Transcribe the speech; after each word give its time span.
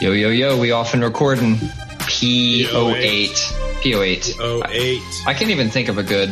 Yo, 0.00 0.12
yo, 0.12 0.28
yo, 0.30 0.58
we 0.58 0.70
often 0.70 1.02
recording 1.02 1.56
P08. 1.56 3.28
P08. 3.82 4.70
08. 4.70 5.02
I 5.26 5.34
can't 5.34 5.50
even 5.50 5.70
think 5.70 5.88
of 5.88 5.98
a 5.98 6.02
good. 6.04 6.30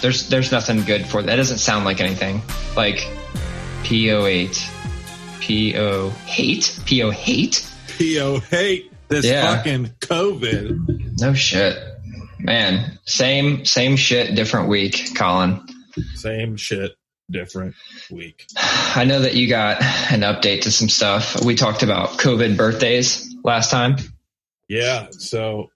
There's 0.00 0.28
there's 0.28 0.52
nothing 0.52 0.82
good 0.84 1.06
for 1.06 1.22
that. 1.22 1.36
doesn't 1.36 1.58
sound 1.58 1.84
like 1.84 2.00
anything. 2.00 2.42
Like 2.76 2.98
P08. 3.82 4.70
P-O 5.40 6.08
hate? 6.26 6.78
P-O 6.86 7.10
hate? 7.10 7.68
PO 7.98 8.38
hate 8.50 8.90
this 9.08 9.26
Yeah. 9.26 9.56
fucking 9.56 9.90
COVID. 10.00 11.20
No 11.20 11.34
shit. 11.34 11.76
Man, 12.38 12.98
same 13.04 13.64
same 13.66 13.96
shit, 13.96 14.34
different 14.34 14.68
week, 14.68 15.14
Colin. 15.16 15.60
Same 16.14 16.56
shit, 16.56 16.92
different 17.30 17.74
week. 18.10 18.46
I 18.56 19.04
know 19.04 19.20
that 19.20 19.34
you 19.34 19.48
got 19.48 19.82
an 19.82 20.20
update 20.20 20.62
to 20.62 20.70
some 20.70 20.88
stuff. 20.88 21.44
We 21.44 21.54
talked 21.54 21.82
about 21.82 22.10
COVID 22.10 22.56
birthdays 22.56 23.34
last 23.42 23.70
time. 23.70 23.96
Yeah. 24.68 25.08
So 25.10 25.70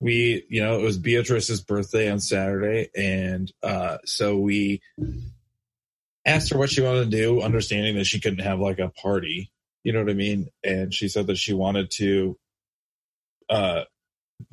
we, 0.00 0.44
you 0.48 0.62
know, 0.62 0.78
it 0.78 0.82
was 0.82 0.98
Beatrice's 0.98 1.60
birthday 1.60 2.10
on 2.10 2.20
Saturday. 2.20 2.90
And 2.96 3.52
uh, 3.62 3.98
so 4.04 4.38
we 4.38 4.80
asked 6.24 6.50
her 6.50 6.58
what 6.58 6.70
she 6.70 6.80
wanted 6.80 7.10
to 7.10 7.16
do, 7.16 7.42
understanding 7.42 7.96
that 7.96 8.06
she 8.06 8.20
couldn't 8.20 8.44
have 8.44 8.60
like 8.60 8.78
a 8.78 8.88
party. 8.88 9.50
You 9.84 9.92
know 9.92 10.00
what 10.00 10.10
I 10.10 10.14
mean? 10.14 10.48
And 10.64 10.92
she 10.92 11.08
said 11.08 11.26
that 11.26 11.36
she 11.36 11.52
wanted 11.52 11.90
to 11.92 12.38
uh, 13.48 13.84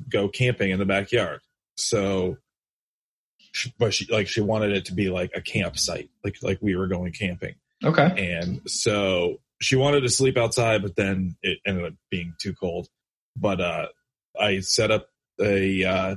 go 0.08 0.28
camping 0.28 0.70
in 0.70 0.78
the 0.78 0.86
backyard. 0.86 1.40
So, 1.76 2.38
but 3.78 3.94
she 3.94 4.06
like 4.10 4.28
she 4.28 4.40
wanted 4.40 4.72
it 4.72 4.86
to 4.86 4.94
be 4.94 5.10
like 5.10 5.32
a 5.34 5.40
campsite, 5.40 6.10
like 6.24 6.36
like 6.42 6.58
we 6.60 6.76
were 6.76 6.86
going 6.86 7.12
camping. 7.12 7.54
Okay. 7.84 8.34
And 8.34 8.68
so 8.68 9.38
she 9.60 9.76
wanted 9.76 10.00
to 10.00 10.08
sleep 10.08 10.36
outside, 10.36 10.82
but 10.82 10.96
then 10.96 11.36
it 11.42 11.58
ended 11.66 11.84
up 11.86 11.94
being 12.10 12.34
too 12.38 12.54
cold. 12.54 12.88
But 13.36 13.60
uh, 13.60 13.86
I 14.38 14.60
set 14.60 14.90
up 14.90 15.08
a, 15.40 15.84
uh, 15.84 16.16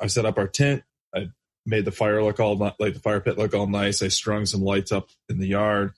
I 0.00 0.06
set 0.06 0.26
up 0.26 0.38
our 0.38 0.48
tent. 0.48 0.82
I 1.14 1.28
made 1.64 1.84
the 1.84 1.92
fire 1.92 2.22
look 2.22 2.40
all 2.40 2.56
like 2.56 2.94
the 2.94 3.00
fire 3.00 3.20
pit 3.20 3.38
look 3.38 3.54
all 3.54 3.66
nice. 3.66 4.02
I 4.02 4.08
strung 4.08 4.46
some 4.46 4.62
lights 4.62 4.92
up 4.92 5.08
in 5.28 5.38
the 5.38 5.48
yard, 5.48 5.92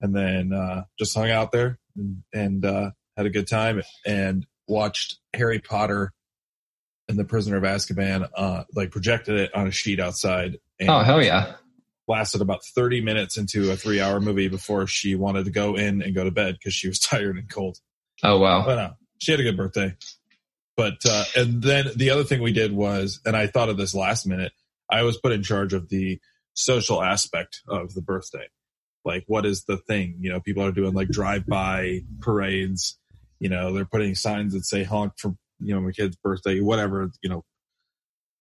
and 0.00 0.14
then 0.14 0.52
uh, 0.52 0.84
just 0.98 1.16
hung 1.16 1.30
out 1.30 1.52
there 1.52 1.78
and, 1.96 2.22
and 2.32 2.64
uh, 2.64 2.90
had 3.16 3.26
a 3.26 3.30
good 3.30 3.48
time 3.48 3.82
and 4.06 4.46
watched 4.66 5.18
Harry 5.34 5.58
Potter 5.58 6.12
and 7.08 7.18
the 7.18 7.24
Prisoner 7.24 7.56
of 7.56 7.62
Azkaban. 7.64 8.28
Uh, 8.34 8.64
like 8.74 8.90
projected 8.90 9.38
it 9.38 9.54
on 9.54 9.66
a 9.66 9.70
sheet 9.70 10.00
outside. 10.00 10.58
And 10.80 10.88
Oh 10.90 11.00
hell 11.00 11.22
yeah. 11.22 11.54
lasted 12.08 12.40
about 12.40 12.64
30 12.64 13.00
minutes 13.00 13.36
into 13.36 13.70
a 13.70 13.76
three 13.76 14.00
hour 14.00 14.20
movie 14.20 14.48
before 14.48 14.86
she 14.86 15.14
wanted 15.14 15.44
to 15.44 15.50
go 15.50 15.74
in 15.76 16.02
and 16.02 16.14
go 16.14 16.24
to 16.24 16.30
bed 16.30 16.56
because 16.58 16.74
she 16.74 16.88
was 16.88 16.98
tired 17.00 17.36
and 17.36 17.48
cold. 17.48 17.78
Oh 18.22 18.38
wow. 18.38 18.64
But 18.64 18.74
no, 18.76 18.90
she 19.18 19.30
had 19.32 19.40
a 19.40 19.44
good 19.44 19.56
birthday. 19.56 19.94
But, 20.76 21.04
uh, 21.04 21.24
and 21.36 21.62
then 21.62 21.86
the 21.96 22.10
other 22.10 22.24
thing 22.24 22.40
we 22.40 22.52
did 22.52 22.72
was, 22.72 23.20
and 23.26 23.36
I 23.36 23.46
thought 23.46 23.68
of 23.68 23.76
this 23.76 23.94
last 23.94 24.26
minute, 24.26 24.52
I 24.90 25.02
was 25.02 25.18
put 25.18 25.32
in 25.32 25.42
charge 25.42 25.74
of 25.74 25.90
the 25.90 26.18
social 26.54 27.02
aspect 27.02 27.60
of 27.68 27.92
the 27.94 28.00
birthday. 28.00 28.46
Like, 29.04 29.24
what 29.26 29.44
is 29.44 29.64
the 29.64 29.76
thing? 29.76 30.16
You 30.20 30.30
know, 30.32 30.40
people 30.40 30.64
are 30.64 30.72
doing 30.72 30.94
like 30.94 31.08
drive 31.08 31.46
by 31.46 32.00
parades. 32.20 32.98
You 33.38 33.48
know, 33.50 33.72
they're 33.72 33.84
putting 33.84 34.14
signs 34.14 34.54
that 34.54 34.64
say 34.64 34.82
honk 34.84 35.12
for, 35.18 35.34
you 35.62 35.74
know, 35.74 35.80
my 35.80 35.92
kid's 35.92 36.16
birthday, 36.16 36.60
whatever, 36.60 37.10
you 37.22 37.30
know. 37.30 37.44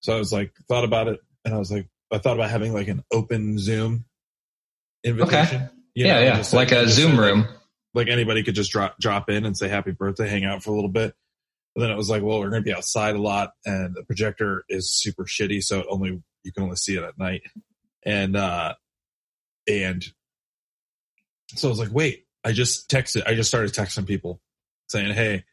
So 0.02 0.16
I 0.16 0.18
was 0.18 0.34
like, 0.34 0.54
thought 0.68 0.84
about 0.84 1.08
it 1.08 1.20
and 1.46 1.54
I 1.54 1.58
was 1.58 1.72
like, 1.72 1.88
I 2.12 2.18
thought 2.18 2.36
about 2.36 2.50
having 2.50 2.74
like 2.74 2.88
an 2.88 3.04
open 3.12 3.58
Zoom 3.58 4.06
invitation. 5.04 5.70
You 5.94 6.06
yeah, 6.06 6.14
know, 6.14 6.22
yeah. 6.22 6.38
just 6.38 6.54
like 6.54 6.72
a 6.72 6.88
Zoom 6.88 7.18
like, 7.18 7.20
room. 7.20 7.48
like 7.94 8.08
anybody 8.08 8.44
could 8.44 8.56
just 8.56 8.72
drop 8.72 8.98
drop 9.00 9.30
in 9.30 9.46
and 9.46 9.58
say 9.58 9.68
happy 9.68 9.92
birthday, 9.92 10.28
hang 10.28 10.46
out 10.46 10.64
for 10.64 10.72
a 10.72 10.74
little 10.74 10.90
bit. 10.90 11.14
But 11.76 11.82
then 11.82 11.92
it 11.92 11.98
was 11.98 12.10
like, 12.10 12.22
well, 12.22 12.40
we're 12.40 12.50
going 12.50 12.64
to 12.64 12.70
be 12.70 12.74
outside 12.74 13.16
a 13.16 13.22
lot, 13.22 13.52
and 13.66 13.96
the 13.96 14.04
projector 14.04 14.66
is 14.68 14.92
super 14.92 15.24
shitty, 15.24 15.64
so 15.64 15.80
it 15.80 15.86
only 15.90 16.22
you 16.44 16.52
can 16.52 16.64
only 16.64 16.76
see 16.76 16.96
it 16.96 17.04
at 17.04 17.18
night. 17.18 17.44
And 18.04 18.36
uh, 18.36 18.74
and 19.68 20.04
so 21.56 21.68
I 21.68 21.72
was 21.72 21.80
like, 21.80 21.94
wait, 21.94 22.26
I 22.44 22.52
just 22.52 22.90
texted, 22.90 23.28
I 23.28 23.36
just 23.36 23.50
started 23.50 23.74
texting 23.74 24.08
people 24.08 24.42
saying, 24.90 25.14
hey, 25.14 25.44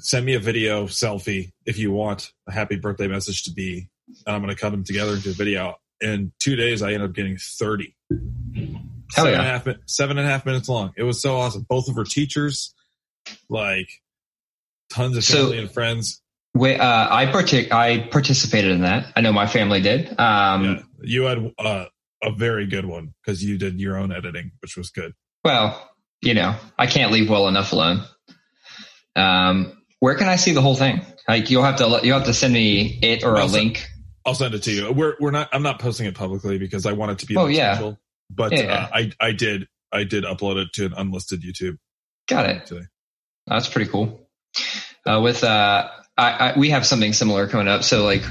send 0.00 0.24
me 0.26 0.34
a 0.34 0.38
video 0.40 0.86
selfie 0.86 1.50
if 1.66 1.78
you 1.78 1.90
want 1.92 2.32
a 2.48 2.52
happy 2.52 2.76
birthday 2.76 3.08
message 3.08 3.44
to 3.44 3.52
be, 3.52 3.88
and 4.26 4.34
I'm 4.34 4.42
going 4.42 4.54
to 4.54 4.60
cut 4.60 4.70
them 4.70 4.84
together 4.84 5.14
into 5.14 5.30
a 5.30 5.34
video. 5.34 5.76
In 6.00 6.32
two 6.38 6.54
days, 6.56 6.82
I 6.82 6.92
ended 6.92 7.10
up 7.10 7.14
getting 7.14 7.36
thirty. 7.38 7.96
Hell 8.10 9.24
seven 9.24 9.32
yeah. 9.32 9.38
and 9.38 9.46
a 9.66 9.72
half 9.72 9.78
seven 9.86 10.18
and 10.18 10.26
a 10.26 10.30
half 10.30 10.46
minutes 10.46 10.68
long. 10.68 10.92
It 10.96 11.02
was 11.02 11.20
so 11.20 11.36
awesome. 11.36 11.66
Both 11.68 11.88
of 11.88 11.96
her 11.96 12.04
teachers, 12.04 12.74
like 13.48 13.88
tons 14.90 15.16
of 15.16 15.24
So- 15.24 15.44
family 15.44 15.58
and 15.58 15.70
friends. 15.70 16.22
Wait, 16.54 16.80
uh, 16.80 17.08
I 17.10 17.26
partic- 17.26 17.70
I 17.70 18.08
participated 18.10 18.72
in 18.72 18.80
that. 18.80 19.12
I 19.14 19.20
know 19.20 19.32
my 19.32 19.46
family 19.46 19.80
did. 19.80 20.18
Um, 20.18 20.64
Yeah. 20.64 20.82
You 21.02 21.22
had 21.24 21.52
uh, 21.58 21.84
a 22.22 22.32
very 22.32 22.66
good 22.66 22.84
one 22.86 23.14
because 23.22 23.44
you 23.44 23.58
did 23.58 23.78
your 23.78 23.96
own 23.96 24.10
editing, 24.12 24.52
which 24.60 24.76
was 24.76 24.90
good. 24.90 25.12
Well, 25.44 25.88
you 26.22 26.34
know, 26.34 26.56
I 26.76 26.86
can't 26.86 27.12
leave 27.12 27.28
well 27.30 27.46
enough 27.48 27.72
alone. 27.72 28.02
Um, 29.14 29.77
where 30.00 30.14
can 30.14 30.28
I 30.28 30.36
see 30.36 30.52
the 30.52 30.60
whole 30.62 30.74
thing? 30.74 31.00
Like, 31.28 31.50
you'll 31.50 31.62
have 31.64 31.76
to 31.76 32.00
you'll 32.02 32.18
have 32.18 32.26
to 32.26 32.34
send 32.34 32.54
me 32.54 32.98
it 33.02 33.24
or 33.24 33.34
a 33.36 33.40
Also- 33.42 33.58
link. 33.58 33.86
I'll 34.26 34.34
send 34.34 34.54
it 34.54 34.62
to 34.64 34.70
you. 34.72 34.92
We're 34.92 35.14
we're 35.20 35.30
not. 35.30 35.48
I'm 35.52 35.62
not 35.62 35.78
posting 35.78 36.06
it 36.06 36.14
publicly 36.14 36.58
because 36.58 36.84
I 36.84 36.92
want 36.92 37.12
it 37.12 37.18
to 37.20 37.26
be. 37.26 37.36
Oh, 37.36 37.46
yeah. 37.46 37.92
But 38.30 38.52
Yeah, 38.52 38.74
uh. 38.74 38.88
I 38.92 39.12
I 39.20 39.32
did 39.32 39.68
I 39.90 40.04
did 40.04 40.24
upload 40.24 40.56
it 40.62 40.68
to 40.74 40.84
an 40.86 40.92
unlisted 40.94 41.42
YouTube 41.42 41.78
Got 42.28 42.50
it. 42.50 42.66
today. 42.66 42.86
That's 43.46 43.68
pretty 43.68 43.90
cool. 43.90 44.28
Uh, 45.06 45.20
with 45.22 45.42
uh, 45.44 45.88
I, 46.18 46.30
I, 46.50 46.58
we 46.58 46.70
have 46.70 46.84
something 46.84 47.14
similar 47.14 47.48
coming 47.48 47.68
up. 47.68 47.84
So 47.84 48.04
like, 48.04 48.22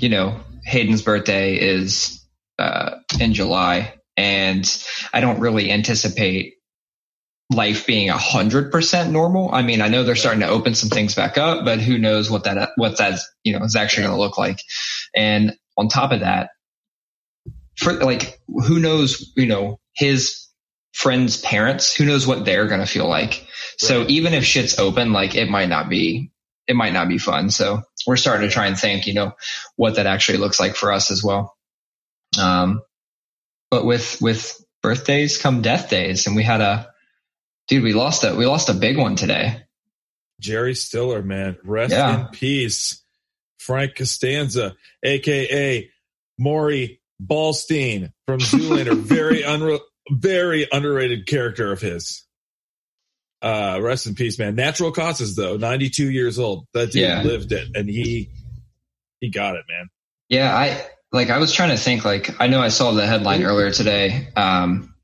you 0.00 0.08
know, 0.08 0.40
Hayden's 0.64 1.02
birthday 1.02 1.54
is 1.54 2.20
uh, 2.58 2.96
in 3.20 3.32
July, 3.34 3.94
and 4.16 4.66
I 5.12 5.20
don't 5.20 5.38
really 5.38 5.70
anticipate 5.70 6.54
life 7.50 7.86
being 7.86 8.10
a 8.10 8.18
hundred 8.18 8.70
percent 8.70 9.10
normal. 9.10 9.50
I 9.52 9.62
mean, 9.62 9.80
I 9.80 9.88
know 9.88 10.04
they're 10.04 10.16
starting 10.16 10.40
to 10.40 10.48
open 10.48 10.74
some 10.74 10.90
things 10.90 11.14
back 11.14 11.38
up, 11.38 11.64
but 11.64 11.80
who 11.80 11.98
knows 11.98 12.30
what 12.30 12.44
that 12.44 12.70
what 12.76 12.98
that's 12.98 13.26
you 13.44 13.58
know 13.58 13.64
is 13.64 13.76
actually 13.76 14.04
going 14.04 14.16
to 14.16 14.20
look 14.20 14.38
like. 14.38 14.60
And 15.14 15.56
on 15.76 15.88
top 15.88 16.12
of 16.12 16.20
that, 16.20 16.50
for 17.76 17.92
like, 17.94 18.40
who 18.48 18.78
knows? 18.78 19.32
You 19.36 19.46
know, 19.46 19.80
his 19.94 20.48
friends' 20.92 21.40
parents. 21.40 21.94
Who 21.94 22.04
knows 22.04 22.26
what 22.26 22.44
they're 22.44 22.66
going 22.66 22.80
to 22.80 22.86
feel 22.86 23.08
like? 23.08 23.46
So 23.78 24.00
Right. 24.00 24.10
even 24.10 24.34
if 24.34 24.44
shit's 24.44 24.78
open, 24.78 25.12
like 25.12 25.34
it 25.34 25.48
might 25.48 25.68
not 25.68 25.88
be, 25.88 26.32
it 26.66 26.74
might 26.74 26.92
not 26.92 27.08
be 27.08 27.18
fun. 27.18 27.50
So 27.50 27.82
we're 28.06 28.16
starting 28.16 28.48
to 28.48 28.52
try 28.52 28.66
and 28.66 28.76
think, 28.78 29.06
you 29.06 29.14
know, 29.14 29.32
what 29.76 29.94
that 29.94 30.06
actually 30.06 30.38
looks 30.38 30.58
like 30.58 30.74
for 30.74 30.92
us 30.92 31.10
as 31.10 31.22
well. 31.22 31.56
Um, 32.38 32.82
but 33.70 33.84
with, 33.84 34.20
with 34.20 34.60
birthdays 34.82 35.38
come 35.38 35.62
death 35.62 35.88
days 35.88 36.26
and 36.26 36.34
we 36.34 36.42
had 36.42 36.60
a, 36.60 36.90
dude, 37.68 37.82
we 37.84 37.92
lost 37.92 38.24
a, 38.24 38.34
we 38.34 38.46
lost 38.46 38.68
a 38.68 38.74
big 38.74 38.96
one 38.98 39.16
today. 39.16 39.62
Jerry 40.40 40.74
Stiller, 40.74 41.22
man, 41.22 41.56
rest 41.64 41.92
Yeah. 41.92 42.20
in 42.20 42.26
peace. 42.28 43.02
Frank 43.58 43.96
Costanza, 43.96 44.76
aka 45.02 45.90
Maury 46.38 47.00
Ballstein 47.22 48.12
from 48.26 48.38
Zoolander, 48.40 48.96
very 48.96 49.42
unre- 49.42 49.80
very 50.10 50.66
underrated 50.70 51.26
character 51.26 51.72
of 51.72 51.80
his. 51.80 52.24
Uh, 53.42 53.78
rest 53.80 54.06
in 54.06 54.14
peace, 54.14 54.38
man. 54.38 54.54
Natural 54.54 54.90
causes 54.92 55.36
though, 55.36 55.56
92 55.56 56.10
years 56.10 56.38
old. 56.38 56.66
That 56.72 56.92
dude 56.92 57.02
Yeah. 57.02 57.22
lived 57.22 57.52
it 57.52 57.68
and 57.74 57.88
he 57.88 58.30
he 59.20 59.28
got 59.30 59.56
it, 59.56 59.64
man. 59.68 59.88
Yeah. 60.28 60.54
I, 60.56 60.80
like, 61.10 61.30
I 61.30 61.38
was 61.38 61.52
trying 61.52 61.70
to 61.70 61.76
think, 61.76 62.04
like, 62.04 62.40
I 62.40 62.46
know 62.46 62.60
I 62.60 62.68
saw 62.68 62.92
the 62.92 63.04
headline 63.06 63.42
earlier 63.42 63.72
today. 63.72 64.28
Um, 64.36 64.94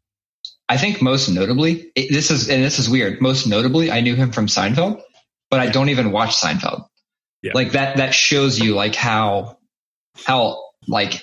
I 0.68 0.76
think 0.78 1.02
most 1.02 1.28
notably, 1.28 1.90
it, 1.94 2.12
this 2.12 2.30
is, 2.30 2.48
and 2.48 2.62
this 2.62 2.78
is 2.78 2.88
weird. 2.88 3.20
Most 3.20 3.46
notably, 3.46 3.90
I 3.90 4.00
knew 4.00 4.14
him 4.14 4.32
from 4.32 4.46
Seinfeld, 4.46 5.02
but 5.50 5.60
I 5.60 5.68
don't 5.68 5.90
even 5.90 6.10
watch 6.10 6.36
Seinfeld. 6.36 6.86
Yeah. 7.42 7.52
Like 7.54 7.72
that, 7.72 7.98
that 7.98 8.14
shows 8.14 8.58
you 8.58 8.74
like 8.74 8.94
how, 8.94 9.58
how 10.24 10.62
like 10.88 11.22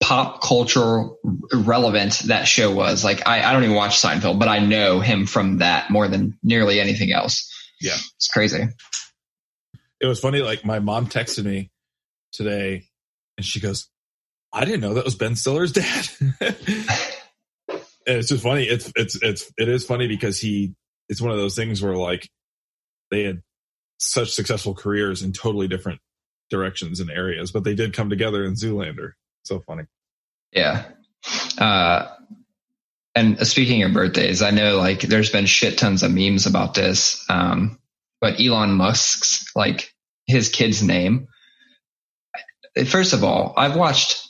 pop 0.00 0.42
culture 0.42 1.06
relevant 1.52 2.20
that 2.26 2.44
show 2.44 2.72
was. 2.72 3.02
Like 3.02 3.26
I, 3.26 3.42
I 3.42 3.52
don't 3.52 3.64
even 3.64 3.74
watch 3.74 4.00
Seinfeld, 4.00 4.38
but 4.38 4.48
I 4.48 4.60
know 4.60 5.00
him 5.00 5.26
from 5.26 5.58
that 5.58 5.90
more 5.90 6.06
than 6.06 6.38
nearly 6.42 6.78
anything 6.78 7.12
else. 7.12 7.50
Yeah. 7.80 7.96
It's 8.16 8.28
crazy. 8.28 8.68
It 10.00 10.06
was 10.06 10.20
funny, 10.20 10.40
like 10.40 10.64
my 10.64 10.78
mom 10.78 11.08
texted 11.08 11.44
me 11.44 11.70
today 12.32 12.84
and 13.36 13.44
she 13.44 13.60
goes, 13.60 13.88
I 14.52 14.64
didn't 14.64 14.82
know 14.82 14.94
that 14.94 15.04
was 15.04 15.16
Ben 15.16 15.34
Stiller's 15.34 15.72
dad. 15.72 16.08
and 18.06 18.18
it's 18.18 18.28
just 18.28 18.42
funny. 18.42 18.64
It's 18.64 18.92
it's 18.96 19.16
it's 19.22 19.52
it 19.58 19.68
is 19.68 19.84
funny 19.84 20.08
because 20.08 20.38
he 20.38 20.74
it's 21.08 21.20
one 21.20 21.32
of 21.32 21.38
those 21.38 21.54
things 21.54 21.82
where 21.82 21.96
like 21.96 22.28
they 23.10 23.24
had 23.24 23.42
such 23.98 24.32
successful 24.32 24.74
careers 24.74 25.22
in 25.22 25.32
totally 25.32 25.68
different 25.68 26.00
directions 26.50 27.00
and 27.00 27.10
areas, 27.10 27.52
but 27.52 27.64
they 27.64 27.74
did 27.74 27.92
come 27.92 28.10
together 28.10 28.44
in 28.44 28.54
Zoolander. 28.54 29.12
So 29.44 29.60
funny. 29.60 29.84
Yeah. 30.52 30.84
Uh, 31.58 32.08
and 33.14 33.46
speaking 33.46 33.82
of 33.82 33.92
birthdays, 33.92 34.42
I 34.42 34.50
know 34.50 34.76
like 34.76 35.00
there's 35.00 35.30
been 35.30 35.46
shit 35.46 35.78
tons 35.78 36.02
of 36.02 36.12
memes 36.12 36.46
about 36.46 36.74
this. 36.74 37.24
Um, 37.28 37.78
but 38.20 38.40
Elon 38.40 38.72
Musk's 38.72 39.50
like 39.54 39.92
his 40.26 40.48
kid's 40.48 40.82
name. 40.82 41.28
First 42.86 43.12
of 43.12 43.22
all, 43.22 43.54
I've 43.56 43.76
watched, 43.76 44.28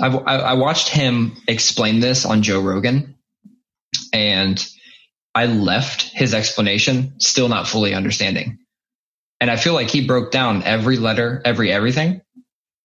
I've, 0.00 0.14
I 0.14 0.54
watched 0.54 0.88
him 0.88 1.36
explain 1.48 2.00
this 2.00 2.24
on 2.24 2.42
Joe 2.42 2.60
Rogan 2.60 3.16
and 4.12 4.64
I 5.34 5.46
left 5.46 6.02
his 6.02 6.34
explanation 6.34 7.14
still 7.18 7.48
not 7.48 7.66
fully 7.66 7.94
understanding. 7.94 8.58
And 9.40 9.50
I 9.50 9.56
feel 9.56 9.74
like 9.74 9.88
he 9.88 10.06
broke 10.06 10.30
down 10.30 10.62
every 10.64 10.98
letter, 10.98 11.40
every 11.44 11.72
everything, 11.72 12.20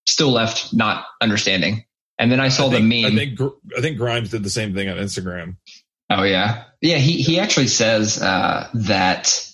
still 0.08 0.32
left 0.32 0.74
not 0.74 1.06
understanding. 1.22 1.86
And 2.18 2.32
then 2.32 2.40
I 2.40 2.48
saw 2.48 2.68
I 2.68 2.70
think, 2.70 2.90
the 2.90 3.04
meme. 3.04 3.12
I 3.12 3.16
think 3.16 3.40
I 3.78 3.82
think 3.82 3.98
Grimes 3.98 4.30
did 4.30 4.44
the 4.44 4.50
same 4.50 4.74
thing 4.74 4.88
on 4.88 4.98
Instagram. 4.98 5.58
Oh 6.10 6.24
yeah, 6.24 6.64
yeah. 6.82 6.98
He 6.98 7.22
he 7.22 7.40
actually 7.40 7.68
says 7.68 8.22
uh, 8.22 8.70
that 8.74 9.46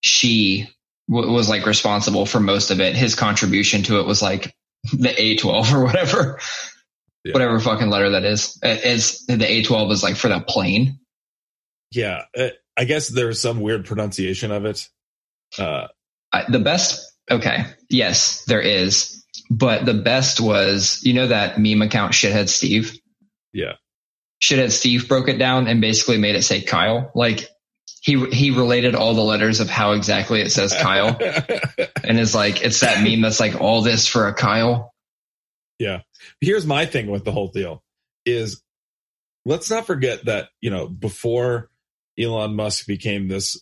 she 0.00 0.70
w- 1.10 1.30
was 1.30 1.50
like 1.50 1.66
responsible 1.66 2.24
for 2.24 2.40
most 2.40 2.70
of 2.70 2.80
it. 2.80 2.96
His 2.96 3.14
contribution 3.14 3.82
to 3.84 4.00
it 4.00 4.06
was 4.06 4.22
like 4.22 4.54
the 4.92 5.08
A12 5.08 5.72
or 5.74 5.84
whatever, 5.84 6.38
yeah. 7.24 7.32
whatever 7.32 7.60
fucking 7.60 7.90
letter 7.90 8.10
that 8.10 8.24
is. 8.24 8.58
Is 8.62 9.24
the 9.26 9.36
A12 9.36 9.92
is 9.92 10.02
like 10.02 10.16
for 10.16 10.28
the 10.28 10.40
plane. 10.40 11.00
Yeah, 11.90 12.24
uh, 12.36 12.48
I 12.76 12.84
guess 12.84 13.08
there's 13.08 13.40
some 13.40 13.60
weird 13.60 13.86
pronunciation 13.86 14.50
of 14.52 14.64
it. 14.64 14.88
Uh, 15.58 15.88
I, 16.32 16.44
the 16.48 16.58
best, 16.58 17.12
okay, 17.30 17.64
yes, 17.88 18.44
there 18.44 18.60
is, 18.60 19.24
but 19.50 19.86
the 19.86 19.94
best 19.94 20.40
was 20.40 21.00
you 21.02 21.14
know 21.14 21.28
that 21.28 21.58
meme 21.58 21.82
account 21.82 22.12
shithead 22.12 22.48
Steve. 22.48 22.98
Yeah, 23.52 23.74
shithead 24.42 24.70
Steve 24.70 25.08
broke 25.08 25.28
it 25.28 25.38
down 25.38 25.66
and 25.66 25.80
basically 25.80 26.18
made 26.18 26.36
it 26.36 26.42
say 26.42 26.60
Kyle. 26.60 27.10
Like 27.14 27.48
he 28.02 28.26
he 28.26 28.50
related 28.50 28.94
all 28.94 29.14
the 29.14 29.22
letters 29.22 29.60
of 29.60 29.70
how 29.70 29.92
exactly 29.92 30.42
it 30.42 30.52
says 30.52 30.74
Kyle, 30.74 31.18
and 32.04 32.20
is 32.20 32.34
like 32.34 32.62
it's 32.62 32.80
that 32.80 33.02
meme 33.02 33.22
that's 33.22 33.40
like 33.40 33.60
all 33.60 33.80
this 33.80 34.06
for 34.06 34.28
a 34.28 34.34
Kyle. 34.34 34.92
Yeah. 35.78 36.00
Here's 36.40 36.66
my 36.66 36.86
thing 36.86 37.08
with 37.08 37.24
the 37.24 37.32
whole 37.32 37.48
deal 37.48 37.82
is 38.24 38.62
let's 39.44 39.70
not 39.70 39.86
forget 39.86 40.24
that 40.26 40.48
you 40.60 40.70
know 40.70 40.88
before 40.88 41.70
Elon 42.18 42.54
Musk 42.54 42.86
became 42.86 43.28
this 43.28 43.60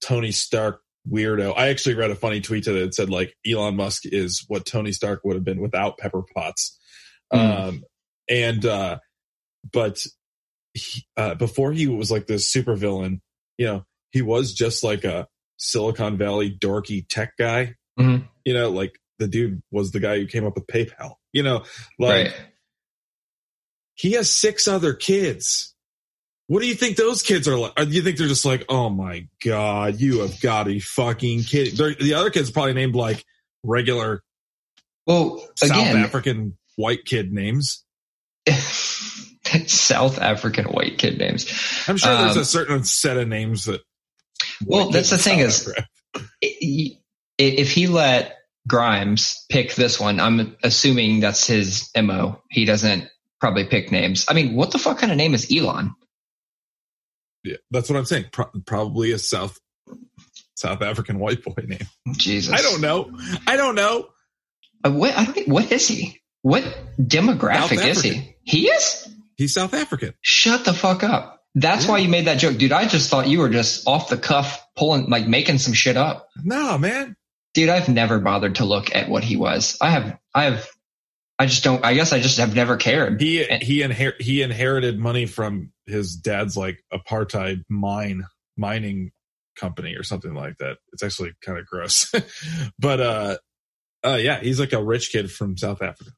Tony 0.00 0.32
Stark 0.32 0.80
weirdo. 1.08 1.54
I 1.56 1.68
actually 1.68 1.94
read 1.94 2.10
a 2.10 2.16
funny 2.16 2.40
tweet 2.40 2.64
today 2.64 2.82
that 2.82 2.94
said 2.94 3.10
like 3.10 3.34
Elon 3.46 3.76
Musk 3.76 4.02
is 4.06 4.44
what 4.48 4.66
Tony 4.66 4.92
Stark 4.92 5.20
would 5.24 5.34
have 5.34 5.44
been 5.44 5.60
without 5.60 5.98
Pepper 5.98 6.22
Potts. 6.34 6.78
Mm. 7.32 7.68
Um, 7.68 7.84
and 8.28 8.64
uh, 8.64 8.98
but 9.72 10.04
he, 10.74 11.04
uh, 11.16 11.34
before 11.34 11.72
he 11.72 11.86
was 11.86 12.10
like 12.10 12.26
this 12.26 12.50
super 12.50 12.76
villain, 12.76 13.20
you 13.58 13.66
know, 13.66 13.84
he 14.10 14.22
was 14.22 14.52
just 14.54 14.84
like 14.84 15.04
a 15.04 15.26
Silicon 15.56 16.16
Valley 16.16 16.50
dorky 16.50 17.06
tech 17.08 17.36
guy. 17.38 17.74
Mm-hmm. 17.98 18.26
You 18.44 18.54
know, 18.54 18.70
like 18.70 18.98
the 19.20 19.28
dude 19.28 19.62
was 19.70 19.92
the 19.92 20.00
guy 20.00 20.18
who 20.18 20.26
came 20.26 20.44
up 20.44 20.56
with 20.56 20.66
PayPal. 20.66 21.14
You 21.32 21.44
know, 21.44 21.64
like 21.98 22.26
right. 22.26 22.34
he 23.94 24.12
has 24.12 24.34
six 24.34 24.66
other 24.66 24.94
kids. 24.94 25.74
What 26.48 26.60
do 26.62 26.66
you 26.66 26.74
think 26.74 26.96
those 26.96 27.22
kids 27.22 27.46
are 27.46 27.56
like? 27.56 27.76
Do 27.76 27.86
you 27.86 28.02
think 28.02 28.16
they're 28.16 28.26
just 28.26 28.44
like, 28.44 28.64
oh 28.68 28.90
my 28.90 29.28
god, 29.44 30.00
you 30.00 30.20
have 30.20 30.40
got 30.40 30.64
to 30.64 30.70
be 30.70 30.80
fucking 30.80 31.44
kidding? 31.44 31.76
They're, 31.76 31.94
the 31.94 32.14
other 32.14 32.30
kids 32.30 32.50
probably 32.50 32.72
named 32.72 32.96
like 32.96 33.24
regular, 33.62 34.24
well, 35.06 35.46
South 35.54 35.86
African 35.86 36.58
white 36.74 37.04
kid 37.04 37.32
names. 37.32 37.84
South 39.66 40.18
African 40.18 40.64
white 40.64 40.98
kid 40.98 41.18
names. 41.18 41.46
I'm 41.86 41.96
sure 41.96 42.16
there's 42.16 42.36
um, 42.36 42.42
a 42.42 42.44
certain 42.44 42.82
set 42.82 43.16
of 43.16 43.28
names 43.28 43.66
that. 43.66 43.82
Well, 44.64 44.90
that's 44.90 45.10
the 45.10 45.18
thing 45.18 45.38
is, 45.38 45.72
if 46.42 47.72
he 47.72 47.86
let 47.86 48.39
Grimes 48.68 49.44
pick 49.48 49.74
this 49.74 49.98
one, 49.98 50.20
I'm 50.20 50.56
assuming 50.62 51.20
that's 51.20 51.46
his 51.46 51.90
mo. 51.96 52.42
He 52.50 52.64
doesn't 52.64 53.08
probably 53.40 53.64
pick 53.64 53.90
names. 53.90 54.26
I 54.28 54.34
mean, 54.34 54.54
what 54.54 54.70
the 54.70 54.78
fuck 54.78 54.98
kind 54.98 55.10
of 55.10 55.18
name 55.18 55.34
is 55.34 55.50
Elon? 55.54 55.94
Yeah, 57.42 57.56
that's 57.70 57.88
what 57.88 57.98
I'm 57.98 58.04
saying. 58.04 58.26
Pro- 58.32 58.50
probably 58.66 59.12
a 59.12 59.18
South 59.18 59.58
South 60.54 60.82
African 60.82 61.18
white 61.18 61.42
boy 61.42 61.64
name. 61.66 61.88
Jesus, 62.12 62.52
I 62.52 62.62
don't 62.62 62.82
know. 62.82 63.10
I 63.46 63.56
don't 63.56 63.74
know. 63.74 64.08
Uh, 64.84 64.90
what? 64.90 65.16
I 65.16 65.24
don't. 65.24 65.48
What 65.48 65.72
is 65.72 65.88
he? 65.88 66.20
What 66.42 66.64
demographic 67.00 67.84
is 67.84 68.02
he? 68.02 68.36
He 68.42 68.68
is. 68.68 69.08
He's 69.36 69.54
South 69.54 69.72
African. 69.72 70.12
Shut 70.20 70.64
the 70.66 70.74
fuck 70.74 71.02
up. 71.02 71.42
That's 71.54 71.86
yeah. 71.86 71.90
why 71.90 71.98
you 71.98 72.08
made 72.08 72.26
that 72.26 72.38
joke, 72.38 72.58
dude. 72.58 72.72
I 72.72 72.86
just 72.86 73.10
thought 73.10 73.26
you 73.26 73.40
were 73.40 73.48
just 73.48 73.88
off 73.88 74.08
the 74.08 74.16
cuff 74.16 74.64
pulling, 74.76 75.08
like 75.10 75.26
making 75.26 75.58
some 75.58 75.72
shit 75.72 75.96
up. 75.96 76.28
No, 76.44 76.78
man. 76.78 77.16
Dude, 77.54 77.68
I've 77.68 77.88
never 77.88 78.20
bothered 78.20 78.56
to 78.56 78.64
look 78.64 78.94
at 78.94 79.08
what 79.08 79.24
he 79.24 79.36
was. 79.36 79.76
I 79.80 79.90
have, 79.90 80.18
I 80.34 80.44
have, 80.44 80.68
I 81.40 81.46
just 81.46 81.64
don't. 81.64 81.82
I 81.82 81.94
guess 81.94 82.12
I 82.12 82.20
just 82.20 82.36
have 82.36 82.54
never 82.54 82.76
cared. 82.76 83.18
He 83.18 83.42
he 83.62 83.80
inher- 83.80 84.20
he 84.20 84.42
inherited 84.42 84.98
money 84.98 85.24
from 85.24 85.72
his 85.86 86.14
dad's 86.14 86.54
like 86.54 86.84
apartheid 86.92 87.64
mine 87.66 88.26
mining 88.58 89.10
company 89.56 89.94
or 89.96 90.02
something 90.02 90.34
like 90.34 90.58
that. 90.58 90.76
It's 90.92 91.02
actually 91.02 91.32
kind 91.40 91.58
of 91.58 91.64
gross, 91.64 92.12
but 92.78 93.00
uh, 93.00 93.38
uh, 94.04 94.18
yeah, 94.20 94.38
he's 94.38 94.60
like 94.60 94.74
a 94.74 94.84
rich 94.84 95.12
kid 95.12 95.32
from 95.32 95.56
South 95.56 95.80
Africa. 95.80 96.10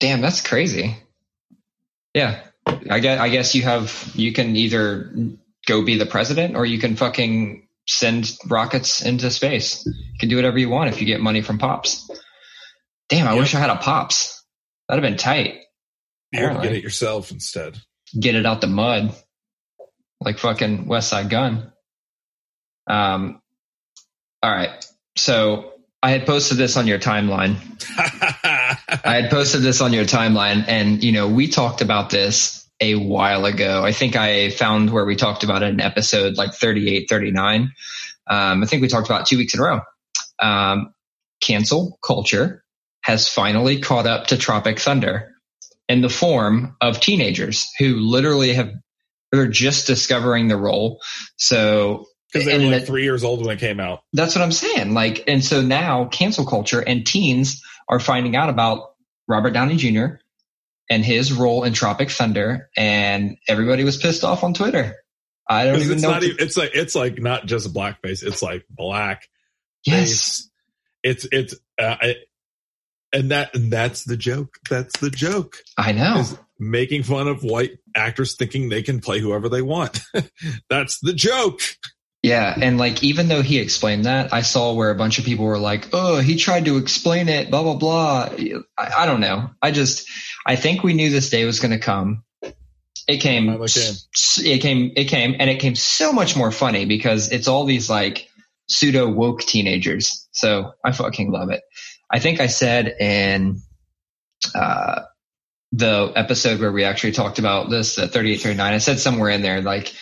Damn, 0.00 0.22
that's 0.22 0.40
crazy. 0.40 0.96
Yeah, 2.14 2.40
I 2.66 3.00
guess 3.00 3.20
I 3.20 3.28
guess 3.28 3.54
you 3.54 3.62
have 3.64 4.10
you 4.14 4.32
can 4.32 4.56
either 4.56 5.12
go 5.66 5.84
be 5.84 5.98
the 5.98 6.06
president 6.06 6.56
or 6.56 6.64
you 6.64 6.78
can 6.78 6.96
fucking 6.96 7.67
send 7.88 8.36
rockets 8.46 9.02
into 9.02 9.30
space. 9.30 9.84
You 9.86 10.18
can 10.20 10.28
do 10.28 10.36
whatever 10.36 10.58
you 10.58 10.68
want 10.68 10.90
if 10.90 11.00
you 11.00 11.06
get 11.06 11.20
money 11.20 11.40
from 11.40 11.58
pops. 11.58 12.08
Damn, 13.08 13.26
I 13.26 13.32
yep. 13.32 13.40
wish 13.40 13.54
I 13.54 13.58
had 13.58 13.70
a 13.70 13.76
pops. 13.76 14.44
That'd 14.88 15.02
have 15.02 15.10
been 15.10 15.18
tight. 15.18 15.60
You 16.32 16.40
get 16.40 16.72
it 16.72 16.82
yourself 16.82 17.30
instead. 17.30 17.78
Get 18.18 18.34
it 18.34 18.44
out 18.44 18.60
the 18.60 18.66
mud, 18.66 19.14
like 20.20 20.38
fucking 20.38 20.86
Westside 20.86 21.30
Gunn. 21.30 21.72
Um. 22.86 23.40
All 24.42 24.50
right, 24.50 24.84
so 25.16 25.72
I 26.02 26.10
had 26.10 26.26
posted 26.26 26.58
this 26.58 26.76
on 26.76 26.86
your 26.86 26.98
timeline. 26.98 27.56
I 27.98 29.20
had 29.22 29.30
posted 29.30 29.62
this 29.62 29.80
on 29.80 29.92
your 29.92 30.04
timeline, 30.04 30.64
and 30.68 31.02
you 31.02 31.12
know 31.12 31.28
we 31.28 31.48
talked 31.48 31.80
about 31.80 32.10
this 32.10 32.57
a 32.80 32.94
while 32.94 33.44
ago. 33.44 33.84
I 33.84 33.92
think 33.92 34.16
I 34.16 34.50
found 34.50 34.90
where 34.90 35.04
we 35.04 35.16
talked 35.16 35.42
about 35.42 35.62
it 35.62 35.70
in 35.70 35.80
episode 35.80 36.36
like 36.36 36.54
38, 36.54 37.08
39. 37.08 37.72
Um, 38.26 38.62
I 38.62 38.66
think 38.66 38.82
we 38.82 38.88
talked 38.88 39.08
about 39.08 39.26
two 39.26 39.38
weeks 39.38 39.54
in 39.54 39.60
a 39.60 39.64
row. 39.64 39.80
Um, 40.38 40.94
cancel 41.40 41.98
culture 42.04 42.64
has 43.02 43.28
finally 43.28 43.80
caught 43.80 44.06
up 44.06 44.28
to 44.28 44.36
Tropic 44.36 44.78
Thunder 44.78 45.34
in 45.88 46.02
the 46.02 46.08
form 46.08 46.76
of 46.80 47.00
teenagers 47.00 47.68
who 47.78 47.96
literally 47.96 48.52
have 48.54 48.72
they're 49.32 49.48
just 49.48 49.86
discovering 49.86 50.48
the 50.48 50.56
role. 50.56 51.00
So 51.36 52.06
because 52.32 52.46
they 52.46 52.58
were 52.58 52.72
like 52.72 52.86
three 52.86 53.04
years 53.04 53.24
old 53.24 53.40
when 53.40 53.56
it 53.56 53.60
came 53.60 53.80
out. 53.80 54.02
That's 54.12 54.34
what 54.34 54.42
I'm 54.42 54.52
saying. 54.52 54.94
Like, 54.94 55.24
and 55.26 55.44
so 55.44 55.62
now 55.62 56.06
cancel 56.06 56.44
culture 56.44 56.80
and 56.80 57.06
teens 57.06 57.62
are 57.88 58.00
finding 58.00 58.36
out 58.36 58.50
about 58.50 58.94
Robert 59.26 59.50
Downey 59.50 59.76
Jr. 59.76 60.16
and 60.90 61.04
his 61.04 61.32
role 61.32 61.64
in 61.64 61.72
Tropic 61.72 62.10
Thunder, 62.10 62.70
and 62.76 63.36
everybody 63.48 63.84
was 63.84 63.96
pissed 63.96 64.24
off 64.24 64.42
on 64.42 64.54
Twitter. 64.54 64.96
I 65.48 65.64
don't 65.64 65.80
even 65.80 65.92
it's 65.92 66.02
know. 66.02 66.10
Not 66.10 66.24
even, 66.24 66.36
it's 66.40 66.56
like 66.56 66.70
it's 66.74 66.94
like 66.94 67.18
not 67.18 67.46
just 67.46 67.72
blackface. 67.72 68.22
It's 68.22 68.42
like 68.42 68.64
black. 68.70 69.26
Yes. 69.84 70.08
Face. 70.08 70.50
It's 71.02 71.28
it's 71.30 71.54
uh, 71.80 71.96
and 73.12 73.30
that 73.30 73.54
and 73.54 73.72
that's 73.72 74.04
the 74.04 74.16
joke. 74.16 74.58
That's 74.68 74.98
the 75.00 75.10
joke. 75.10 75.56
I 75.76 75.92
know. 75.92 76.24
making 76.58 77.04
fun 77.04 77.28
of 77.28 77.42
white 77.42 77.78
actors 77.94 78.36
thinking 78.36 78.68
they 78.68 78.82
can 78.82 79.00
play 79.00 79.20
whoever 79.20 79.48
they 79.48 79.62
want. 79.62 80.00
that's 80.70 80.98
the 81.00 81.12
joke. 81.12 81.60
Yeah, 82.22 82.52
and 82.60 82.78
like 82.78 83.04
even 83.04 83.28
though 83.28 83.42
he 83.42 83.58
explained 83.58 84.06
that, 84.06 84.32
I 84.32 84.42
saw 84.42 84.74
where 84.74 84.90
a 84.90 84.96
bunch 84.96 85.18
of 85.18 85.24
people 85.24 85.44
were 85.44 85.58
like, 85.58 85.88
"Oh, 85.92 86.18
he 86.18 86.36
tried 86.36 86.64
to 86.64 86.76
explain 86.76 87.28
it." 87.28 87.48
Blah 87.48 87.62
blah 87.62 87.76
blah. 87.76 88.28
I, 88.76 88.92
I 88.98 89.06
don't 89.06 89.20
know. 89.20 89.50
I 89.62 89.70
just 89.70 90.08
I 90.44 90.56
think 90.56 90.82
we 90.82 90.94
knew 90.94 91.10
this 91.10 91.30
day 91.30 91.44
was 91.44 91.60
going 91.60 91.70
to 91.70 91.78
come. 91.78 92.24
It 93.06 93.18
came, 93.18 93.48
it 93.48 94.58
came. 94.60 94.92
It 94.96 95.04
came. 95.04 95.36
And 95.38 95.48
it 95.48 95.60
came 95.60 95.76
so 95.76 96.12
much 96.12 96.36
more 96.36 96.50
funny 96.50 96.84
because 96.86 97.30
it's 97.30 97.48
all 97.48 97.64
these 97.64 97.88
like 97.88 98.28
pseudo 98.68 99.08
woke 99.08 99.40
teenagers. 99.42 100.28
So 100.32 100.72
I 100.84 100.92
fucking 100.92 101.30
love 101.30 101.50
it. 101.50 101.62
I 102.10 102.18
think 102.18 102.40
I 102.40 102.48
said 102.48 102.88
in 103.00 103.62
uh, 104.54 105.02
the 105.72 106.12
episode 106.16 106.60
where 106.60 106.72
we 106.72 106.84
actually 106.84 107.12
talked 107.12 107.38
about 107.38 107.70
this, 107.70 107.94
the 107.94 108.08
thirty 108.08 108.32
eight 108.32 108.40
thirty 108.40 108.56
nine. 108.56 108.74
I 108.74 108.78
said 108.78 108.98
somewhere 108.98 109.30
in 109.30 109.40
there 109.42 109.62
like 109.62 109.94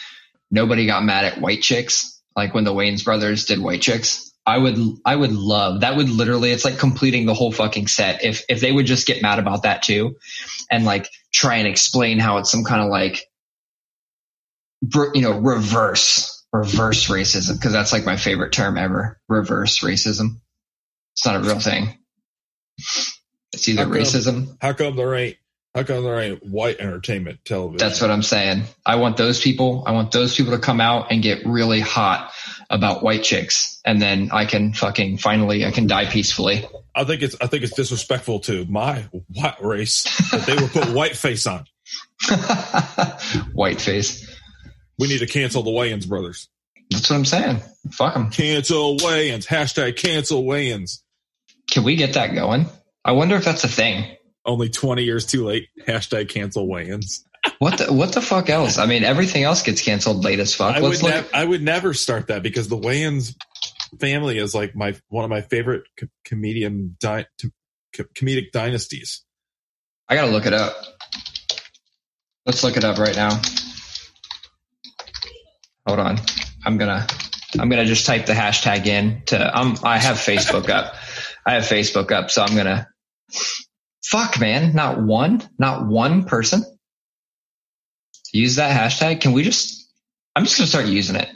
nobody 0.50 0.86
got 0.86 1.04
mad 1.04 1.24
at 1.24 1.40
white 1.40 1.62
chicks, 1.62 2.20
like 2.34 2.54
when 2.54 2.64
the 2.64 2.72
Wayans 2.72 3.04
brothers 3.04 3.46
did 3.46 3.58
white 3.60 3.82
chicks. 3.82 4.22
I 4.48 4.58
would, 4.58 4.78
I 5.04 5.16
would 5.16 5.32
love 5.32 5.80
that. 5.80 5.96
Would 5.96 6.08
literally, 6.08 6.52
it's 6.52 6.64
like 6.64 6.78
completing 6.78 7.26
the 7.26 7.34
whole 7.34 7.50
fucking 7.50 7.88
set. 7.88 8.22
If 8.24 8.44
if 8.48 8.60
they 8.60 8.70
would 8.70 8.86
just 8.86 9.06
get 9.06 9.20
mad 9.20 9.40
about 9.40 9.64
that 9.64 9.82
too, 9.82 10.16
and 10.70 10.84
like 10.84 11.08
try 11.34 11.56
and 11.56 11.66
explain 11.66 12.20
how 12.20 12.38
it's 12.38 12.50
some 12.52 12.62
kind 12.62 12.80
of 12.80 12.88
like, 12.88 13.24
you 15.14 15.20
know, 15.22 15.38
reverse, 15.40 16.44
reverse 16.52 17.08
racism. 17.08 17.60
Cause 17.60 17.72
that's 17.72 17.92
like 17.92 18.04
my 18.04 18.16
favorite 18.16 18.52
term 18.52 18.78
ever. 18.78 19.18
Reverse 19.28 19.80
racism. 19.80 20.40
It's 21.14 21.26
not 21.26 21.36
a 21.36 21.40
real 21.40 21.58
thing. 21.58 21.98
It's 23.52 23.68
either 23.68 23.84
How 23.84 23.90
come- 23.90 23.98
racism. 24.00 24.56
How 24.60 24.72
come 24.74 24.94
there 24.96 25.14
ain't? 25.14 25.36
How 25.76 25.82
come 25.82 26.04
there 26.04 26.18
ain't 26.18 26.42
white 26.42 26.80
entertainment 26.80 27.44
television? 27.44 27.76
That's 27.76 28.00
what 28.00 28.10
I'm 28.10 28.22
saying. 28.22 28.62
I 28.86 28.96
want 28.96 29.18
those 29.18 29.42
people. 29.42 29.84
I 29.86 29.92
want 29.92 30.10
those 30.10 30.34
people 30.34 30.52
to 30.52 30.58
come 30.58 30.80
out 30.80 31.08
and 31.12 31.22
get 31.22 31.44
really 31.44 31.80
hot 31.80 32.32
about 32.70 33.02
white 33.02 33.22
chicks, 33.22 33.78
and 33.84 34.00
then 34.00 34.30
I 34.32 34.46
can 34.46 34.72
fucking 34.72 35.18
finally 35.18 35.66
I 35.66 35.72
can 35.72 35.86
die 35.86 36.06
peacefully. 36.06 36.66
I 36.94 37.04
think 37.04 37.20
it's. 37.20 37.36
I 37.42 37.46
think 37.46 37.62
it's 37.62 37.74
disrespectful 37.74 38.40
to 38.40 38.64
my 38.64 39.04
white 39.28 39.60
race 39.60 40.04
that 40.30 40.46
they 40.46 40.54
would 40.54 40.70
put 40.70 40.94
white 40.94 41.14
face 41.14 41.46
on. 41.46 41.66
white 43.52 43.78
face. 43.78 44.34
We 44.98 45.08
need 45.08 45.18
to 45.18 45.26
cancel 45.26 45.62
the 45.62 45.72
Wayans 45.72 46.08
brothers. 46.08 46.48
That's 46.90 47.10
what 47.10 47.16
I'm 47.16 47.26
saying. 47.26 47.60
Fuck 47.90 48.14
them. 48.14 48.30
Cancel 48.30 48.96
Wayans. 48.96 49.46
Hashtag 49.46 49.96
cancel 49.96 50.42
Wayans. 50.42 51.02
Can 51.70 51.84
we 51.84 51.96
get 51.96 52.14
that 52.14 52.34
going? 52.34 52.64
I 53.04 53.12
wonder 53.12 53.36
if 53.36 53.44
that's 53.44 53.64
a 53.64 53.68
thing. 53.68 54.16
Only 54.46 54.68
20 54.68 55.02
years 55.02 55.26
too 55.26 55.44
late. 55.44 55.68
Hashtag 55.86 56.28
cancel 56.28 56.68
Wayans. 56.68 57.24
What 57.58 57.78
the 57.78 57.92
what 57.92 58.12
the 58.12 58.20
fuck 58.20 58.48
else? 58.48 58.78
I 58.78 58.86
mean, 58.86 59.04
everything 59.04 59.42
else 59.42 59.62
gets 59.62 59.82
canceled 59.82 60.24
late 60.24 60.40
as 60.40 60.54
fuck. 60.54 60.76
I 60.76 60.80
would, 60.80 61.04
I 61.32 61.44
would 61.44 61.62
never 61.62 61.94
start 61.94 62.28
that 62.28 62.42
because 62.42 62.68
the 62.68 62.78
Wayans 62.78 63.34
family 64.00 64.38
is 64.38 64.54
like 64.54 64.74
my 64.74 64.94
one 65.08 65.24
of 65.24 65.30
my 65.30 65.42
favorite 65.42 65.84
co- 65.98 66.08
comedian 66.24 66.96
di- 67.00 67.26
co- 67.94 68.04
comedic 68.14 68.50
dynasties. 68.52 69.24
I 70.08 70.14
gotta 70.14 70.30
look 70.30 70.46
it 70.46 70.52
up. 70.52 70.76
Let's 72.44 72.62
look 72.62 72.76
it 72.76 72.84
up 72.84 72.98
right 72.98 73.16
now. 73.16 73.40
Hold 75.86 76.00
on. 76.00 76.18
I'm 76.64 76.78
gonna 76.78 77.06
I'm 77.58 77.68
gonna 77.68 77.86
just 77.86 78.06
type 78.06 78.26
the 78.26 78.32
hashtag 78.32 78.86
in 78.86 79.22
to 79.26 79.58
um 79.58 79.76
I 79.82 79.98
have 79.98 80.16
Facebook 80.16 80.68
up. 80.68 80.94
I 81.46 81.54
have 81.54 81.64
Facebook 81.64 82.10
up, 82.10 82.30
so 82.30 82.42
I'm 82.42 82.56
gonna 82.56 82.88
fuck 84.10 84.40
man, 84.40 84.74
not 84.74 85.02
one, 85.02 85.48
not 85.58 85.86
one 85.86 86.24
person 86.24 86.64
use 88.36 88.56
that 88.56 88.78
hashtag. 88.78 89.20
Can 89.20 89.32
we 89.32 89.42
just 89.42 89.90
I'm 90.34 90.44
just 90.44 90.58
gonna 90.58 90.68
start 90.68 90.86
using 90.86 91.16
it. 91.16 91.28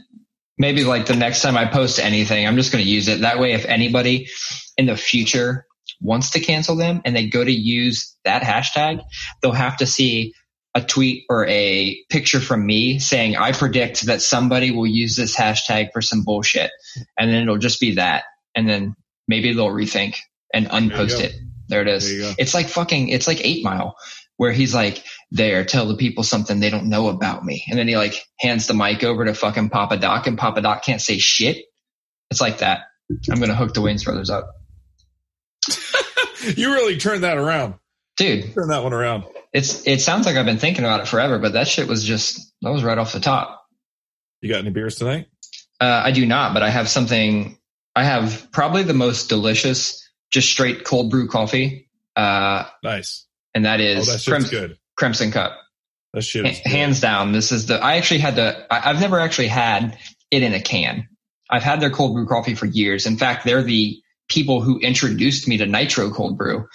Maybe 0.59 0.85
like 0.85 1.07
the 1.07 1.17
next 1.17 1.41
time 1.43 1.57
I 1.57 1.65
post 1.65 1.99
anything, 1.99 2.47
I'm 2.47 2.57
just 2.57 2.71
gonna 2.71 2.85
use 2.85 3.09
it. 3.09 3.23
That 3.23 3.39
way 3.39 3.53
if 3.53 3.65
anybody 3.65 4.29
in 4.77 4.87
the 4.87 4.97
future 4.97 5.67
wants 6.01 6.31
to 6.31 6.41
cancel 6.41 6.77
them 6.77 7.01
and 7.05 7.17
they 7.17 7.29
go 7.29 7.43
to 7.43 7.53
use 7.53 8.17
that 8.25 8.43
hashtag, 8.43 9.03
they'll 9.43 9.53
have 9.53 9.79
to 9.79 9.87
see 9.87 10.35
a 10.75 10.81
tweet 10.81 11.25
or 11.29 11.47
a 11.47 11.99
picture 12.11 12.41
from 12.41 12.65
me 12.65 13.01
saying, 13.01 13.37
I 13.37 13.53
predict 13.53 14.07
that 14.07 14.23
somebody 14.23 14.71
will 14.71 14.87
use 14.87 15.17
this 15.17 15.35
hashtag 15.35 15.93
for 15.93 16.01
some 16.01 16.23
bullshit. 16.23 16.71
And 17.19 17.29
then 17.29 17.43
it'll 17.43 17.59
just 17.59 17.81
be 17.81 17.97
that. 17.97 18.25
And 18.55 18.69
then 18.69 18.95
maybe 19.27 19.53
they'll 19.53 19.67
rethink 19.67 20.17
and 20.55 20.69
unpost 20.69 21.21
it. 21.21 21.35
There 21.71 21.83
it 21.83 21.89
is. 21.89 22.19
There. 22.19 22.35
It's 22.39 22.53
like 22.53 22.69
fucking, 22.69 23.09
it's 23.09 23.27
like 23.27 23.41
eight 23.45 23.65
mile 23.65 23.97
where 24.37 24.53
he's 24.53 24.75
like, 24.75 25.05
there, 25.31 25.65
tell 25.65 25.87
the 25.87 25.97
people 25.97 26.25
something 26.25 26.61
they 26.61 26.71
don't 26.71 26.89
know 26.89 27.09
about 27.09 27.45
me. 27.45 27.65
And 27.69 27.79
then 27.79 27.89
he 27.89 27.97
like 27.97 28.23
hands 28.39 28.67
the 28.67 28.75
mic 28.75 29.05
over 29.05 29.25
to 29.25 29.33
fucking 29.35 29.71
Papa 29.71 29.97
Doc 29.97 30.27
and 30.27 30.37
Papa 30.37 30.61
Doc 30.61 30.85
can't 30.85 31.01
say 31.01 31.19
shit. 31.19 31.65
It's 32.31 32.41
like 32.41 32.59
that. 32.59 32.81
I'm 33.31 33.39
going 33.39 33.49
to 33.51 33.55
hook 33.57 33.75
the 33.75 33.81
Wayans 33.81 34.05
brothers 34.05 34.31
up. 34.31 34.51
you 36.57 36.73
really 36.73 36.97
turned 36.97 37.25
that 37.25 37.37
around. 37.39 37.75
Dude, 38.17 38.53
Turn 38.55 38.69
that 38.69 38.83
one 38.83 38.93
around. 38.93 39.25
it's, 39.53 39.87
it 39.87 40.01
sounds 40.01 40.27
like 40.27 40.37
I've 40.37 40.47
been 40.47 40.59
thinking 40.59 40.85
about 40.85 41.01
it 41.01 41.09
forever, 41.09 41.39
but 41.39 41.55
that 41.55 41.69
shit 41.69 41.89
was 41.89 42.05
just, 42.05 42.53
that 42.63 42.71
was 42.71 42.85
right 42.85 42.99
off 42.99 43.13
the 43.13 43.21
top. 43.21 43.65
You 44.41 44.51
got 44.51 44.59
any 44.61 44.71
beers 44.71 44.97
tonight? 44.97 45.27
Uh, 45.81 46.03
I 46.05 46.11
do 46.13 46.27
not, 46.27 46.53
but 46.55 46.63
I 46.63 46.71
have 46.71 46.89
something. 46.89 47.59
I 47.97 48.05
have 48.05 48.49
probably 48.53 48.83
the 48.83 48.95
most 48.95 49.29
delicious, 49.29 50.07
just 50.31 50.51
straight 50.51 50.85
cold 50.85 51.11
brew 51.11 51.29
coffee, 51.29 51.89
uh, 52.17 52.65
Nice. 52.83 53.27
and 53.55 53.65
that 53.65 53.81
is 53.81 53.99
Oh, 54.09 54.15
is 54.15 54.25
that 54.25 54.41
shit's 54.41 54.51
good. 54.51 54.79
Crimson 54.97 55.31
Cup. 55.33 55.57
That 56.13 56.23
shit 56.23 56.45
good. 56.45 56.71
hands 56.71 57.01
down. 57.01 57.33
This 57.33 57.53
is 57.53 57.67
the. 57.67 57.83
I 57.83 57.97
actually 57.97 58.21
had 58.21 58.37
the. 58.37 58.67
I, 58.73 58.91
I've 58.91 59.01
never 59.01 59.19
actually 59.21 59.49
had 59.49 59.99
it 60.31 60.43
in 60.43 60.55
a 60.55 60.61
can. 60.61 61.09
I've 61.49 61.63
had 61.63 61.81
their 61.81 61.91
cold 61.91 62.15
brew 62.15 62.27
coffee 62.27 62.55
for 62.55 62.67
years. 62.67 63.07
In 63.07 63.17
fact, 63.17 63.45
they're 63.45 63.63
the 63.63 64.01
people 64.29 64.61
who 64.61 64.79
introduced 64.79 65.49
me 65.49 65.57
to 65.59 65.67
Nitro 65.67 66.11
Cold 66.11 66.39
Brew 66.39 66.67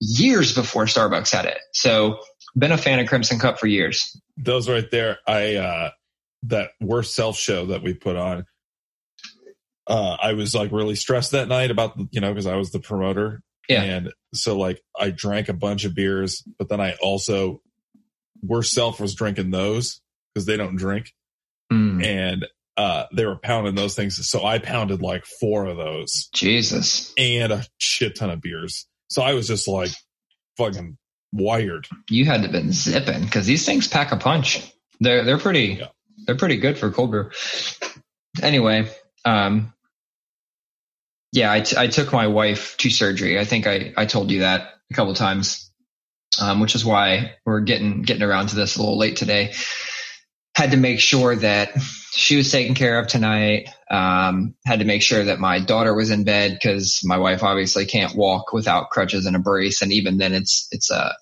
years 0.00 0.54
before 0.54 0.84
Starbucks 0.86 1.30
had 1.30 1.44
it. 1.44 1.58
So, 1.72 2.18
been 2.56 2.72
a 2.72 2.78
fan 2.78 2.98
of 2.98 3.08
Crimson 3.08 3.38
Cup 3.38 3.58
for 3.58 3.66
years. 3.66 4.18
Those 4.36 4.68
right 4.68 4.90
there. 4.90 5.18
I 5.26 5.56
uh 5.56 5.90
that 6.44 6.70
worst 6.80 7.14
self 7.14 7.36
show 7.38 7.66
that 7.66 7.82
we 7.82 7.94
put 7.94 8.16
on. 8.16 8.46
Uh, 9.86 10.16
I 10.20 10.34
was 10.34 10.54
like 10.54 10.72
really 10.72 10.94
stressed 10.94 11.32
that 11.32 11.48
night 11.48 11.70
about 11.70 11.98
you 12.10 12.20
know 12.20 12.30
because 12.30 12.46
I 12.46 12.56
was 12.56 12.70
the 12.70 12.80
promoter. 12.80 13.42
Yeah. 13.68 13.82
And 13.82 14.12
so 14.34 14.58
like 14.58 14.80
I 14.98 15.10
drank 15.10 15.48
a 15.48 15.54
bunch 15.54 15.84
of 15.84 15.94
beers, 15.94 16.42
but 16.58 16.68
then 16.68 16.80
I 16.80 16.94
also 17.02 17.60
worst 18.42 18.72
self 18.72 19.00
was 19.00 19.14
drinking 19.14 19.50
those 19.50 20.00
because 20.34 20.46
they 20.46 20.56
don't 20.56 20.76
drink. 20.76 21.12
Mm, 21.72 22.04
and 22.04 22.46
uh, 22.76 23.04
they 23.14 23.24
were 23.24 23.36
pounding 23.36 23.74
those 23.74 23.94
things. 23.94 24.28
So 24.28 24.44
I 24.44 24.58
pounded 24.58 25.02
like 25.02 25.24
four 25.40 25.66
of 25.66 25.76
those 25.76 26.28
Jesus, 26.34 27.12
and 27.18 27.52
a 27.52 27.64
shit 27.78 28.16
ton 28.16 28.30
of 28.30 28.40
beers. 28.40 28.86
So 29.08 29.22
I 29.22 29.34
was 29.34 29.46
just 29.46 29.68
like 29.68 29.90
fucking 30.56 30.96
wired. 31.32 31.86
you 32.10 32.24
had 32.24 32.38
to 32.38 32.42
have 32.42 32.52
been 32.52 32.72
zipping 32.72 33.22
because 33.24 33.46
these 33.46 33.64
things 33.64 33.88
pack 33.88 34.12
a 34.12 34.16
punch. 34.16 34.62
They're 35.00 35.24
they're 35.24 35.38
pretty. 35.38 35.78
Yeah. 35.80 35.88
They're 36.26 36.36
pretty 36.36 36.58
good 36.58 36.78
for 36.78 36.90
cold 36.90 37.10
brew. 37.10 37.30
Anyway, 38.42 38.88
um, 39.24 39.72
yeah, 41.32 41.50
I, 41.50 41.60
t- 41.60 41.76
I 41.76 41.86
took 41.86 42.12
my 42.12 42.26
wife 42.26 42.76
to 42.78 42.90
surgery. 42.90 43.38
I 43.38 43.44
think 43.44 43.66
I, 43.66 43.92
I 43.96 44.04
told 44.04 44.30
you 44.30 44.40
that 44.40 44.68
a 44.90 44.94
couple 44.94 45.14
times, 45.14 45.70
um, 46.40 46.60
which 46.60 46.74
is 46.74 46.84
why 46.84 47.34
we're 47.46 47.60
getting 47.60 48.02
getting 48.02 48.22
around 48.22 48.48
to 48.48 48.56
this 48.56 48.76
a 48.76 48.80
little 48.80 48.98
late 48.98 49.16
today. 49.16 49.54
Had 50.54 50.72
to 50.72 50.76
make 50.76 51.00
sure 51.00 51.34
that 51.34 51.72
she 52.12 52.36
was 52.36 52.52
taken 52.52 52.74
care 52.74 52.98
of 52.98 53.06
tonight. 53.06 53.70
Um, 53.90 54.54
had 54.66 54.80
to 54.80 54.84
make 54.84 55.00
sure 55.00 55.24
that 55.24 55.40
my 55.40 55.58
daughter 55.60 55.94
was 55.94 56.10
in 56.10 56.24
bed 56.24 56.52
because 56.52 57.00
my 57.02 57.16
wife 57.16 57.42
obviously 57.42 57.86
can't 57.86 58.14
walk 58.14 58.52
without 58.52 58.90
crutches 58.90 59.24
and 59.24 59.34
a 59.34 59.38
brace, 59.38 59.80
and 59.80 59.92
even 59.92 60.18
then, 60.18 60.34
it's 60.34 60.68
it's 60.70 60.90
a 60.90 61.14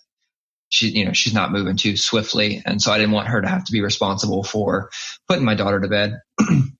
she 0.71 0.89
you 0.89 1.05
know 1.05 1.13
she's 1.13 1.35
not 1.35 1.53
moving 1.53 1.77
too 1.77 1.97
swiftly, 1.97 2.63
and 2.67 2.83
so 2.83 2.91
I 2.91 2.99
didn't 2.99 3.13
want 3.13 3.29
her 3.29 3.41
to 3.41 3.49
have 3.49 3.65
to 3.67 3.73
be 3.73 3.81
responsible 3.81 4.43
for 4.43 4.91
putting 5.29 5.45
my 5.45 5.55
daughter 5.55 5.79
to 5.79 5.89
bed. 5.89 6.19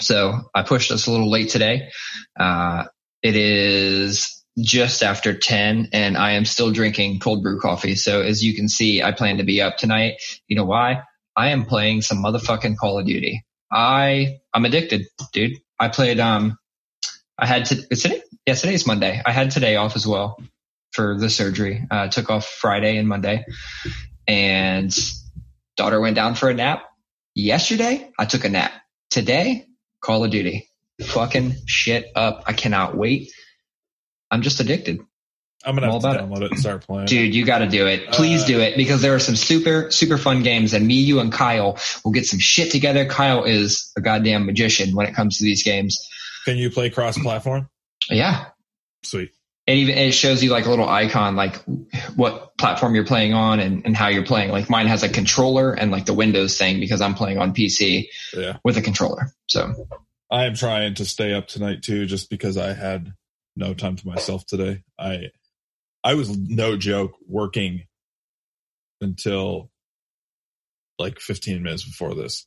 so 0.00 0.40
I 0.54 0.62
pushed 0.62 0.90
us 0.90 1.06
a 1.06 1.10
little 1.10 1.30
late 1.30 1.50
today. 1.50 1.90
Uh, 2.38 2.84
it 3.22 3.36
is 3.36 4.44
just 4.58 5.02
after 5.02 5.36
10 5.36 5.90
and 5.92 6.16
I 6.16 6.32
am 6.32 6.44
still 6.44 6.70
drinking 6.70 7.20
cold 7.20 7.42
brew 7.42 7.60
coffee. 7.60 7.94
So 7.94 8.22
as 8.22 8.42
you 8.42 8.54
can 8.54 8.68
see, 8.68 9.02
I 9.02 9.12
plan 9.12 9.38
to 9.38 9.44
be 9.44 9.62
up 9.62 9.76
tonight. 9.76 10.14
You 10.48 10.56
know 10.56 10.64
why? 10.64 11.02
I 11.36 11.50
am 11.50 11.64
playing 11.64 12.02
some 12.02 12.22
motherfucking 12.22 12.76
Call 12.76 12.98
of 12.98 13.06
Duty. 13.06 13.44
I, 13.72 14.38
I'm 14.52 14.64
addicted, 14.64 15.06
dude. 15.32 15.58
I 15.78 15.88
played, 15.88 16.18
um, 16.18 16.58
I 17.38 17.46
had 17.46 17.66
to, 17.66 17.86
today? 17.94 18.22
Yeah, 18.46 18.54
today's 18.54 18.86
Monday. 18.86 19.22
I 19.24 19.32
had 19.32 19.50
today 19.50 19.76
off 19.76 19.96
as 19.96 20.06
well 20.06 20.42
for 20.92 21.16
the 21.16 21.30
surgery. 21.30 21.86
Uh, 21.90 22.08
took 22.08 22.30
off 22.30 22.46
Friday 22.46 22.96
and 22.96 23.08
Monday 23.08 23.44
and 24.26 24.94
daughter 25.76 26.00
went 26.00 26.16
down 26.16 26.34
for 26.34 26.48
a 26.48 26.54
nap. 26.54 26.84
Yesterday, 27.34 28.10
I 28.18 28.26
took 28.26 28.44
a 28.44 28.48
nap. 28.48 28.72
Today, 29.10 29.66
Call 30.02 30.24
of 30.24 30.30
Duty. 30.30 30.68
Fucking 31.02 31.54
shit 31.66 32.06
up. 32.14 32.44
I 32.46 32.52
cannot 32.52 32.96
wait. 32.96 33.30
I'm 34.30 34.42
just 34.42 34.60
addicted. 34.60 35.00
I'm 35.64 35.74
gonna 35.74 35.88
I'm 35.92 36.00
to 36.00 36.06
about 36.08 36.16
it. 36.16 36.22
download 36.22 36.42
it. 36.44 36.50
and 36.52 36.60
start 36.60 36.86
playing. 36.86 37.06
Dude, 37.06 37.34
you 37.34 37.44
gotta 37.44 37.66
do 37.68 37.86
it. 37.86 38.12
Please 38.12 38.44
Uh, 38.44 38.46
do 38.46 38.60
it 38.60 38.76
because 38.78 39.02
there 39.02 39.14
are 39.14 39.18
some 39.18 39.36
super, 39.36 39.90
super 39.90 40.16
fun 40.16 40.42
games 40.42 40.72
and 40.72 40.86
me, 40.86 40.94
you 40.94 41.20
and 41.20 41.30
Kyle 41.30 41.78
will 42.04 42.12
get 42.12 42.24
some 42.24 42.38
shit 42.38 42.70
together. 42.72 43.04
Kyle 43.06 43.44
is 43.44 43.92
a 43.96 44.00
goddamn 44.00 44.46
magician 44.46 44.94
when 44.94 45.06
it 45.06 45.14
comes 45.14 45.36
to 45.38 45.44
these 45.44 45.62
games. 45.62 45.98
Can 46.46 46.56
you 46.56 46.70
play 46.70 46.88
cross 46.88 47.18
platform? 47.18 47.68
Yeah. 48.08 48.46
Sweet. 49.02 49.30
It 49.70 49.76
even, 49.76 49.96
it 49.96 50.10
shows 50.12 50.42
you 50.42 50.50
like 50.50 50.66
a 50.66 50.70
little 50.70 50.88
icon, 50.88 51.36
like 51.36 51.62
what 52.16 52.56
platform 52.58 52.96
you're 52.96 53.06
playing 53.06 53.34
on 53.34 53.60
and, 53.60 53.86
and 53.86 53.96
how 53.96 54.08
you're 54.08 54.26
playing. 54.26 54.50
Like 54.50 54.68
mine 54.68 54.88
has 54.88 55.04
a 55.04 55.08
controller 55.08 55.72
and 55.72 55.92
like 55.92 56.06
the 56.06 56.12
Windows 56.12 56.58
thing 56.58 56.80
because 56.80 57.00
I'm 57.00 57.14
playing 57.14 57.38
on 57.38 57.54
PC 57.54 58.08
Yeah. 58.34 58.56
with 58.64 58.76
a 58.76 58.82
controller. 58.82 59.32
So 59.48 59.86
I 60.28 60.46
am 60.46 60.54
trying 60.54 60.94
to 60.94 61.04
stay 61.04 61.32
up 61.32 61.46
tonight 61.46 61.82
too, 61.82 62.06
just 62.06 62.30
because 62.30 62.56
I 62.56 62.72
had 62.72 63.12
no 63.54 63.72
time 63.72 63.94
to 63.94 64.08
myself 64.08 64.44
today. 64.44 64.82
I 64.98 65.30
I 66.02 66.14
was 66.14 66.36
no 66.36 66.76
joke 66.76 67.12
working 67.28 67.84
until 69.00 69.70
like 70.98 71.20
15 71.20 71.62
minutes 71.62 71.84
before 71.84 72.16
this. 72.16 72.44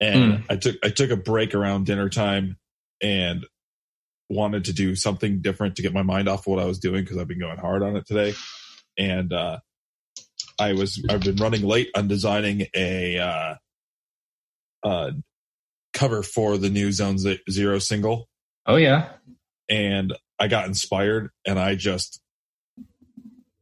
And 0.00 0.34
hmm. 0.34 0.42
I 0.48 0.56
took 0.56 0.76
I 0.84 0.90
took 0.90 1.10
a 1.10 1.16
break 1.16 1.56
around 1.56 1.86
dinner 1.86 2.08
time 2.08 2.56
and 3.02 3.44
wanted 4.28 4.64
to 4.64 4.72
do 4.72 4.94
something 4.96 5.40
different 5.40 5.76
to 5.76 5.82
get 5.82 5.92
my 5.94 6.02
mind 6.02 6.28
off 6.28 6.40
of 6.40 6.46
what 6.46 6.58
I 6.58 6.66
was 6.66 6.78
doing 6.78 7.02
because 7.04 7.18
I've 7.18 7.28
been 7.28 7.38
going 7.38 7.58
hard 7.58 7.82
on 7.82 7.96
it 7.96 8.06
today. 8.06 8.34
And 8.98 9.32
uh 9.32 9.58
I 10.58 10.72
was 10.72 11.04
I've 11.08 11.20
been 11.20 11.36
running 11.36 11.62
late 11.62 11.90
on 11.94 12.08
designing 12.08 12.66
a 12.74 13.18
uh, 13.18 13.54
uh, 14.82 15.10
cover 15.92 16.22
for 16.22 16.56
the 16.58 16.70
new 16.70 16.92
Zone 16.92 17.18
Zero 17.50 17.78
single. 17.78 18.28
Oh 18.64 18.76
yeah, 18.76 19.10
and 19.68 20.14
I 20.38 20.48
got 20.48 20.66
inspired, 20.66 21.30
and 21.46 21.58
I 21.58 21.74
just 21.74 22.20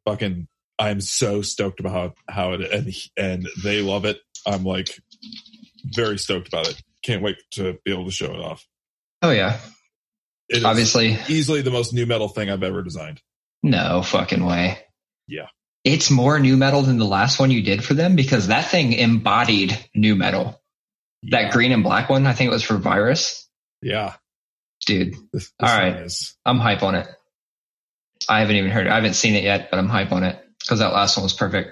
fucking 0.04 0.47
I'm 0.78 1.00
so 1.00 1.42
stoked 1.42 1.80
about 1.80 1.92
how, 1.92 2.14
how 2.28 2.52
it 2.52 2.73
and 2.73 2.94
and 3.16 3.49
they 3.62 3.80
love 3.80 4.04
it. 4.04 4.18
I'm 4.47 4.64
like 4.64 4.88
very 5.85 6.18
stoked 6.18 6.49
about 6.49 6.68
it. 6.68 6.80
Can't 7.02 7.23
wait 7.23 7.37
to 7.52 7.78
be 7.85 7.92
able 7.92 8.06
to 8.06 8.12
show 8.12 8.33
it 8.33 8.40
off. 8.40 8.66
Oh 9.21 9.30
yeah. 9.30 9.59
It 10.54 10.64
Obviously, 10.64 11.18
easily 11.28 11.62
the 11.62 11.70
most 11.70 11.92
nu 11.92 12.06
metal 12.06 12.28
thing 12.28 12.50
I've 12.50 12.62
ever 12.62 12.82
designed. 12.82 13.20
No 13.62 14.02
fucking 14.02 14.44
way. 14.44 14.78
Yeah. 15.26 15.46
It's 15.84 16.11
more 16.11 16.38
nu 16.38 16.56
metal 16.56 16.82
than 16.82 16.99
the 16.99 17.04
last 17.04 17.38
one 17.38 17.50
you 17.50 17.62
did 17.62 17.84
for 17.84 17.94
them 17.94 18.14
because 18.16 18.46
that 18.49 18.70
thing 18.70 18.92
embodied 18.92 19.76
nu 19.94 20.14
metal. 20.14 20.61
Yeah. 21.23 21.42
That 21.42 21.52
green 21.52 21.73
and 21.73 21.82
black 21.82 22.08
one, 22.08 22.26
I 22.26 22.32
think 22.34 22.49
it 22.49 22.52
was 22.54 22.62
for 22.62 22.76
Virus. 22.76 23.49
Yeah. 23.82 24.14
Dude, 24.87 25.14
This, 25.32 25.50
this 25.58 25.70
All 25.70 25.76
right. 25.78 25.96
is- 25.96 26.37
I'm 26.44 26.58
hype 26.58 26.82
on 26.82 26.94
it. 26.94 27.06
I 28.28 28.40
haven't 28.40 28.56
even 28.56 28.70
heard 28.70 28.87
it. 28.87 28.90
I 28.90 28.96
haven't 28.96 29.14
seen 29.14 29.34
it 29.34 29.44
yet, 29.44 29.70
but 29.70 29.78
I'm 29.78 29.88
hype 29.88 30.12
on 30.12 30.25
it 30.25 30.38
because 30.61 30.78
that 30.78 30.92
last 30.92 31.16
one 31.16 31.25
was 31.25 31.32
perfect. 31.34 31.70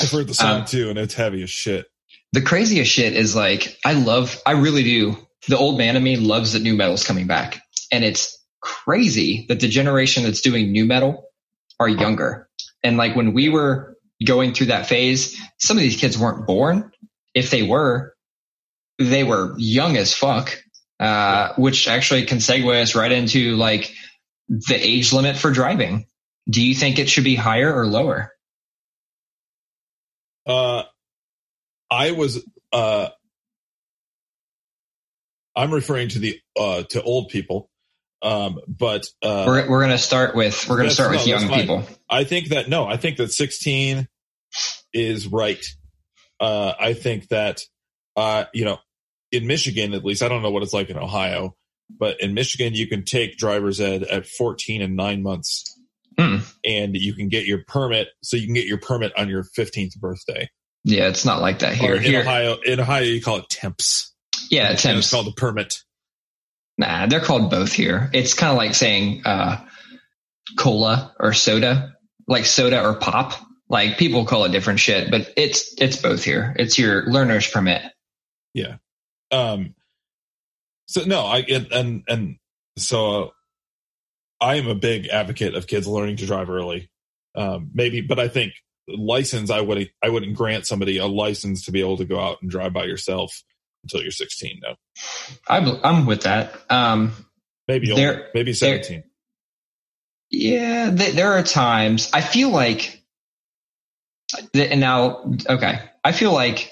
I've 0.00 0.10
heard 0.10 0.26
the 0.28 0.34
song 0.34 0.60
Um, 0.60 0.64
too, 0.66 0.90
and 0.90 0.98
it's 0.98 1.14
heavy 1.14 1.42
as 1.42 1.50
shit. 1.50 1.86
The 2.32 2.42
craziest 2.42 2.90
shit 2.90 3.14
is 3.14 3.36
like, 3.36 3.78
I 3.84 3.92
love, 3.92 4.40
I 4.44 4.52
really 4.52 4.82
do. 4.82 5.16
The 5.48 5.56
old 5.56 5.78
man 5.78 5.96
in 5.96 6.02
me 6.02 6.16
loves 6.16 6.52
that 6.54 6.62
nu 6.62 6.74
metal's 6.74 7.04
coming 7.04 7.26
back. 7.26 7.60
And 7.94 8.02
it's 8.02 8.36
crazy 8.60 9.46
that 9.48 9.60
the 9.60 9.68
generation 9.68 10.24
that's 10.24 10.40
doing 10.40 10.72
nu 10.72 10.84
metal 10.84 11.28
are 11.78 11.88
younger. 11.88 12.48
And 12.82 12.96
like 12.96 13.14
when 13.14 13.34
we 13.34 13.48
were 13.48 13.96
going 14.26 14.52
through 14.52 14.66
that 14.66 14.86
phase, 14.86 15.40
some 15.60 15.76
of 15.76 15.82
these 15.84 15.96
kids 15.96 16.18
weren't 16.18 16.44
born. 16.44 16.90
If 17.34 17.52
they 17.52 17.62
were, 17.62 18.16
they 18.98 19.22
were 19.22 19.54
young 19.58 19.96
as 19.96 20.12
fuck. 20.12 20.60
Uh, 20.98 21.52
which 21.56 21.86
actually 21.86 22.24
can 22.24 22.38
segue 22.38 22.82
us 22.82 22.96
right 22.96 23.12
into 23.12 23.54
like 23.56 23.92
the 24.48 24.74
age 24.74 25.12
limit 25.12 25.36
for 25.36 25.52
driving. 25.52 26.06
Do 26.48 26.60
you 26.60 26.74
think 26.74 26.98
it 26.98 27.08
should 27.08 27.24
be 27.24 27.36
higher 27.36 27.72
or 27.72 27.86
lower? 27.86 28.32
Uh, 30.46 30.84
I 31.90 32.10
was 32.12 32.44
uh, 32.72 33.08
I'm 35.56 35.72
referring 35.72 36.08
to 36.10 36.18
the 36.18 36.40
uh 36.58 36.82
to 36.90 37.02
old 37.02 37.28
people, 37.28 37.70
um, 38.24 38.58
but 38.66 39.06
uh, 39.22 39.44
We're, 39.46 39.68
we're 39.68 39.80
going 39.80 39.90
to 39.90 39.98
start 39.98 40.34
with, 40.34 40.66
we're 40.68 40.76
going 40.78 40.88
to 40.88 40.94
start 40.94 41.10
with 41.12 41.20
no, 41.20 41.36
young 41.38 41.48
people. 41.48 41.86
I 42.10 42.24
think 42.24 42.48
that 42.48 42.68
no, 42.68 42.86
I 42.86 42.96
think 42.96 43.18
that 43.18 43.30
16 43.32 44.08
is 44.92 45.26
right. 45.28 45.64
Uh, 46.40 46.72
I 46.78 46.94
think 46.94 47.28
that 47.28 47.60
uh, 48.16 48.44
you 48.52 48.64
know, 48.64 48.78
in 49.32 49.46
Michigan 49.46 49.94
at 49.94 50.04
least, 50.04 50.22
I 50.22 50.28
don't 50.28 50.42
know 50.42 50.50
what 50.50 50.62
it's 50.62 50.72
like 50.72 50.88
in 50.90 50.96
Ohio, 50.98 51.54
but 51.90 52.20
in 52.20 52.34
Michigan 52.34 52.74
you 52.74 52.86
can 52.86 53.04
take 53.04 53.36
driver's 53.36 53.80
ed 53.80 54.02
at 54.04 54.26
14 54.26 54.82
and 54.82 54.96
nine 54.96 55.22
months, 55.22 55.64
Hmm. 56.18 56.36
and 56.64 56.94
you 56.96 57.12
can 57.14 57.28
get 57.28 57.44
your 57.44 57.64
permit. 57.66 58.08
So 58.22 58.36
you 58.36 58.46
can 58.46 58.54
get 58.54 58.66
your 58.66 58.78
permit 58.78 59.12
on 59.18 59.28
your 59.28 59.44
15th 59.58 59.96
birthday. 59.98 60.48
Yeah, 60.84 61.08
it's 61.08 61.24
not 61.24 61.40
like 61.40 61.58
that 61.60 61.72
Or 61.72 61.76
here. 61.76 61.94
in 61.96 62.02
Here, 62.02 62.20
Ohio, 62.20 62.56
in 62.64 62.78
Ohio 62.78 63.02
you 63.02 63.20
call 63.20 63.38
it 63.38 63.48
temps. 63.48 64.14
yeah, 64.50 64.72
Tim's. 64.74 64.98
It's 65.06 65.10
called 65.10 65.26
a 65.26 65.32
permit. 65.32 65.74
Nah, 66.76 67.06
they're 67.06 67.20
called 67.20 67.50
both 67.50 67.72
here. 67.72 68.10
It's 68.12 68.34
kind 68.34 68.50
of 68.50 68.56
like 68.56 68.74
saying 68.74 69.22
uh, 69.24 69.64
cola 70.58 71.14
or 71.20 71.32
soda, 71.32 71.94
like 72.26 72.46
soda 72.46 72.84
or 72.84 72.94
pop. 72.94 73.32
Like 73.68 73.96
people 73.96 74.26
call 74.26 74.44
it 74.44 74.52
different 74.52 74.80
shit, 74.80 75.10
but 75.10 75.32
it's 75.36 75.74
it's 75.80 75.96
both 75.96 76.22
here. 76.22 76.54
It's 76.58 76.78
your 76.78 77.06
learner's 77.06 77.48
permit. 77.48 77.82
Yeah. 78.52 78.76
Um 79.30 79.74
so 80.86 81.02
no 81.04 81.22
i 81.22 81.38
and 81.38 81.72
and, 81.72 82.02
and 82.08 82.36
so 82.76 83.24
uh, 83.24 83.28
i 84.40 84.56
am 84.56 84.68
a 84.68 84.74
big 84.74 85.08
advocate 85.08 85.54
of 85.54 85.66
kids 85.66 85.86
learning 85.86 86.16
to 86.16 86.26
drive 86.26 86.50
early 86.50 86.90
um 87.34 87.70
maybe 87.74 88.00
but 88.00 88.18
i 88.18 88.28
think 88.28 88.52
license 88.88 89.50
i 89.50 89.60
wouldn't 89.60 89.88
i 90.02 90.08
wouldn't 90.08 90.36
grant 90.36 90.66
somebody 90.66 90.98
a 90.98 91.06
license 91.06 91.64
to 91.64 91.72
be 91.72 91.80
able 91.80 91.96
to 91.96 92.04
go 92.04 92.20
out 92.20 92.38
and 92.42 92.50
drive 92.50 92.72
by 92.72 92.84
yourself 92.84 93.42
until 93.84 94.02
you're 94.02 94.10
16 94.10 94.60
no 94.62 94.74
I'm 95.48 95.68
I'm 95.84 96.06
with 96.06 96.22
that. 96.22 96.54
Um, 96.70 97.12
maybe 97.68 97.86
There- 97.94 98.30
maybe 98.34 98.52
17 98.52 99.04
Yeah, 100.30 100.90
th- 100.94 101.14
there 101.14 101.32
are 101.34 101.42
times 101.42 102.10
I 102.12 102.20
feel 102.20 102.50
like, 102.50 103.02
th- 104.52 104.70
and 104.70 104.80
now, 104.80 105.32
okay, 105.48 105.80
I 106.02 106.12
feel 106.12 106.32
like 106.32 106.70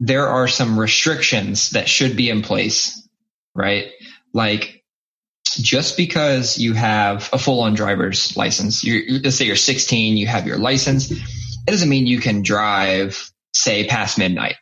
there 0.00 0.28
are 0.28 0.48
some 0.48 0.78
restrictions 0.78 1.70
that 1.70 1.88
should 1.88 2.16
be 2.16 2.28
in 2.30 2.42
place, 2.42 3.06
right? 3.54 3.90
Like, 4.32 4.82
just 5.44 5.96
because 5.96 6.58
you 6.58 6.72
have 6.72 7.28
a 7.32 7.38
full-on 7.38 7.74
driver's 7.74 8.36
license, 8.36 8.82
you're, 8.84 8.98
you- 8.98 9.20
let's 9.22 9.36
say 9.36 9.44
you're 9.44 9.56
16, 9.56 10.16
you 10.16 10.26
have 10.26 10.46
your 10.46 10.58
license, 10.58 11.10
it 11.10 11.20
doesn't 11.66 11.88
mean 11.88 12.06
you 12.06 12.20
can 12.20 12.42
drive, 12.42 13.30
say, 13.54 13.86
past 13.86 14.18
midnight. 14.18 14.56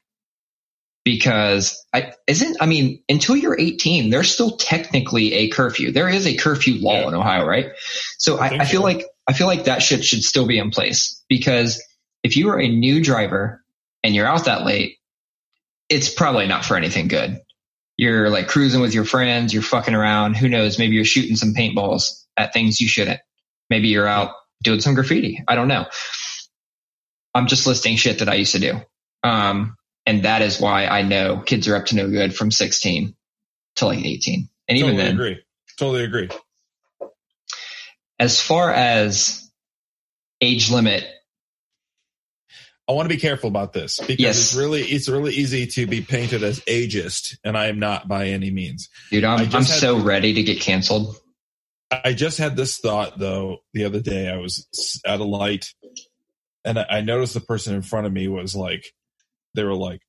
Because 1.05 1.83
I 1.95 2.13
isn't, 2.27 2.59
I 2.61 2.67
mean, 2.67 3.03
until 3.09 3.35
you're 3.37 3.59
18, 3.59 4.11
there's 4.11 4.31
still 4.33 4.57
technically 4.59 5.33
a 5.33 5.49
curfew. 5.49 5.93
There 5.93 6.09
is 6.11 6.27
a 6.27 6.37
curfew 6.37 6.75
law 6.81 7.01
Yeah. 7.01 7.09
in 7.09 7.15
Ohio, 7.15 7.47
right? 7.47 7.69
So 8.19 8.37
I 8.39 8.49
I, 8.49 8.59
I 8.61 8.65
feel 8.67 8.81
so. 8.81 8.85
like 8.87 9.07
I 9.27 9.33
feel 9.33 9.47
like 9.47 9.65
that 9.65 9.83
shit 9.83 10.05
should 10.05 10.23
still 10.23 10.47
be 10.47 10.59
in 10.59 10.71
place 10.71 11.23
because 11.29 11.83
if 12.23 12.37
you 12.37 12.51
are 12.51 12.61
a 12.61 12.69
new 12.69 13.03
driver 13.03 13.65
and 14.03 14.15
you're 14.15 14.27
out 14.27 14.45
that 14.45 14.65
late, 14.67 14.99
it's 15.89 16.13
probably 16.13 16.47
not 16.47 16.65
for 16.67 16.77
anything 16.77 17.09
good. 17.09 17.41
You're 17.97 18.29
like 18.29 18.49
cruising 18.49 18.81
with 18.81 18.95
your 18.95 19.05
friends, 19.05 19.53
you're 19.55 19.63
fucking 19.63 19.95
around. 19.95 20.37
Who 20.37 20.49
knows? 20.49 20.79
Maybe 20.79 20.97
you're 20.97 21.05
shooting 21.05 21.37
some 21.37 21.55
paintballs 21.55 22.25
at 22.37 22.53
things 22.53 22.81
you 22.81 22.89
shouldn't. 22.89 23.21
Maybe 23.71 23.89
you're 23.89 24.07
out 24.07 24.33
doing 24.63 24.81
some 24.81 24.95
graffiti. 24.95 25.43
I 25.49 25.55
don't 25.55 25.69
know. 25.69 25.87
I'm 27.35 27.47
just 27.47 27.67
listing 27.67 27.97
shit 27.97 28.19
that 28.19 28.29
I 28.29 28.35
used 28.35 28.53
to 28.53 28.59
do. 28.59 28.81
Um, 29.23 29.77
and 30.11 30.25
that 30.25 30.42
is 30.42 30.61
why 30.61 30.87
I 30.87 31.03
know 31.03 31.38
kids 31.38 31.68
are 31.68 31.77
up 31.77 31.87
to 31.87 31.94
no 31.96 32.09
good 32.11 32.35
from 32.35 32.51
16 32.51 33.14
to 33.77 33.87
like 33.87 34.05
18. 34.05 34.49
And 34.68 34.79
even 34.79 34.90
totally 34.90 35.05
then, 35.05 35.14
agree 35.14 35.38
totally 35.79 36.05
agree 36.05 36.29
as 38.18 38.40
far 38.40 38.70
as 38.70 39.51
age 40.42 40.70
limit, 40.70 41.07
i 42.88 42.92
want 42.92 43.09
to 43.09 43.14
be 43.14 43.20
careful 43.20 43.49
about 43.49 43.73
this 43.73 43.99
because 43.99 44.18
Yes. 44.18 44.38
it's 44.38 44.55
really 44.55 44.83
it's 44.83 45.09
really 45.09 45.33
easy 45.33 45.66
to 45.68 45.87
be 45.87 46.01
painted 46.03 46.42
as 46.42 46.61
ageist 46.61 47.38
and 47.44 47.57
i 47.57 47.68
am 47.68 47.79
not 47.79 48.09
by 48.09 48.27
any 48.27 48.51
means 48.51 48.88
dude, 49.11 49.25
I'm, 49.25 49.49
I'm 49.55 49.62
so 49.62 50.01
ready 50.01 50.35
to 50.35 50.42
get 50.42 50.61
canceled. 50.61 51.16
I 51.90 52.12
just 52.12 52.38
had 52.38 52.57
this 52.57 52.79
thought 52.79 53.18
though 53.18 53.59
the 53.73 53.85
other 53.85 54.01
day. 54.01 54.29
I 54.29 54.37
was 54.37 55.01
at 55.05 55.18
a 55.20 55.25
light 55.25 55.73
and 56.64 56.79
I 56.79 57.01
noticed 57.01 57.35
the 57.35 57.40
person 57.40 57.75
in 57.75 57.83
front 57.83 58.07
of 58.07 58.12
me 58.12 58.29
was 58.29 58.55
like, 58.55 58.85
they 59.55 59.65
were 59.65 59.75
like 59.75 60.01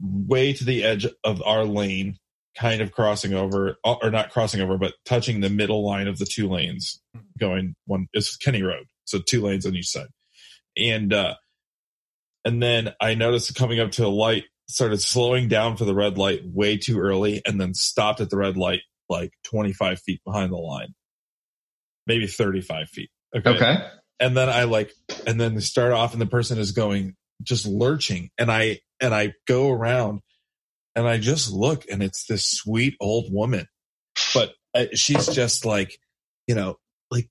way 0.00 0.52
to 0.52 0.64
the 0.64 0.84
edge 0.84 1.06
of 1.24 1.42
our 1.42 1.64
lane, 1.64 2.16
kind 2.56 2.80
of 2.80 2.92
crossing 2.92 3.34
over, 3.34 3.76
uh, 3.84 3.96
or 4.02 4.10
not 4.10 4.30
crossing 4.30 4.60
over, 4.60 4.78
but 4.78 4.94
touching 5.04 5.40
the 5.40 5.50
middle 5.50 5.84
line 5.84 6.08
of 6.08 6.18
the 6.18 6.26
two 6.26 6.48
lanes 6.48 7.00
going 7.38 7.74
one, 7.86 8.08
is 8.14 8.36
Kenny 8.36 8.62
Road. 8.62 8.86
So 9.04 9.18
two 9.18 9.42
lanes 9.42 9.66
on 9.66 9.74
each 9.74 9.88
side. 9.88 10.08
And, 10.76 11.12
uh, 11.12 11.34
and 12.44 12.62
then 12.62 12.94
I 13.00 13.14
noticed 13.14 13.54
coming 13.54 13.80
up 13.80 13.92
to 13.92 14.06
a 14.06 14.08
light, 14.08 14.44
started 14.68 15.00
slowing 15.00 15.48
down 15.48 15.76
for 15.76 15.84
the 15.84 15.94
red 15.94 16.16
light 16.16 16.42
way 16.44 16.76
too 16.76 17.00
early 17.00 17.42
and 17.44 17.60
then 17.60 17.74
stopped 17.74 18.20
at 18.20 18.30
the 18.30 18.36
red 18.36 18.56
light 18.56 18.82
like 19.08 19.32
25 19.44 20.00
feet 20.00 20.22
behind 20.24 20.52
the 20.52 20.56
line, 20.56 20.94
maybe 22.06 22.26
35 22.26 22.88
feet. 22.88 23.10
Okay. 23.36 23.50
Okay. 23.50 23.76
And 24.20 24.36
then 24.36 24.48
I 24.48 24.64
like, 24.64 24.92
and 25.26 25.40
then 25.40 25.54
they 25.54 25.60
start 25.60 25.92
off 25.92 26.12
and 26.12 26.20
the 26.20 26.26
person 26.26 26.58
is 26.58 26.72
going 26.72 27.16
just 27.42 27.66
lurching 27.66 28.30
and 28.38 28.50
I, 28.50 28.80
and 29.00 29.14
I 29.14 29.34
go 29.46 29.70
around 29.70 30.20
and 30.94 31.06
I 31.08 31.18
just 31.18 31.50
look 31.52 31.84
and 31.90 32.02
it's 32.02 32.26
this 32.26 32.46
sweet 32.46 32.96
old 33.00 33.32
woman, 33.32 33.66
but 34.34 34.52
uh, 34.74 34.86
she's 34.94 35.28
just 35.28 35.64
like, 35.64 35.98
you 36.46 36.54
know, 36.54 36.78
like, 37.10 37.28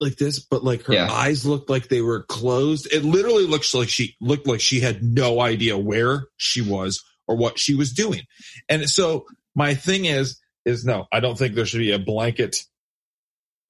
like 0.00 0.16
this, 0.16 0.38
but 0.38 0.62
like 0.62 0.84
her 0.84 0.94
Yeah. 0.94 1.10
eyes 1.10 1.44
looked 1.44 1.68
like 1.68 1.88
they 1.88 2.02
were 2.02 2.22
closed. 2.22 2.86
It 2.92 3.04
literally 3.04 3.46
looks 3.46 3.74
like 3.74 3.88
she 3.88 4.14
looked 4.20 4.46
like 4.46 4.60
she 4.60 4.80
had 4.80 5.02
no 5.02 5.40
idea 5.40 5.76
where 5.76 6.28
she 6.36 6.60
was 6.60 7.02
or 7.26 7.36
what 7.36 7.58
she 7.58 7.74
was 7.74 7.92
doing. 7.92 8.22
And 8.68 8.88
so 8.88 9.26
my 9.56 9.74
thing 9.74 10.04
is, 10.04 10.38
is 10.64 10.84
no, 10.84 11.06
I 11.12 11.20
don't 11.20 11.36
think 11.36 11.54
there 11.54 11.66
should 11.66 11.78
be 11.80 11.92
a 11.92 11.98
blanket. 11.98 12.56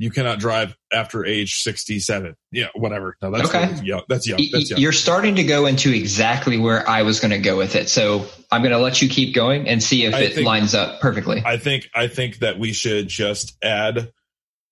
You 0.01 0.11
cannot 0.11 0.39
drive 0.39 0.77
after 0.93 1.25
age 1.27 1.57
67. 1.63 2.37
Yeah, 2.53 2.69
whatever. 2.77 3.17
No, 3.21 3.33
that's 3.33 3.49
Okay. 3.49 3.67
really 3.73 3.85
young. 3.87 4.03
That's 4.09 4.29
young. 4.29 4.41
That's 4.53 4.71
young. 4.71 4.81
You're 4.81 4.93
starting 4.93 5.35
to 5.37 5.43
go 5.45 5.67
into 5.67 5.93
exactly 5.93 6.57
where 6.57 6.89
I 6.89 7.03
was 7.03 7.19
going 7.19 7.33
to 7.33 7.39
go 7.39 7.57
with 7.57 7.75
it. 7.75 7.89
So 7.89 8.25
I'm 8.53 8.63
going 8.63 8.71
to 8.73 8.79
let 8.79 9.03
you 9.03 9.09
keep 9.09 9.35
going 9.35 9.67
and 9.69 9.83
see 9.83 10.05
if 10.05 10.15
I 10.15 10.21
it 10.21 10.35
think- 10.35 10.47
lines 10.47 10.73
up 10.75 11.01
perfectly. 11.01 11.43
I 11.45 11.57
think 11.57 11.89
I 11.95 12.07
think 12.07 12.39
that 12.39 12.61
we 12.61 12.73
should 12.73 13.09
just 13.09 13.57
add 13.63 14.13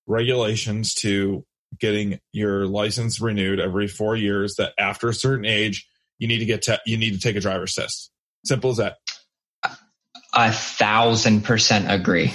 regulations 0.07 0.93
to 0.95 1.45
getting 1.77 2.19
your 2.31 2.65
license 2.65 3.19
renewed 3.19 3.59
every 3.59 3.87
four 3.89 4.15
years. 4.15 4.55
That 4.55 4.71
after 4.79 5.09
a 5.09 5.13
certain 5.13 5.45
age, 5.45 5.87
you 6.19 6.29
need 6.29 6.39
to 6.39 6.45
get 6.45 6.61
te- 6.61 6.77
you 6.85 6.95
need 6.97 7.13
to 7.15 7.19
take 7.19 7.35
a 7.35 7.41
driver's 7.41 7.73
test. 7.73 8.11
Simple 8.45 8.71
as 8.71 8.77
that. 8.77 8.95
A 10.33 10.51
thousand 10.51 11.41
percent 11.43 11.91
agree. 11.91 12.33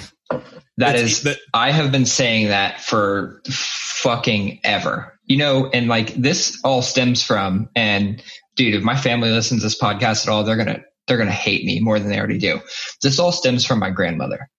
That 0.77 0.95
It's- 0.95 1.01
is, 1.11 1.21
that- 1.23 1.37
I 1.53 1.71
have 1.71 1.91
been 1.91 2.05
saying 2.05 2.47
that 2.47 2.81
for 2.81 3.41
fucking 3.47 4.59
ever. 4.63 5.19
You 5.25 5.37
know, 5.37 5.69
and 5.73 5.87
like 5.87 6.13
this 6.15 6.59
all 6.65 6.81
stems 6.81 7.23
from, 7.23 7.69
and 7.75 8.21
dude, 8.55 8.75
if 8.75 8.83
my 8.83 8.97
family 8.97 9.29
listens 9.29 9.61
to 9.61 9.67
this 9.67 9.79
podcast 9.79 10.25
at 10.25 10.29
all, 10.29 10.43
they're 10.43 10.57
gonna 10.57 10.81
they're 11.07 11.17
gonna 11.17 11.31
hate 11.31 11.63
me 11.65 11.79
more 11.79 11.97
than 11.97 12.09
they 12.09 12.17
already 12.17 12.39
do. 12.39 12.59
This 13.01 13.19
all 13.19 13.31
stems 13.31 13.65
from 13.65 13.79
my 13.79 13.89
grandmother. 13.89 14.49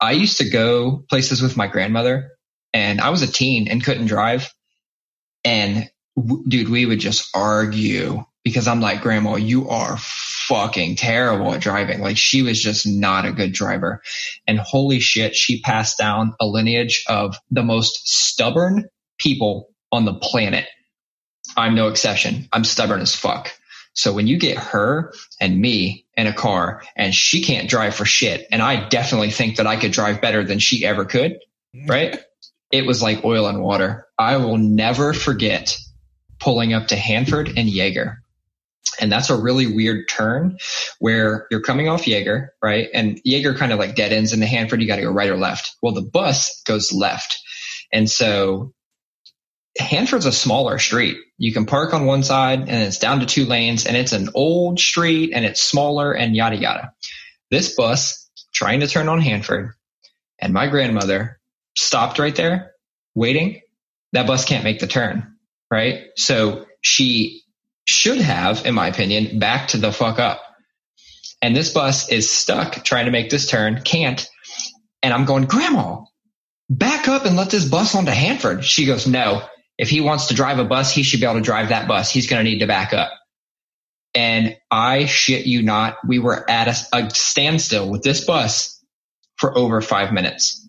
I 0.00 0.12
used 0.12 0.38
to 0.38 0.48
go 0.50 1.04
places 1.08 1.40
with 1.40 1.56
my 1.56 1.68
grandmother, 1.68 2.32
and 2.74 3.00
I 3.00 3.08
was 3.08 3.22
a 3.22 3.26
teen 3.32 3.68
and 3.68 3.82
couldn't 3.82 4.06
drive. 4.06 4.52
And 5.44 5.88
w- 6.16 6.44
dude, 6.46 6.68
we 6.68 6.84
would 6.84 7.00
just 7.00 7.30
argue 7.34 8.24
because 8.44 8.68
I'm 8.68 8.80
like, 8.80 9.00
Grandma, 9.02 9.36
you 9.36 9.70
are 9.70 9.96
fucking 10.48 10.96
terrible 10.96 11.52
at 11.52 11.60
driving. 11.60 12.00
Like 12.00 12.16
she 12.16 12.42
was 12.42 12.60
just 12.60 12.86
not 12.86 13.26
a 13.26 13.32
good 13.32 13.52
driver. 13.52 14.02
And 14.46 14.58
holy 14.58 15.00
shit, 15.00 15.36
she 15.36 15.60
passed 15.60 15.98
down 15.98 16.34
a 16.40 16.46
lineage 16.46 17.04
of 17.08 17.36
the 17.50 17.62
most 17.62 18.08
stubborn 18.08 18.88
people 19.18 19.68
on 19.92 20.04
the 20.04 20.14
planet. 20.14 20.66
I'm 21.56 21.74
no 21.74 21.88
exception. 21.88 22.48
I'm 22.52 22.64
stubborn 22.64 23.00
as 23.00 23.14
fuck. 23.14 23.52
So 23.92 24.12
when 24.12 24.26
you 24.26 24.38
get 24.38 24.58
her 24.58 25.12
and 25.40 25.60
me 25.60 26.06
in 26.16 26.26
a 26.26 26.32
car 26.32 26.82
and 26.96 27.14
she 27.14 27.42
can't 27.42 27.68
drive 27.68 27.94
for 27.94 28.04
shit, 28.04 28.46
and 28.50 28.62
I 28.62 28.88
definitely 28.88 29.30
think 29.30 29.56
that 29.56 29.66
I 29.66 29.76
could 29.76 29.92
drive 29.92 30.20
better 30.20 30.44
than 30.44 30.60
she 30.60 30.86
ever 30.86 31.04
could, 31.04 31.38
right? 31.86 32.18
It 32.70 32.86
was 32.86 33.02
like 33.02 33.24
oil 33.24 33.46
and 33.46 33.60
water. 33.60 34.06
I 34.18 34.36
will 34.36 34.58
never 34.58 35.12
forget 35.12 35.76
pulling 36.38 36.72
up 36.72 36.88
to 36.88 36.96
Hanford 36.96 37.52
and 37.56 37.68
Jaeger. 37.68 38.22
And 39.00 39.10
that's 39.10 39.30
a 39.30 39.40
really 39.40 39.66
weird 39.66 40.08
turn 40.08 40.58
where 40.98 41.46
you're 41.50 41.62
coming 41.62 41.88
off 41.88 42.06
Jaeger, 42.06 42.54
right? 42.62 42.88
And 42.92 43.20
Jaeger 43.24 43.54
kind 43.54 43.72
of 43.72 43.78
like 43.78 43.94
dead 43.94 44.12
ends 44.12 44.32
in 44.32 44.40
the 44.40 44.46
Hanford. 44.46 44.80
You 44.80 44.88
got 44.88 44.96
to 44.96 45.02
go 45.02 45.10
right 45.10 45.30
or 45.30 45.36
left. 45.36 45.76
Well, 45.82 45.94
the 45.94 46.02
bus 46.02 46.62
goes 46.62 46.92
left. 46.92 47.38
And 47.92 48.10
so 48.10 48.72
Hanford's 49.78 50.26
a 50.26 50.32
smaller 50.32 50.78
street. 50.78 51.18
You 51.36 51.52
can 51.52 51.66
park 51.66 51.94
on 51.94 52.06
one 52.06 52.22
side 52.22 52.60
and 52.60 52.70
it's 52.70 52.98
down 52.98 53.20
to 53.20 53.26
two 53.26 53.44
lanes 53.44 53.86
and 53.86 53.96
it's 53.96 54.12
an 54.12 54.30
old 54.34 54.80
street 54.80 55.32
and 55.34 55.44
it's 55.44 55.62
smaller 55.62 56.12
and 56.12 56.34
yada 56.34 56.56
yada. 56.56 56.92
This 57.50 57.74
bus 57.74 58.28
trying 58.52 58.80
to 58.80 58.88
turn 58.88 59.08
on 59.08 59.20
Hanford 59.20 59.72
and 60.40 60.52
my 60.52 60.66
grandmother 60.66 61.38
stopped 61.76 62.18
right 62.18 62.34
there 62.34 62.72
waiting. 63.14 63.60
That 64.12 64.26
bus 64.26 64.44
can't 64.44 64.64
make 64.64 64.80
the 64.80 64.86
turn, 64.86 65.36
right? 65.70 66.06
So 66.16 66.66
she 66.82 67.42
should 67.88 68.20
have, 68.20 68.66
in 68.66 68.74
my 68.74 68.88
opinion, 68.88 69.38
backed 69.38 69.70
to 69.70 69.78
the 69.78 69.92
fuck 69.92 70.18
up. 70.18 70.42
And 71.40 71.56
this 71.56 71.72
bus 71.72 72.08
is 72.10 72.30
stuck 72.30 72.84
trying 72.84 73.06
to 73.06 73.10
make 73.10 73.30
this 73.30 73.48
turn, 73.48 73.82
can't. 73.82 74.28
And 75.02 75.14
I'm 75.14 75.24
going, 75.24 75.44
Grandma, 75.44 76.04
back 76.68 77.08
up 77.08 77.24
and 77.24 77.36
let 77.36 77.50
this 77.50 77.64
bus 77.64 77.94
onto 77.94 78.10
Hanford. 78.10 78.64
She 78.64 78.86
goes, 78.86 79.06
No, 79.06 79.42
if 79.78 79.88
he 79.88 80.00
wants 80.00 80.26
to 80.26 80.34
drive 80.34 80.58
a 80.58 80.64
bus, 80.64 80.92
he 80.92 81.02
should 81.02 81.20
be 81.20 81.26
able 81.26 81.36
to 81.36 81.40
drive 81.40 81.68
that 81.68 81.88
bus. 81.88 82.10
He's 82.10 82.28
going 82.28 82.44
to 82.44 82.50
need 82.50 82.58
to 82.58 82.66
back 82.66 82.92
up. 82.92 83.10
And 84.14 84.56
I 84.70 85.06
shit 85.06 85.46
you 85.46 85.62
not, 85.62 85.96
we 86.06 86.18
were 86.18 86.48
at 86.50 86.68
a, 86.68 86.96
a 86.96 87.10
standstill 87.10 87.88
with 87.88 88.02
this 88.02 88.24
bus 88.24 88.82
for 89.36 89.56
over 89.56 89.80
five 89.80 90.12
minutes. 90.12 90.66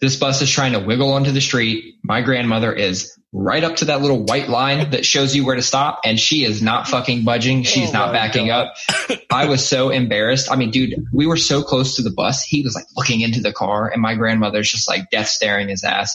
This 0.00 0.16
bus 0.16 0.40
is 0.40 0.50
trying 0.50 0.72
to 0.72 0.78
wiggle 0.78 1.12
onto 1.12 1.32
the 1.32 1.40
street. 1.40 1.96
My 2.02 2.22
grandmother 2.22 2.72
is 2.72 3.17
right 3.32 3.62
up 3.62 3.76
to 3.76 3.84
that 3.86 4.00
little 4.00 4.24
white 4.24 4.48
line 4.48 4.90
that 4.90 5.04
shows 5.04 5.36
you 5.36 5.44
where 5.44 5.54
to 5.56 5.62
stop, 5.62 6.00
and 6.04 6.18
she 6.18 6.44
is 6.44 6.62
not 6.62 6.88
fucking 6.88 7.24
budging. 7.24 7.62
She's 7.62 7.90
Oh 7.90 7.92
not 7.92 8.12
backing 8.12 8.46
God. 8.46 8.68
up. 9.10 9.18
I 9.30 9.46
was 9.46 9.66
so 9.66 9.90
embarrassed. 9.90 10.50
I 10.50 10.56
mean, 10.56 10.70
dude, 10.70 11.04
we 11.12 11.26
were 11.26 11.36
so 11.36 11.62
close 11.62 11.96
to 11.96 12.02
the 12.02 12.10
bus. 12.10 12.42
He 12.42 12.62
was 12.62 12.74
like 12.74 12.86
looking 12.96 13.20
into 13.20 13.40
the 13.40 13.52
car, 13.52 13.88
and 13.88 14.00
my 14.00 14.14
grandmother's 14.14 14.70
just 14.70 14.88
like 14.88 15.10
death 15.10 15.28
staring 15.28 15.68
his 15.68 15.84
ass. 15.84 16.14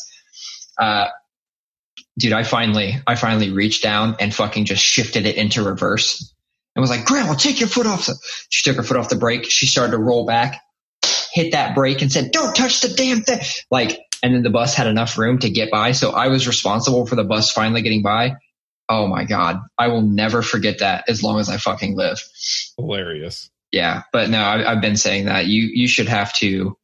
Uh, 0.79 1.07
dude, 2.17 2.33
I 2.33 2.43
finally, 2.43 2.95
I 3.05 3.15
finally 3.15 3.51
reached 3.51 3.83
down 3.83 4.15
and 4.19 4.33
fucking 4.33 4.65
just 4.65 4.83
shifted 4.83 5.25
it 5.27 5.35
into 5.35 5.63
reverse 5.63 6.33
and 6.75 6.81
was 6.81 6.89
like, 6.89 7.05
Grandma, 7.05 7.35
take 7.35 7.59
your 7.59 7.69
foot 7.69 7.85
off. 7.85 8.07
the-" 8.07 8.17
She 8.49 8.67
took 8.67 8.77
her 8.77 8.83
foot 8.83 8.97
off 8.97 9.09
the 9.09 9.15
brake. 9.15 9.45
She 9.49 9.67
started 9.67 9.91
to 9.91 9.99
roll 9.99 10.25
back, 10.25 10.59
hit 11.31 11.51
that 11.51 11.75
brake 11.75 12.01
and 12.01 12.11
said, 12.11 12.31
don't 12.31 12.55
touch 12.55 12.81
the 12.81 12.89
damn 12.89 13.21
thing. 13.21 13.39
Like, 13.69 13.99
and 14.23 14.33
then 14.33 14.41
the 14.41 14.49
bus 14.49 14.73
had 14.73 14.87
enough 14.87 15.17
room 15.19 15.37
to 15.39 15.49
get 15.51 15.69
by. 15.69 15.91
So 15.91 16.11
I 16.11 16.29
was 16.29 16.47
responsible 16.47 17.05
for 17.05 17.15
the 17.15 17.23
bus 17.25 17.51
finally 17.51 17.81
getting 17.83 18.01
by. 18.01 18.37
Oh 18.89 19.05
my 19.07 19.25
God. 19.25 19.59
I 19.77 19.89
will 19.89 20.01
never 20.01 20.41
forget 20.41 20.79
that 20.79 21.05
as 21.07 21.21
long 21.21 21.39
as 21.39 21.49
I 21.49 21.57
fucking 21.57 21.95
live. 21.95 22.19
Hilarious. 22.77 23.49
Yeah. 23.71 24.03
But 24.11 24.29
no, 24.29 24.39
I, 24.39 24.71
I've 24.71 24.81
been 24.81 24.97
saying 24.97 25.25
that 25.25 25.45
you, 25.47 25.63
you 25.73 25.87
should 25.87 26.07
have 26.07 26.33
to, 26.35 26.77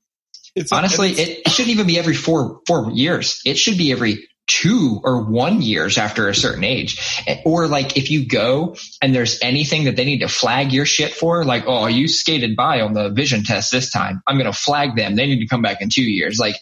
It's 0.56 0.72
honestly, 0.72 1.12
it's- 1.12 1.28
it, 1.28 1.42
it 1.46 1.50
shouldn't 1.50 1.72
even 1.72 1.88
be 1.88 1.98
every 1.98 2.14
four, 2.16 2.62
four 2.68 2.92
years. 2.92 3.42
It 3.46 3.58
should 3.58 3.78
be 3.78 3.92
every 3.92 4.28
two 4.48 5.00
or 5.04 5.24
one 5.26 5.62
years 5.62 6.00
after 6.00 6.28
a 6.28 6.34
certain 6.34 6.64
age. 6.64 7.22
Eh, 7.28 7.42
or 7.46 7.68
like 7.68 7.96
if 7.98 8.10
you 8.10 8.26
go 8.28 8.76
and 9.02 9.14
there's 9.14 9.38
anything 9.44 9.84
that 9.84 9.96
they 9.96 10.06
need 10.06 10.22
to 10.22 10.28
flag 10.28 10.74
your 10.74 10.86
shit 10.86 11.14
for, 11.14 11.46
like, 11.46 11.66
oh, 11.68 11.86
you 11.86 12.08
skated 12.08 12.56
by 12.56 12.82
on 12.82 12.94
the 12.94 13.10
vision 13.10 13.44
test 13.44 13.72
this 13.72 13.92
time. 13.92 14.22
I'm 14.26 14.38
going 14.38 14.52
to 14.52 14.58
flag 14.58 14.96
them. 14.96 15.16
They 15.16 15.28
need 15.28 15.40
to 15.42 15.48
come 15.48 15.62
back 15.62 15.82
in 15.82 15.90
two 15.90 16.04
years. 16.04 16.40
Like 16.40 16.56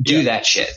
do 0.00 0.18
Yeah. 0.18 0.24
that 0.24 0.46
shit. 0.46 0.70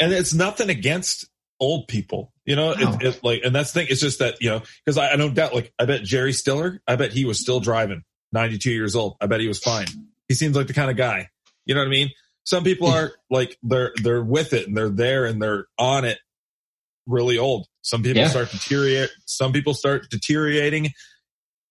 and 0.00 0.12
it's 0.12 0.34
nothing 0.34 0.70
against 0.70 1.26
old 1.60 1.86
people, 1.88 2.32
you 2.44 2.56
know. 2.56 2.74
No. 2.74 2.92
It, 2.94 3.02
it, 3.02 3.20
like, 3.24 3.42
and 3.44 3.54
that's 3.54 3.72
the 3.72 3.80
thing. 3.80 3.88
It's 3.90 4.00
just 4.00 4.18
that 4.18 4.36
you 4.40 4.50
know, 4.50 4.62
because 4.84 4.98
I, 4.98 5.12
I 5.12 5.16
don't 5.16 5.34
doubt. 5.34 5.54
Like, 5.54 5.72
I 5.78 5.84
bet 5.84 6.02
Jerry 6.02 6.32
Stiller. 6.32 6.80
I 6.88 6.96
bet 6.96 7.12
he 7.12 7.24
was 7.24 7.38
still 7.40 7.60
driving, 7.60 8.02
ninety 8.32 8.58
two 8.58 8.72
years 8.72 8.96
old. 8.96 9.16
I 9.20 9.26
bet 9.26 9.40
he 9.40 9.48
was 9.48 9.58
fine. 9.58 9.86
He 10.28 10.34
seems 10.34 10.56
like 10.56 10.66
the 10.66 10.74
kind 10.74 10.90
of 10.90 10.96
guy. 10.96 11.28
You 11.66 11.74
know 11.74 11.80
what 11.82 11.86
I 11.88 11.90
mean? 11.90 12.10
Some 12.44 12.64
people 12.64 12.88
are 12.88 13.12
like 13.30 13.56
they're 13.62 13.92
they're 14.02 14.22
with 14.24 14.52
it 14.52 14.66
and 14.66 14.76
they're 14.76 14.88
there 14.90 15.24
and 15.26 15.40
they're 15.40 15.66
on 15.78 16.04
it 16.04 16.18
really 17.06 17.38
old. 17.38 17.66
Some 17.82 18.02
people 18.02 18.22
Yeah. 18.22 18.28
start 18.28 18.50
deteriorate. 18.50 19.10
Some 19.26 19.52
people 19.52 19.74
start 19.74 20.08
deteriorating 20.10 20.92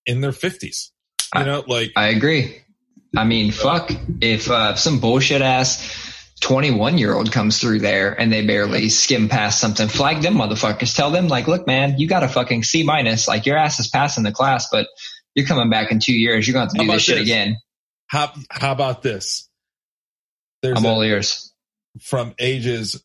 in 0.06 0.21
their 0.21 0.32
fifties. 0.32 0.91
You 1.36 1.41
I- 1.41 1.45
know, 1.45 1.63
like 1.67 1.91
I 1.95 2.08
agree. 2.10 2.60
I 3.15 3.26
mean, 3.26 3.52
fuck, 3.52 3.91
if 4.21 4.49
uh, 4.49 4.73
some 4.76 4.99
bullshit 4.99 5.41
ass 5.43 5.78
21 6.43 6.97
year 6.97 7.13
old 7.13 7.32
comes 7.32 7.60
through 7.60 7.79
there 7.79 8.12
and 8.19 8.32
they 8.32 8.45
barely 8.45 8.89
skim 8.89 9.29
past 9.29 9.62
something, 9.62 9.88
flag 9.88 10.21
them 10.21 10.36
motherfuckers. 10.36 10.93
Tell 10.93 11.10
them, 11.10 11.29
like, 11.29 11.47
look, 11.47 11.65
man, 11.65 11.97
you 11.97 12.08
got 12.08 12.21
a 12.23 12.27
fucking 12.27 12.63
C 12.63 12.84
minus. 12.84 13.29
Like, 13.29 13.45
your 13.45 13.56
ass 13.58 13.79
is 13.79 13.88
passing 13.88 14.25
the 14.25 14.32
class, 14.34 14.67
but 14.69 14.88
you're 15.36 15.45
coming 15.45 15.69
back 15.69 15.89
in 15.91 15.99
two 15.99 16.13
years. 16.13 16.45
You're 16.45 16.53
going 16.53 16.67
to 16.67 16.71
have 16.71 16.73
to 16.73 16.79
do 16.79 16.84
about 16.86 16.93
this 16.95 17.03
shit 17.03 17.21
again. 17.21 17.56
how 18.08 18.34
how 18.51 18.73
about 18.73 19.01
this? 19.01 19.49
There's 20.62 20.77
I'm 20.77 20.86
a- 20.86 20.89
all 20.89 21.01
ears. 21.01 21.53
from 22.01 22.34
ages 22.39 23.01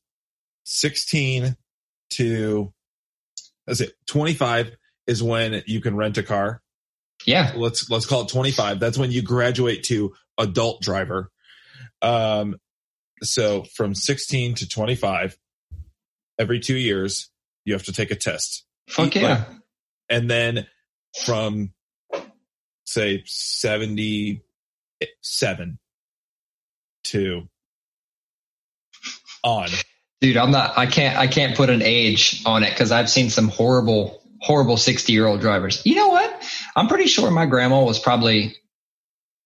16 0.65 1.57
to 2.11 2.73
let's 3.69 3.79
say 3.79 3.89
25 4.09 4.77
is 5.07 5.23
when 5.23 5.63
you 5.67 5.81
can 5.81 5.97
rent 5.97 6.19
a 6.19 6.23
car. 6.25 6.61
Yeah. 7.25 7.53
Let's 7.57 7.89
let's 7.89 8.05
call 8.07 8.23
it 8.23 8.29
25. 8.29 8.81
That's 8.81 8.99
when 8.99 9.11
you 9.13 9.23
graduate 9.23 9.85
to 9.85 10.13
adult 10.39 10.83
driver. 10.83 11.31
Um 12.03 12.57
so 13.23 13.65
from 13.75 13.95
16 13.95 14.57
to 14.57 14.69
25 14.69 15.39
every 16.39 16.61
2 16.61 16.77
years 16.77 17.31
you 17.65 17.73
have 17.75 17.85
to 17.85 17.93
take 17.93 18.11
a 18.11 18.17
test. 18.17 18.65
Fuck 18.89 19.15
yeah. 19.15 19.45
And 20.09 20.31
then 20.31 20.67
from 21.25 21.73
say 22.85 23.23
77 23.27 25.79
to 27.05 27.49
on 29.45 29.69
Dude, 30.21 30.37
I'm 30.37 30.51
not, 30.51 30.77
I 30.77 30.87
can't, 30.87 31.17
I 31.17 31.29
can't 31.29 31.57
put 31.57 31.71
an 31.71 31.81
age 31.81 32.43
on 32.45 32.65
it 32.65 32.71
because 32.71 32.91
I've 32.91 33.09
seen 33.09 33.31
some 33.31 33.49
horrible, 33.49 34.21
horrible 34.41 34.77
60 34.77 35.13
year 35.13 35.27
old 35.27 35.41
drivers. 35.41 35.87
You 35.87 35.95
know 35.95 36.09
what? 36.09 36.43
I'm 36.75 36.89
pretty 36.89 37.07
sure 37.07 37.31
my 37.31 37.47
grandma 37.47 37.85
was 37.85 38.01
probably 38.01 38.57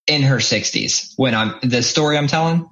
in 0.07 0.23
her 0.23 0.37
60s 0.37 1.13
when 1.17 1.35
I'm, 1.35 1.57
the 1.63 1.83
story 1.83 2.17
I'm 2.17 2.27
telling, 2.27 2.71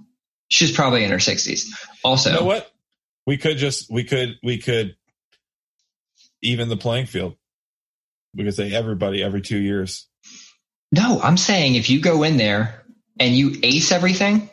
she's 0.50 0.72
probably 0.72 1.04
in 1.04 1.10
her 1.10 1.16
60s. 1.16 1.68
Also, 2.04 2.30
you 2.30 2.36
know 2.36 2.44
what? 2.44 2.70
We 3.26 3.38
could 3.38 3.56
just 3.56 3.90
we 3.90 4.04
could 4.04 4.38
we 4.42 4.58
could 4.58 4.96
even 6.42 6.68
the 6.68 6.76
playing 6.76 7.06
field. 7.06 7.36
We 8.34 8.44
could 8.44 8.54
say 8.54 8.72
everybody 8.72 9.22
every 9.22 9.40
two 9.40 9.58
years. 9.58 10.06
no, 10.92 11.20
I'm 11.20 11.36
saying 11.36 11.74
if 11.74 11.90
you 11.90 12.00
go 12.00 12.22
in 12.22 12.36
there 12.36 12.84
and 13.18 13.34
you 13.34 13.58
ace 13.62 13.92
everything, 13.92 14.48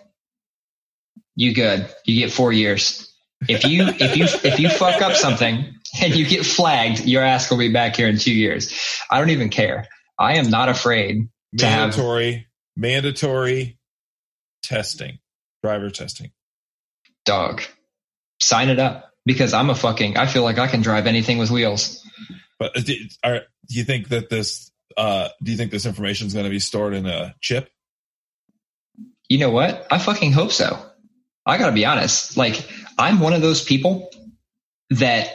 you 1.35 1.53
good. 1.53 1.87
You 2.05 2.19
get 2.19 2.31
four 2.31 2.51
years. 2.51 3.03
If 3.47 3.65
you, 3.65 3.85
if 3.87 4.17
you, 4.17 4.25
if 4.43 4.59
you 4.59 4.67
fuck 4.67 5.01
up 5.01 5.13
something 5.13 5.75
and 6.01 6.15
you 6.15 6.25
get 6.25 6.43
flagged, 6.43 7.05
your 7.05 7.21
ass 7.21 7.51
will 7.51 7.59
be 7.59 7.71
back 7.71 7.95
here 7.95 8.07
in 8.07 8.17
two 8.17 8.33
years. 8.33 8.73
I 9.11 9.19
don't 9.19 9.29
even 9.29 9.49
care. 9.49 9.87
I 10.17 10.37
am 10.37 10.49
not 10.49 10.69
afraid 10.69 11.29
to 11.57 11.65
have 11.67 11.89
Mandatory 11.89 12.47
mandatory 12.75 13.77
testing, 14.63 15.19
driver 15.63 15.89
testing. 15.89 16.31
dog. 17.25 17.61
sign 18.39 18.69
it 18.69 18.79
up 18.79 19.11
because 19.25 19.53
I'm 19.53 19.69
a 19.69 19.75
fucking. 19.75 20.17
I 20.17 20.27
feel 20.27 20.43
like 20.43 20.57
I 20.57 20.67
can 20.67 20.81
drive 20.81 21.07
anything 21.07 21.37
with 21.37 21.51
wheels. 21.51 22.03
But 22.59 22.77
uh, 22.77 22.81
do, 22.81 22.95
are, 23.23 23.39
do 23.67 23.77
you 23.77 23.83
think 23.83 24.09
that 24.09 24.29
this? 24.29 24.71
Uh, 24.95 25.29
do 25.43 25.51
you 25.51 25.57
think 25.57 25.71
this 25.71 25.85
information 25.85 26.27
is 26.27 26.33
going 26.33 26.45
to 26.45 26.49
be 26.49 26.59
stored 26.59 26.93
in 26.93 27.05
a 27.05 27.35
chip? 27.41 27.69
You 29.29 29.39
know 29.39 29.49
what? 29.49 29.85
I 29.91 29.97
fucking 29.97 30.31
hope 30.31 30.51
so. 30.51 30.81
I 31.45 31.57
gotta 31.57 31.73
be 31.73 31.85
honest. 31.85 32.35
Like, 32.35 32.67
I'm 32.97 33.19
one 33.19 33.33
of 33.33 33.41
those 33.41 33.63
people 33.63 34.09
that 34.89 35.29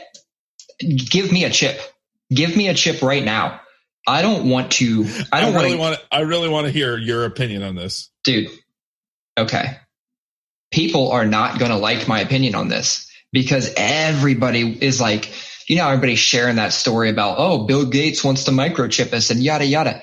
give 0.79 1.31
me 1.31 1.43
a 1.43 1.49
chip. 1.49 1.79
Give 2.29 2.55
me 2.55 2.67
a 2.67 2.73
chip 2.73 3.01
right 3.01 3.23
now. 3.23 3.61
I 4.05 4.21
don't 4.21 4.49
want 4.49 4.71
to. 4.73 5.05
I 5.31 5.41
don't 5.41 5.55
I 5.55 5.63
really 5.63 5.75
want 5.75 5.97
want. 5.97 6.07
I 6.11 6.19
really 6.21 6.49
want 6.49 6.67
to 6.67 6.71
hear 6.73 6.97
your 6.97 7.25
opinion 7.25 7.63
on 7.63 7.75
this. 7.75 8.11
dude. 8.23 8.49
Okay. 9.37 9.77
People 10.73 11.11
are 11.11 11.25
not 11.25 11.59
going 11.59 11.69
to 11.69 11.77
like 11.77 12.07
my 12.07 12.19
opinion 12.19 12.55
on 12.55 12.67
this 12.67 13.07
because 13.31 13.71
everybody 13.77 14.75
is 14.83 14.99
like, 14.99 15.31
you 15.69 15.75
know, 15.75 15.87
everybody's 15.87 16.17
sharing 16.17 16.55
that 16.55 16.73
story 16.73 17.11
about, 17.11 17.35
oh, 17.37 17.65
Bill 17.65 17.85
Gates 17.85 18.23
wants 18.23 18.45
to 18.45 18.51
microchip 18.51 19.13
us 19.13 19.29
and 19.29 19.43
yada, 19.43 19.65
yada. 19.65 20.01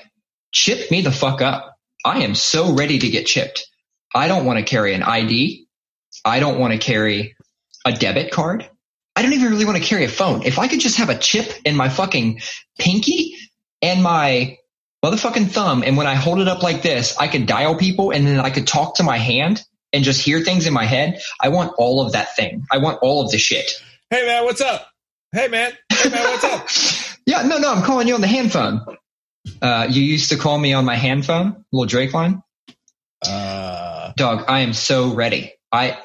Chip 0.53 0.89
me 0.89 1.01
the 1.01 1.11
fuck 1.11 1.41
up. 1.41 1.75
I 2.05 2.23
am 2.23 2.35
so 2.35 2.73
ready 2.73 2.99
to 2.99 3.09
get 3.09 3.25
chipped. 3.25 3.67
I 4.15 4.29
don't 4.29 4.45
want 4.45 4.59
to 4.59 4.65
carry 4.65 4.93
an 4.93 5.03
ID. 5.03 5.67
I 6.23 6.39
don't 6.39 6.57
want 6.57 6.71
to 6.71 6.79
carry 6.79 7.35
a 7.85 7.91
debit 7.91 8.31
card. 8.31 8.69
I 9.13 9.23
don't 9.23 9.33
even 9.33 9.51
really 9.51 9.65
want 9.65 9.77
to 9.77 9.83
carry 9.83 10.05
a 10.05 10.09
phone. 10.09 10.43
If 10.43 10.57
I 10.57 10.69
could 10.69 10.79
just 10.79 10.97
have 10.97 11.09
a 11.09 11.17
chip 11.17 11.51
in 11.65 11.75
my 11.75 11.89
fucking 11.89 12.39
pinky 12.79 13.35
and 13.81 14.01
my 14.01 14.57
motherfucking 15.03 15.49
thumb, 15.51 15.83
and 15.83 15.97
when 15.97 16.07
I 16.07 16.15
hold 16.15 16.39
it 16.39 16.47
up 16.47 16.63
like 16.63 16.81
this, 16.81 17.17
I 17.17 17.27
could 17.27 17.45
dial 17.45 17.75
people 17.75 18.11
and 18.11 18.25
then 18.25 18.39
I 18.39 18.51
could 18.51 18.67
talk 18.67 18.95
to 18.95 19.03
my 19.03 19.17
hand 19.17 19.61
and 19.93 20.03
just 20.03 20.21
hear 20.21 20.39
things 20.41 20.67
in 20.67 20.73
my 20.73 20.85
head. 20.85 21.21
I 21.39 21.49
want 21.49 21.73
all 21.77 22.05
of 22.05 22.13
that 22.13 22.35
thing. 22.35 22.65
I 22.71 22.77
want 22.77 22.99
all 23.01 23.23
of 23.23 23.31
the 23.31 23.37
shit. 23.37 23.71
Hey 24.09 24.25
man, 24.25 24.43
what's 24.43 24.61
up? 24.61 24.87
Hey 25.31 25.47
man, 25.47 25.71
hey 25.91 26.09
man, 26.09 26.23
what's 26.29 26.43
up? 26.43 26.67
Yeah, 27.27 27.43
no, 27.43 27.59
no, 27.59 27.71
I'm 27.71 27.83
calling 27.83 28.07
you 28.07 28.15
on 28.15 28.21
the 28.21 28.27
hand 28.27 28.51
phone. 28.51 28.83
Uh, 29.61 29.87
you 29.89 30.01
used 30.01 30.31
to 30.31 30.37
call 30.37 30.57
me 30.57 30.73
on 30.73 30.85
my 30.85 30.95
hand 30.95 31.23
phone, 31.23 31.65
little 31.71 31.85
Drake 31.85 32.13
line. 32.15 32.41
Uh, 33.25 34.11
Dog, 34.17 34.45
I 34.47 34.61
am 34.61 34.73
so 34.73 35.13
ready. 35.13 35.53
I 35.71 35.99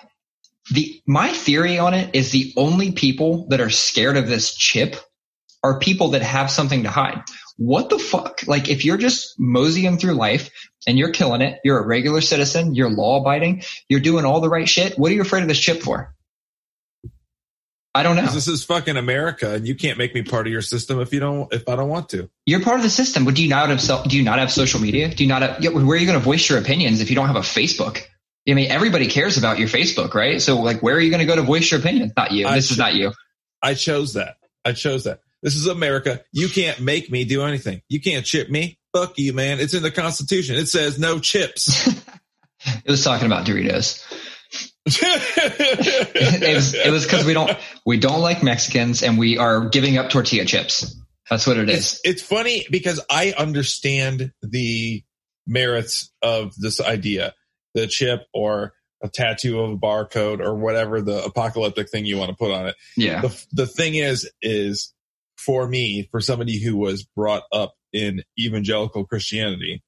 the 0.70 1.00
my 1.06 1.32
theory 1.32 1.78
on 1.78 1.94
it 1.94 2.14
is 2.14 2.32
the 2.32 2.52
only 2.56 2.92
people 2.92 3.46
that 3.48 3.60
are 3.60 3.70
scared 3.70 4.16
of 4.16 4.28
this 4.28 4.54
chip 4.54 4.96
are 5.62 5.78
people 5.78 6.08
that 6.08 6.22
have 6.22 6.50
something 6.50 6.82
to 6.82 6.90
hide. 6.90 7.22
What 7.56 7.88
the 7.88 7.98
fuck? 7.98 8.42
Like 8.46 8.68
if 8.68 8.84
you're 8.84 8.98
just 8.98 9.38
moseying 9.38 9.98
through 9.98 10.14
life 10.14 10.50
and 10.86 10.98
you're 10.98 11.12
killing 11.12 11.40
it, 11.40 11.58
you're 11.64 11.78
a 11.78 11.86
regular 11.86 12.20
citizen, 12.20 12.74
you're 12.74 12.90
law 12.90 13.20
abiding, 13.20 13.62
you're 13.88 14.00
doing 14.00 14.24
all 14.24 14.40
the 14.40 14.48
right 14.48 14.68
shit. 14.68 14.98
What 14.98 15.10
are 15.10 15.14
you 15.14 15.22
afraid 15.22 15.42
of 15.42 15.48
this 15.48 15.58
chip 15.58 15.82
for? 15.82 16.14
I 17.94 18.02
don't 18.02 18.16
know. 18.16 18.26
this 18.26 18.46
is 18.46 18.62
fucking 18.62 18.98
America, 18.98 19.54
and 19.54 19.66
you 19.66 19.74
can't 19.74 19.96
make 19.96 20.14
me 20.14 20.22
part 20.22 20.46
of 20.46 20.52
your 20.52 20.60
system 20.60 21.00
if 21.00 21.14
you 21.14 21.20
don't. 21.20 21.50
If 21.50 21.66
I 21.66 21.76
don't 21.76 21.88
want 21.88 22.10
to. 22.10 22.28
You're 22.44 22.60
part 22.60 22.76
of 22.76 22.82
the 22.82 22.90
system, 22.90 23.24
but 23.24 23.34
do 23.34 23.42
you 23.42 23.48
not 23.48 23.70
have 23.70 24.06
do 24.06 24.18
you 24.18 24.22
not 24.22 24.38
have 24.38 24.52
social 24.52 24.80
media? 24.80 25.08
Do 25.08 25.24
you 25.24 25.28
not 25.28 25.40
have, 25.40 25.64
where 25.72 25.96
are 25.96 25.96
you 25.96 26.06
going 26.06 26.18
to 26.18 26.24
voice 26.24 26.46
your 26.46 26.58
opinions 26.58 27.00
if 27.00 27.08
you 27.08 27.16
don't 27.16 27.28
have 27.28 27.36
a 27.36 27.40
Facebook? 27.40 28.02
I 28.46 28.52
mean, 28.52 28.70
everybody 28.70 29.06
cares 29.06 29.38
about 29.38 29.58
your 29.58 29.68
Facebook, 29.68 30.12
right? 30.12 30.42
So 30.42 30.60
like, 30.60 30.82
where 30.82 30.94
are 30.94 31.00
you 31.00 31.08
going 31.08 31.20
to 31.20 31.26
go 31.26 31.36
to 31.36 31.42
voice 31.42 31.70
your 31.70 31.80
opinion? 31.80 32.12
Not 32.14 32.32
you. 32.32 32.46
I 32.46 32.56
This 32.56 32.70
is 32.70 32.76
not 32.76 32.94
you. 32.94 33.12
I 33.62 33.72
chose 33.72 34.12
that. 34.12 34.36
I 34.62 34.72
chose 34.72 35.04
that. 35.04 35.20
This 35.42 35.56
is 35.56 35.66
America. 35.66 36.22
You 36.32 36.48
can't 36.48 36.80
make 36.80 37.10
me 37.10 37.24
do 37.24 37.42
anything. 37.42 37.82
You 37.88 38.00
can't 38.00 38.24
chip 38.24 38.48
me. 38.50 38.78
Fuck 38.92 39.18
you, 39.18 39.32
man. 39.32 39.60
It's 39.60 39.74
in 39.74 39.82
the 39.82 39.90
Constitution. 39.90 40.56
It 40.56 40.66
says 40.66 40.98
no 40.98 41.18
chips. 41.18 41.88
It 42.84 42.90
was 42.90 43.04
talking 43.04 43.26
about 43.26 43.46
Doritos. 43.46 44.02
it 44.86 46.56
was 46.56 46.74
it 46.74 46.90
was 46.90 47.04
because 47.04 47.24
we 47.24 47.32
don't 47.32 47.56
we 47.84 47.98
don't 47.98 48.20
like 48.20 48.42
Mexicans 48.42 49.02
and 49.02 49.18
we 49.18 49.38
are 49.38 49.68
giving 49.68 49.98
up 49.98 50.10
tortilla 50.10 50.44
chips. 50.44 50.96
That's 51.28 51.46
what 51.46 51.58
it 51.58 51.68
is. 51.68 51.76
it's, 51.76 52.00
it's 52.04 52.22
funny 52.22 52.66
because 52.70 53.00
I 53.10 53.34
understand 53.36 54.32
the 54.42 55.04
merits 55.46 56.12
of 56.22 56.54
this 56.56 56.80
idea, 56.80 57.34
the 57.74 57.86
chip 57.86 58.26
or 58.32 58.74
a 59.02 59.08
tattoo 59.08 59.60
of 59.60 59.72
a 59.72 59.76
barcode 59.76 60.40
or 60.40 60.54
whatever 60.54 61.02
the 61.02 61.24
apocalyptic 61.24 61.90
thing 61.90 62.06
you 62.06 62.16
want 62.16 62.30
to 62.30 62.36
put 62.36 62.52
on 62.52 62.68
it. 62.68 62.76
Yeah. 62.96 63.22
The, 63.22 63.46
the 63.52 63.66
thing 63.66 63.96
is, 63.96 64.30
is 64.40 64.94
for 65.46 65.68
me, 65.68 66.08
for 66.10 66.20
somebody 66.20 66.60
who 66.60 66.76
was 66.76 67.04
brought 67.04 67.44
up 67.52 67.74
in 67.92 68.24
evangelical 68.38 69.06
Christianity, 69.06 69.82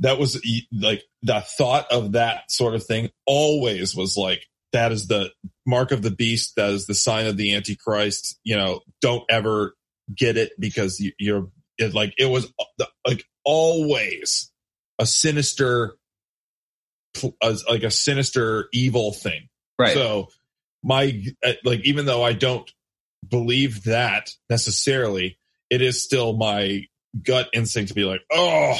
that 0.00 0.18
was 0.18 0.40
like 0.70 1.02
the 1.22 1.40
thought 1.40 1.90
of 1.90 2.12
that 2.12 2.50
sort 2.50 2.74
of 2.74 2.84
thing 2.84 3.10
always 3.26 3.96
was 3.96 4.16
like, 4.16 4.44
that 4.72 4.92
is 4.92 5.08
the 5.08 5.30
mark 5.66 5.90
of 5.90 6.02
the 6.02 6.10
beast. 6.10 6.54
That 6.56 6.70
is 6.70 6.86
the 6.86 6.94
sign 6.94 7.26
of 7.26 7.38
the 7.38 7.54
antichrist. 7.54 8.38
You 8.44 8.56
know, 8.56 8.80
don't 9.00 9.24
ever 9.30 9.74
get 10.14 10.36
it 10.36 10.52
because 10.58 11.00
you, 11.00 11.12
you're 11.18 11.48
it, 11.78 11.94
like, 11.94 12.12
it 12.18 12.26
was 12.26 12.52
uh, 12.80 12.84
like 13.06 13.24
always 13.44 14.52
a 14.98 15.06
sinister, 15.06 15.96
like 17.42 17.82
a 17.82 17.90
sinister 17.90 18.68
evil 18.72 19.12
thing. 19.12 19.48
Right. 19.78 19.94
So 19.94 20.28
my 20.82 21.22
uh, 21.44 21.52
like 21.64 21.80
even 21.84 22.04
though 22.04 22.22
I 22.22 22.34
don't 22.34 22.70
believe 23.26 23.84
that 23.84 24.30
necessarily, 24.50 25.38
it 25.70 25.82
is 25.82 26.02
still 26.02 26.36
my 26.36 26.84
gut 27.22 27.48
instinct 27.52 27.88
to 27.88 27.94
be 27.94 28.04
like, 28.04 28.22
oh, 28.30 28.78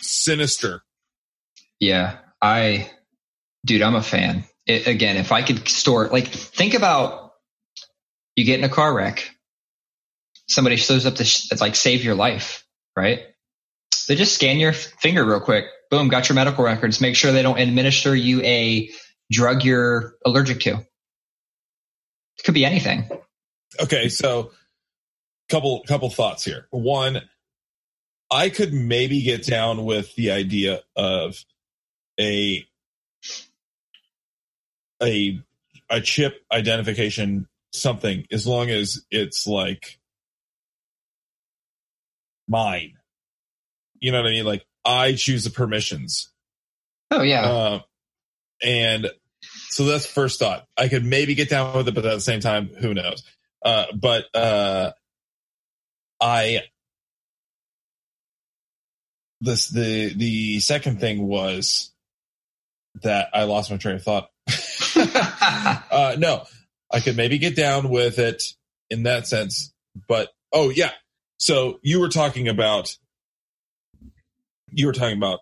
sinister. 0.00 0.82
Yeah, 1.80 2.18
I, 2.40 2.90
dude, 3.64 3.82
I'm 3.82 3.94
a 3.94 4.02
fan. 4.02 4.44
It, 4.66 4.86
again, 4.86 5.16
if 5.16 5.32
I 5.32 5.42
could 5.42 5.68
store, 5.68 6.08
like, 6.08 6.28
think 6.28 6.74
about 6.74 7.32
you 8.36 8.44
get 8.44 8.58
in 8.58 8.64
a 8.64 8.68
car 8.68 8.94
wreck, 8.94 9.28
somebody 10.48 10.76
shows 10.76 11.06
up 11.06 11.16
to 11.16 11.24
sh- 11.24 11.50
like 11.60 11.74
save 11.76 12.04
your 12.04 12.14
life, 12.14 12.64
right? 12.96 13.20
They 14.08 14.14
just 14.14 14.34
scan 14.34 14.58
your 14.58 14.72
finger 14.72 15.24
real 15.24 15.40
quick. 15.40 15.66
Boom, 15.90 16.08
got 16.08 16.28
your 16.28 16.34
medical 16.34 16.64
records. 16.64 17.00
Make 17.00 17.16
sure 17.16 17.32
they 17.32 17.42
don't 17.42 17.58
administer 17.58 18.14
you 18.14 18.42
a 18.42 18.90
drug 19.30 19.64
you're 19.64 20.14
allergic 20.24 20.60
to. 20.60 20.70
It 20.70 22.44
could 22.44 22.54
be 22.54 22.64
anything. 22.64 23.08
Okay, 23.80 24.08
so 24.08 24.52
couple 25.48 25.82
couple 25.86 26.08
thoughts 26.10 26.44
here. 26.44 26.66
One, 26.70 27.20
I 28.30 28.48
could 28.48 28.72
maybe 28.72 29.22
get 29.22 29.44
down 29.44 29.84
with 29.84 30.14
the 30.14 30.30
idea 30.30 30.80
of 30.96 31.36
a 32.18 32.66
a 35.02 35.40
a 35.90 36.00
chip 36.00 36.34
identification 36.50 37.48
something 37.72 38.26
as 38.30 38.46
long 38.46 38.70
as 38.70 39.02
it's 39.10 39.46
like 39.46 39.98
mine. 42.48 42.94
You 44.00 44.12
know 44.12 44.22
what 44.22 44.28
I 44.28 44.30
mean? 44.30 44.44
Like 44.46 44.64
I 44.84 45.12
choose 45.14 45.44
the 45.44 45.50
permissions. 45.50 46.30
Oh 47.10 47.22
yeah, 47.22 47.42
Uh, 47.44 47.80
and 48.62 49.10
so 49.68 49.84
that's 49.84 50.06
first 50.06 50.38
thought. 50.38 50.66
I 50.78 50.88
could 50.88 51.04
maybe 51.04 51.34
get 51.34 51.50
down 51.50 51.76
with 51.76 51.88
it, 51.88 51.94
but 51.94 52.06
at 52.06 52.14
the 52.14 52.20
same 52.20 52.40
time, 52.40 52.68
who 52.68 52.94
knows? 52.94 53.22
Uh, 53.64 53.86
but 53.94 54.24
uh, 54.34 54.92
I 56.20 56.62
this 59.40 59.68
the 59.68 60.14
the 60.14 60.60
second 60.60 61.00
thing 61.00 61.26
was 61.26 61.92
that 63.02 63.28
I 63.32 63.44
lost 63.44 63.70
my 63.70 63.76
train 63.76 63.96
of 63.96 64.02
thought. 64.02 64.28
uh, 64.96 66.16
no, 66.18 66.44
I 66.92 67.00
could 67.00 67.16
maybe 67.16 67.38
get 67.38 67.56
down 67.56 67.88
with 67.88 68.18
it 68.18 68.42
in 68.90 69.04
that 69.04 69.26
sense, 69.26 69.72
but 70.08 70.30
oh 70.52 70.70
yeah. 70.70 70.90
So 71.38 71.80
you 71.82 72.00
were 72.00 72.08
talking 72.08 72.48
about 72.48 72.96
you 74.70 74.86
were 74.86 74.92
talking 74.92 75.16
about 75.16 75.40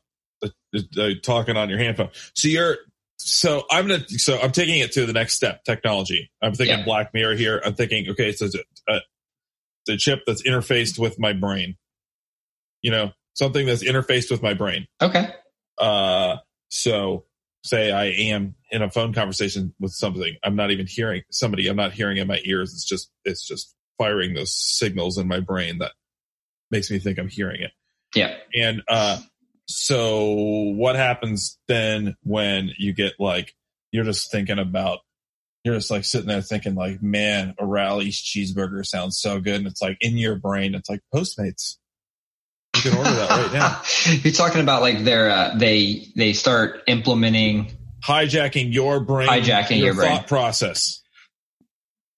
talking 1.22 1.56
on 1.56 1.68
your 1.68 1.78
handphone. 1.78 2.10
So 2.34 2.48
you're 2.48 2.78
so 3.22 3.64
I'm 3.70 3.86
gonna 3.86 4.08
so 4.08 4.40
I'm 4.40 4.52
taking 4.52 4.78
it 4.78 4.92
to 4.92 5.06
the 5.06 5.12
next 5.12 5.34
step, 5.34 5.64
technology. 5.64 6.30
I'm 6.42 6.54
thinking 6.54 6.78
Yeah. 6.78 6.84
Black 6.84 7.12
Mirror 7.14 7.36
here. 7.36 7.62
I'm 7.64 7.74
thinking 7.74 8.08
okay, 8.10 8.32
so 8.32 8.46
it's 8.46 8.54
a, 8.54 8.92
a, 8.92 9.00
the 9.86 9.96
chip 9.96 10.22
that's 10.26 10.42
interfaced 10.42 10.98
with 10.98 11.18
my 11.18 11.32
brain. 11.32 11.76
You 12.82 12.90
know, 12.90 13.12
something 13.34 13.66
that's 13.66 13.84
interfaced 13.84 14.30
with 14.30 14.42
my 14.42 14.54
brain. 14.54 14.86
okay. 15.02 15.34
Uh, 15.78 16.36
so 16.70 17.24
say 17.64 17.90
I 17.90 18.06
am 18.06 18.54
in 18.70 18.82
a 18.82 18.90
phone 18.90 19.12
conversation 19.12 19.74
with 19.78 19.92
something, 19.92 20.36
I'm 20.42 20.56
not 20.56 20.70
even 20.70 20.86
hearing 20.86 21.22
somebody. 21.30 21.68
I'm 21.68 21.76
not 21.76 21.92
hearing 21.92 22.16
in 22.16 22.26
my 22.26 22.40
ears. 22.44 22.72
It's 22.72 22.84
just 22.84 23.10
it's 23.24 23.46
just 23.46 23.74
firing 23.98 24.34
those 24.34 24.54
signals 24.54 25.18
in 25.18 25.28
my 25.28 25.40
brain 25.40 25.78
that 25.78 25.92
makes 26.70 26.90
me 26.90 26.98
think 26.98 27.18
I'm 27.18 27.28
hearing 27.28 27.60
it. 27.60 27.72
Yeah. 28.14 28.34
And 28.54 28.82
uh, 28.88 29.18
so 29.70 30.32
what 30.76 30.96
happens 30.96 31.58
then 31.68 32.16
when 32.22 32.70
you 32.78 32.92
get 32.92 33.14
like 33.18 33.54
you're 33.92 34.04
just 34.04 34.30
thinking 34.30 34.58
about 34.58 35.00
you're 35.64 35.74
just 35.74 35.90
like 35.90 36.04
sitting 36.04 36.28
there 36.28 36.40
thinking 36.40 36.74
like, 36.74 37.02
man, 37.02 37.54
a 37.58 37.66
Rally's 37.66 38.20
cheeseburger 38.20 38.84
sounds 38.84 39.20
so 39.20 39.40
good, 39.40 39.56
and 39.56 39.66
it's 39.66 39.82
like 39.82 39.98
in 40.00 40.16
your 40.16 40.36
brain, 40.36 40.74
it's 40.74 40.88
like 40.88 41.00
Postmates. 41.14 41.76
You 42.76 42.82
can 42.82 42.96
order 42.98 43.10
that 43.10 43.30
right 43.30 43.52
now. 43.52 43.82
You're 44.22 44.32
talking 44.32 44.60
about 44.60 44.80
like 44.80 45.04
their 45.04 45.30
uh, 45.30 45.56
they 45.58 46.06
they 46.16 46.32
start 46.32 46.82
implementing 46.86 47.72
hijacking 48.02 48.72
your 48.72 49.00
brain, 49.00 49.28
Hijacking 49.28 49.80
your 49.80 49.94
brain. 49.94 50.16
thought 50.18 50.28
process. 50.28 51.02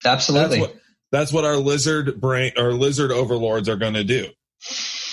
Absolutely. 0.05 0.61
That's 0.61 0.73
what 0.73 0.81
that's 1.11 1.33
what 1.33 1.45
our 1.45 1.57
lizard 1.57 2.21
brain 2.21 2.53
our 2.57 2.73
lizard 2.73 3.11
overlords 3.11 3.69
are 3.69 3.77
going 3.77 3.95
to 3.95 4.05
do. 4.05 4.29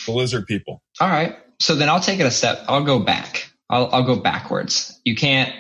The 0.06 0.12
lizard 0.12 0.48
people. 0.48 0.82
All 1.00 1.10
right. 1.10 1.38
So 1.62 1.76
then 1.76 1.90
I'll 1.90 2.00
take 2.00 2.20
it 2.20 2.26
a 2.26 2.32
step. 2.32 2.64
I'll 2.68 2.84
go 2.84 3.00
back. 3.00 3.52
I'll, 3.70 3.90
I'll 3.92 4.04
go 4.04 4.16
backwards. 4.16 5.00
You 5.04 5.16
can't, 5.16 5.54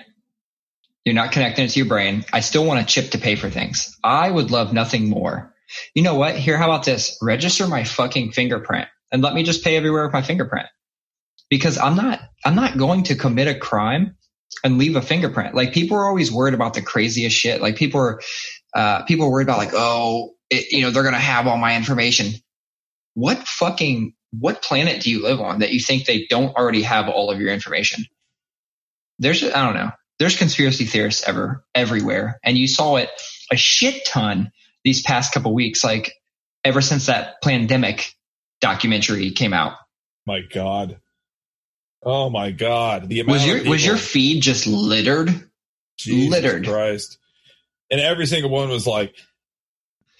you're 1.05 1.15
not 1.15 1.31
connecting 1.31 1.65
it 1.65 1.69
to 1.69 1.79
your 1.79 1.87
brain. 1.87 2.25
I 2.33 2.39
still 2.39 2.65
want 2.65 2.81
a 2.81 2.85
chip 2.85 3.11
to 3.11 3.17
pay 3.17 3.35
for 3.35 3.49
things. 3.49 3.97
I 4.03 4.29
would 4.29 4.51
love 4.51 4.73
nothing 4.73 5.09
more. 5.09 5.53
You 5.93 6.03
know 6.03 6.15
what? 6.15 6.35
Here, 6.35 6.57
how 6.57 6.65
about 6.65 6.85
this? 6.85 7.17
Register 7.21 7.67
my 7.67 7.83
fucking 7.83 8.31
fingerprint 8.31 8.87
and 9.11 9.21
let 9.21 9.33
me 9.33 9.43
just 9.43 9.63
pay 9.63 9.75
everywhere 9.75 10.03
with 10.03 10.13
my 10.13 10.21
fingerprint. 10.21 10.67
Because 11.49 11.77
I'm 11.77 11.95
not, 11.95 12.19
I'm 12.45 12.55
not 12.55 12.77
going 12.77 13.03
to 13.03 13.15
commit 13.15 13.47
a 13.47 13.55
crime 13.55 14.15
and 14.63 14.77
leave 14.77 14.95
a 14.95 15.01
fingerprint. 15.01 15.55
Like 15.55 15.73
people 15.73 15.97
are 15.97 16.07
always 16.07 16.31
worried 16.31 16.53
about 16.53 16.73
the 16.73 16.81
craziest 16.81 17.35
shit. 17.35 17.61
Like 17.61 17.75
people 17.75 18.01
are, 18.01 18.21
uh, 18.75 19.03
people 19.03 19.25
are 19.25 19.31
worried 19.31 19.47
about 19.47 19.57
like, 19.57 19.73
oh, 19.73 20.35
it, 20.49 20.71
you 20.71 20.81
know, 20.81 20.91
they're 20.91 21.03
going 21.03 21.13
to 21.13 21.19
have 21.19 21.47
all 21.47 21.57
my 21.57 21.75
information. 21.75 22.33
What 23.13 23.39
fucking 23.39 24.13
what 24.31 24.61
planet 24.61 25.01
do 25.01 25.09
you 25.09 25.23
live 25.23 25.41
on 25.41 25.59
that 25.59 25.71
you 25.71 25.79
think 25.79 26.05
they 26.05 26.27
don't 26.29 26.55
already 26.55 26.83
have 26.83 27.09
all 27.09 27.31
of 27.31 27.39
your 27.39 27.51
information? 27.51 28.05
There's, 29.17 29.43
I 29.43 29.65
don't 29.65 29.75
know. 29.75 29.91
There's 30.19 30.37
conspiracy 30.37 30.85
theorists 30.85 31.27
ever, 31.27 31.63
everywhere. 31.73 32.39
And 32.43 32.57
you 32.57 32.67
saw 32.67 32.97
it 32.97 33.09
a 33.51 33.55
shit 33.55 34.05
ton 34.05 34.51
these 34.83 35.01
past 35.01 35.33
couple 35.33 35.53
weeks, 35.53 35.83
like 35.83 36.13
ever 36.63 36.81
since 36.81 37.07
that 37.07 37.41
pandemic 37.41 38.13
documentary 38.61 39.31
came 39.31 39.53
out. 39.53 39.73
My 40.25 40.41
God. 40.41 40.99
Oh 42.03 42.29
my 42.29 42.51
God. 42.51 43.09
The 43.09 43.21
amount 43.21 43.39
Was 43.39 43.45
your, 43.45 43.69
was 43.69 43.85
your 43.85 43.97
feed 43.97 44.41
just 44.41 44.67
littered? 44.67 45.49
Jesus 45.97 46.29
littered. 46.29 46.65
Christ. 46.65 47.17
And 47.91 47.99
every 47.99 48.25
single 48.25 48.51
one 48.51 48.69
was 48.69 48.85
like, 48.85 49.15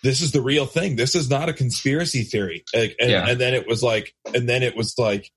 this 0.04 0.22
is 0.22 0.32
the 0.32 0.42
real 0.42 0.66
thing. 0.66 0.96
This 0.96 1.16
is 1.16 1.30
not 1.30 1.50
a 1.50 1.54
conspiracy 1.54 2.24
theory. 2.24 2.64
Like, 2.74 2.96
and, 3.00 3.12
Yeah. 3.12 3.28
and 3.28 3.40
then 3.40 3.54
it 3.54 3.68
was 3.68 3.84
like, 3.84 4.14
and 4.34 4.48
then 4.48 4.64
it 4.64 4.76
was 4.76 4.98
like, 4.98 5.32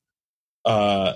uh, 0.64 1.14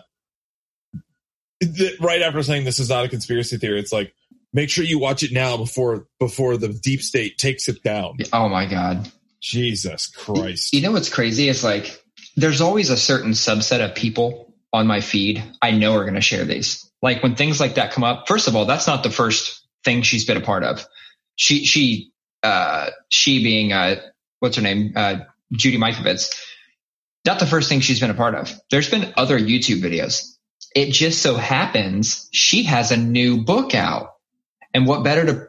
th- 1.62 2.00
right 2.00 2.22
after 2.22 2.42
saying 2.42 2.64
this 2.64 2.78
is 2.78 2.88
not 2.88 3.04
a 3.04 3.08
conspiracy 3.08 3.58
theory, 3.58 3.78
it's 3.80 3.92
like, 3.92 4.14
make 4.52 4.70
sure 4.70 4.84
you 4.84 4.98
watch 4.98 5.22
it 5.22 5.32
now 5.32 5.56
before, 5.56 6.06
before 6.18 6.56
the 6.56 6.68
deep 6.68 7.02
state 7.02 7.38
takes 7.38 7.68
it 7.68 7.82
down. 7.82 8.16
Oh 8.32 8.48
my 8.48 8.66
God. 8.66 9.10
Jesus 9.40 10.06
Christ. 10.08 10.72
You 10.72 10.80
know 10.82 10.92
what's 10.92 11.12
crazy 11.12 11.48
is 11.48 11.62
like 11.62 12.02
there's 12.36 12.60
always 12.60 12.90
a 12.90 12.96
certain 12.96 13.32
subset 13.32 13.80
of 13.84 13.94
people 13.94 14.54
on 14.72 14.86
my 14.86 15.00
feed 15.00 15.42
I 15.62 15.70
know 15.70 15.94
are 15.94 16.02
going 16.02 16.14
to 16.14 16.20
share 16.20 16.44
these. 16.44 16.90
Like 17.02 17.22
when 17.22 17.36
things 17.36 17.60
like 17.60 17.76
that 17.76 17.92
come 17.92 18.02
up, 18.04 18.26
first 18.26 18.48
of 18.48 18.56
all, 18.56 18.64
that's 18.64 18.86
not 18.86 19.02
the 19.02 19.10
first 19.10 19.62
thing 19.84 20.02
she's 20.02 20.24
been 20.24 20.36
a 20.36 20.40
part 20.40 20.64
of. 20.64 20.84
She 21.36 21.64
she 21.64 22.12
uh 22.42 22.90
she 23.08 23.42
being 23.42 23.72
uh 23.72 23.96
what's 24.40 24.56
her 24.56 24.62
name? 24.62 24.92
Uh 24.94 25.20
Judy 25.52 25.78
Mikovits. 25.78 26.34
Not 27.24 27.40
the 27.40 27.46
first 27.46 27.68
thing 27.68 27.80
she's 27.80 28.00
been 28.00 28.10
a 28.10 28.14
part 28.14 28.34
of. 28.34 28.52
There's 28.70 28.90
been 28.90 29.12
other 29.16 29.38
YouTube 29.38 29.80
videos. 29.80 30.36
It 30.74 30.92
just 30.92 31.22
so 31.22 31.36
happens 31.36 32.28
she 32.32 32.64
has 32.64 32.92
a 32.92 32.96
new 32.96 33.44
book 33.44 33.74
out. 33.74 34.12
And 34.74 34.86
what 34.86 35.02
better 35.02 35.24
to 35.26 35.48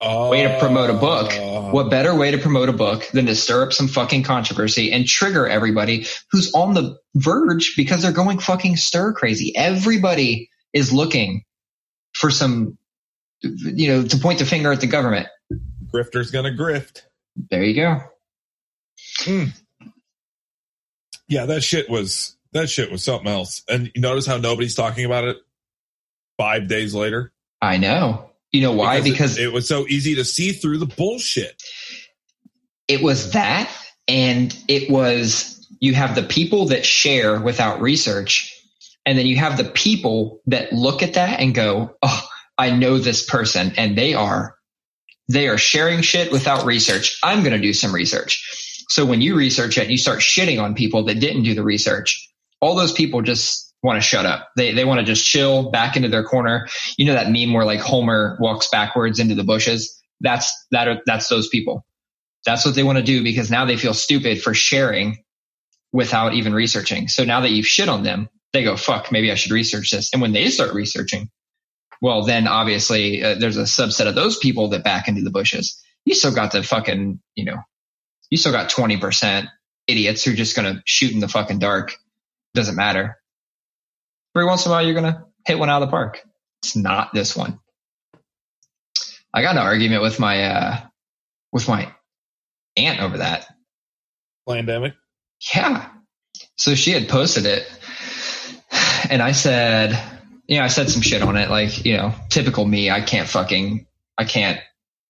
way 0.00 0.42
to 0.42 0.58
promote 0.58 0.90
a 0.90 0.94
book. 0.94 1.32
Uh, 1.32 1.70
what 1.70 1.90
better 1.90 2.14
way 2.14 2.30
to 2.30 2.38
promote 2.38 2.68
a 2.68 2.72
book 2.72 3.08
than 3.12 3.26
to 3.26 3.34
stir 3.34 3.64
up 3.64 3.72
some 3.72 3.88
fucking 3.88 4.22
controversy 4.22 4.92
and 4.92 5.06
trigger 5.06 5.46
everybody 5.46 6.06
who's 6.30 6.52
on 6.54 6.74
the 6.74 6.98
verge 7.14 7.74
because 7.76 8.02
they're 8.02 8.12
going 8.12 8.38
fucking 8.38 8.76
stir 8.76 9.12
crazy. 9.12 9.54
Everybody 9.56 10.50
is 10.72 10.92
looking 10.92 11.42
for 12.12 12.30
some, 12.30 12.78
you 13.42 13.88
know, 13.88 14.04
to 14.04 14.16
point 14.18 14.38
the 14.38 14.44
finger 14.44 14.72
at 14.72 14.80
the 14.80 14.86
government. 14.86 15.28
Grifter's 15.92 16.30
gonna 16.30 16.50
grift. 16.50 17.02
There 17.50 17.62
you 17.62 17.74
go. 17.74 18.00
Hmm. 19.20 19.44
Yeah, 21.28 21.46
that 21.46 21.62
shit 21.62 21.88
was 21.90 22.36
that 22.52 22.70
shit 22.70 22.90
was 22.90 23.04
something 23.04 23.28
else. 23.30 23.62
And 23.68 23.90
you 23.94 24.00
notice 24.00 24.26
how 24.26 24.38
nobody's 24.38 24.74
talking 24.74 25.04
about 25.04 25.24
it 25.24 25.36
five 26.38 26.68
days 26.68 26.94
later? 26.94 27.32
I 27.60 27.76
know. 27.76 28.30
You 28.52 28.62
know 28.62 28.72
why? 28.72 29.02
Because, 29.02 29.36
it, 29.38 29.44
it 29.44 29.52
was 29.52 29.68
so 29.68 29.86
easy 29.86 30.14
to 30.14 30.24
see 30.24 30.52
through 30.52 30.78
the 30.78 30.86
bullshit. 30.86 31.62
it 32.88 33.02
was 33.02 33.32
that 33.32 33.70
and 34.06 34.56
it 34.68 34.90
was 34.90 35.66
you 35.80 35.92
have 35.94 36.14
the 36.14 36.22
people 36.22 36.66
that 36.66 36.84
share 36.86 37.38
without 37.40 37.80
research 37.82 38.54
and 39.04 39.18
then 39.18 39.26
you 39.26 39.36
have 39.36 39.58
the 39.58 39.64
people 39.64 40.40
that 40.46 40.72
look 40.72 41.02
at 41.02 41.14
that 41.14 41.40
and 41.40 41.54
go 41.54 41.94
oh 42.02 42.28
i 42.56 42.70
know 42.70 42.96
this 42.98 43.22
person 43.24 43.72
and 43.76 43.98
they 43.98 44.14
are 44.14 44.56
they 45.28 45.48
are 45.48 45.58
sharing 45.58 46.02
shit 46.02 46.32
without 46.32 46.64
research. 46.64 47.18
I'm 47.22 47.42
going 47.42 47.52
to 47.52 47.60
do 47.60 47.72
some 47.72 47.94
research. 47.94 48.84
So 48.88 49.04
when 49.04 49.20
you 49.20 49.36
research 49.36 49.76
it 49.76 49.90
you 49.90 49.98
start 49.98 50.20
shitting 50.20 50.62
on 50.62 50.74
people 50.74 51.04
that 51.04 51.20
didn't 51.20 51.42
do 51.42 51.54
the 51.54 51.62
research. 51.62 52.28
All 52.60 52.74
those 52.74 52.92
people 52.92 53.22
just 53.22 53.72
want 53.82 53.96
to 53.96 54.00
shut 54.00 54.26
up. 54.26 54.48
They 54.56 54.72
they 54.72 54.84
want 54.84 55.00
to 55.00 55.06
just 55.06 55.24
chill 55.24 55.70
back 55.70 55.96
into 55.96 56.08
their 56.08 56.24
corner. 56.24 56.66
You 56.96 57.06
know 57.06 57.12
that 57.12 57.30
meme 57.30 57.52
where 57.52 57.64
like 57.64 57.80
homer 57.80 58.36
walks 58.40 58.68
backwards 58.68 59.18
into 59.18 59.34
the 59.34 59.44
bushes? 59.44 60.02
That's 60.20 60.52
that 60.72 60.88
are, 60.88 61.00
that's 61.06 61.28
those 61.28 61.48
people. 61.48 61.84
That's 62.44 62.64
what 62.64 62.74
they 62.74 62.82
want 62.82 62.98
to 62.98 63.04
do 63.04 63.22
because 63.22 63.50
now 63.50 63.66
they 63.66 63.76
feel 63.76 63.94
stupid 63.94 64.42
for 64.42 64.54
sharing 64.54 65.18
without 65.92 66.34
even 66.34 66.54
researching. 66.54 67.08
So 67.08 67.24
now 67.24 67.40
that 67.42 67.50
you've 67.50 67.66
shit 67.66 67.88
on 67.88 68.02
them, 68.02 68.28
they 68.52 68.64
go, 68.64 68.76
fuck, 68.76 69.12
maybe 69.12 69.30
I 69.30 69.34
should 69.34 69.52
research 69.52 69.90
this. 69.90 70.12
And 70.12 70.22
when 70.22 70.32
they 70.32 70.48
start 70.48 70.72
researching, 70.74 71.30
well, 72.00 72.24
then 72.24 72.46
obviously 72.46 73.22
uh, 73.22 73.34
there's 73.38 73.56
a 73.56 73.62
subset 73.62 74.06
of 74.06 74.14
those 74.14 74.38
people 74.38 74.68
that 74.68 74.84
back 74.84 75.08
into 75.08 75.22
the 75.22 75.30
bushes. 75.30 75.82
You 76.04 76.14
still 76.14 76.34
got 76.34 76.52
the 76.52 76.62
fucking, 76.62 77.20
you 77.34 77.44
know, 77.44 77.58
you 78.30 78.38
still 78.38 78.52
got 78.52 78.70
20% 78.70 79.48
idiots 79.86 80.24
who 80.24 80.32
are 80.32 80.36
just 80.36 80.56
going 80.56 80.74
to 80.74 80.82
shoot 80.84 81.12
in 81.12 81.20
the 81.20 81.28
fucking 81.28 81.58
dark. 81.58 81.94
Doesn't 82.54 82.76
matter. 82.76 83.16
Every 84.36 84.46
once 84.46 84.64
in 84.64 84.70
a 84.70 84.74
while, 84.74 84.84
you're 84.84 85.00
going 85.00 85.12
to 85.12 85.24
hit 85.46 85.58
one 85.58 85.70
out 85.70 85.82
of 85.82 85.88
the 85.88 85.90
park. 85.90 86.20
It's 86.62 86.76
not 86.76 87.12
this 87.12 87.36
one. 87.36 87.58
I 89.32 89.42
got 89.42 89.56
an 89.56 89.62
argument 89.62 90.02
with 90.02 90.18
my, 90.18 90.42
uh, 90.44 90.80
with 91.52 91.68
my 91.68 91.92
aunt 92.76 93.00
over 93.00 93.18
that. 93.18 93.46
Pandemic. 94.48 94.94
Yeah. 95.54 95.88
So 96.56 96.74
she 96.74 96.92
had 96.92 97.08
posted 97.08 97.46
it 97.46 97.70
and 99.10 99.22
I 99.22 99.32
said, 99.32 100.17
you 100.48 100.58
know, 100.58 100.64
I 100.64 100.68
said 100.68 100.90
some 100.90 101.02
shit 101.02 101.22
on 101.22 101.36
it. 101.36 101.50
Like, 101.50 101.84
you 101.84 101.96
know, 101.96 102.14
typical 102.30 102.64
me. 102.64 102.90
I 102.90 103.02
can't 103.02 103.28
fucking, 103.28 103.86
I 104.16 104.24
can't 104.24 104.58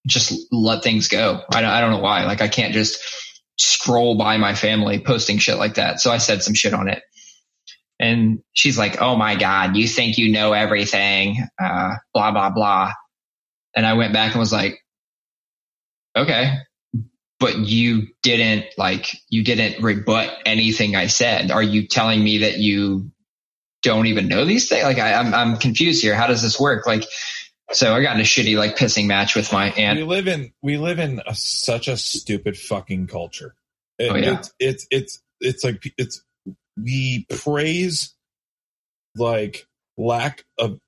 just 0.07 0.35
let 0.53 0.83
things 0.83 1.09
go. 1.09 1.41
I 1.53 1.61
don't, 1.61 1.71
I 1.71 1.81
don't 1.81 1.93
know 1.93 2.01
why. 2.01 2.25
Like 2.25 2.43
I 2.43 2.49
can't 2.49 2.75
just 2.75 2.99
scroll 3.57 4.19
by 4.19 4.37
my 4.37 4.55
family 4.55 5.01
posting 5.01 5.39
shit 5.39 5.57
like 5.57 5.75
that. 5.75 6.01
So 6.01 6.11
I 6.11 6.19
said 6.19 6.43
some 6.43 6.55
shit 6.55 6.75
on 6.75 6.89
it 6.89 7.03
and 8.01 8.41
she's 8.53 8.77
like, 8.77 9.01
Oh 9.01 9.17
my 9.17 9.37
God, 9.37 9.77
you 9.77 9.87
think 9.87 10.19
you 10.19 10.33
know 10.33 10.53
everything, 10.53 11.47
uh, 11.63 11.95
blah, 12.13 12.33
blah, 12.33 12.51
blah. 12.51 12.93
And 13.75 13.87
I 13.87 13.95
went 13.95 14.13
back 14.13 14.33
and 14.33 14.41
was 14.41 14.53
like, 14.53 14.81
okay, 16.17 16.55
but 17.39 17.59
you 17.59 18.09
didn't 18.23 18.67
like 18.77 19.17
you 19.29 19.45
didn't 19.45 19.83
rebut 19.83 20.33
anything 20.45 20.97
I 20.97 21.07
said. 21.07 21.53
Are 21.53 21.63
you 21.63 21.87
telling 21.87 22.23
me 22.23 22.39
that 22.39 22.59
you 22.59 23.13
don't 23.83 24.07
even 24.07 24.29
know 24.29 24.45
these 24.45 24.69
things? 24.69 24.85
Like 24.85 24.99
I, 24.99 25.15
I'm 25.15 25.35
I'm 25.35 25.57
confused 25.57 26.03
here. 26.03 26.15
How 26.15 26.27
does 26.27 26.43
this 26.43 26.59
work? 26.59 26.87
Like 26.87 27.05
so 27.71 27.95
I 27.95 28.03
got 28.03 28.15
in 28.15 28.21
a 28.21 28.25
shitty 28.25 28.57
like 28.57 28.77
pissing 28.77 29.07
match 29.07 29.37
with 29.37 29.53
my 29.53 29.71
aunt. 29.71 29.99
we 29.99 30.05
live 30.05 30.27
in 30.29 30.53
we 30.63 30.79
live 30.79 30.99
in 30.99 31.21
a, 31.27 31.35
such 31.35 31.87
a 31.89 31.97
stupid 31.97 32.57
fucking 32.57 33.07
culture. 33.09 33.55
It- 33.99 34.11
Oh, 34.11 34.17
yeah. 34.17 34.39
It's 34.39 34.53
it's 34.59 34.87
it's 34.91 35.23
it's 35.41 35.65
like 35.65 35.93
it's 35.99 36.23
we 36.77 37.27
praise 37.29 38.15
like 39.17 39.67
lack 39.97 40.45
of 40.59 40.79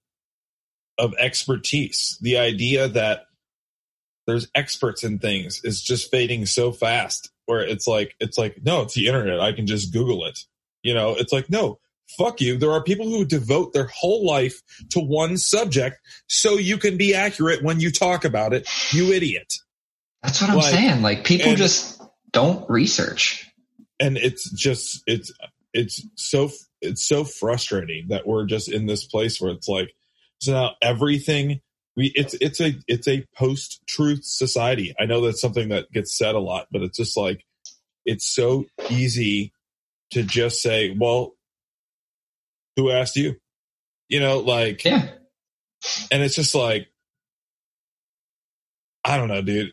of 0.99 1.15
expertise. 1.19 2.19
The 2.21 2.39
idea 2.39 2.89
that 2.89 3.23
there's 4.27 4.49
experts 4.55 5.03
in 5.03 5.19
things 5.19 5.61
is 5.65 5.83
just 5.83 6.11
fading 6.11 6.47
so 6.47 6.73
fast. 6.73 7.31
Where 7.47 7.63
it's 7.63 7.87
like 7.89 8.15
it's 8.21 8.39
like 8.39 8.59
no, 8.63 8.83
it's 8.83 8.95
the 8.95 9.07
internet. 9.09 9.41
I 9.41 9.53
can 9.53 9.67
just 9.67 9.93
Google 9.93 10.25
it. 10.27 10.39
You 10.83 10.95
know, 10.95 11.15
it's 11.19 11.33
like 11.33 11.51
no. 11.51 11.79
Fuck 12.19 12.41
you. 12.41 12.57
There 12.57 12.73
are 12.73 12.83
people 12.83 13.07
who 13.07 13.25
devote 13.25 13.73
their 13.73 13.91
whole 13.95 14.27
life 14.27 14.61
to 14.91 15.01
one 15.01 15.37
subject 15.37 15.99
so 16.29 16.59
you 16.59 16.77
can 16.79 16.97
be 16.97 17.15
accurate 17.15 17.63
when 17.63 17.81
you 17.81 17.91
talk 17.91 18.25
about 18.25 18.53
it, 18.53 18.69
you 18.93 19.13
idiot. 19.13 19.55
That's 20.23 20.41
what 20.41 20.51
I'm 20.51 20.57
like, 20.57 20.75
saying. 20.75 21.03
Like 21.03 21.25
people 21.25 21.55
just 21.55 22.01
don't 22.33 22.69
research. 22.69 23.51
and 23.99 24.17
it's 24.17 24.51
just 24.51 25.03
it's 25.07 25.33
it's 25.73 26.05
so 26.17 26.51
it's 26.81 27.07
so 27.07 27.25
frustrating 27.25 28.09
that 28.09 28.27
we're 28.27 28.47
just 28.47 28.71
in 28.71 28.87
this 28.87 29.05
place 29.05 29.41
where 29.41 29.53
it's 29.53 29.69
like 29.69 29.95
so 30.41 30.53
now 30.53 30.71
everything 30.83 31.61
we 31.97 32.13
it's 32.15 32.35
it's 32.41 32.61
a 32.61 32.75
it's 32.89 33.07
a 33.09 33.25
post 33.37 33.81
truth 33.87 34.25
society 34.25 34.95
i 34.99 35.05
know 35.05 35.21
that's 35.21 35.41
something 35.41 35.69
that 35.69 35.91
gets 35.93 36.17
said 36.17 36.35
a 36.35 36.41
lot 36.41 36.67
but 36.71 36.83
it's 36.83 36.97
just 36.97 37.17
like 37.17 37.45
it's 38.05 38.27
so 38.27 38.65
easy 38.89 39.53
to 40.11 40.23
just 40.23 40.63
say 40.63 40.97
well 40.99 41.35
who 42.77 42.91
asked 42.91 43.17
you 43.17 43.37
you 44.09 44.21
know 44.21 44.39
like 44.41 44.85
Yeah. 44.85 45.09
and 46.11 46.23
it's 46.23 46.35
just 46.35 46.55
like 46.55 46.87
I 49.05 49.17
don't 49.17 49.29
know, 49.29 49.41
dude. 49.43 49.73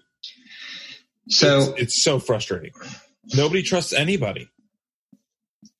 So 1.30 1.60
it's, 1.74 1.82
it's 1.82 2.04
so 2.04 2.18
frustrating. 2.20 2.72
Nobody 3.36 3.62
trusts 3.62 3.92
anybody. 3.92 4.50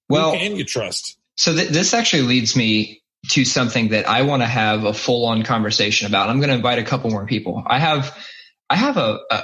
well, 0.10 0.34
Who 0.34 0.38
can 0.38 0.56
you 0.58 0.66
trust? 0.66 1.18
So 1.36 1.54
th- 1.56 1.70
this 1.70 1.94
actually 1.94 2.24
leads 2.24 2.58
me 2.58 3.02
to 3.30 3.46
something 3.46 3.90
that 3.90 4.08
I 4.08 4.24
want 4.24 4.42
to 4.42 4.48
have 4.48 4.84
a 4.84 4.94
full 4.94 5.26
on 5.28 5.44
conversation 5.44 6.08
about. 6.08 6.30
I'm 6.30 6.40
going 6.40 6.50
to 6.50 6.56
invite 6.56 6.80
a 6.80 6.84
couple 6.84 7.10
more 7.10 7.26
people. 7.26 7.64
I 7.66 7.80
have, 7.80 8.14
I 8.70 8.76
have 8.76 8.98
a, 8.98 9.20
a, 9.32 9.44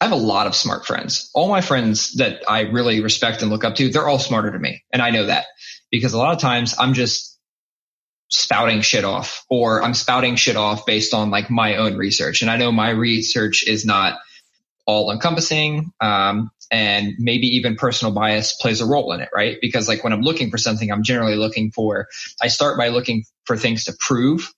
I 0.00 0.04
have 0.06 0.12
a 0.12 0.16
lot 0.16 0.48
of 0.48 0.56
smart 0.56 0.84
friends. 0.86 1.30
All 1.32 1.48
my 1.48 1.60
friends 1.60 2.14
that 2.14 2.42
I 2.48 2.62
really 2.62 3.00
respect 3.00 3.42
and 3.42 3.50
look 3.50 3.62
up 3.62 3.76
to, 3.76 3.90
they're 3.90 4.08
all 4.08 4.18
smarter 4.18 4.50
than 4.50 4.60
me. 4.60 4.82
And 4.92 5.00
I 5.02 5.10
know 5.10 5.26
that 5.26 5.44
because 5.90 6.12
a 6.12 6.18
lot 6.18 6.34
of 6.34 6.40
times 6.40 6.74
I'm 6.78 6.94
just 6.94 7.38
spouting 8.30 8.80
shit 8.80 9.04
off 9.04 9.44
or 9.50 9.82
I'm 9.82 9.94
spouting 9.94 10.36
shit 10.36 10.56
off 10.56 10.86
based 10.86 11.12
on 11.14 11.30
like 11.30 11.50
my 11.50 11.76
own 11.76 11.96
research. 11.96 12.42
And 12.42 12.50
I 12.50 12.56
know 12.56 12.70
my 12.70 12.90
research 12.90 13.66
is 13.66 13.84
not 13.84 14.18
all 14.86 15.10
encompassing. 15.10 15.92
Um, 16.00 16.50
and 16.70 17.14
maybe 17.18 17.48
even 17.56 17.74
personal 17.74 18.14
bias 18.14 18.54
plays 18.54 18.80
a 18.80 18.86
role 18.86 19.12
in 19.12 19.20
it, 19.20 19.28
right? 19.34 19.58
Because 19.60 19.88
like 19.88 20.04
when 20.04 20.12
I'm 20.12 20.20
looking 20.20 20.50
for 20.50 20.58
something, 20.58 20.90
I'm 20.90 21.02
generally 21.02 21.34
looking 21.34 21.72
for, 21.72 22.06
I 22.40 22.46
start 22.46 22.78
by 22.78 22.88
looking 22.88 23.24
for 23.44 23.56
things 23.56 23.84
to 23.84 23.94
prove 23.98 24.52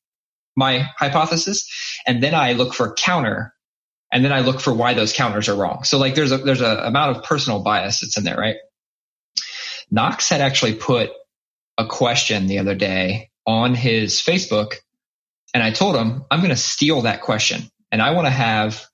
my 0.55 0.87
hypothesis. 0.99 1.67
And 2.07 2.23
then 2.23 2.35
I 2.35 2.53
look 2.53 2.75
for 2.75 2.93
counter 2.93 3.55
and 4.13 4.23
then 4.23 4.33
I 4.33 4.41
look 4.41 4.61
for 4.61 4.75
why 4.75 4.93
those 4.93 5.15
counters 5.15 5.49
are 5.49 5.57
wrong. 5.57 5.85
So 5.85 5.97
like 5.97 6.15
there's 6.15 6.33
a, 6.33 6.39
there's 6.39 6.61
a 6.61 6.83
amount 6.85 7.17
of 7.17 7.25
personal 7.25 7.61
bias 7.61 8.01
that's 8.01 8.19
in 8.19 8.25
there, 8.25 8.37
right? 8.37 8.57
Knox 9.91 10.29
had 10.29 10.43
actually 10.43 10.75
put 10.75 11.11
a 11.79 11.87
question 11.87 12.47
the 12.47 12.59
other 12.59 12.75
day 12.75 13.31
on 13.47 13.75
his 13.75 14.21
Facebook 14.21 14.75
and 15.55 15.63
I 15.63 15.71
told 15.71 15.97
him, 15.97 16.25
I'm 16.31 16.41
going 16.41 16.51
to 16.51 16.57
steal 16.57 17.03
that 17.03 17.21
question 17.21 17.63
and 17.91 18.01
I 18.01 18.13
want 18.13 18.27
to 18.27 18.31
have 18.31 18.87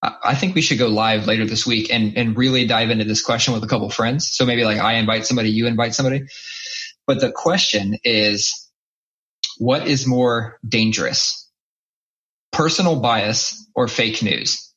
I 0.00 0.36
think 0.36 0.54
we 0.54 0.62
should 0.62 0.78
go 0.78 0.86
live 0.86 1.26
later 1.26 1.44
this 1.44 1.66
week 1.66 1.92
and, 1.92 2.16
and 2.16 2.36
really 2.36 2.66
dive 2.66 2.90
into 2.90 3.04
this 3.04 3.20
question 3.20 3.52
with 3.52 3.64
a 3.64 3.66
couple 3.66 3.90
friends. 3.90 4.28
So 4.30 4.46
maybe 4.46 4.64
like 4.64 4.78
I 4.78 4.94
invite 4.94 5.26
somebody, 5.26 5.50
you 5.50 5.66
invite 5.66 5.92
somebody. 5.92 6.22
But 7.06 7.20
the 7.20 7.32
question 7.32 7.96
is, 8.04 8.70
what 9.58 9.88
is 9.88 10.06
more 10.06 10.60
dangerous? 10.66 11.50
Personal 12.52 13.00
bias 13.00 13.68
or 13.74 13.88
fake 13.88 14.22
news? 14.22 14.72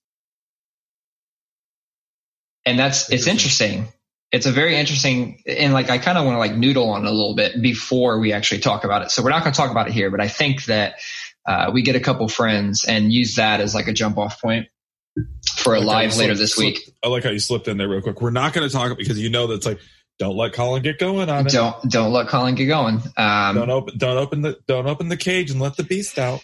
And 2.66 2.80
that's, 2.80 3.12
it's 3.12 3.28
interesting. 3.28 3.89
It's 4.32 4.46
a 4.46 4.52
very 4.52 4.78
interesting, 4.78 5.42
and 5.46 5.74
like 5.74 5.90
I 5.90 5.98
kind 5.98 6.18
of 6.18 6.26
want 6.26 6.36
to 6.36 6.40
like 6.40 6.56
noodle 6.56 6.90
on 6.92 7.06
it 7.06 7.08
a 7.10 7.12
little 7.12 7.36
bit 7.36 7.62
before 7.62 8.20
we 8.20 8.32
actually 8.32 8.62
talk 8.62 8.86
about 8.86 9.02
it. 9.02 9.12
So 9.12 9.22
we're 9.24 9.30
not 9.32 9.44
going 9.44 9.52
to 9.54 9.58
talk 9.58 9.72
about 9.72 9.88
it 9.88 9.94
here, 9.94 10.10
but 10.10 10.22
I 10.22 10.30
think 10.30 10.66
that 10.66 10.96
uh, 11.46 11.72
we 11.74 11.82
get 11.82 11.96
a 11.98 12.00
couple 12.00 12.28
friends 12.30 12.86
and 12.86 13.12
use 13.12 13.36
that 13.36 13.60
as 13.60 13.76
like 13.76 13.88
a 13.88 13.94
jump 13.94 14.18
off 14.18 14.40
point 14.42 14.68
for 15.58 15.76
a 15.76 15.80
Like 15.80 15.88
live 15.88 16.14
you 16.14 16.20
later 16.20 16.36
slipped- 16.36 16.40
this 16.40 16.58
week. 16.58 16.78
slipped- 16.78 16.98
I 17.04 17.08
like 17.10 17.24
how 17.26 17.30
you 17.32 17.40
slipped 17.40 17.68
in 17.68 17.76
there 17.78 17.90
real 17.90 18.02
quick. 18.02 18.22
We're 18.22 18.30
not 18.32 18.54
going 18.54 18.68
to 18.68 18.74
talk 18.74 18.98
because 18.98 19.20
you 19.20 19.30
know 19.30 19.48
that's 19.48 19.66
like 19.66 19.80
don't 20.18 20.38
let 20.38 20.54
Colin 20.54 20.82
get 20.84 20.98
going 21.00 21.30
on 21.30 21.48
it. 21.48 21.52
Don't 21.52 21.90
don't 21.90 22.14
let 22.14 22.28
Colin 22.30 22.56
get 22.56 22.68
going. 22.68 23.02
Um, 23.18 23.56
Don't 23.56 23.70
open 23.72 23.98
don't 23.98 24.18
open 24.18 24.42
the 24.44 24.58
don't 24.68 24.88
open 24.88 25.10
the 25.10 25.18
cage 25.18 25.52
and 25.52 25.60
let 25.60 25.76
the 25.76 25.84
beast 25.84 26.18
out. 26.20 26.42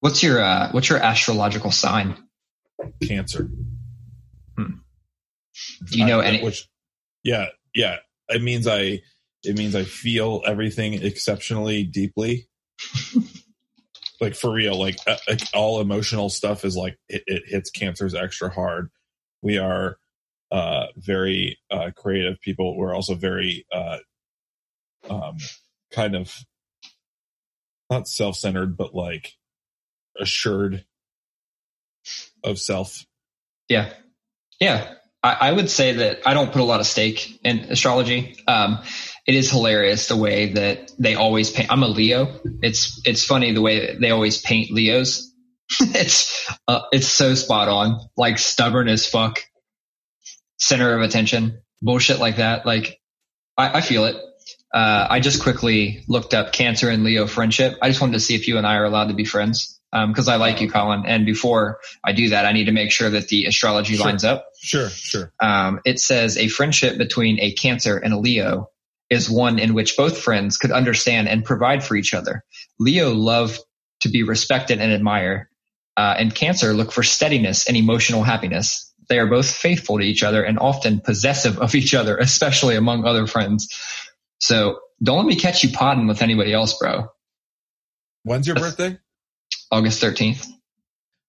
what's 0.00 0.22
your 0.22 0.42
uh, 0.42 0.70
what's 0.72 0.88
your 0.90 0.98
astrological 0.98 1.70
sign? 1.70 2.16
Cancer. 3.06 3.48
Do 5.90 5.98
you 5.98 6.06
know 6.06 6.20
I- 6.20 6.26
any? 6.26 6.42
Which, 6.42 6.68
yeah, 7.22 7.46
yeah. 7.74 7.96
It 8.28 8.42
means 8.42 8.66
I. 8.66 9.02
It 9.46 9.58
means 9.58 9.74
I 9.74 9.84
feel 9.84 10.42
everything 10.46 10.94
exceptionally 10.94 11.84
deeply. 11.84 12.48
like 14.20 14.34
for 14.34 14.50
real, 14.50 14.78
like, 14.78 14.96
uh, 15.06 15.16
like 15.28 15.42
all 15.52 15.82
emotional 15.82 16.30
stuff 16.30 16.64
is 16.64 16.76
like 16.76 16.98
it, 17.10 17.22
it 17.26 17.42
hits 17.46 17.70
cancers 17.70 18.14
extra 18.14 18.48
hard. 18.48 18.90
We 19.42 19.58
are 19.58 19.98
uh, 20.50 20.86
very 20.96 21.58
uh, 21.70 21.90
creative 21.94 22.40
people. 22.40 22.76
We're 22.76 22.94
also 22.94 23.14
very 23.14 23.66
uh, 23.70 23.98
um, 25.10 25.36
kind 25.92 26.16
of 26.16 26.34
not 27.90 28.08
self-centered, 28.08 28.76
but 28.76 28.94
like 28.94 29.34
assured 30.18 30.84
of 32.42 32.58
self. 32.58 33.04
Yeah, 33.68 33.92
yeah. 34.60 34.94
I, 35.24 35.48
I 35.48 35.52
would 35.52 35.70
say 35.70 35.92
that 35.92 36.20
I 36.26 36.34
don't 36.34 36.52
put 36.52 36.60
a 36.60 36.64
lot 36.64 36.80
of 36.80 36.86
stake 36.86 37.40
in 37.42 37.60
astrology. 37.60 38.36
Um, 38.46 38.80
it 39.26 39.34
is 39.34 39.50
hilarious 39.50 40.06
the 40.08 40.16
way 40.16 40.52
that 40.52 40.92
they 40.98 41.14
always 41.14 41.50
paint. 41.50 41.72
I'm 41.72 41.82
a 41.82 41.88
Leo. 41.88 42.40
It's 42.62 43.00
it's 43.06 43.24
funny 43.24 43.52
the 43.52 43.62
way 43.62 43.96
they 43.96 44.10
always 44.10 44.40
paint 44.40 44.70
Leos. 44.70 45.32
it's 45.80 46.52
uh, 46.68 46.82
it's 46.92 47.08
so 47.08 47.34
spot 47.34 47.68
on. 47.68 48.00
Like 48.18 48.38
stubborn 48.38 48.86
as 48.88 49.06
fuck, 49.06 49.40
center 50.58 50.94
of 50.94 51.00
attention, 51.00 51.62
bullshit 51.80 52.18
like 52.18 52.36
that. 52.36 52.66
Like 52.66 53.00
I, 53.56 53.78
I 53.78 53.80
feel 53.80 54.04
it. 54.04 54.16
Uh, 54.74 55.06
I 55.08 55.20
just 55.20 55.42
quickly 55.42 56.04
looked 56.06 56.34
up 56.34 56.52
Cancer 56.52 56.90
and 56.90 57.02
Leo 57.02 57.26
friendship. 57.26 57.78
I 57.80 57.88
just 57.88 58.00
wanted 58.02 58.14
to 58.14 58.20
see 58.20 58.34
if 58.34 58.46
you 58.46 58.58
and 58.58 58.66
I 58.66 58.76
are 58.76 58.84
allowed 58.84 59.08
to 59.08 59.14
be 59.14 59.24
friends 59.24 59.73
because 60.08 60.28
I 60.28 60.36
like 60.36 60.60
you, 60.60 60.68
Colin. 60.70 61.04
And 61.06 61.24
before 61.24 61.78
I 62.04 62.12
do 62.12 62.30
that, 62.30 62.46
I 62.46 62.52
need 62.52 62.64
to 62.64 62.72
make 62.72 62.90
sure 62.90 63.10
that 63.10 63.28
the 63.28 63.44
astrology 63.46 63.94
Sure. 63.96 64.06
lines 64.06 64.24
up. 64.24 64.48
Sure, 64.60 64.88
sure. 64.88 65.32
Um, 65.40 65.80
it 65.84 66.00
says 66.00 66.36
a 66.36 66.48
friendship 66.48 66.98
between 66.98 67.38
a 67.40 67.52
Cancer 67.52 67.96
and 67.96 68.12
a 68.12 68.18
Leo 68.18 68.70
is 69.10 69.30
one 69.30 69.58
in 69.58 69.74
which 69.74 69.96
both 69.96 70.18
friends 70.18 70.56
could 70.56 70.72
understand 70.72 71.28
and 71.28 71.44
provide 71.44 71.84
for 71.84 71.94
each 71.94 72.14
other. 72.14 72.42
Leo 72.78 73.12
love 73.12 73.58
to 74.00 74.08
be 74.08 74.22
respected 74.22 74.80
and 74.80 74.90
admired, 74.90 75.46
uh, 75.96 76.14
and 76.18 76.34
Cancer 76.34 76.72
look 76.74 76.90
for 76.90 77.02
steadiness 77.02 77.68
and 77.68 77.76
emotional 77.76 78.22
happiness. 78.22 78.92
They 79.08 79.18
are 79.18 79.26
both 79.26 79.50
faithful 79.50 79.98
to 79.98 80.04
each 80.04 80.22
other 80.22 80.42
and 80.42 80.58
often 80.58 81.00
possessive 81.00 81.58
of 81.58 81.74
each 81.74 81.94
other, 81.94 82.16
especially 82.16 82.74
among 82.76 83.04
other 83.04 83.26
friends. 83.26 83.68
So 84.38 84.80
don't 85.02 85.18
let 85.18 85.26
me 85.26 85.36
catch 85.36 85.62
you 85.62 85.70
potting 85.70 86.06
with 86.06 86.22
anybody 86.22 86.52
else, 86.52 86.76
bro. 86.78 87.08
When's 88.24 88.46
your 88.46 88.56
birthday? 88.56 88.98
August 89.70 90.02
13th. 90.02 90.46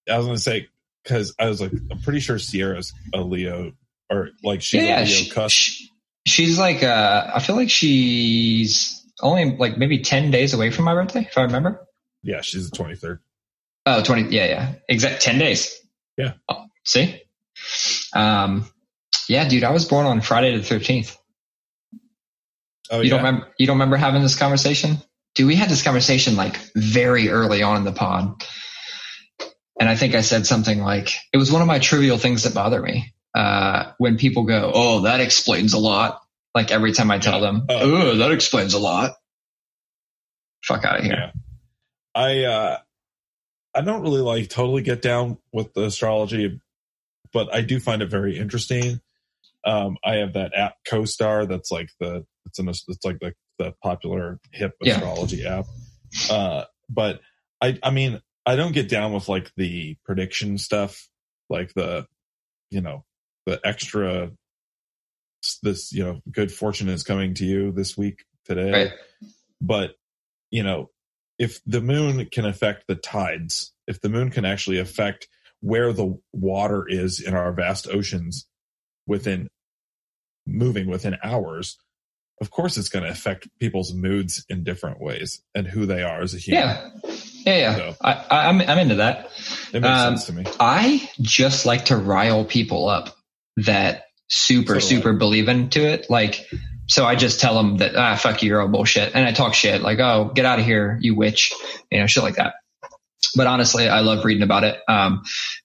I 0.10 0.18
was 0.18 0.26
gonna 0.26 0.38
say 0.38 0.68
because 1.04 1.34
I 1.40 1.48
was 1.48 1.62
like, 1.62 1.72
I'm 1.92 2.00
pretty 2.02 2.20
sure 2.20 2.38
Sierra's 2.40 2.94
a 3.14 3.22
Leo, 3.22 3.74
or 4.10 4.30
like 4.44 4.62
she's 4.62 4.84
yeah, 4.84 5.00
a 5.00 5.06
Leo 5.06 5.08
she- 5.08 5.30
cusp. 5.30 5.52
she- 5.56 5.90
she's 6.28 6.58
like, 6.60 6.84
uh, 6.84 7.32
I 7.36 7.40
feel 7.40 7.56
like 7.56 7.70
she's 7.70 9.04
only 9.22 9.56
like 9.58 9.78
maybe 9.78 10.00
10 10.00 10.32
days 10.32 10.54
away 10.54 10.72
from 10.72 10.86
my 10.86 10.94
birthday, 10.94 11.22
if 11.30 11.38
I 11.38 11.44
remember. 11.44 11.86
yeah, 12.24 12.42
she's 12.42 12.70
the 12.70 12.76
23rd. 12.76 13.20
Oh, 13.86 14.04
20. 14.04 14.36
Yeah, 14.36 14.46
yeah. 14.46 14.74
Exact 14.90 15.22
10 15.22 15.38
days. 15.38 15.80
Yeah. 16.18 16.34
Oh, 16.50 16.66
see? 16.84 17.22
Um, 18.14 18.66
yeah, 19.30 19.48
dude, 19.48 19.64
I 19.64 19.70
was 19.72 19.86
born 19.88 20.08
on 20.08 20.22
Friday 20.22 20.58
the 20.58 20.64
13th. 20.64 21.16
Oh, 22.90 22.98
you 22.98 23.04
yeah. 23.06 23.10
don't 23.12 23.24
remember, 23.26 23.48
you 23.60 23.68
don't 23.68 23.76
remember 23.76 23.98
having 23.98 24.22
this 24.24 24.38
conversation? 24.38 24.98
Dude, 25.36 25.48
we 25.48 25.56
had 25.56 25.70
this 25.70 25.84
conversation 25.84 26.36
like 26.36 26.58
very 26.76 27.30
early 27.30 27.62
on 27.62 27.78
in 27.78 27.84
the 27.84 27.92
pod. 27.92 28.44
And 29.80 29.90
I 29.90 29.96
think 29.96 30.16
I 30.16 30.22
said 30.22 30.46
something 30.46 30.80
like, 30.82 31.12
it 31.34 31.38
was 31.38 31.52
one 31.52 31.62
of 31.62 31.68
my 31.68 31.80
trivial 31.80 32.18
things 32.18 32.44
that 32.44 32.54
bother 32.54 32.82
me. 32.82 33.14
Uh, 33.34 33.92
when 33.98 34.18
people 34.18 34.44
go, 34.44 34.72
Oh, 34.74 35.02
that 35.02 35.20
explains 35.20 35.74
a 35.74 35.78
lot. 35.78 36.22
Like 36.54 36.72
every 36.72 36.94
time 36.94 37.12
I 37.12 37.20
tell 37.20 37.42
Yeah. 37.42 37.52
them, 37.52 37.66
Oh. 37.70 37.96
Oh, 38.12 38.16
that 38.18 38.32
explains 38.32 38.74
a 38.74 38.80
lot. 38.80 39.16
Fuck 40.64 40.86
out 40.86 41.00
of 41.00 41.04
here. 41.06 41.14
Yeah. 41.14 41.32
I 42.16 42.44
uh 42.46 42.78
I 43.76 43.82
don't 43.82 44.02
really 44.02 44.22
like 44.22 44.50
totally 44.50 44.82
get 44.82 45.02
down 45.02 45.38
with 45.52 45.74
the 45.74 45.84
astrology, 45.84 46.62
but 47.34 47.54
I 47.54 47.60
do 47.62 47.80
find 47.82 48.02
it 48.02 48.10
very 48.10 48.38
interesting. 48.38 49.02
Um, 49.66 49.98
I 50.04 50.16
have 50.16 50.34
that 50.34 50.54
app 50.56 50.76
CoStar 50.90 51.46
that's 51.48 51.72
like 51.72 51.90
the 52.00 52.26
it's 52.46 52.58
an 52.60 52.70
it's 52.70 52.86
like 53.04 53.20
the 53.20 53.34
the 53.58 53.74
popular 53.84 54.40
hip 54.52 54.74
Yeah. 54.82 54.96
astrology 54.96 55.46
app. 55.46 55.66
Uh, 56.30 56.66
but 56.90 57.22
I 57.62 57.78
I 57.84 57.92
mean 57.92 58.22
I 58.46 58.56
don't 58.56 58.74
get 58.74 58.90
down 58.90 59.14
with 59.14 59.28
like 59.28 59.52
the 59.56 59.98
prediction 60.06 60.58
stuff, 60.58 61.08
like 61.50 61.74
the 61.74 62.08
you 62.70 62.82
know 62.82 63.06
the 63.46 63.60
extra 63.64 64.32
this 65.62 65.92
you 65.94 66.04
know 66.04 66.22
good 66.32 66.52
fortune 66.52 66.90
is 66.90 67.04
coming 67.04 67.34
to 67.36 67.46
you 67.46 67.72
this 67.72 67.96
week 67.96 68.26
today 68.46 68.72
Right. 68.72 68.92
but 69.62 69.92
you 70.50 70.64
know 70.64 70.90
if 71.38 71.60
the 71.66 71.82
moon 71.82 72.26
can 72.32 72.46
affect 72.46 72.88
the 72.88 72.96
tides 72.96 73.72
if 73.88 74.02
the 74.02 74.10
moon 74.10 74.32
can 74.32 74.44
actually 74.46 74.80
affect 74.80 75.28
where 75.62 75.94
the 75.94 76.20
water 76.34 76.86
is 76.88 77.22
in 77.22 77.36
our 77.36 77.54
vast 77.54 77.88
oceans 77.88 78.48
within 79.06 79.48
moving 80.48 80.88
within 80.88 81.16
hours 81.24 81.78
of 82.42 82.52
course 82.52 82.78
it's 82.78 82.90
going 82.90 83.04
to 83.06 83.10
affect 83.12 83.48
people's 83.60 83.94
moods 83.94 84.46
in 84.50 84.64
different 84.64 85.00
ways 85.02 85.42
and 85.56 85.66
who 85.68 85.86
they 85.86 86.04
are 86.04 86.22
as 86.22 86.34
a 86.34 86.38
human 86.38 86.64
Yeah. 86.64 86.90
Yeah. 87.46 87.58
Yeah. 87.58 87.76
So- 87.76 87.96
I, 88.02 88.12
I, 88.14 88.48
I'm, 88.50 88.62
I'm 88.62 88.78
into 88.80 88.96
that. 88.96 89.30
it 89.74 89.82
makes 89.82 89.88
Um, 89.88 90.18
sense 90.18 90.26
to 90.26 90.34
me 90.34 90.44
I 90.60 91.10
just 91.22 91.66
like 91.66 91.86
to 91.86 91.96
rile 91.98 92.44
people 92.46 92.90
up 92.90 93.16
that 93.58 94.06
super, 94.30 94.80
So 94.82 94.88
super 94.88 95.14
believe 95.14 95.48
into 95.48 95.82
it. 95.82 96.10
Like 96.10 96.46
so 96.88 97.06
I 97.06 97.16
just 97.16 97.40
tell 97.40 97.56
them 97.56 97.78
that 97.78 97.96
ah 97.96 98.16
fuck 98.16 98.44
you, 98.44 98.50
you're 98.50 98.62
all 98.62 98.68
bullshit, 98.68 99.16
and 99.16 99.28
I 99.28 99.32
talk 99.32 99.54
shit 99.54 99.82
like 99.82 100.00
oh 100.00 100.32
get 100.36 100.46
out 100.46 100.60
of 100.60 100.66
here, 100.66 100.98
you 101.02 101.16
witch, 101.16 101.52
you 101.92 102.00
know 102.00 102.06
shit 102.08 102.22
like 102.24 102.36
that. 102.36 102.56
But 103.36 103.48
honestly, 103.48 103.88
I 103.90 104.02
love 104.02 104.24
reading 104.26 104.44
about 104.44 104.64
it. 104.64 104.80
Um, 104.88 105.24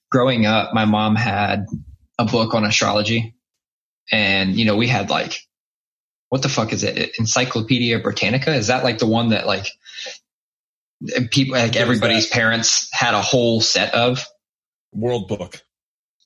growing 0.09 0.45
up, 0.47 0.73
my 0.73 0.85
mom 0.85 1.15
had 1.15 1.65
a 2.17 2.25
book 2.25 2.53
on 2.55 2.63
astrology, 2.65 3.35
and 4.11 4.55
you 4.55 4.65
know 4.65 4.75
we 4.75 4.87
had 4.87 5.09
like 5.09 5.41
what 6.31 6.41
the 6.41 6.49
fuck 6.49 6.71
is 6.71 6.85
it? 6.85 7.19
Encyclopedia 7.19 7.99
Britannica? 7.99 8.53
Is 8.55 8.67
that 8.67 8.85
like 8.85 8.99
the 8.99 9.05
one 9.05 9.29
that 9.29 9.45
like 9.45 9.67
people 11.29 11.57
like 11.57 11.75
everybody's 11.75 12.25
parents 12.25 12.87
had 12.93 13.13
a 13.13 13.21
whole 13.21 13.59
set 13.59 13.93
of? 13.93 14.25
World 14.93 15.27
Book. 15.27 15.61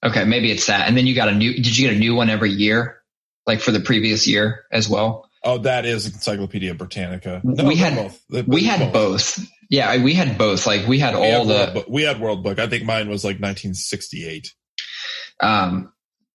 Okay, 0.04 0.24
maybe 0.24 0.52
it's 0.52 0.68
that. 0.68 0.88
And 0.88 0.96
then 0.96 1.08
you 1.08 1.16
got 1.16 1.28
a 1.28 1.34
new. 1.34 1.56
Did 1.56 1.76
you 1.76 1.88
get 1.88 1.96
a 1.96 2.00
new 2.00 2.14
one 2.14 2.30
every 2.30 2.52
year, 2.52 3.02
like 3.48 3.62
for 3.62 3.72
the 3.72 3.80
previous 3.80 4.28
year 4.28 4.66
as 4.72 4.88
well? 4.88 5.28
Oh, 5.44 5.58
that 5.60 5.88
is 5.88 6.06
Encyclopedia 6.06 6.76
Britannica. 6.76 7.42
No, 7.44 7.64
we 7.64 7.76
had 7.76 7.96
both. 7.96 8.48
We 8.48 8.64
had 8.64 8.94
both. 8.94 9.38
both. 9.38 9.48
Yeah, 9.72 10.04
we 10.04 10.14
had 10.14 10.38
both. 10.38 10.68
Like 10.68 10.86
we 10.86 11.00
had 11.00 11.16
we 11.16 11.32
all 11.32 11.48
had 11.48 11.74
the. 11.74 11.86
we 11.88 12.04
had 12.04 12.22
World 12.22 12.44
Book. 12.44 12.60
I 12.60 12.68
think 12.68 12.84
mine 12.84 13.10
was 13.10 13.24
like 13.24 13.38
1968. 13.38 14.54
Um, 15.40 15.92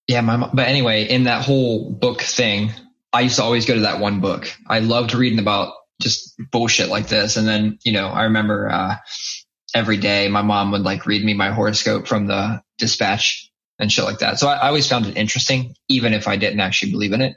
yeah, 0.08 0.22
my. 0.22 0.50
But 0.52 0.66
anyway, 0.66 1.04
in 1.04 1.24
that 1.24 1.44
whole 1.44 1.88
book 1.92 2.20
thing, 2.20 2.72
I 3.12 3.22
used 3.22 3.36
to 3.36 3.42
always 3.42 3.66
go 3.66 3.74
to 3.74 3.80
that 3.80 4.00
one 4.00 4.20
book. 4.20 4.52
I 4.66 4.80
loved 4.80 5.14
reading 5.14 5.38
about 5.38 5.74
just 6.00 6.34
bullshit 6.52 6.88
like 6.88 7.08
this. 7.08 7.36
And 7.36 7.46
then, 7.46 7.78
you 7.84 7.92
know, 7.92 8.06
I 8.06 8.24
remember, 8.24 8.68
uh, 8.70 8.96
every 9.74 9.96
day 9.98 10.28
my 10.28 10.42
mom 10.42 10.72
would 10.72 10.82
like 10.82 11.06
read 11.06 11.24
me 11.24 11.34
my 11.34 11.52
horoscope 11.52 12.08
from 12.08 12.26
the 12.26 12.62
dispatch 12.78 13.50
and 13.78 13.90
shit 13.90 14.04
like 14.04 14.18
that. 14.18 14.38
So 14.38 14.48
I, 14.48 14.54
I 14.54 14.68
always 14.68 14.88
found 14.88 15.06
it 15.06 15.16
interesting, 15.16 15.74
even 15.88 16.12
if 16.12 16.28
I 16.28 16.36
didn't 16.36 16.60
actually 16.60 16.92
believe 16.92 17.12
in 17.12 17.20
it. 17.20 17.36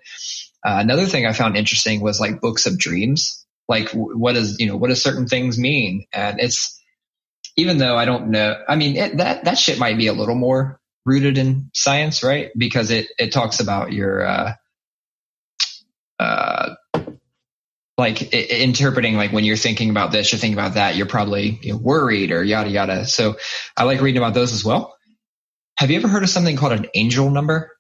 Uh, 0.66 0.78
another 0.80 1.06
thing 1.06 1.26
I 1.26 1.34
found 1.34 1.58
interesting 1.58 2.02
was 2.02 2.20
like 2.20 2.42
books 2.42 2.66
of 2.66 2.80
dreams. 2.80 3.46
Like 3.68 3.90
what 3.92 4.34
does, 4.34 4.60
you 4.60 4.68
know, 4.68 4.78
what 4.78 4.90
does 4.90 5.04
certain 5.04 5.28
things 5.28 5.58
mean? 5.58 6.06
And 6.14 6.40
it's, 6.40 6.80
even 7.56 7.78
though 7.78 7.96
I 7.96 8.06
don't 8.06 8.30
know, 8.30 8.56
I 8.68 8.76
mean, 8.76 8.96
it, 8.96 9.18
that, 9.18 9.46
that 9.46 9.58
shit 9.58 9.78
might 9.78 9.98
be 9.98 10.08
a 10.08 10.14
little 10.14 10.36
more 10.36 10.80
rooted 11.06 11.38
in 11.38 11.70
science, 11.74 12.24
right? 12.24 12.50
Because 12.58 12.90
it, 12.92 13.08
it 13.20 13.32
talks 13.32 13.60
about 13.60 13.94
your, 13.94 14.26
uh, 14.26 14.54
uh, 16.20 16.76
like 17.98 18.34
I- 18.34 18.48
interpreting 18.62 19.16
like 19.16 19.32
when 19.32 19.44
you're 19.44 19.58
thinking 19.58 19.90
about 19.90 20.12
this, 20.12 20.32
you're 20.32 20.40
thinking 20.40 20.58
about 20.58 20.76
that, 20.76 20.96
you're 20.96 21.06
probably 21.06 21.60
you 21.62 21.74
know, 21.74 21.78
worried 21.78 22.32
or 22.32 22.44
yada 22.44 22.70
yada. 22.70 23.06
So 23.06 23.36
I 23.78 23.84
like 23.84 24.02
reading 24.02 24.22
about 24.22 24.34
those 24.34 24.54
as 24.54 24.64
well. 24.64 24.96
Have 25.78 25.92
you 25.92 25.98
ever 25.98 26.08
heard 26.08 26.24
of 26.24 26.30
something 26.30 26.56
called 26.56 26.74
an 26.74 26.88
angel 26.94 27.30
number? 27.30 27.72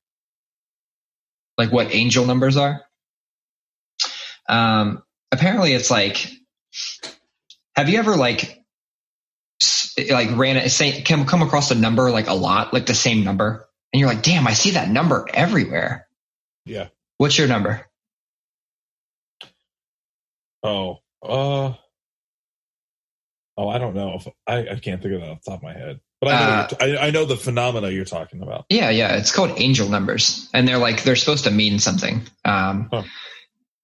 Like 1.58 1.72
what 1.72 1.94
angel 1.94 2.26
numbers 2.26 2.58
are? 2.58 2.82
Um, 4.50 5.04
apparently 5.32 5.74
it's 5.74 5.92
like, 5.92 6.28
have 7.76 7.90
you 7.90 8.00
ever 8.00 8.16
like, 8.16 8.64
like 10.10 10.36
ran 10.36 10.58
it, 10.58 10.70
say, 10.70 11.02
come, 11.04 11.26
come 11.26 11.44
across 11.44 11.70
a 11.72 11.76
number 11.76 12.10
like 12.10 12.28
a 12.28 12.34
lot, 12.34 12.74
like 12.74 12.88
the 12.88 12.96
same 12.96 13.24
number 13.24 13.70
and 13.94 14.00
you're 14.00 14.10
like, 14.10 14.24
damn, 14.24 14.48
I 14.48 14.54
see 14.54 14.72
that 14.72 14.90
number 14.90 15.28
everywhere. 15.34 16.08
Yeah. 16.66 16.88
What's 17.18 17.38
your 17.38 17.48
number? 17.48 17.88
Oh, 20.64 21.00
uh, 21.22 21.74
oh, 23.58 23.70
I 23.70 23.78
don't 23.78 23.96
know. 23.96 24.16
If, 24.16 24.28
I 24.48 24.70
I 24.70 24.80
can't 24.80 25.02
think 25.02 25.16
of 25.16 25.22
that 25.22 25.30
off 25.30 25.44
the 25.44 25.52
top 25.52 25.60
of 25.60 25.64
my 25.64 25.74
head, 25.74 26.00
but 26.22 26.30
I 26.30 26.40
know 26.40 26.46
uh, 26.46 26.68
I, 26.80 27.08
I 27.08 27.12
know 27.12 27.26
the 27.26 27.38
phenomena 27.38 27.90
you're 27.90 28.06
talking 28.06 28.42
about. 28.42 28.66
Yeah, 28.70 28.90
yeah, 28.90 29.18
it's 29.18 29.32
called 29.32 29.52
angel 29.58 29.90
numbers, 29.90 30.50
and 30.54 30.68
they're 30.68 30.78
like 30.78 31.04
they're 31.04 31.16
supposed 31.16 31.44
to 31.46 31.52
mean 31.52 31.80
something. 31.80 32.24
Um, 32.46 32.90
huh. 32.92 33.04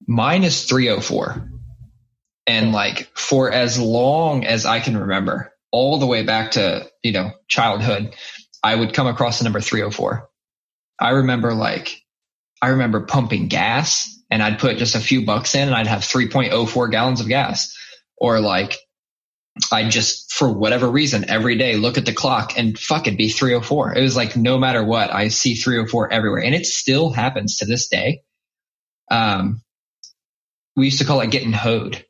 Mine 0.07 0.43
is 0.43 0.65
three 0.65 0.87
hundred 0.87 0.99
oh 0.99 1.01
four, 1.01 1.51
and 2.47 2.71
like 2.71 3.09
for 3.15 3.51
as 3.51 3.79
long 3.79 4.45
as 4.45 4.65
I 4.65 4.79
can 4.79 4.97
remember, 4.97 5.53
all 5.71 5.99
the 5.99 6.07
way 6.07 6.23
back 6.23 6.51
to 6.51 6.89
you 7.03 7.11
know 7.11 7.31
childhood, 7.47 8.15
I 8.63 8.75
would 8.75 8.93
come 8.93 9.07
across 9.07 9.39
the 9.39 9.43
number 9.43 9.61
304. 9.61 10.29
I 10.99 11.09
remember 11.11 11.53
like 11.53 12.01
I 12.61 12.69
remember 12.69 13.05
pumping 13.05 13.47
gas 13.47 14.18
and 14.29 14.43
I'd 14.43 14.59
put 14.59 14.77
just 14.77 14.95
a 14.95 14.99
few 14.99 15.25
bucks 15.25 15.55
in 15.55 15.67
and 15.67 15.75
I'd 15.75 15.87
have 15.87 16.01
3.04 16.01 16.91
gallons 16.91 17.21
of 17.21 17.27
gas. 17.27 17.75
Or 18.17 18.39
like 18.39 18.77
I'd 19.71 19.91
just, 19.91 20.31
for 20.31 20.51
whatever 20.51 20.89
reason, 20.89 21.29
every 21.29 21.57
day 21.57 21.75
look 21.75 21.97
at 21.97 22.05
the 22.05 22.13
clock 22.13 22.57
and 22.57 22.77
fuck 22.77 23.07
it 23.07 23.17
be 23.17 23.29
304. 23.29 23.97
It 23.97 24.01
was 24.01 24.15
like 24.15 24.35
no 24.35 24.57
matter 24.57 24.83
what, 24.83 25.11
I 25.11 25.29
see 25.29 25.55
304 25.55 26.11
everywhere. 26.11 26.43
And 26.43 26.55
it 26.55 26.65
still 26.65 27.11
happens 27.11 27.57
to 27.57 27.65
this 27.65 27.87
day. 27.87 28.21
Um, 29.09 29.61
we 30.75 30.85
used 30.85 30.99
to 30.99 31.05
call 31.05 31.21
it 31.21 31.31
getting 31.31 31.51
hoed 31.51 32.05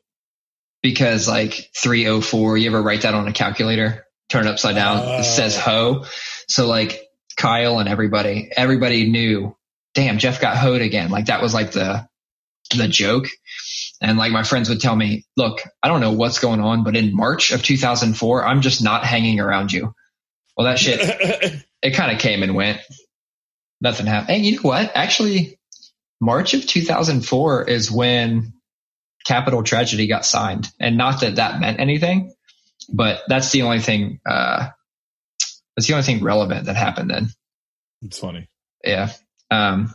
because 0.82 1.26
like 1.26 1.70
304, 1.76 2.58
you 2.58 2.68
ever 2.68 2.82
write 2.82 3.02
that 3.02 3.14
on 3.14 3.26
a 3.26 3.32
calculator, 3.32 4.04
turn 4.28 4.46
it 4.46 4.50
upside 4.50 4.74
down, 4.74 4.98
uh, 4.98 5.18
it 5.20 5.24
says 5.24 5.58
ho. 5.58 6.04
So 6.48 6.66
like 6.66 7.00
Kyle 7.36 7.78
and 7.78 7.88
everybody, 7.88 8.50
everybody 8.54 9.10
knew, 9.10 9.56
damn, 9.94 10.18
Jeff 10.18 10.40
got 10.40 10.56
hoed 10.56 10.82
again. 10.82 11.10
Like 11.10 11.26
that 11.26 11.42
was 11.42 11.54
like 11.54 11.72
the, 11.72 12.08
the 12.76 12.88
joke. 12.88 13.26
And 14.00 14.18
like 14.18 14.32
my 14.32 14.42
friends 14.42 14.68
would 14.68 14.80
tell 14.80 14.96
me, 14.96 15.24
look, 15.36 15.60
I 15.82 15.88
don't 15.88 16.00
know 16.00 16.12
what's 16.12 16.38
going 16.38 16.60
on, 16.60 16.84
but 16.84 16.96
in 16.96 17.14
March 17.14 17.52
of 17.52 17.62
2004, 17.62 18.44
I'm 18.44 18.62
just 18.62 18.82
not 18.82 19.04
hanging 19.04 19.40
around 19.40 19.72
you. 19.72 19.94
Well, 20.56 20.66
that 20.66 20.78
shit, 20.78 21.00
it 21.82 21.94
kind 21.94 22.12
of 22.12 22.18
came 22.18 22.42
and 22.42 22.54
went. 22.54 22.80
Nothing 23.80 24.06
happened. 24.06 24.36
And 24.36 24.46
you 24.46 24.56
know 24.56 24.62
what? 24.62 24.92
Actually, 24.94 25.58
March 26.20 26.54
of 26.54 26.66
2004 26.66 27.64
is 27.68 27.90
when 27.90 28.52
Capital 29.26 29.62
Tragedy 29.62 30.06
got 30.06 30.26
signed. 30.26 30.68
And 30.78 30.96
not 30.96 31.20
that 31.20 31.36
that 31.36 31.60
meant 31.60 31.80
anything, 31.80 32.34
but 32.92 33.22
that's 33.28 33.52
the 33.52 33.62
only 33.62 33.80
thing, 33.80 34.20
uh, 34.26 34.68
that's 35.76 35.86
the 35.86 35.94
only 35.94 36.04
thing 36.04 36.22
relevant 36.22 36.66
that 36.66 36.76
happened 36.76 37.10
then. 37.10 37.28
It's 38.02 38.18
funny. 38.18 38.48
Yeah. 38.84 39.10
Um, 39.50 39.94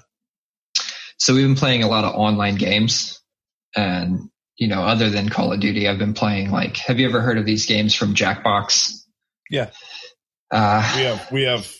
so 1.17 1.33
we've 1.33 1.45
been 1.45 1.55
playing 1.55 1.83
a 1.83 1.87
lot 1.87 2.03
of 2.03 2.15
online 2.15 2.55
games 2.55 3.21
and, 3.75 4.29
you 4.57 4.67
know, 4.67 4.81
other 4.81 5.09
than 5.09 5.29
Call 5.29 5.53
of 5.53 5.59
Duty, 5.59 5.87
I've 5.87 5.99
been 5.99 6.13
playing 6.13 6.51
like, 6.51 6.77
have 6.77 6.99
you 6.99 7.07
ever 7.07 7.21
heard 7.21 7.37
of 7.37 7.45
these 7.45 7.65
games 7.65 7.93
from 7.93 8.15
Jackbox? 8.15 8.93
Yeah. 9.49 9.69
Uh, 10.51 10.93
we 10.95 11.03
have, 11.03 11.31
we 11.31 11.43
have 11.43 11.71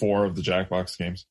four 0.00 0.24
of 0.24 0.36
the 0.36 0.42
Jackbox 0.42 0.96
games. 0.98 1.26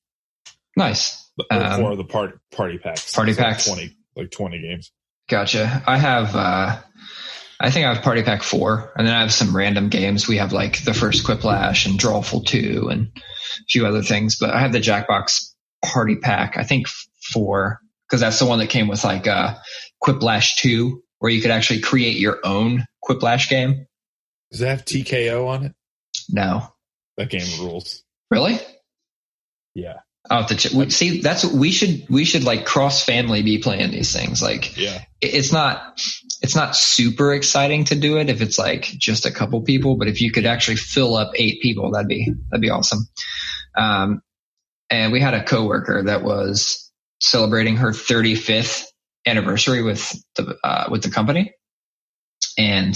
Nice. 0.76 1.20
Um, 1.50 1.82
four 1.82 1.92
of 1.92 1.98
the 1.98 2.04
part, 2.04 2.40
party 2.52 2.78
packs. 2.78 3.14
Party 3.14 3.34
packs. 3.34 3.68
Like 3.68 3.78
20, 3.78 3.98
like 4.16 4.32
20 4.32 4.62
games. 4.62 4.92
Gotcha. 5.30 5.84
I 5.88 5.98
have, 5.98 6.36
uh, 6.36 6.80
I 7.60 7.72
think 7.72 7.86
I 7.86 7.94
have 7.94 8.04
Party 8.04 8.24
Pack 8.24 8.44
4, 8.44 8.94
and 8.98 9.08
then 9.08 9.16
I 9.16 9.22
have 9.22 9.32
some 9.32 9.56
random 9.56 9.88
games. 9.88 10.28
We 10.28 10.38
have 10.38 10.52
like 10.52 10.84
the 10.84 10.94
first 10.94 11.26
Quiplash 11.26 11.86
and 11.86 11.98
Drawful 11.98 12.46
2 12.46 12.90
and 12.90 13.08
a 13.16 13.22
few 13.70 13.86
other 13.86 14.02
things, 14.02 14.38
but 14.38 14.50
I 14.50 14.60
have 14.60 14.74
the 14.74 14.80
Jackbox 14.80 15.53
Party 15.84 16.16
Pack, 16.16 16.58
I 16.58 16.64
think 16.64 16.88
four, 17.32 17.80
because 18.08 18.22
that's 18.22 18.40
the 18.40 18.46
one 18.46 18.60
that 18.60 18.70
came 18.70 18.88
with 18.88 19.04
like 19.04 19.28
uh, 19.28 19.56
Quiplash 20.04 20.56
2, 20.58 21.02
where 21.20 21.32
you 21.32 21.42
could 21.42 21.52
actually 21.52 21.82
create 21.82 22.18
your 22.18 22.40
own 22.44 22.86
Quiplash 23.04 23.50
game. 23.50 23.88
Does 24.52 24.60
that 24.60 24.70
have 24.70 24.86
TKO 24.86 25.48
on 25.48 25.66
it? 25.66 25.74
No. 26.30 26.68
That 27.18 27.30
game 27.30 27.48
rules. 27.60 28.04
Really? 28.30 28.60
Yeah. 29.74 30.00
Oh, 30.30 30.46
the 30.48 30.56
ch- 30.56 30.92
see, 30.94 31.20
that's 31.20 31.44
what 31.44 31.54
we 31.54 31.72
should 31.72 32.06
we 32.10 32.24
should 32.24 32.46
like 32.46 32.66
cross 32.66 33.04
family 33.04 33.42
be 33.42 33.58
playing 33.58 33.92
these 33.92 34.14
things. 34.14 34.42
Like, 34.42 34.78
yeah, 34.78 35.04
it's 35.20 35.52
not 35.52 36.00
it's 36.42 36.56
not 36.56 36.78
super 36.78 37.34
exciting 37.34 37.84
to 37.86 37.96
do 37.96 38.18
it 38.18 38.30
if 38.30 38.42
it's 38.42 38.58
like 38.58 38.84
just 38.84 39.26
a 39.26 39.32
couple 39.32 39.62
people, 39.64 39.98
but 39.98 40.08
if 40.08 40.22
you 40.22 40.32
could 40.32 40.46
actually 40.46 40.78
fill 40.78 41.18
up 41.18 41.34
eight 41.36 41.62
people, 41.62 41.92
that'd 41.92 42.08
be 42.08 42.34
that'd 42.50 42.62
be 42.62 42.70
awesome. 42.70 43.10
Um, 43.76 44.22
and 44.94 45.12
we 45.12 45.20
had 45.20 45.34
a 45.34 45.44
coworker 45.44 46.04
that 46.04 46.24
was 46.24 46.92
celebrating 47.20 47.78
her 47.78 47.90
35th 47.90 48.86
anniversary 49.26 49.82
with 49.82 50.16
the 50.36 50.56
uh, 50.64 50.88
with 50.92 51.02
the 51.02 51.10
company, 51.10 51.56
and 52.60 52.96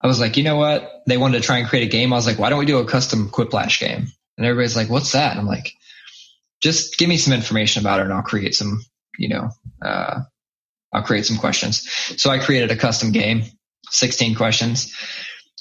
I 0.00 0.06
was 0.06 0.18
like, 0.18 0.38
you 0.38 0.44
know 0.44 0.56
what? 0.56 1.02
They 1.06 1.18
wanted 1.18 1.42
to 1.42 1.46
try 1.46 1.58
and 1.58 1.68
create 1.68 1.88
a 1.88 1.90
game. 1.90 2.12
I 2.12 2.16
was 2.16 2.26
like, 2.26 2.38
why 2.38 2.48
don't 2.48 2.58
we 2.58 2.64
do 2.64 2.78
a 2.78 2.86
custom 2.86 3.28
Quiplash 3.28 3.80
game? 3.80 4.06
And 4.38 4.46
everybody's 4.46 4.76
like, 4.76 4.88
what's 4.88 5.12
that? 5.12 5.32
And 5.32 5.40
I'm 5.40 5.46
like, 5.46 5.74
just 6.62 6.96
give 6.96 7.08
me 7.08 7.18
some 7.18 7.34
information 7.34 7.82
about 7.82 8.00
it, 8.00 8.04
and 8.04 8.12
I'll 8.12 8.22
create 8.22 8.54
some, 8.54 8.82
you 9.18 9.28
know, 9.28 9.50
uh, 9.84 10.20
I'll 10.90 11.02
create 11.02 11.26
some 11.26 11.36
questions. 11.36 11.86
So 12.16 12.30
I 12.30 12.38
created 12.38 12.70
a 12.70 12.76
custom 12.76 13.12
game, 13.12 13.42
16 13.90 14.36
questions, 14.36 14.94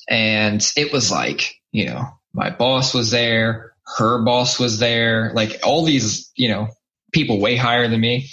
and 0.10 0.66
it 0.78 0.94
was 0.94 1.12
like, 1.12 1.56
you 1.74 1.88
know, 1.88 2.06
my 2.34 2.50
boss 2.50 2.94
was 2.94 3.12
there, 3.12 3.74
her 3.96 4.22
boss 4.24 4.60
was 4.60 4.80
there, 4.80 5.32
like 5.34 5.60
all 5.64 5.86
these, 5.86 6.32
you 6.36 6.50
know, 6.50 6.68
people 7.14 7.40
way 7.40 7.56
higher 7.56 7.88
than 7.88 8.02
me. 8.02 8.30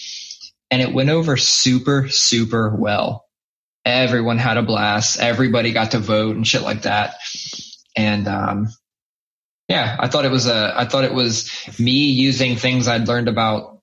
And 0.71 0.83
it 0.83 0.93
went 0.93 1.11
over 1.11 1.37
super, 1.37 2.09
super 2.09 2.75
well. 2.75 3.25
Everyone 3.85 4.39
had 4.39 4.57
a 4.57 4.63
blast. 4.63 5.21
Everybody 5.21 5.73
got 5.73 5.93
to 5.93 5.99
vote 5.99 6.35
and 6.37 6.47
shit 6.47 6.63
like 6.63 6.83
that. 6.83 7.15
And, 7.97 8.27
um, 8.27 8.69
yeah, 9.69 9.97
I 9.99 10.09
thought 10.09 10.25
it 10.25 10.31
was 10.33 10.47
a, 10.47 10.73
I 10.77 10.87
thought 10.87 11.05
it 11.05 11.15
was 11.15 11.51
me 11.79 12.07
using 12.11 12.57
things 12.57 12.89
I'd 12.89 13.07
learned 13.09 13.29
about 13.29 13.81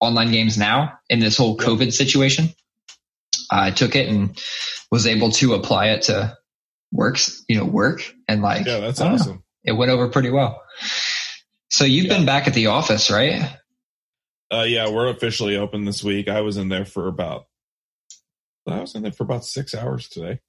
online 0.00 0.30
games 0.32 0.56
now 0.56 0.94
in 1.10 1.18
this 1.20 1.36
whole 1.36 1.56
COVID 1.58 1.92
situation. 1.92 2.48
I 3.50 3.70
took 3.72 3.94
it 3.96 4.08
and 4.08 4.40
was 4.90 5.06
able 5.06 5.30
to 5.32 5.54
apply 5.54 5.88
it 5.88 6.02
to 6.02 6.36
works, 6.92 7.44
you 7.48 7.56
know, 7.58 7.64
work 7.66 8.02
and 8.26 8.42
like, 8.42 8.64
Yeah, 8.66 8.78
that's 8.80 8.98
don't 8.98 9.08
know. 9.08 9.14
awesome. 9.16 9.44
it 9.64 9.72
went 9.72 9.90
over 9.90 10.08
pretty 10.08 10.30
well. 10.30 10.62
So 11.70 11.84
you've 11.84 12.06
Yeah. 12.06 12.16
been 12.16 12.26
back 12.26 12.46
at 12.48 12.54
the 12.54 12.66
office, 12.66 13.10
right? 13.10 13.56
Uh, 14.52 14.64
yeah, 14.64 14.88
we're 14.90 15.08
officially 15.08 15.56
open 15.56 15.84
this 15.84 16.02
week. 16.02 16.28
I 16.28 16.40
was 16.40 16.56
in 16.56 16.68
there 16.68 16.84
for 16.84 17.06
about, 17.06 17.46
I 18.66 18.80
was 18.80 18.94
in 18.94 19.02
there 19.02 19.12
for 19.12 19.22
about 19.24 19.44
six 19.44 19.74
hours 19.74 20.08
today. 20.08 20.40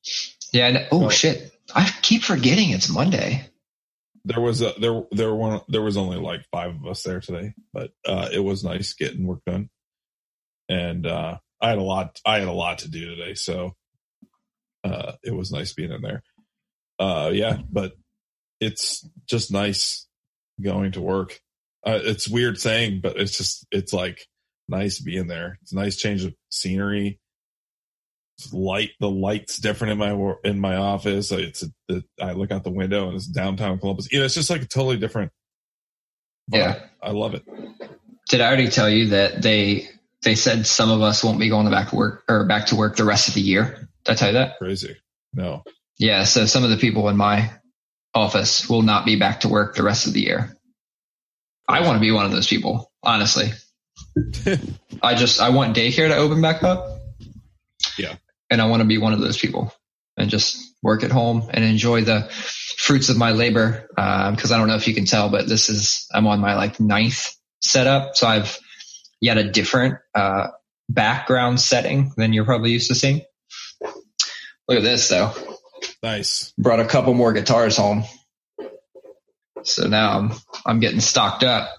Yeah. 0.52 0.68
and- 0.68 0.88
oh 0.92 1.00
Well- 1.00 1.10
shit. 1.10 1.56
I 1.74 1.90
keep 2.02 2.24
forgetting 2.24 2.72
it's 2.72 2.90
Monday. 2.90 3.48
There 4.26 4.42
was 4.42 4.62
a, 4.62 4.74
there, 4.80 5.04
there 5.12 5.34
one, 5.34 5.62
there 5.70 5.82
was 5.82 5.96
only 5.98 6.18
like 6.18 6.46
five 6.52 6.76
of 6.76 6.86
us 6.86 7.02
there 7.04 7.22
today, 7.22 7.54
but, 7.74 7.92
uh, 8.06 8.30
it 8.34 8.40
was 8.40 8.64
nice 8.64 8.94
getting 8.94 9.26
work 9.26 9.40
done. 9.46 9.70
And, 10.68 11.06
uh, 11.08 11.38
I 11.62 11.70
had 11.70 11.78
a 11.78 11.84
lot, 11.84 12.20
I 12.26 12.40
had 12.40 12.48
a 12.48 12.52
lot 12.54 12.80
to 12.80 12.90
do 12.90 13.16
today. 13.16 13.36
So, 13.36 13.76
uh, 14.84 15.14
it 15.24 15.32
was 15.32 15.52
nice 15.52 15.74
being 15.74 15.92
in 15.92 16.02
there. 16.02 16.24
Uh, 17.00 17.32
yeah, 17.34 17.62
but 17.70 17.94
it's 18.60 19.08
just 19.28 19.52
nice 19.52 20.08
going 20.62 20.94
to 20.94 21.02
work. 21.02 21.40
Uh, 21.86 22.00
it's 22.04 22.28
weird 22.28 22.60
saying, 22.60 23.02
but 23.02 23.18
it's 23.18 23.38
just, 23.38 23.66
it's 23.72 23.94
like 23.94 24.28
nice 24.68 25.00
being 25.00 25.28
there. 25.28 25.58
It's 25.62 25.72
a 25.72 25.76
nice 25.76 25.98
change 25.98 26.24
of 26.24 26.34
scenery. 26.50 27.20
It's 28.38 28.54
light, 28.54 28.92
the 29.00 29.10
light's 29.10 29.58
different 29.58 29.94
in 29.94 29.98
my, 29.98 30.34
in 30.44 30.60
my 30.60 30.76
office. 30.76 31.32
It's, 31.32 31.64
a, 31.64 31.68
the, 31.88 32.04
I 32.22 32.34
look 32.34 32.52
out 32.52 32.64
the 32.64 32.72
window 32.72 33.08
and 33.08 33.16
it's 33.16 33.28
downtown 33.28 33.80
Columbus. 33.80 34.12
You 34.12 34.20
know, 34.20 34.26
it's 34.26 34.36
just 34.36 34.50
like 34.50 34.62
a 34.62 34.68
totally 34.68 34.98
different. 34.98 35.32
vibe. 36.52 36.58
Yeah. 36.58 36.80
I 37.02 37.12
love 37.12 37.34
it. 37.34 37.44
Did 38.30 38.42
I 38.42 38.48
already 38.48 38.70
tell 38.70 38.90
you 38.90 39.10
that 39.10 39.42
they 39.42 39.90
they 40.24 40.36
said 40.36 40.68
some 40.68 40.92
of 40.92 41.02
us 41.02 41.24
won't 41.24 41.40
be 41.40 41.50
going 41.50 41.70
back 41.70 41.90
to 41.90 41.96
work 41.96 42.24
or 42.30 42.46
back 42.46 42.68
to 42.68 42.76
work 42.76 42.96
the 42.96 43.04
rest 43.04 43.28
of 43.28 43.34
the 43.34 43.42
year? 43.42 43.90
Did 44.06 44.12
I 44.12 44.16
tell 44.16 44.28
you 44.30 44.34
that? 44.36 44.58
Crazy. 44.58 44.96
No. 45.34 45.64
Yeah. 45.98 46.24
So 46.26 46.46
some 46.46 46.64
of 46.64 46.70
the 46.70 46.78
people 46.78 47.10
in 47.10 47.18
my 47.18 47.52
office 48.14 48.70
will 48.70 48.82
not 48.82 49.06
be 49.06 49.16
back 49.16 49.42
to 49.42 49.50
work 49.50 49.76
the 49.76 49.84
rest 49.84 50.08
of 50.08 50.14
the 50.14 50.22
year. 50.22 50.56
I 51.68 51.82
want 51.82 51.96
to 51.96 52.02
be 52.02 52.12
one 52.12 52.26
of 52.26 52.32
those 52.32 52.48
people, 52.48 52.92
honestly. 53.02 53.52
I 55.02 55.16
just 55.16 55.40
I 55.42 55.50
want 55.50 55.76
daycare 55.76 56.10
to 56.10 56.18
open 56.18 56.42
back 56.42 56.64
up. 56.64 57.00
Yeah. 57.98 58.16
And 58.50 58.62
I 58.62 58.68
want 58.68 58.82
to 58.82 58.88
be 58.88 58.98
one 58.98 59.14
of 59.14 59.22
those 59.22 59.38
people 59.38 59.74
and 60.18 60.30
just 60.30 60.76
work 60.84 61.04
at 61.04 61.12
home 61.12 61.50
and 61.54 61.64
enjoy 61.64 62.02
the 62.02 62.24
fruits 62.78 63.10
of 63.10 63.18
my 63.18 63.32
labor. 63.32 63.90
Um, 63.98 64.36
cause 64.36 64.52
I 64.52 64.58
don't 64.58 64.68
know 64.68 64.76
if 64.76 64.88
you 64.88 64.94
can 64.94 65.06
tell, 65.06 65.30
but 65.30 65.48
this 65.48 65.70
is, 65.70 66.08
I'm 66.14 66.28
on 66.28 66.42
my 66.42 66.56
like 66.56 66.80
ninth 66.80 67.34
setup. 67.62 68.16
So 68.18 68.28
I've 68.28 68.58
yet 69.22 69.38
a 69.38 69.50
different, 69.50 70.00
uh, 70.14 70.48
background 70.90 71.62
setting 71.62 72.12
than 72.18 72.34
you're 72.34 72.44
probably 72.44 72.72
used 72.72 72.90
to 72.90 72.96
seeing. 72.96 73.22
Look 74.68 74.78
at 74.78 74.84
this 74.84 75.08
though. 75.08 75.34
Nice. 76.04 76.54
Brought 76.58 76.80
a 76.80 76.86
couple 76.86 77.14
more 77.14 77.34
guitars 77.34 77.78
home. 77.78 78.04
So 79.64 79.88
now 79.88 80.18
I'm, 80.18 80.32
I'm 80.66 80.80
getting 80.80 81.00
stocked 81.00 81.44
up. 81.44 81.70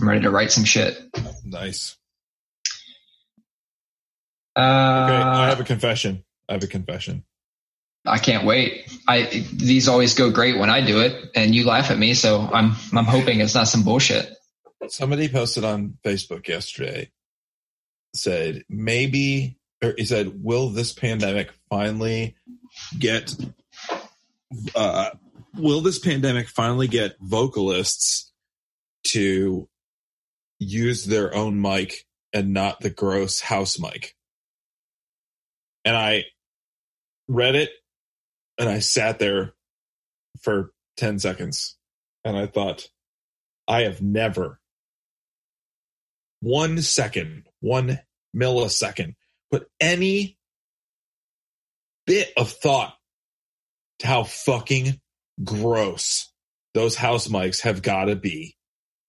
I'm 0.00 0.08
ready 0.08 0.22
to 0.22 0.30
write 0.30 0.50
some 0.50 0.64
shit. 0.64 0.98
Nice. 1.44 1.96
Uh, 4.56 4.60
Okay. 4.60 5.14
I 5.14 5.48
have 5.48 5.60
a 5.60 5.64
confession. 5.64 6.24
I 6.48 6.54
have 6.54 6.62
a 6.62 6.66
confession. 6.66 7.24
I 8.04 8.18
can't 8.18 8.44
wait. 8.44 8.90
I 9.08 9.46
these 9.52 9.86
always 9.88 10.14
go 10.14 10.30
great 10.30 10.58
when 10.58 10.70
I 10.70 10.84
do 10.84 11.00
it, 11.00 11.30
and 11.36 11.54
you 11.54 11.64
laugh 11.64 11.90
at 11.90 11.98
me. 11.98 12.14
So 12.14 12.40
I'm 12.40 12.74
I'm 12.92 13.04
hoping 13.04 13.40
it's 13.40 13.54
not 13.54 13.68
some 13.68 13.84
bullshit. 13.84 14.28
Somebody 14.88 15.28
posted 15.28 15.64
on 15.64 15.98
Facebook 16.04 16.48
yesterday, 16.48 17.12
said 18.14 18.64
maybe, 18.68 19.56
or 19.82 19.94
he 19.96 20.04
said, 20.04 20.42
will 20.42 20.70
this 20.70 20.92
pandemic 20.92 21.50
finally 21.70 22.34
get, 22.98 23.34
uh, 24.74 25.10
will 25.56 25.80
this 25.80 25.98
pandemic 25.98 26.48
finally 26.48 26.88
get 26.88 27.16
vocalists 27.20 28.32
to 29.08 29.68
use 30.58 31.04
their 31.04 31.34
own 31.34 31.60
mic 31.60 32.06
and 32.32 32.52
not 32.52 32.80
the 32.80 32.90
gross 32.90 33.40
house 33.40 33.78
mic? 33.78 34.14
And 35.84 35.96
I 35.96 36.24
read 37.28 37.54
it 37.54 37.70
and 38.58 38.68
I 38.68 38.78
sat 38.78 39.18
there 39.18 39.54
for 40.42 40.72
10 40.96 41.18
seconds 41.18 41.76
and 42.24 42.36
I 42.36 42.46
thought, 42.46 42.88
I 43.66 43.82
have 43.82 44.02
never 44.02 44.60
one 46.40 46.82
second, 46.82 47.44
one 47.60 48.00
millisecond, 48.36 49.14
put 49.50 49.68
any 49.80 50.36
bit 52.06 52.32
of 52.36 52.50
thought 52.50 52.94
to 54.00 54.06
how 54.06 54.24
fucking 54.24 55.00
gross 55.42 56.32
those 56.74 56.94
house 56.94 57.28
mics 57.28 57.62
have 57.62 57.82
got 57.82 58.06
to 58.06 58.16
be. 58.16 58.56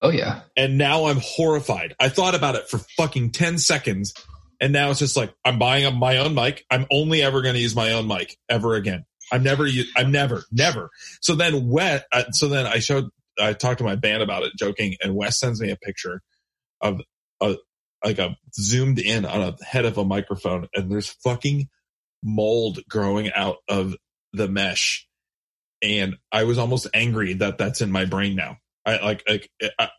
Oh 0.02 0.10
yeah, 0.10 0.42
And 0.58 0.78
now 0.78 1.06
I'm 1.06 1.20
horrified. 1.22 1.96
I 1.98 2.10
thought 2.10 2.36
about 2.36 2.56
it 2.56 2.70
for 2.70 2.78
fucking 2.98 3.32
10 3.32 3.58
seconds. 3.58 4.14
And 4.60 4.74
now 4.74 4.90
it's 4.90 5.00
just 5.00 5.16
like, 5.16 5.34
I'm 5.46 5.58
buying 5.58 5.86
up 5.86 5.94
my 5.94 6.18
own 6.18 6.36
mic. 6.36 6.66
I'm 6.70 6.86
only 6.92 7.22
ever 7.24 7.42
going 7.42 7.56
to 7.56 7.62
use 7.62 7.76
my 7.76 7.94
own 7.94 8.08
mic 8.08 8.38
ever 8.50 8.76
again. 8.76 9.06
I'm 9.32 9.44
never, 9.44 9.66
I'm 9.96 10.12
never, 10.12 10.44
never. 10.52 10.90
So 11.22 11.36
then 11.36 11.70
Wes, 11.70 12.04
uh, 12.12 12.26
so 12.32 12.50
then 12.50 12.66
I 12.66 12.80
showed, 12.80 13.06
I 13.40 13.54
talked 13.54 13.78
to 13.78 13.86
my 13.86 13.96
band 13.96 14.22
about 14.22 14.44
it 14.44 14.52
joking 14.58 14.96
and 15.02 15.16
Wes 15.16 15.40
sends 15.40 15.62
me 15.62 15.72
a 15.72 15.78
picture 15.78 16.22
of 16.82 17.02
a, 17.40 17.56
like 18.04 18.20
a 18.20 18.36
zoomed 18.54 19.00
in 19.00 19.24
on 19.26 19.42
a 19.42 19.66
head 19.66 19.86
of 19.86 19.98
a 19.98 20.04
microphone 20.04 20.68
and 20.76 20.92
there's 20.92 21.10
fucking 21.24 21.70
mold 22.24 22.80
growing 22.90 23.32
out 23.34 23.58
of 23.68 23.96
the 24.32 24.48
mesh. 24.48 25.08
And 25.82 26.18
I 26.32 26.46
was 26.46 26.58
almost 26.58 26.88
angry 26.94 27.34
that 27.36 27.58
that's 27.58 27.82
in 27.82 27.92
my 27.92 28.06
brain 28.06 28.36
now. 28.36 28.58
I 28.86 28.98
like, 28.98 29.24
like, 29.28 29.50
I, 29.78 29.90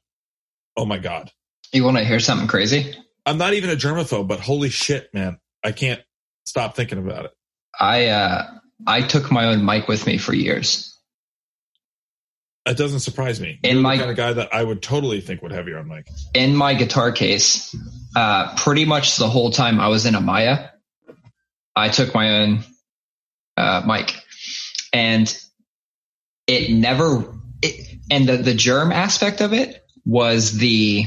oh 0.76 0.86
my 0.86 0.98
God. 0.98 1.30
you 1.72 1.84
want 1.84 1.98
to 1.98 2.04
hear 2.04 2.20
something 2.20 2.48
crazy? 2.48 2.94
I'm 3.26 3.38
not 3.38 3.54
even 3.54 3.70
a 3.70 3.76
germaphobe, 3.76 4.28
but 4.28 4.40
holy 4.40 4.70
shit, 4.70 5.12
man. 5.14 5.38
I 5.62 5.72
can't 5.72 6.02
stop 6.46 6.76
thinking 6.76 6.98
about 6.98 7.26
it. 7.26 7.32
I 7.78 8.06
uh 8.06 8.46
I 8.86 9.02
took 9.02 9.30
my 9.30 9.46
own 9.46 9.64
mic 9.64 9.88
with 9.88 10.06
me 10.06 10.18
for 10.18 10.34
years. 10.34 10.90
That 12.66 12.76
doesn't 12.78 13.00
surprise 13.00 13.40
me. 13.40 13.58
In 13.62 13.74
You're 13.76 13.82
my- 13.82 13.96
the 13.96 14.02
kind 14.02 14.10
of 14.10 14.16
guy 14.16 14.32
that 14.34 14.54
I 14.54 14.62
would 14.62 14.82
totally 14.82 15.20
think 15.20 15.42
would 15.42 15.52
have 15.52 15.68
your 15.68 15.78
own 15.78 15.88
mic. 15.88 16.06
In 16.32 16.56
my 16.56 16.74
guitar 16.74 17.12
case, 17.12 17.74
uh, 18.16 18.54
pretty 18.56 18.84
much 18.86 19.16
the 19.16 19.28
whole 19.28 19.50
time 19.50 19.80
I 19.80 19.88
was 19.88 20.06
in 20.06 20.14
Amaya, 20.14 20.70
I 21.76 21.88
took 21.88 22.14
my 22.14 22.40
own 22.40 22.64
uh, 23.56 23.82
mic, 23.86 24.14
and 24.92 25.36
it 26.46 26.70
never. 26.70 27.34
It, 27.62 27.98
and 28.10 28.28
the 28.28 28.36
the 28.38 28.54
germ 28.54 28.92
aspect 28.92 29.40
of 29.40 29.52
it 29.52 29.84
was 30.04 30.52
the 30.52 31.06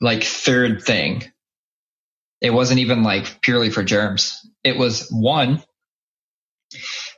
like 0.00 0.24
third 0.24 0.82
thing. 0.82 1.24
It 2.40 2.50
wasn't 2.50 2.80
even 2.80 3.02
like 3.02 3.40
purely 3.42 3.70
for 3.70 3.82
germs. 3.82 4.46
It 4.64 4.76
was 4.76 5.08
one, 5.10 5.62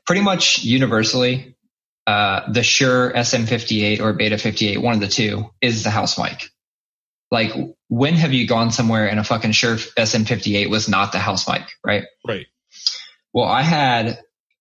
pretty 0.06 0.22
much 0.22 0.64
universally, 0.64 1.56
uh, 2.06 2.50
the 2.50 2.62
Shure 2.62 3.12
SM58 3.12 4.00
or 4.00 4.12
Beta 4.12 4.38
58, 4.38 4.78
one 4.78 4.94
of 4.94 5.00
the 5.00 5.08
two, 5.08 5.50
is 5.60 5.84
the 5.84 5.90
house 5.90 6.18
mic. 6.18 6.50
Like, 7.30 7.52
when 7.93 8.14
have 8.14 8.32
you 8.32 8.47
gone 8.47 8.70
somewhere 8.70 9.07
and 9.07 9.20
a 9.20 9.24
fucking 9.24 9.53
Shure 9.53 9.76
SM58 9.76 10.70
was 10.70 10.88
not 10.88 11.12
the 11.12 11.18
house 11.18 11.47
mic, 11.47 11.61
right? 11.84 12.05
Right. 12.26 12.47
Well, 13.34 13.47
I 13.47 13.61
had, 13.61 14.18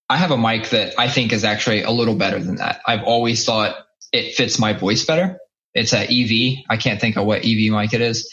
I 0.09 0.17
have 0.17 0.31
a 0.31 0.37
mic 0.37 0.71
that 0.71 0.95
I 0.99 1.07
think 1.07 1.31
is 1.31 1.45
actually 1.45 1.83
a 1.83 1.91
little 1.91 2.15
better 2.15 2.39
than 2.39 2.55
that. 2.55 2.81
I've 2.85 3.03
always 3.03 3.45
thought 3.45 3.77
it 4.11 4.35
fits 4.35 4.59
my 4.59 4.73
voice 4.73 5.05
better. 5.05 5.37
It's 5.73 5.93
a 5.93 6.01
EV. 6.01 6.65
I 6.69 6.75
can't 6.75 6.99
think 6.99 7.15
of 7.15 7.25
what 7.25 7.45
EV 7.45 7.71
mic 7.71 7.93
it 7.93 8.01
is. 8.01 8.29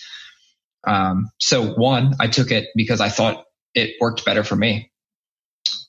Um, 0.85 1.31
so 1.39 1.75
one, 1.75 2.15
I 2.19 2.27
took 2.27 2.51
it 2.51 2.67
because 2.75 3.01
I 3.01 3.09
thought 3.09 3.45
it 3.75 3.95
worked 4.01 4.25
better 4.25 4.43
for 4.43 4.57
me. 4.57 4.91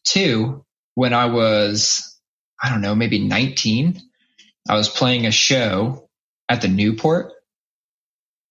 Two, 0.04 0.64
when 0.94 1.16
I 1.16 1.26
was, 1.26 2.16
I 2.62 2.70
don't 2.70 2.82
know, 2.82 2.94
maybe 2.94 3.18
19, 3.18 4.00
I 4.70 4.76
was 4.76 4.88
playing 4.88 5.26
a 5.26 5.32
show 5.32 6.08
at 6.48 6.62
the 6.62 6.68
Newport 6.68 7.34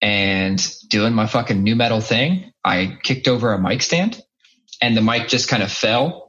and 0.01 0.65
doing 0.89 1.15
my 1.15 1.27
fucking 1.27 1.63
nu 1.63 1.75
metal 1.75 2.01
thing. 2.01 2.53
I 2.65 2.99
kicked 3.03 3.29
over 3.29 3.53
a 3.53 3.61
mic 3.61 3.83
stand 3.83 4.21
and 4.81 4.97
the 4.97 5.03
mic 5.03 5.29
just 5.29 5.49
kind 5.49 5.63
of 5.63 5.73
fell 5.73 6.29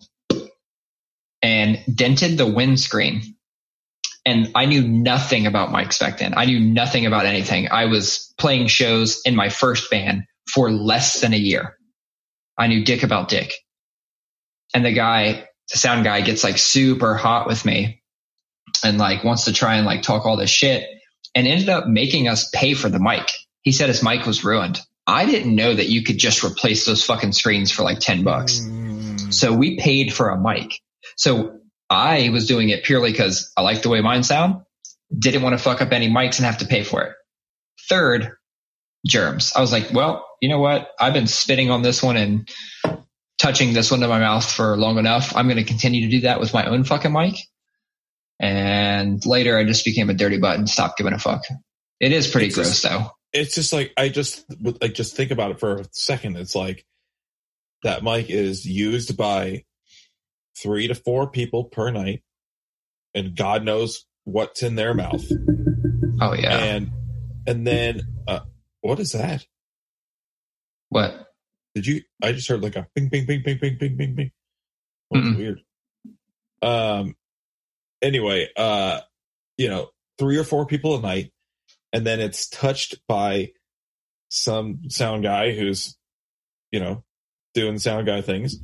and 1.42 1.80
dented 1.94 2.38
the 2.38 2.48
windscreen. 2.48 3.36
And 4.26 4.52
I 4.56 4.66
knew 4.66 4.88
nothing 4.88 5.48
about 5.48 5.70
mics 5.70 6.00
back 6.00 6.18
then. 6.18 6.34
I 6.36 6.46
knew 6.46 6.60
nothing 6.60 7.06
about 7.06 7.26
anything. 7.26 7.70
I 7.72 7.86
was 7.86 8.34
playing 8.38 8.68
shows 8.68 9.22
in 9.26 9.36
my 9.36 9.50
first 9.50 9.90
band 9.90 10.24
for 10.52 10.72
less 10.72 11.22
than 11.22 11.34
a 11.34 11.38
year. 11.38 11.78
I 12.58 12.68
knew 12.68 12.84
dick 12.84 13.04
about 13.04 13.30
dick. 13.30 13.54
And 14.74 14.86
the 14.86 14.92
guy, 14.92 15.48
the 15.72 15.78
sound 15.78 16.04
guy 16.04 16.22
gets 16.22 16.44
like 16.44 16.58
super 16.58 17.16
hot 17.16 17.48
with 17.48 17.66
me 17.66 18.04
and 18.84 18.98
like 18.98 19.24
wants 19.24 19.46
to 19.46 19.54
try 19.54 19.76
and 19.76 19.86
like 19.86 20.02
talk 20.02 20.26
all 20.26 20.38
this 20.38 20.50
shit 20.50 20.86
and 21.34 21.48
ended 21.48 21.70
up 21.70 21.88
making 21.88 22.28
us 22.28 22.50
pay 22.54 22.74
for 22.74 22.90
the 22.90 23.00
mic. 23.00 23.30
He 23.70 23.74
said 23.74 23.88
his 23.88 24.02
mic 24.02 24.26
was 24.26 24.44
ruined. 24.44 24.82
I 25.06 25.28
didn't 25.28 25.54
know 25.54 25.76
that 25.76 25.90
you 25.90 26.04
could 26.04 26.18
just 26.18 26.44
replace 26.44 26.88
those 26.88 27.06
fucking 27.06 27.34
screens 27.34 27.70
for 27.70 27.84
like 27.84 28.00
10 28.00 28.24
bucks. 28.24 28.62
Mm, 28.62 29.32
So 29.32 29.54
we 29.54 29.78
paid 29.78 30.12
for 30.12 30.30
a 30.30 30.42
mic. 30.42 30.82
So 31.18 31.60
I 31.88 32.30
was 32.30 32.48
doing 32.48 32.70
it 32.70 32.84
purely 32.84 33.12
because 33.12 33.52
I 33.56 33.62
like 33.62 33.84
the 33.84 33.90
way 33.90 34.02
mine 34.02 34.24
sound. 34.24 34.64
Didn't 35.16 35.44
want 35.44 35.56
to 35.56 35.64
fuck 35.64 35.84
up 35.84 35.92
any 35.92 36.10
mics 36.10 36.38
and 36.38 36.48
have 36.48 36.58
to 36.58 36.66
pay 36.66 36.84
for 36.84 37.04
it. 37.04 37.14
Third, 37.88 38.32
germs. 39.06 39.54
I 39.56 39.62
was 39.62 39.72
like, 39.72 39.94
well, 39.94 40.26
you 40.42 40.50
know 40.50 40.60
what? 40.60 40.90
I've 41.00 41.14
been 41.14 41.28
spitting 41.28 41.70
on 41.70 41.84
this 41.84 42.02
one 42.02 42.18
and 42.18 42.50
touching 43.38 43.74
this 43.74 43.92
one 43.92 44.00
to 44.00 44.08
my 44.08 44.20
mouth 44.20 44.52
for 44.52 44.76
long 44.78 44.98
enough. 44.98 45.36
I'm 45.36 45.46
going 45.46 45.58
to 45.58 45.64
continue 45.64 46.02
to 46.02 46.10
do 46.10 46.22
that 46.22 46.40
with 46.40 46.56
my 46.56 46.66
own 46.66 46.86
fucking 46.86 47.14
mic. 47.14 47.36
And 48.40 49.24
later 49.28 49.60
I 49.60 49.64
just 49.64 49.86
became 49.86 50.10
a 50.10 50.16
dirty 50.16 50.40
butt 50.40 50.58
and 50.58 50.68
stopped 50.68 50.98
giving 50.98 51.14
a 51.14 51.20
fuck. 51.20 51.44
It 52.00 52.12
is 52.12 52.28
pretty 52.28 52.48
It's 52.48 52.56
gross 52.56 52.82
though. 52.82 53.12
It's 53.34 53.56
just 53.56 53.74
like 53.74 53.92
I 53.98 54.10
just 54.10 54.46
like 54.82 54.94
just 54.94 55.16
think 55.16 55.32
about 55.32 55.52
it 55.52 55.60
for 55.60 55.78
a 55.78 55.86
second. 55.92 56.38
It's 56.38 56.56
like 56.56 56.86
that 57.84 58.04
mic 58.04 58.30
is 58.30 58.66
used 58.66 59.16
by 59.18 59.64
three 60.62 60.88
to 60.88 60.96
four 60.96 61.30
people 61.30 61.66
per 61.66 61.92
night, 61.92 62.24
and 63.14 63.36
God 63.36 63.64
knows 63.64 64.06
what's 64.24 64.64
in 64.64 64.76
their 64.76 64.94
mouth. 64.94 65.26
Oh 66.22 66.34
yeah. 66.34 66.58
And 66.58 66.92
and 67.48 67.66
then 67.66 68.02
uh, 68.28 68.42
what 68.82 69.00
is 69.00 69.14
that? 69.14 69.46
what? 70.90 71.28
Did 71.76 71.86
you? 71.86 72.02
I 72.22 72.32
just 72.32 72.48
heard 72.48 72.62
like 72.62 72.76
a 72.76 72.88
ping, 72.96 73.10
ping, 73.10 73.26
ping, 73.26 73.44
ping, 73.44 73.60
ping, 73.60 73.78
ping, 73.78 73.98
ping, 73.98 74.16
ping. 74.16 74.32
Mm-mm. 75.14 75.38
weird. 75.38 75.62
Um. 76.62 77.16
Anyway, 78.02 78.50
uh, 78.56 79.02
you 79.58 79.70
know, 79.70 79.90
three 80.18 80.38
or 80.38 80.44
four 80.44 80.66
people 80.66 80.98
a 80.98 81.02
night, 81.02 81.32
and 81.94 82.06
then 82.06 82.20
it's 82.20 82.48
touched 82.48 83.00
by 83.08 83.52
some 84.30 84.90
sound 84.90 85.24
guy 85.24 85.54
who's, 85.54 85.98
you 86.72 86.80
know, 86.80 87.04
doing 87.54 87.80
sound 87.80 88.06
guy 88.06 88.22
things, 88.22 88.58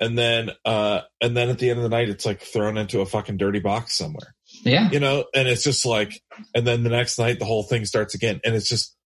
and 0.00 0.16
then, 0.18 0.50
uh, 0.64 1.02
and 1.20 1.36
then 1.36 1.50
at 1.50 1.58
the 1.58 1.68
end 1.70 1.78
of 1.78 1.82
the 1.82 1.90
night, 1.90 2.08
it's 2.08 2.24
like 2.24 2.40
thrown 2.40 2.78
into 2.78 3.00
a 3.00 3.06
fucking 3.06 3.36
dirty 3.36 3.60
box 3.60 3.94
somewhere 3.96 4.34
Yeah. 4.64 4.90
you 4.90 4.98
know, 4.98 5.26
and 5.34 5.46
it's 5.46 5.62
just 5.62 5.84
like, 5.84 6.22
and 6.54 6.66
then 6.66 6.82
the 6.82 6.90
next 6.90 7.18
night 7.18 7.38
the 7.38 7.44
whole 7.44 7.62
thing 7.64 7.84
starts 7.84 8.14
again, 8.14 8.40
and 8.44 8.54
it's 8.54 8.68
just, 8.68 8.96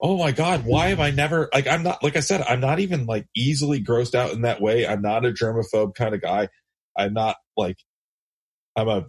oh 0.00 0.16
my 0.18 0.30
god, 0.30 0.64
why 0.64 0.88
have 0.88 1.00
I 1.00 1.10
never 1.10 1.48
like 1.52 1.66
I'm 1.66 1.82
not 1.82 2.04
like 2.04 2.16
I 2.16 2.20
said, 2.20 2.42
I'm 2.42 2.60
not 2.60 2.78
even 2.78 3.06
like 3.06 3.26
easily 3.34 3.82
grossed 3.82 4.14
out 4.14 4.32
in 4.32 4.42
that 4.42 4.60
way. 4.60 4.86
I'm 4.86 5.02
not 5.02 5.24
a 5.24 5.32
germaphobe 5.32 5.94
kind 5.94 6.14
of 6.14 6.20
guy. 6.20 6.48
I'm 6.96 7.14
not 7.14 7.36
like 7.56 7.78
I'm 8.76 8.88
a 8.88 9.06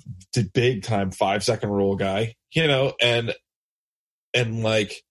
big 0.54 0.84
time 0.84 1.12
five 1.12 1.44
second 1.44 1.70
rule 1.70 1.96
guy, 1.96 2.34
you 2.54 2.66
know, 2.66 2.94
and 3.02 3.36
and 4.34 4.64
like, 4.64 5.04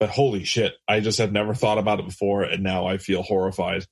but 0.00 0.10
holy 0.10 0.44
shit, 0.44 0.74
I 0.88 1.00
just 1.00 1.18
had 1.18 1.32
never 1.32 1.54
thought 1.54 1.78
about 1.78 2.00
it 2.00 2.06
before, 2.06 2.42
and 2.42 2.62
now 2.62 2.86
I 2.86 2.98
feel 2.98 3.22
horrified. 3.22 3.86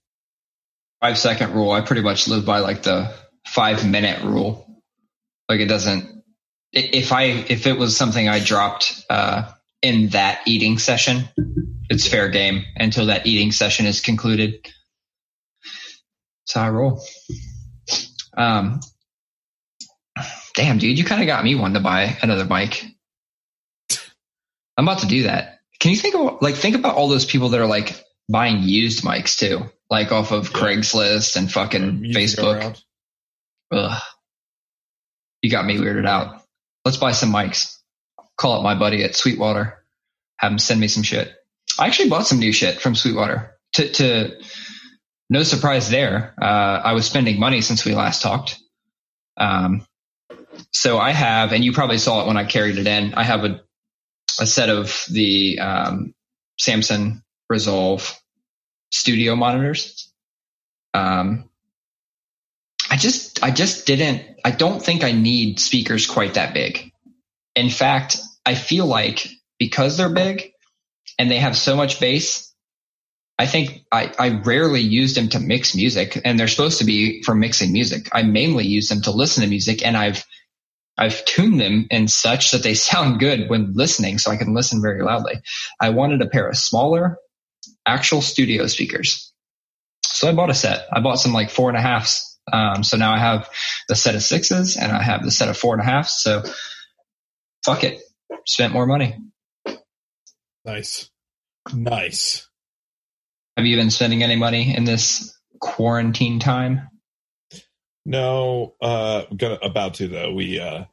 five 1.01 1.19
second 1.19 1.55
rule. 1.55 1.71
I 1.71 1.81
pretty 1.81 2.03
much 2.03 2.29
live 2.29 2.45
by 2.45 2.61
like 2.61 2.83
the 2.83 3.15
five 3.47 3.89
minute 3.89 4.23
rule. 4.23 4.83
Like 5.49 5.61
it 5.61 5.67
doesn't. 5.67 6.23
If 6.73 7.13
I 7.13 7.25
if 7.25 7.67
it 7.67 7.79
was 7.79 7.97
something 7.97 8.29
I 8.29 8.41
dropped 8.41 9.05
uh, 9.11 9.51
in 9.83 10.09
that 10.11 10.41
eating 10.47 10.79
session, 10.79 11.29
it's 11.91 12.09
fair 12.09 12.29
game 12.29 12.65
until 12.77 13.07
that 13.07 13.27
eating 13.27 13.53
session 13.53 13.87
is 13.87 14.01
concluded. 14.01 14.55
That's 14.65 16.55
how 16.55 16.65
I 16.65 16.71
roll. 16.71 17.05
Um, 18.37 18.81
damn, 20.55 20.79
dude, 20.79 20.99
you 20.99 21.05
kind 21.05 21.21
of 21.21 21.27
got 21.27 21.45
me 21.45 21.55
one 21.55 21.75
to 21.75 21.81
buy 21.81 22.17
another 22.23 22.47
mic. 22.47 22.85
I'm 24.83 24.89
about 24.89 25.03
to 25.03 25.07
do 25.07 25.23
that. 25.23 25.61
Can 25.79 25.93
you 25.93 25.97
think 25.97 26.17
of 26.17 26.43
like 26.43 26.57
think 26.57 26.75
about 26.75 26.97
all 26.97 27.09
those 27.09 27.25
people 27.25 27.51
that 27.51 27.61
are 27.61 27.69
like 27.69 28.05
buying 28.29 28.65
used 28.65 29.05
mics 29.05 29.39
too, 29.39 29.71
like 29.89 30.11
off 30.11 30.33
of 30.33 30.51
Yeah. 30.51 30.59
Craigslist 30.59 31.37
and 31.37 31.51
fucking 31.51 32.03
Facebook. 32.13 32.83
Ugh. 33.71 34.03
You 35.41 35.51
got 35.53 35.67
me 35.67 35.77
weirded 35.77 36.09
out. 36.09 36.43
Let's 36.85 36.97
buy 36.97 37.13
some 37.13 37.33
mics. 37.33 37.79
Call 38.37 38.55
up 38.55 38.65
my 38.65 38.75
buddy 38.75 39.05
at 39.05 39.15
Sweetwater. 39.15 39.85
Have 40.39 40.51
him 40.51 40.59
send 40.59 40.81
me 40.81 40.89
some 40.89 41.05
shit. 41.05 41.33
I 41.79 41.87
actually 41.87 42.09
bought 42.09 42.27
some 42.27 42.41
new 42.41 42.51
shit 42.51 42.81
from 42.81 42.97
Sweetwater. 42.97 43.55
To, 43.75 43.89
to 43.89 44.43
no 45.31 45.45
surprise 45.45 45.91
there. 45.91 46.35
Uh, 46.43 46.45
I 46.85 46.95
was 46.95 47.07
spending 47.07 47.39
money 47.39 47.61
since 47.61 47.85
we 47.85 47.95
last 47.95 48.21
talked. 48.21 48.59
Um, 49.37 49.87
so 50.73 50.99
I 50.99 51.13
have, 51.13 51.53
and 51.53 51.65
you 51.65 51.73
probably 51.73 51.99
saw 51.99 52.23
it 52.25 52.27
when 52.27 52.37
I 52.37 52.45
carried 52.47 52.79
it 52.79 52.89
in. 52.89 53.15
I 53.15 53.23
have 53.23 53.45
a 53.45 53.61
a 54.41 54.47
set 54.47 54.69
of 54.69 55.05
the 55.11 55.59
um, 55.59 56.15
Samson 56.59 57.23
Resolv 57.51 58.15
studio 58.91 59.37
monitors. 59.37 60.13
Um, 60.95 61.49
I 62.91 62.97
just 62.97 63.43
I 63.43 63.51
just 63.51 63.87
didn't 63.87 64.23
I 64.45 64.51
don't 64.51 64.83
think 64.83 65.05
I 65.05 65.13
need 65.13 65.61
speakers 65.61 66.07
quite 66.07 66.35
that 66.35 66.55
big. 66.55 66.93
In 67.55 67.71
fact, 67.71 68.19
I 68.45 68.55
feel 68.55 68.87
like 68.87 69.29
because 69.59 69.97
they're 69.97 70.13
big 70.13 70.53
and 71.19 71.31
they 71.31 71.39
have 71.39 71.57
so 71.57 71.77
much 71.77 72.01
bass, 72.01 72.53
I 73.39 73.47
think 73.47 73.85
I, 73.91 74.13
I 74.19 74.29
rarely 74.45 74.81
use 74.81 75.15
them 75.15 75.29
to 75.31 75.41
mix 75.41 75.75
music 75.75 76.21
and 76.25 76.39
they're 76.39 76.49
supposed 76.49 76.79
to 76.79 76.85
be 76.85 77.23
for 77.23 77.35
mixing 77.35 77.73
music. 77.73 78.09
I 78.13 78.23
mainly 78.23 78.67
use 78.67 78.89
them 78.89 79.03
to 79.03 79.11
listen 79.11 79.43
to 79.43 79.49
music 79.49 79.85
and 79.85 79.97
I've 79.97 80.25
I've 80.99 81.25
tuned 81.25 81.61
them 81.61 81.87
in 81.91 82.09
such 82.09 82.51
that 82.51 82.63
they 82.63 82.75
sound 82.93 83.21
good 83.21 83.49
when 83.49 83.75
listening 83.75 84.19
so 84.19 84.31
I 84.31 84.37
can 84.37 84.55
listen 84.55 84.83
very 84.83 85.03
loudly. 85.03 85.41
I 85.81 85.91
wanted 85.91 86.23
a 86.23 86.29
pair 86.29 86.49
of 86.49 86.57
smaller 86.57 87.19
actual 87.87 88.23
studio 88.23 88.67
speakers. 88.67 89.33
So 90.05 90.29
I 90.29 90.33
bought 90.33 90.51
a 90.51 90.55
set. 90.55 90.87
I 90.93 91.01
bought 91.01 91.19
some 91.19 91.33
like 91.33 91.51
four 91.51 91.69
and 91.69 91.79
a 91.79 91.81
halves 91.81 92.33
um, 92.51 92.83
so 92.83 92.97
now 92.97 93.13
I 93.13 93.19
have 93.19 93.49
the 93.89 93.95
set 93.95 94.15
of 94.15 94.23
sixes 94.23 94.77
and 94.77 94.91
I 94.91 95.03
have 95.03 95.23
the 95.23 95.31
set 95.31 95.49
of 95.49 95.57
four 95.57 95.75
and 95.75 95.81
a 95.81 95.85
four 95.85 95.93
and 95.93 95.95
a 95.95 95.97
half. 95.97 96.09
So 96.09 96.43
fuck 97.65 97.85
it. 97.85 98.01
Spent 98.47 98.73
more 98.73 98.87
money. 98.87 99.17
Nice, 100.65 101.11
nice. 101.73 102.49
Have 103.57 103.67
you 103.67 103.77
been 103.77 103.91
spending 103.91 104.23
any 104.23 104.37
money 104.37 104.75
in 104.75 104.85
this 104.85 105.37
quarantine 105.61 106.41
time? 106.41 106.89
No, 108.05 108.75
uh, 108.83 109.25
gonna 109.37 109.59
about 109.63 109.95
to 109.95 110.09
though. 110.09 110.33
We, 110.33 110.59
uh, 110.59 110.85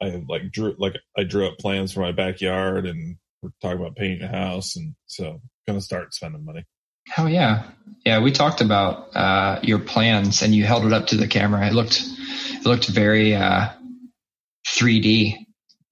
I 0.00 0.22
like 0.28 0.50
drew 0.50 0.74
like 0.78 0.96
I 1.16 1.24
drew 1.24 1.46
up 1.48 1.58
plans 1.58 1.92
for 1.92 2.00
my 2.00 2.12
backyard, 2.12 2.86
and 2.86 3.16
we're 3.42 3.50
talking 3.60 3.80
about 3.80 3.96
painting 3.96 4.22
a 4.22 4.28
house, 4.28 4.76
and 4.76 4.94
so 5.06 5.40
gonna 5.66 5.80
start 5.80 6.14
spending 6.14 6.44
money. 6.44 6.64
Oh 7.18 7.26
yeah. 7.26 7.64
Yeah. 8.04 8.20
We 8.20 8.32
talked 8.32 8.60
about, 8.60 9.14
uh, 9.14 9.60
your 9.62 9.78
plans 9.78 10.42
and 10.42 10.54
you 10.54 10.64
held 10.64 10.84
it 10.84 10.92
up 10.92 11.08
to 11.08 11.16
the 11.16 11.28
camera. 11.28 11.66
It 11.66 11.72
looked, 11.72 12.00
it 12.00 12.64
looked 12.64 12.88
very, 12.88 13.34
uh, 13.34 13.70
3D. 14.68 15.46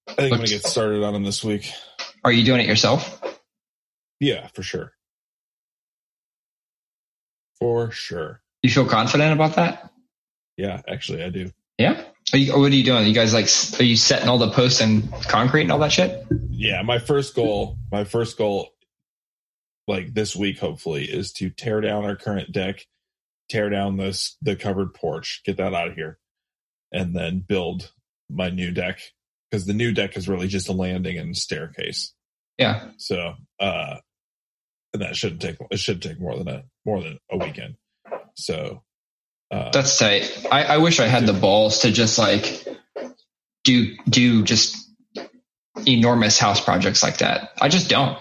I 0.09 0.13
think 0.13 0.33
I'm 0.33 0.39
gonna 0.39 0.47
get 0.47 0.65
started 0.65 1.03
on 1.03 1.13
them 1.13 1.25
this 1.25 1.45
week. 1.45 1.73
Are 2.25 2.33
you 2.33 2.45
doing 2.45 2.61
it 2.61 2.67
yourself? 2.67 3.21
Yeah, 4.21 4.49
for 4.55 4.63
sure, 4.63 4.93
for 7.59 7.91
sure. 7.91 8.43
You 8.63 8.71
feel 8.71 8.87
confident 8.87 9.33
about 9.33 9.57
that? 9.57 9.90
Yeah, 10.61 10.83
actually, 10.87 11.25
I 11.25 11.31
do. 11.31 11.51
Yeah. 11.79 12.05
Are 12.35 12.39
you, 12.39 12.59
what 12.59 12.71
are 12.71 12.75
you 12.75 12.85
doing? 12.85 13.07
You 13.07 13.15
guys 13.15 13.33
like, 13.33 13.49
are 13.81 13.85
you 13.85 13.97
setting 13.97 14.29
all 14.29 14.37
the 14.37 14.51
posts 14.51 14.83
and 14.83 15.11
concrete 15.23 15.63
and 15.63 15.73
all 15.73 15.79
that 15.79 15.91
shit? 15.91 16.27
Yeah, 16.51 16.83
my 16.83 16.99
first 16.99 17.35
goal, 17.35 17.79
my 17.91 18.05
first 18.05 18.37
goal, 18.37 18.69
like 19.89 20.13
this 20.13 20.37
week, 20.37 20.59
hopefully, 20.59 21.05
is 21.05 21.33
to 21.33 21.49
tear 21.49 21.81
down 21.81 22.05
our 22.05 22.15
current 22.15 22.53
deck, 22.53 22.87
tear 23.49 23.71
down 23.71 23.97
this 23.97 24.37
the 24.43 24.55
covered 24.55 24.93
porch, 24.93 25.41
get 25.47 25.57
that 25.57 25.73
out 25.73 25.89
of 25.89 25.95
here, 25.95 26.19
and 26.93 27.17
then 27.17 27.41
build 27.41 27.91
my 28.29 28.51
new 28.51 28.71
deck 28.71 29.01
because 29.51 29.65
the 29.65 29.73
new 29.73 29.93
deck 29.93 30.17
is 30.17 30.29
really 30.29 30.47
just 30.47 30.69
a 30.69 30.73
landing 30.73 31.17
and 31.17 31.35
staircase. 31.35 32.13
Yeah. 32.59 32.91
So, 32.99 33.33
uh, 33.59 33.97
and 34.93 35.01
that 35.01 35.17
shouldn't 35.17 35.41
take 35.41 35.57
it 35.71 35.79
should 35.79 36.03
take 36.03 36.21
more 36.21 36.37
than 36.37 36.49
a 36.49 36.65
more 36.85 37.03
than 37.03 37.19
a 37.31 37.39
weekend. 37.39 37.77
So, 38.35 38.83
uh, 39.51 39.71
That's 39.73 39.99
tight. 39.99 40.47
I, 40.51 40.65
I 40.65 40.77
wish 40.79 41.01
I 41.01 41.07
had 41.07 41.27
the 41.27 41.33
balls 41.33 41.81
to 41.81 41.91
just 41.93 42.19
like 42.19 42.67
do 43.65 43.97
do 44.09 44.43
just 44.45 44.77
enormous 45.87 46.39
house 46.39 46.61
projects 46.61 47.03
like 47.03 47.19
that. 47.19 47.51
I 47.61 47.69
just 47.69 47.89
don't. 47.89 48.19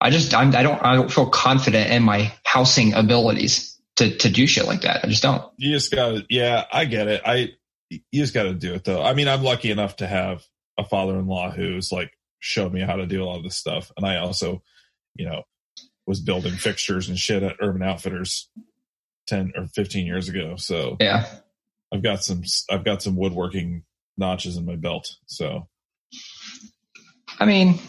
I 0.00 0.10
just 0.10 0.34
I'm, 0.34 0.54
I 0.56 0.62
don't 0.62 0.82
I 0.84 0.96
don't 0.96 1.12
feel 1.12 1.30
confident 1.30 1.90
in 1.90 2.02
my 2.02 2.32
housing 2.44 2.92
abilities 2.94 3.78
to 3.96 4.16
to 4.18 4.28
do 4.30 4.46
shit 4.46 4.66
like 4.66 4.82
that. 4.82 5.04
I 5.04 5.08
just 5.08 5.22
don't. 5.22 5.44
you 5.58 5.72
just 5.72 5.92
gotta 5.92 6.24
yeah 6.28 6.64
i 6.72 6.84
get 6.86 7.08
it 7.08 7.22
i 7.24 7.50
you 7.90 8.00
just 8.12 8.34
gotta 8.34 8.54
do 8.54 8.72
it 8.74 8.84
though 8.84 9.02
i 9.02 9.12
mean 9.14 9.28
i'm 9.28 9.42
lucky 9.42 9.70
enough 9.70 9.96
to 9.96 10.06
have 10.06 10.42
a 10.78 10.84
father-in-law 10.84 11.50
who's 11.50 11.92
like 11.92 12.10
showed 12.40 12.72
me 12.72 12.80
how 12.80 12.96
to 12.96 13.06
do 13.06 13.22
a 13.22 13.26
lot 13.26 13.36
of 13.36 13.44
this 13.44 13.56
stuff 13.56 13.92
and 13.96 14.06
i 14.06 14.16
also 14.16 14.62
you 15.14 15.26
know 15.26 15.42
was 16.06 16.20
building 16.20 16.54
fixtures 16.54 17.08
and 17.08 17.18
shit 17.18 17.42
at 17.42 17.56
urban 17.60 17.82
outfitters 17.82 18.48
10 19.26 19.52
or 19.56 19.66
15 19.74 20.06
years 20.06 20.28
ago 20.28 20.56
so 20.56 20.96
Yeah. 21.00 21.26
i've 21.92 22.02
got 22.02 22.22
some 22.24 22.42
i've 22.70 22.84
got 22.84 23.02
some 23.02 23.16
woodworking 23.16 23.84
notches 24.16 24.56
in 24.56 24.64
my 24.66 24.76
belt 24.76 25.08
so 25.26 25.68
I 27.38 27.46
mean, 27.46 27.80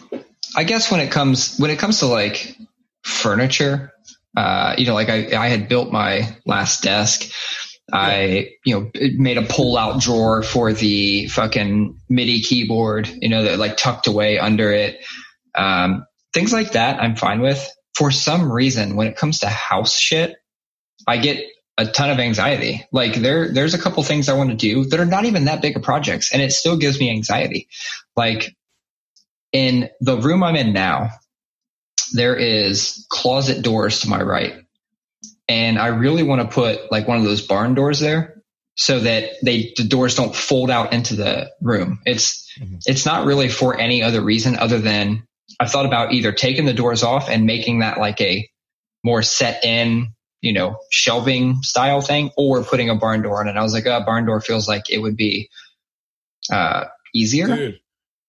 I 0.56 0.64
guess 0.64 0.90
when 0.90 1.00
it 1.00 1.10
comes 1.10 1.58
when 1.58 1.70
it 1.70 1.78
comes 1.78 2.00
to 2.00 2.06
like 2.06 2.56
furniture, 3.02 3.92
uh, 4.36 4.74
you 4.78 4.86
know, 4.86 4.94
like 4.94 5.08
I 5.10 5.36
I 5.36 5.48
had 5.48 5.68
built 5.68 5.92
my 5.92 6.36
last 6.46 6.82
desk. 6.82 7.30
I, 7.92 8.48
you 8.64 8.74
know, 8.80 8.90
made 9.16 9.36
a 9.36 9.42
pull 9.42 9.76
out 9.76 10.00
drawer 10.00 10.42
for 10.42 10.72
the 10.72 11.28
fucking 11.28 12.00
MIDI 12.08 12.40
keyboard, 12.40 13.06
you 13.20 13.28
know, 13.28 13.44
that 13.44 13.58
like 13.58 13.76
tucked 13.76 14.06
away 14.06 14.38
under 14.38 14.72
it. 14.72 15.04
Um, 15.54 16.06
things 16.32 16.50
like 16.52 16.72
that 16.72 17.00
I'm 17.00 17.14
fine 17.14 17.42
with. 17.42 17.70
For 17.94 18.10
some 18.10 18.50
reason, 18.50 18.96
when 18.96 19.06
it 19.06 19.16
comes 19.16 19.40
to 19.40 19.48
house 19.48 19.96
shit, 19.98 20.34
I 21.06 21.18
get 21.18 21.44
a 21.76 21.86
ton 21.86 22.10
of 22.10 22.18
anxiety. 22.18 22.86
Like 22.92 23.14
there, 23.14 23.52
there's 23.52 23.74
a 23.74 23.78
couple 23.78 24.02
things 24.02 24.28
I 24.28 24.34
want 24.34 24.50
to 24.50 24.56
do 24.56 24.84
that 24.86 25.00
are 25.00 25.06
not 25.06 25.24
even 25.24 25.46
that 25.46 25.60
big 25.60 25.76
of 25.76 25.82
projects 25.82 26.32
and 26.32 26.40
it 26.40 26.52
still 26.52 26.76
gives 26.76 27.00
me 27.00 27.10
anxiety. 27.10 27.68
Like 28.16 28.54
in 29.52 29.90
the 30.00 30.16
room 30.16 30.42
I'm 30.42 30.56
in 30.56 30.72
now, 30.72 31.10
there 32.12 32.36
is 32.36 33.06
closet 33.10 33.62
doors 33.62 34.00
to 34.00 34.08
my 34.08 34.22
right. 34.22 34.54
And 35.48 35.78
I 35.78 35.88
really 35.88 36.22
want 36.22 36.42
to 36.42 36.54
put 36.54 36.92
like 36.92 37.08
one 37.08 37.18
of 37.18 37.24
those 37.24 37.42
barn 37.42 37.74
doors 37.74 37.98
there 37.98 38.42
so 38.76 39.00
that 39.00 39.30
they, 39.42 39.72
the 39.76 39.84
doors 39.84 40.14
don't 40.14 40.34
fold 40.34 40.70
out 40.70 40.92
into 40.92 41.16
the 41.16 41.50
room. 41.60 42.00
It's, 42.06 42.50
mm-hmm. 42.58 42.76
it's 42.86 43.04
not 43.04 43.26
really 43.26 43.48
for 43.48 43.78
any 43.78 44.02
other 44.02 44.20
reason 44.20 44.56
other 44.56 44.78
than 44.78 45.26
I've 45.60 45.70
thought 45.70 45.86
about 45.86 46.12
either 46.12 46.32
taking 46.32 46.66
the 46.66 46.72
doors 46.72 47.02
off 47.02 47.28
and 47.28 47.46
making 47.46 47.80
that 47.80 47.98
like 47.98 48.20
a 48.20 48.48
more 49.02 49.22
set 49.22 49.64
in 49.64 50.13
you 50.44 50.52
know, 50.52 50.76
shelving 50.90 51.62
style 51.62 52.02
thing 52.02 52.30
or 52.36 52.62
putting 52.62 52.90
a 52.90 52.94
barn 52.94 53.22
door 53.22 53.40
on 53.40 53.48
it. 53.48 53.56
I 53.56 53.62
was 53.62 53.72
like, 53.72 53.86
oh, 53.86 54.04
barn 54.04 54.26
door 54.26 54.42
feels 54.42 54.68
like 54.68 54.90
it 54.90 54.98
would 54.98 55.16
be 55.16 55.48
uh, 56.52 56.84
easier. 57.14 57.46
Dude, 57.46 57.80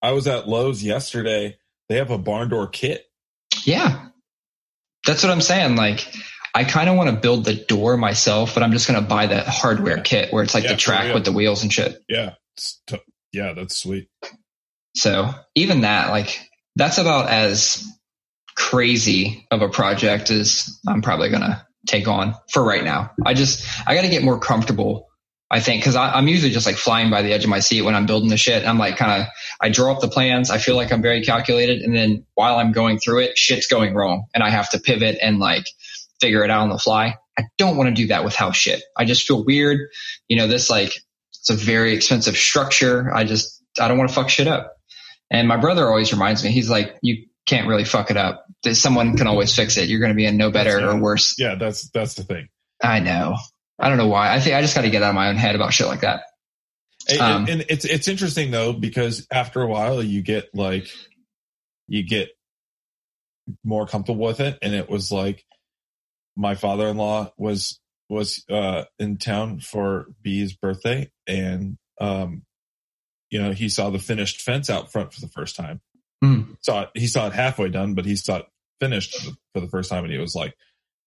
I 0.01 0.13
was 0.13 0.25
at 0.25 0.47
Lowe's 0.47 0.81
yesterday. 0.81 1.57
They 1.89 1.97
have 1.97 2.11
a 2.11 2.17
barn 2.17 2.47
door 2.49 2.67
kit. 2.67 3.05
Yeah. 3.65 4.07
That's 5.05 5.23
what 5.23 5.31
I'm 5.31 5.41
saying. 5.41 5.75
Like, 5.75 6.09
I 6.53 6.63
kind 6.63 6.89
of 6.89 6.95
want 6.95 7.09
to 7.09 7.17
build 7.17 7.43
the 7.43 7.53
door 7.53 7.97
myself, 7.97 8.53
but 8.53 8.63
I'm 8.63 8.71
just 8.71 8.87
going 8.87 9.01
to 9.01 9.07
buy 9.07 9.27
the 9.27 9.41
hardware 9.41 9.99
kit 9.99 10.31
where 10.31 10.41
it's 10.41 10.53
like 10.53 10.63
yeah, 10.63 10.71
the 10.71 10.77
track 10.77 11.13
with 11.13 11.25
the 11.25 11.33
wheels 11.33 11.63
and 11.63 11.73
shit. 11.73 12.01
Yeah. 12.07 12.35
T- 12.87 12.97
yeah, 13.33 13.51
that's 13.51 13.75
sweet. 13.75 14.07
So 14.95 15.31
even 15.53 15.81
that, 15.81 16.11
like, 16.11 16.39
that's 16.77 16.97
about 16.97 17.27
as 17.27 17.85
crazy 18.55 19.45
of 19.51 19.61
a 19.61 19.67
project 19.67 20.31
as 20.31 20.79
I'm 20.87 21.01
probably 21.01 21.27
going 21.27 21.41
to 21.41 21.64
take 21.85 22.07
on 22.07 22.35
for 22.49 22.63
right 22.63 22.83
now. 22.83 23.11
I 23.25 23.33
just, 23.33 23.65
I 23.87 23.95
got 23.95 24.01
to 24.01 24.09
get 24.09 24.23
more 24.23 24.39
comfortable. 24.39 25.09
I 25.51 25.59
think 25.59 25.81
because 25.81 25.95
I'm 25.95 26.27
usually 26.27 26.51
just 26.51 26.65
like 26.65 26.75
flying 26.75 27.11
by 27.11 27.21
the 27.21 27.31
edge 27.31 27.43
of 27.43 27.49
my 27.49 27.59
seat 27.59 27.83
when 27.83 27.93
I'm 27.93 28.07
building 28.07 28.29
the 28.29 28.37
shit. 28.37 28.67
I'm 28.67 28.79
like 28.79 28.97
kind 28.97 29.21
of, 29.21 29.27
I 29.61 29.69
draw 29.69 29.93
up 29.93 30.01
the 30.01 30.07
plans. 30.07 30.49
I 30.49 30.57
feel 30.57 30.75
like 30.75 30.91
I'm 30.91 31.03
very 31.03 31.23
calculated. 31.23 31.81
And 31.81 31.95
then 31.95 32.25
while 32.33 32.57
I'm 32.57 32.71
going 32.71 32.97
through 32.97 33.19
it, 33.19 33.37
shit's 33.37 33.67
going 33.67 33.93
wrong 33.93 34.25
and 34.33 34.43
I 34.43 34.49
have 34.49 34.71
to 34.71 34.79
pivot 34.79 35.17
and 35.21 35.39
like 35.39 35.67
figure 36.19 36.43
it 36.43 36.49
out 36.49 36.61
on 36.61 36.69
the 36.69 36.79
fly. 36.79 37.17
I 37.37 37.43
don't 37.57 37.77
want 37.77 37.89
to 37.89 37.95
do 37.95 38.07
that 38.07 38.25
with 38.25 38.33
house 38.33 38.55
shit. 38.55 38.81
I 38.97 39.05
just 39.05 39.27
feel 39.27 39.45
weird. 39.45 39.89
You 40.27 40.37
know, 40.37 40.47
this 40.47 40.69
like, 40.69 40.99
it's 41.29 41.49
a 41.51 41.55
very 41.55 41.93
expensive 41.93 42.35
structure. 42.35 43.13
I 43.13 43.23
just, 43.23 43.61
I 43.79 43.87
don't 43.87 43.99
want 43.99 44.09
to 44.09 44.15
fuck 44.15 44.29
shit 44.29 44.47
up. 44.47 44.77
And 45.29 45.47
my 45.47 45.57
brother 45.57 45.87
always 45.87 46.11
reminds 46.11 46.43
me, 46.43 46.49
he's 46.49 46.69
like, 46.69 46.97
you 47.01 47.27
can't 47.45 47.67
really 47.67 47.85
fuck 47.85 48.11
it 48.11 48.17
up. 48.17 48.45
Someone 48.73 49.17
can 49.17 49.27
always 49.27 49.55
fix 49.55 49.77
it. 49.77 49.89
You're 49.89 49.99
going 49.99 50.11
to 50.11 50.15
be 50.15 50.25
in 50.25 50.37
no 50.37 50.51
better 50.51 50.89
or 50.89 50.99
worse. 50.99 51.35
Yeah, 51.37 51.55
that's 51.55 51.89
that's 51.91 52.15
the 52.15 52.23
thing. 52.23 52.49
I 52.83 52.99
know. 52.99 53.35
I 53.79 53.89
don't 53.89 53.97
know 53.97 54.07
why. 54.07 54.33
I 54.33 54.39
think 54.39 54.55
I 54.55 54.61
just 54.61 54.75
got 54.75 54.81
to 54.81 54.89
get 54.89 55.03
out 55.03 55.09
of 55.09 55.15
my 55.15 55.29
own 55.29 55.35
head 55.35 55.55
about 55.55 55.73
shit 55.73 55.87
like 55.87 56.01
that. 56.01 56.23
And, 57.09 57.21
um, 57.21 57.45
and 57.47 57.65
it's 57.69 57.85
it's 57.85 58.07
interesting 58.07 58.49
though 58.49 58.73
because 58.73 59.27
after 59.31 59.61
a 59.61 59.67
while 59.67 60.01
you 60.01 60.21
get 60.21 60.49
like 60.55 60.87
you 61.87 62.03
get 62.03 62.29
more 63.63 63.85
comfortable 63.85 64.25
with 64.25 64.39
it, 64.39 64.57
and 64.61 64.73
it 64.73 64.89
was 64.89 65.11
like 65.11 65.45
my 66.35 66.55
father-in-law 66.55 67.31
was 67.37 67.79
was 68.09 68.43
uh, 68.49 68.85
in 68.97 69.17
town 69.17 69.59
for 69.59 70.07
B's 70.21 70.53
birthday, 70.53 71.11
and 71.27 71.77
um, 72.01 72.43
you 73.29 73.41
know 73.41 73.51
he 73.51 73.69
saw 73.69 73.91
the 73.91 73.99
finished 73.99 74.41
fence 74.41 74.69
out 74.69 74.91
front 74.91 75.13
for 75.13 75.21
the 75.21 75.29
first 75.29 75.55
time, 75.55 75.81
Mm. 76.23 76.57
Saw 76.61 76.83
it, 76.83 76.89
he 76.93 77.07
saw 77.07 77.27
it 77.27 77.33
halfway 77.33 77.69
done, 77.69 77.93
but 77.93 78.05
he 78.05 78.15
saw 78.15 78.37
it 78.37 78.45
finished 78.79 79.29
for 79.53 79.59
the 79.59 79.67
first 79.67 79.89
time, 79.89 80.03
and 80.03 80.13
he 80.13 80.19
was 80.19 80.35
like, 80.35 80.55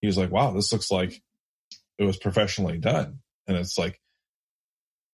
he 0.01 0.07
was 0.07 0.17
like, 0.17 0.31
"Wow, 0.31 0.53
this 0.53 0.73
looks 0.73 0.91
like 0.91 1.21
it 1.99 2.05
was 2.05 2.17
professionally 2.17 2.79
done." 2.79 3.21
And 3.47 3.57
it's 3.57 3.79
like, 3.79 4.01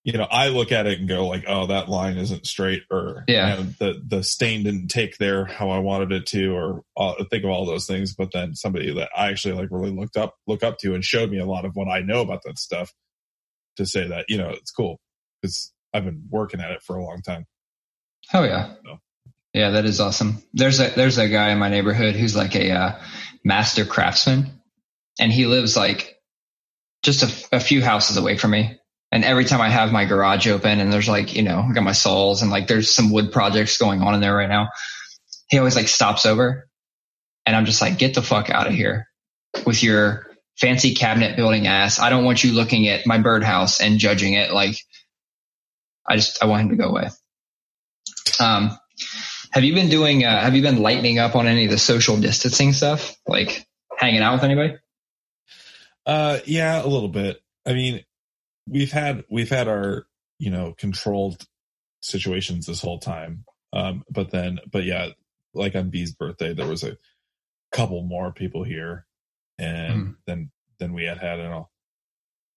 you 0.04 0.12
know, 0.12 0.26
I 0.30 0.48
look 0.48 0.72
at 0.72 0.86
it 0.86 0.98
and 0.98 1.08
go 1.08 1.26
like, 1.26 1.44
"Oh, 1.46 1.66
that 1.68 1.88
line 1.88 2.18
isn't 2.18 2.46
straight," 2.46 2.82
or 2.90 3.24
yeah, 3.26 3.56
you 3.56 3.64
know, 3.64 3.70
the 3.78 4.02
the 4.06 4.22
stain 4.22 4.64
didn't 4.64 4.88
take 4.88 5.16
there 5.16 5.46
how 5.46 5.70
I 5.70 5.78
wanted 5.78 6.12
it 6.12 6.26
to, 6.26 6.54
or 6.54 6.82
uh, 6.96 7.24
think 7.30 7.44
of 7.44 7.50
all 7.50 7.64
those 7.64 7.86
things. 7.86 8.14
But 8.14 8.32
then 8.32 8.54
somebody 8.54 8.92
that 8.94 9.10
I 9.16 9.28
actually 9.30 9.54
like 9.54 9.68
really 9.70 9.92
looked 9.92 10.16
up 10.16 10.34
look 10.46 10.62
up 10.62 10.78
to 10.78 10.94
and 10.94 11.04
showed 11.04 11.30
me 11.30 11.38
a 11.38 11.46
lot 11.46 11.64
of 11.64 11.74
what 11.74 11.88
I 11.88 12.00
know 12.00 12.20
about 12.20 12.42
that 12.44 12.58
stuff 12.58 12.92
to 13.76 13.86
say 13.86 14.06
that 14.08 14.26
you 14.28 14.36
know 14.36 14.50
it's 14.50 14.70
cool 14.70 15.00
because 15.40 15.72
I've 15.94 16.04
been 16.04 16.24
working 16.28 16.60
at 16.60 16.72
it 16.72 16.82
for 16.82 16.96
a 16.96 17.04
long 17.04 17.22
time. 17.22 17.46
Oh 18.32 18.44
yeah. 18.44 18.74
So. 18.84 18.98
Yeah, 19.54 19.70
that 19.70 19.84
is 19.84 20.00
awesome. 20.00 20.42
There's 20.52 20.80
a 20.80 20.90
there's 20.90 21.16
a 21.16 21.28
guy 21.28 21.50
in 21.50 21.58
my 21.58 21.68
neighborhood 21.68 22.16
who's 22.16 22.34
like 22.34 22.56
a 22.56 22.72
uh, 22.72 23.00
master 23.44 23.84
craftsman, 23.84 24.60
and 25.20 25.32
he 25.32 25.46
lives 25.46 25.76
like 25.76 26.20
just 27.04 27.22
a, 27.22 27.56
a, 27.56 27.60
few 27.60 27.80
houses 27.80 28.16
away 28.16 28.36
from 28.36 28.50
me. 28.50 28.80
And 29.12 29.24
every 29.24 29.44
time 29.44 29.60
I 29.60 29.68
have 29.68 29.92
my 29.92 30.06
garage 30.06 30.48
open 30.48 30.80
and 30.80 30.92
there's 30.92 31.08
like 31.08 31.36
you 31.36 31.42
know 31.42 31.60
I 31.60 31.72
got 31.72 31.84
my 31.84 31.92
saws 31.92 32.42
and 32.42 32.50
like 32.50 32.66
there's 32.66 32.92
some 32.92 33.12
wood 33.12 33.30
projects 33.30 33.78
going 33.78 34.02
on 34.02 34.14
in 34.14 34.20
there 34.20 34.34
right 34.34 34.48
now, 34.48 34.70
he 35.48 35.58
always 35.58 35.76
like 35.76 35.86
stops 35.86 36.26
over, 36.26 36.68
and 37.46 37.54
I'm 37.54 37.64
just 37.64 37.80
like, 37.80 37.96
get 37.96 38.14
the 38.14 38.22
fuck 38.22 38.50
out 38.50 38.66
of 38.66 38.72
here 38.72 39.06
with 39.64 39.84
your 39.84 40.26
fancy 40.56 40.94
cabinet 40.94 41.36
building 41.36 41.68
ass. 41.68 42.00
I 42.00 42.10
don't 42.10 42.24
want 42.24 42.42
you 42.42 42.52
looking 42.52 42.88
at 42.88 43.06
my 43.06 43.18
birdhouse 43.18 43.80
and 43.80 44.00
judging 44.00 44.32
it. 44.32 44.52
Like, 44.52 44.74
I 46.08 46.16
just 46.16 46.42
I 46.42 46.46
want 46.46 46.62
him 46.62 46.70
to 46.70 46.76
go 46.76 46.88
away. 46.88 47.08
Um, 48.40 48.76
have 49.54 49.62
you 49.62 49.72
been 49.72 49.88
doing? 49.88 50.24
Uh, 50.24 50.40
have 50.40 50.56
you 50.56 50.62
been 50.62 50.82
lightening 50.82 51.20
up 51.20 51.36
on 51.36 51.46
any 51.46 51.66
of 51.66 51.70
the 51.70 51.78
social 51.78 52.20
distancing 52.20 52.72
stuff, 52.72 53.16
like 53.24 53.68
hanging 53.96 54.20
out 54.20 54.34
with 54.34 54.42
anybody? 54.42 54.76
Uh, 56.04 56.40
yeah, 56.44 56.84
a 56.84 56.88
little 56.88 57.08
bit. 57.08 57.40
I 57.64 57.72
mean, 57.72 58.04
we've 58.68 58.90
had 58.90 59.24
we've 59.30 59.48
had 59.48 59.68
our 59.68 60.06
you 60.40 60.50
know 60.50 60.74
controlled 60.76 61.46
situations 62.02 62.66
this 62.66 62.80
whole 62.80 62.98
time. 62.98 63.44
Um, 63.72 64.02
but 64.10 64.32
then, 64.32 64.58
but 64.70 64.82
yeah, 64.82 65.10
like 65.54 65.76
on 65.76 65.88
B's 65.88 66.12
birthday, 66.12 66.52
there 66.52 66.66
was 66.66 66.82
a 66.82 66.98
couple 67.70 68.02
more 68.02 68.32
people 68.32 68.64
here, 68.64 69.06
and 69.56 70.06
mm. 70.06 70.16
then 70.26 70.50
than 70.80 70.94
we 70.94 71.04
had 71.04 71.18
had 71.18 71.38
in 71.38 71.46
a 71.46 71.64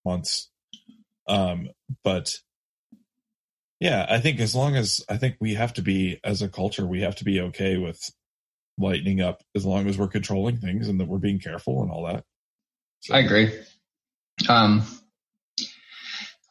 months. 0.04 0.50
Um, 1.28 1.70
but 2.04 2.34
yeah, 3.80 4.06
I 4.10 4.20
think 4.20 4.40
as 4.40 4.56
long 4.56 4.76
as 4.76 5.02
I 5.10 5.18
think 5.18 5.36
we 5.40 5.54
have 5.54 5.74
to 5.74 5.82
be 5.82 6.20
as 6.24 6.42
a 6.42 6.50
culture, 6.50 6.86
we 6.86 7.02
have 7.02 7.16
to 7.18 7.24
be 7.24 7.42
okay 7.42 7.78
with 7.78 8.02
lightening 8.78 9.22
up 9.22 9.44
as 9.56 9.66
long 9.66 9.88
as 9.88 9.98
we're 9.98 10.08
controlling 10.08 10.58
things 10.58 10.88
and 10.88 11.00
that 11.00 11.08
we're 11.08 11.18
being 11.18 11.40
careful 11.40 11.82
and 11.84 11.92
all 11.92 12.06
that. 12.06 12.24
So. 13.02 13.14
I 13.14 13.20
agree. 13.20 13.52
Um, 14.50 14.84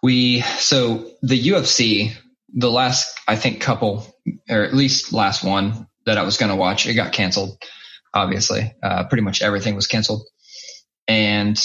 we 0.03 0.41
so 0.41 1.11
the 1.23 1.49
UFC, 1.49 2.13
the 2.55 2.71
last 2.71 3.19
I 3.27 3.37
think 3.37 3.61
couple 3.61 4.07
or 4.49 4.63
at 4.63 4.75
least 4.75 5.13
last 5.13 5.45
one 5.45 5.89
that 6.05 6.19
I 6.19 6.23
was 6.23 6.37
going 6.37 6.51
to 6.51 6.57
watch, 6.57 6.87
it 6.87 6.95
got 6.95 7.13
canceled. 7.13 7.59
Obviously, 8.15 8.73
uh, 8.83 9.05
pretty 9.05 9.23
much 9.23 9.43
everything 9.43 9.75
was 9.75 9.89
canceled, 9.89 10.27
and 11.09 11.57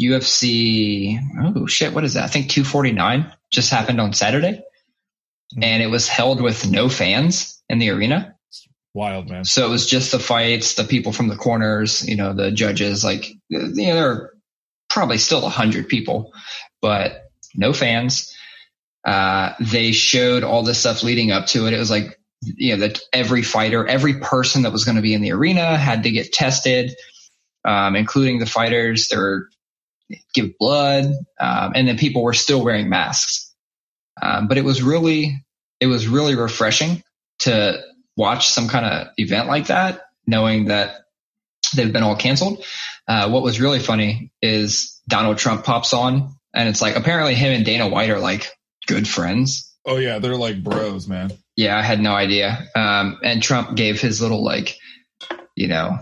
UFC. 0.00 1.18
Oh 1.42 1.66
shit, 1.66 1.92
what 1.92 2.04
is 2.04 2.14
that? 2.14 2.24
I 2.24 2.28
think 2.28 2.50
249 2.50 3.32
just 3.50 3.70
happened 3.70 4.00
on 4.00 4.12
Saturday. 4.12 4.62
Mm-hmm. 5.54 5.64
and 5.64 5.82
it 5.82 5.86
was 5.86 6.08
held 6.08 6.42
with 6.42 6.70
no 6.70 6.90
fans 6.90 7.62
in 7.70 7.78
the 7.78 7.88
arena. 7.90 8.36
Wild 8.92 9.30
man. 9.30 9.46
So 9.46 9.64
it 9.64 9.70
was 9.70 9.86
just 9.86 10.12
the 10.12 10.18
fights, 10.18 10.74
the 10.74 10.84
people 10.84 11.12
from 11.12 11.28
the 11.28 11.36
corners, 11.36 12.06
you 12.06 12.16
know, 12.16 12.34
the 12.34 12.50
judges. 12.50 13.02
Like, 13.02 13.30
you 13.48 13.58
know, 13.58 13.68
there 13.74 14.10
are 14.10 14.34
probably 14.90 15.16
still 15.16 15.46
a 15.46 15.50
hundred 15.50 15.88
people, 15.88 16.32
but 16.82 17.30
no 17.54 17.72
fans. 17.72 18.34
Uh, 19.06 19.54
they 19.58 19.92
showed 19.92 20.44
all 20.44 20.62
this 20.62 20.80
stuff 20.80 21.02
leading 21.02 21.30
up 21.30 21.46
to 21.46 21.66
it. 21.66 21.72
It 21.72 21.78
was 21.78 21.90
like, 21.90 22.18
you 22.42 22.76
know, 22.76 22.86
that 22.86 23.00
every 23.12 23.42
fighter, 23.42 23.86
every 23.86 24.20
person 24.20 24.62
that 24.62 24.72
was 24.72 24.84
going 24.84 24.96
to 24.96 25.02
be 25.02 25.14
in 25.14 25.22
the 25.22 25.32
arena 25.32 25.78
had 25.78 26.02
to 26.02 26.10
get 26.10 26.32
tested, 26.32 26.94
um, 27.64 27.96
including 27.96 28.38
the 28.38 28.46
fighters. 28.46 29.08
They 29.08 29.16
were 29.16 29.48
give 30.34 30.58
blood, 30.58 31.06
um, 31.40 31.72
and 31.74 31.88
then 31.88 31.96
people 31.96 32.22
were 32.22 32.34
still 32.34 32.62
wearing 32.62 32.88
masks. 32.88 33.47
Um, 34.20 34.48
but 34.48 34.58
it 34.58 34.64
was 34.64 34.82
really, 34.82 35.44
it 35.80 35.86
was 35.86 36.08
really 36.08 36.34
refreshing 36.34 37.02
to 37.40 37.80
watch 38.16 38.48
some 38.48 38.68
kind 38.68 38.84
of 38.84 39.08
event 39.16 39.48
like 39.48 39.68
that, 39.68 40.02
knowing 40.26 40.66
that 40.66 40.96
they've 41.74 41.92
been 41.92 42.02
all 42.02 42.16
canceled. 42.16 42.64
Uh, 43.06 43.30
what 43.30 43.42
was 43.42 43.60
really 43.60 43.78
funny 43.78 44.32
is 44.42 45.00
Donald 45.08 45.38
Trump 45.38 45.64
pops 45.64 45.92
on 45.92 46.34
and 46.54 46.68
it's 46.68 46.82
like 46.82 46.96
apparently 46.96 47.34
him 47.34 47.52
and 47.52 47.64
Dana 47.64 47.88
White 47.88 48.10
are 48.10 48.18
like 48.18 48.50
good 48.86 49.06
friends. 49.06 49.72
Oh 49.84 49.96
yeah, 49.96 50.18
they're 50.18 50.36
like 50.36 50.62
bros, 50.62 51.08
man. 51.08 51.30
Yeah, 51.56 51.76
I 51.76 51.82
had 51.82 52.00
no 52.00 52.12
idea. 52.12 52.66
Um, 52.74 53.18
and 53.22 53.42
Trump 53.42 53.76
gave 53.76 54.00
his 54.00 54.20
little 54.20 54.44
like, 54.44 54.76
you 55.56 55.68
know, 55.68 55.98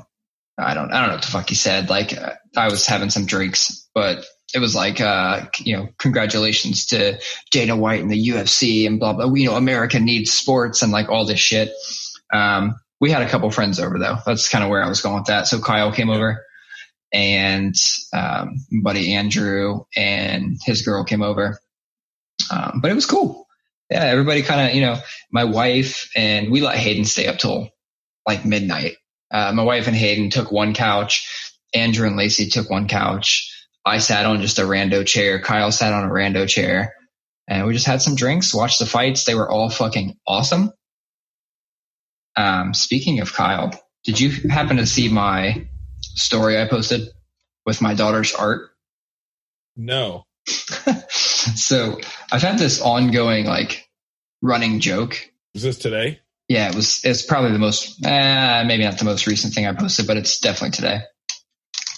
I 0.58 0.74
don't, 0.74 0.92
I 0.92 1.00
don't 1.00 1.08
know 1.08 1.14
what 1.16 1.24
the 1.24 1.30
fuck 1.30 1.48
he 1.48 1.54
said. 1.54 1.90
Like, 1.90 2.16
uh, 2.16 2.32
I 2.56 2.68
was 2.68 2.86
having 2.86 3.10
some 3.10 3.26
drinks, 3.26 3.88
but 3.94 4.24
it 4.54 4.58
was 4.58 4.74
like, 4.74 5.00
uh, 5.00 5.46
you 5.58 5.76
know, 5.76 5.88
congratulations 5.98 6.86
to 6.86 7.18
Dana 7.50 7.76
White 7.76 8.00
and 8.00 8.10
the 8.10 8.28
UFC 8.28 8.86
and 8.86 8.98
blah 8.98 9.12
blah. 9.12 9.32
You 9.32 9.46
know, 9.46 9.56
America 9.56 9.98
needs 9.98 10.32
sports 10.32 10.82
and 10.82 10.92
like 10.92 11.08
all 11.08 11.26
this 11.26 11.40
shit. 11.40 11.72
Um, 12.32 12.76
we 13.00 13.10
had 13.10 13.22
a 13.22 13.28
couple 13.28 13.50
friends 13.50 13.80
over 13.80 13.98
though. 13.98 14.16
That's 14.24 14.48
kind 14.48 14.64
of 14.64 14.70
where 14.70 14.82
I 14.82 14.88
was 14.88 15.00
going 15.00 15.16
with 15.16 15.26
that. 15.26 15.46
So 15.46 15.60
Kyle 15.60 15.92
came 15.92 16.10
over 16.10 16.44
and 17.12 17.74
um, 18.12 18.56
buddy 18.82 19.14
Andrew 19.14 19.84
and 19.96 20.58
his 20.64 20.82
girl 20.82 21.04
came 21.04 21.22
over. 21.22 21.58
Um, 22.50 22.80
but 22.80 22.90
it 22.90 22.94
was 22.94 23.06
cool. 23.06 23.46
Yeah, 23.90 24.04
everybody 24.04 24.42
kind 24.42 24.68
of, 24.68 24.74
you 24.74 24.82
know, 24.82 24.96
my 25.30 25.44
wife 25.44 26.10
and 26.16 26.50
we 26.50 26.60
let 26.60 26.76
Hayden 26.76 27.04
stay 27.04 27.26
up 27.26 27.38
till 27.38 27.70
like 28.26 28.44
midnight. 28.44 28.96
Uh, 29.30 29.52
my 29.52 29.62
wife 29.62 29.86
and 29.86 29.96
Hayden 29.96 30.30
took 30.30 30.50
one 30.50 30.74
couch. 30.74 31.52
Andrew 31.74 32.06
and 32.06 32.16
Lacey 32.16 32.48
took 32.48 32.70
one 32.70 32.88
couch. 32.88 33.52
I 33.86 33.98
sat 33.98 34.26
on 34.26 34.42
just 34.42 34.58
a 34.58 34.62
rando 34.62 35.06
chair. 35.06 35.40
Kyle 35.40 35.70
sat 35.70 35.92
on 35.92 36.04
a 36.04 36.12
rando 36.12 36.48
chair. 36.48 36.94
And 37.48 37.64
we 37.64 37.72
just 37.72 37.86
had 37.86 38.02
some 38.02 38.16
drinks, 38.16 38.52
watched 38.52 38.80
the 38.80 38.86
fights. 38.86 39.24
They 39.24 39.36
were 39.36 39.48
all 39.48 39.70
fucking 39.70 40.16
awesome. 40.26 40.72
Um, 42.36 42.74
speaking 42.74 43.20
of 43.20 43.32
Kyle, 43.32 43.72
did 44.04 44.18
you 44.18 44.50
happen 44.50 44.78
to 44.78 44.86
see 44.86 45.08
my 45.08 45.68
story 46.00 46.60
I 46.60 46.66
posted 46.66 47.08
with 47.64 47.80
my 47.80 47.94
daughter's 47.94 48.34
art? 48.34 48.70
No. 49.76 50.24
so 51.08 52.00
I've 52.32 52.42
had 52.42 52.58
this 52.58 52.80
ongoing 52.80 53.46
like 53.46 53.88
running 54.42 54.80
joke. 54.80 55.16
Is 55.54 55.62
this 55.62 55.78
today? 55.78 56.18
Yeah, 56.48 56.68
it 56.68 56.74
was. 56.74 57.04
It's 57.04 57.22
probably 57.22 57.52
the 57.52 57.58
most, 57.58 58.04
eh, 58.04 58.64
maybe 58.64 58.84
not 58.84 58.98
the 58.98 59.04
most 59.04 59.26
recent 59.26 59.54
thing 59.54 59.66
I 59.66 59.72
posted, 59.72 60.06
but 60.06 60.16
it's 60.16 60.40
definitely 60.40 60.72
today. 60.72 61.00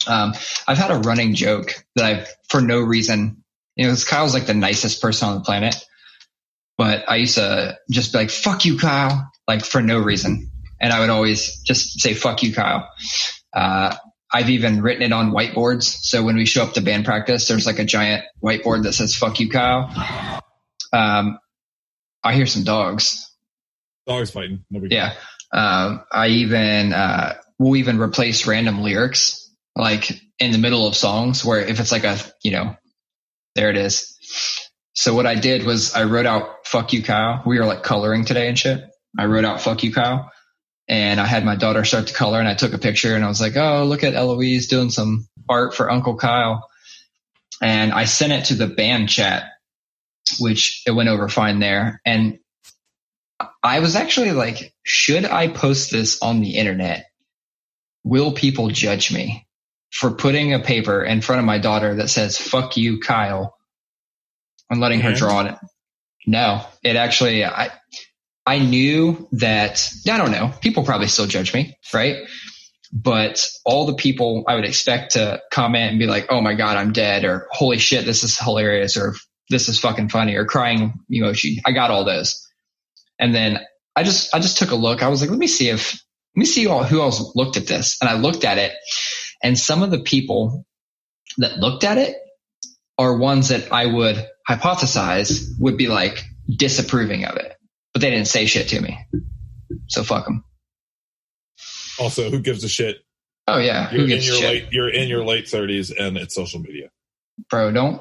Um, 0.07 0.35
I've 0.67 0.79
had 0.79 0.91
a 0.91 0.99
running 0.99 1.35
joke 1.35 1.75
that 1.97 2.05
I've, 2.05 2.29
for 2.49 2.61
no 2.61 2.81
reason, 2.81 3.45
you 3.77 3.87
know, 3.87 3.95
Kyle's 4.07 4.35
like 4.35 4.47
the 4.47 4.55
nicest 4.55 5.03
person 5.03 5.29
on 5.29 5.35
the 5.35 5.41
planet, 5.41 5.77
but 6.77 7.09
I 7.09 7.17
used 7.17 7.35
to 7.37 7.79
just 7.91 8.13
be 8.13 8.19
like, 8.19 8.31
fuck 8.31 8.65
you, 8.65 8.79
Kyle, 8.79 9.31
like 9.47 9.65
for 9.65 9.83
no 9.83 9.99
reason. 9.99 10.51
And 10.81 10.93
I 10.93 11.01
would 11.01 11.11
always 11.11 11.61
just 11.63 12.01
say, 12.01 12.15
fuck 12.15 12.43
you, 12.43 12.55
Kyle. 12.55 12.89
Uh, 13.53 13.97
I've 14.33 14.51
even 14.51 14.83
written 14.83 15.03
it 15.03 15.13
on 15.13 15.33
whiteboards. 15.33 15.85
So 15.85 16.23
when 16.23 16.37
we 16.37 16.45
show 16.45 16.63
up 16.63 16.75
to 16.75 16.81
band 16.81 17.05
practice, 17.05 17.49
there's 17.49 17.67
like 17.67 17.79
a 17.79 17.85
giant 17.85 18.25
whiteboard 18.43 18.83
that 18.83 18.93
says 18.93 19.15
"fuck 19.17 19.41
you, 19.41 19.49
Kyle." 19.49 20.43
Um, 20.93 21.39
I 22.23 22.35
hear 22.35 22.47
some 22.47 22.65
dogs. 22.65 23.27
Dogs 24.07 24.31
fighting. 24.31 24.65
Nobody 24.71 24.95
yeah. 24.95 25.15
Um, 25.51 26.05
I 26.13 26.29
even 26.29 26.93
uh, 26.93 27.35
will 27.59 27.77
even 27.77 27.99
replace 27.99 28.47
random 28.47 28.83
lyrics 28.83 29.48
like 29.79 30.21
in 30.39 30.53
the 30.53 30.59
middle 30.59 30.87
of 30.87 30.95
songs 30.95 31.45
where 31.45 31.61
if 31.61 31.81
it's 31.81 31.93
like 31.93 32.05
a 32.05 32.19
you 32.43 32.51
know, 32.51 32.77
there 33.55 33.71
it 33.71 33.77
is. 33.77 34.15
So 34.93 35.15
what 35.15 35.27
I 35.27 35.37
did 35.37 35.65
was 35.65 35.95
I 35.95 36.05
wrote 36.05 36.27
out 36.27 36.67
"fuck 36.67 36.93
you, 36.93 37.03
Kyle." 37.03 37.43
We 37.47 37.59
were 37.59 37.67
like 37.67 37.83
coloring 37.83 38.25
today 38.25 38.49
and 38.49 38.59
shit. 38.59 38.85
I 39.19 39.27
wrote 39.27 39.45
out 39.45 39.63
"fuck 39.63 39.83
you, 39.83 39.93
Kyle." 39.93 40.31
and 40.89 41.21
I 41.21 41.27
had 41.27 41.45
my 41.45 41.55
daughter 41.55 41.85
start 41.85 42.07
to 42.07 42.15
color 42.15 42.39
and 42.39 42.49
I 42.49 42.55
took 42.55 42.73
a 42.73 42.79
picture 42.79 43.15
and 43.15 43.25
I 43.25 43.29
was 43.29 43.41
like, 43.41 43.57
oh, 43.57 43.85
look 43.85 44.05
at 44.05 44.15
Eloise 44.15 44.69
doing 44.69 44.91
some 44.91 45.29
art 45.49 45.75
for 45.75 45.91
Uncle 45.91 46.17
Kyle. 46.17 46.69
And 47.61 47.93
I 47.93 48.07
sent 48.07 48.33
it 48.33 48.47
to 48.47 48.55
the 48.55 48.67
band 48.67 49.11
chat, 49.11 49.45
which 50.41 50.83
it 50.87 50.93
went 50.93 51.11
over 51.11 51.29
fine 51.29 51.59
there. 51.59 52.01
And 52.07 52.39
I 53.63 53.81
was 53.81 53.97
actually 53.97 54.33
like, 54.33 54.75
should 54.83 55.27
I 55.27 55.49
post 55.49 55.91
this 55.91 56.23
on 56.23 56.41
the 56.41 56.57
internet? 56.57 57.07
Will 58.03 58.33
people 58.33 58.69
judge 58.69 59.13
me 59.13 59.47
for 59.93 60.11
putting 60.11 60.55
a 60.55 60.61
paper 60.61 61.03
in 61.03 61.21
front 61.21 61.41
of 61.41 61.47
my 61.47 61.59
daughter 61.59 61.95
that 61.97 62.11
says, 62.11 62.39
fuck 62.39 62.77
you, 62.77 63.01
Kyle, 63.01 63.57
and 64.71 64.81
letting 64.81 65.01
her 65.01 65.15
draw 65.15 65.39
on 65.39 65.47
it? 65.49 65.55
No, 66.27 66.65
it 66.83 66.97
actually, 66.97 67.45
I, 67.45 67.71
I 68.47 68.59
knew 68.59 69.29
that, 69.33 69.91
I 70.09 70.19
don't 70.19 70.31
know, 70.33 70.53
people 70.61 70.85
probably 70.85 71.09
still 71.09 71.27
judge 71.27 71.55
me, 71.55 71.77
right? 71.93 72.17
But 72.93 73.49
all 73.65 73.87
the 73.87 73.95
people 73.95 74.45
I 74.47 74.55
would 74.55 74.65
expect 74.65 75.13
to 75.13 75.43
comment 75.51 75.91
and 75.91 75.99
be 75.99 76.07
like, 76.07 76.27
oh 76.31 76.41
my 76.41 76.55
God, 76.55 76.77
I'm 76.77 76.93
dead, 76.93 77.25
or 77.25 77.47
holy 77.51 77.79
shit, 77.79 78.05
this 78.05 78.25
is 78.25 78.39
hilarious, 78.39 78.97
or 78.97 79.15
this 79.51 79.69
is 79.69 79.81
fucking 79.81 80.11
funny, 80.11 80.35
or 80.37 80.45
crying 80.45 81.01
emoji. 81.11 81.57
I 81.65 81.73
got 81.73 81.91
all 81.91 82.05
those. 82.05 82.47
And 83.19 83.35
then 83.35 83.59
I 83.97 84.05
just, 84.05 84.35
I 84.35 84.41
just 84.41 84.59
took 84.59 84.71
a 84.71 84.77
look. 84.77 85.03
I 85.03 85.09
was 85.09 85.21
like, 85.21 85.31
let 85.31 85.39
me 85.39 85.47
see 85.47 85.71
if, 85.71 85.93
let 85.93 86.41
me 86.41 86.47
see 86.47 86.67
all, 86.67 86.85
who 86.85 87.01
else 87.01 87.35
looked 87.35 87.57
at 87.57 87.67
this. 87.67 87.99
And 88.01 88.09
I 88.09 88.15
looked 88.15 88.45
at 88.45 88.59
it 88.59 88.73
and 89.43 89.59
some 89.59 89.83
of 89.83 89.91
the 89.91 90.01
people 90.01 90.67
that 91.39 91.59
looked 91.59 91.85
at 91.85 91.99
it 91.99 92.17
are 92.97 93.17
ones 93.17 93.49
that 93.49 93.73
I 93.73 93.87
would 93.87 94.27
hypothesize 94.49 95.59
would 95.61 95.77
be 95.77 95.89
like 95.89 96.25
disapproving 96.49 97.25
of 97.25 97.37
it 97.37 97.59
but 97.99 98.03
they 98.03 98.11
didn't 98.11 98.29
say 98.29 98.47
shit 98.47 98.69
to 98.69 98.81
me. 98.81 98.97
So 99.89 100.05
fuck 100.05 100.25
them. 100.25 100.45
Also, 101.99 102.31
who 102.31 102.39
gives 102.39 102.63
a 102.63 102.69
shit? 102.69 102.99
Oh 103.49 103.59
yeah, 103.59 103.91
you're 103.91 104.09
in 104.09 104.23
your 104.23 104.41
late 104.41 104.69
you're 104.71 104.89
in 104.89 105.09
your 105.09 105.25
late 105.25 105.49
thirties 105.49 105.91
and 105.91 106.17
it's 106.17 106.35
social 106.35 106.61
media. 106.61 106.91
Bro, 107.51 107.73
don't 107.73 108.01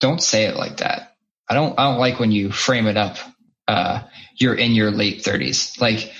don't 0.00 0.22
say 0.22 0.44
it 0.44 0.56
like 0.56 0.78
that. 0.78 1.16
I 1.48 1.54
don't 1.54 1.78
I 1.78 1.90
don't 1.90 1.98
like 1.98 2.18
when 2.18 2.32
you 2.32 2.50
frame 2.50 2.86
it 2.86 2.96
up. 2.96 3.18
Uh, 3.68 4.04
you're 4.36 4.54
in 4.54 4.72
your 4.72 4.90
late 4.90 5.22
thirties. 5.22 5.78
Like 5.78 6.10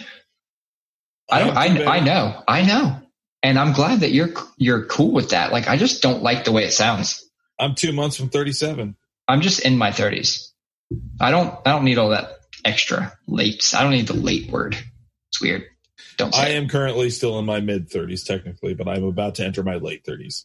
I 1.30 1.38
don't 1.38 1.56
I, 1.56 1.84
I 1.86 2.00
know 2.00 2.42
I 2.46 2.62
know, 2.62 3.00
and 3.44 3.58
I'm 3.58 3.74
glad 3.74 4.00
that 4.00 4.10
you're 4.10 4.30
you're 4.56 4.86
cool 4.86 5.12
with 5.12 5.30
that. 5.30 5.52
Like 5.52 5.68
I 5.68 5.76
just 5.76 6.02
don't 6.02 6.22
like 6.22 6.44
the 6.44 6.52
way 6.52 6.64
it 6.64 6.72
sounds. 6.72 7.22
I'm 7.60 7.76
two 7.76 7.92
months 7.92 8.16
from 8.16 8.30
37. 8.30 8.96
I'm 9.28 9.40
just 9.42 9.60
in 9.60 9.78
my 9.78 9.90
30s. 9.90 10.48
I 11.20 11.30
don't 11.30 11.54
I 11.64 11.70
don't 11.70 11.84
need 11.84 11.98
all 11.98 12.08
that 12.08 12.38
extra 12.64 13.12
late. 13.28 13.72
I 13.76 13.82
don't 13.82 13.92
need 13.92 14.08
the 14.08 14.14
late 14.14 14.50
word. 14.50 14.76
It's 15.30 15.40
weird. 15.40 15.64
Don't. 16.16 16.34
I 16.34 16.50
am 16.50 16.68
currently 16.68 17.10
still 17.10 17.38
in 17.38 17.44
my 17.44 17.60
mid 17.60 17.90
30s 17.90 18.24
technically, 18.24 18.74
but 18.74 18.88
I'm 18.88 19.04
about 19.04 19.36
to 19.36 19.44
enter 19.44 19.62
my 19.62 19.76
late 19.76 20.04
30s. 20.04 20.44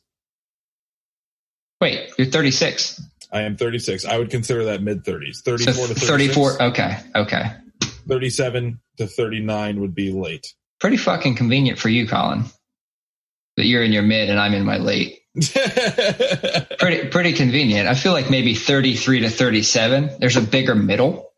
Wait, 1.79 2.11
you're 2.17 2.27
36. 2.27 3.01
I 3.31 3.41
am 3.41 3.55
36. 3.55 4.05
I 4.05 4.17
would 4.17 4.29
consider 4.29 4.65
that 4.65 4.81
mid 4.81 5.05
30s. 5.05 5.41
34 5.41 5.73
so 5.73 5.87
to 5.87 5.99
36. 5.99 6.35
34. 6.35 6.63
Okay. 6.63 6.97
Okay. 7.15 7.43
37 8.07 8.81
to 8.97 9.07
39 9.07 9.79
would 9.79 9.95
be 9.95 10.11
late. 10.11 10.53
Pretty 10.81 10.97
fucking 10.97 11.35
convenient 11.35 11.77
for 11.77 11.89
you, 11.89 12.07
Colin. 12.07 12.45
You're 13.65 13.83
in 13.83 13.91
your 13.91 14.03
mid 14.03 14.29
and 14.29 14.39
I'm 14.39 14.53
in 14.53 14.65
my 14.65 14.77
late. 14.77 15.17
pretty 16.79 17.07
pretty 17.07 17.33
convenient. 17.33 17.87
I 17.87 17.93
feel 17.93 18.13
like 18.13 18.29
maybe 18.29 18.55
33 18.55 19.21
to 19.21 19.29
37. 19.29 20.17
There's 20.19 20.35
a 20.35 20.41
bigger 20.41 20.75
middle 20.75 21.29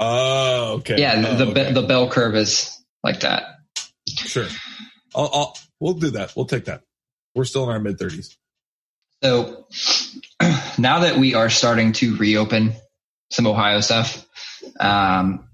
Oh, 0.00 0.76
okay. 0.78 0.98
Yeah, 0.98 1.22
oh, 1.28 1.36
the 1.36 1.50
okay. 1.50 1.72
the 1.72 1.82
bell 1.82 2.08
curve 2.08 2.34
is 2.34 2.82
like 3.04 3.20
that. 3.20 3.58
Sure. 4.08 4.46
I'll, 5.14 5.30
I'll, 5.32 5.58
we'll 5.78 5.94
do 5.94 6.10
that. 6.10 6.32
We'll 6.34 6.46
take 6.46 6.64
that. 6.64 6.82
We're 7.34 7.44
still 7.44 7.64
in 7.64 7.68
our 7.68 7.78
mid 7.78 7.98
30s. 7.98 8.36
So 9.22 9.66
now 10.78 11.00
that 11.00 11.18
we 11.18 11.34
are 11.34 11.50
starting 11.50 11.92
to 11.94 12.16
reopen 12.16 12.72
some 13.30 13.46
Ohio 13.46 13.80
stuff, 13.80 14.26
um, 14.78 15.46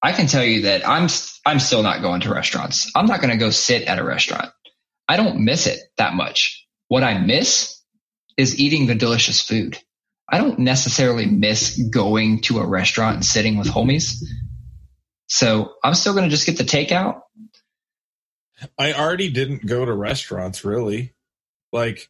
I 0.00 0.12
can 0.12 0.28
tell 0.28 0.44
you 0.44 0.62
that 0.62 0.88
I'm 0.88 1.08
I'm 1.44 1.60
still 1.60 1.82
not 1.82 2.00
going 2.00 2.22
to 2.22 2.32
restaurants. 2.32 2.90
I'm 2.94 3.06
not 3.06 3.20
going 3.20 3.32
to 3.32 3.36
go 3.36 3.50
sit 3.50 3.82
at 3.82 3.98
a 3.98 4.04
restaurant. 4.04 4.50
I 5.08 5.16
don't 5.16 5.44
miss 5.44 5.66
it 5.66 5.80
that 5.96 6.14
much. 6.14 6.66
What 6.88 7.02
I 7.02 7.18
miss 7.18 7.80
is 8.36 8.58
eating 8.58 8.86
the 8.86 8.94
delicious 8.94 9.40
food. 9.40 9.78
I 10.28 10.38
don't 10.38 10.60
necessarily 10.60 11.26
miss 11.26 11.76
going 11.78 12.40
to 12.42 12.58
a 12.58 12.66
restaurant 12.66 13.16
and 13.16 13.24
sitting 13.24 13.58
with 13.58 13.68
homies. 13.68 14.22
So 15.28 15.74
I'm 15.82 15.94
still 15.94 16.14
going 16.14 16.24
to 16.24 16.30
just 16.30 16.46
get 16.46 16.58
the 16.58 16.64
takeout. 16.64 17.20
I 18.78 18.94
already 18.94 19.30
didn't 19.30 19.66
go 19.66 19.84
to 19.84 19.92
restaurants 19.92 20.64
really. 20.64 21.12
Like 21.72 22.08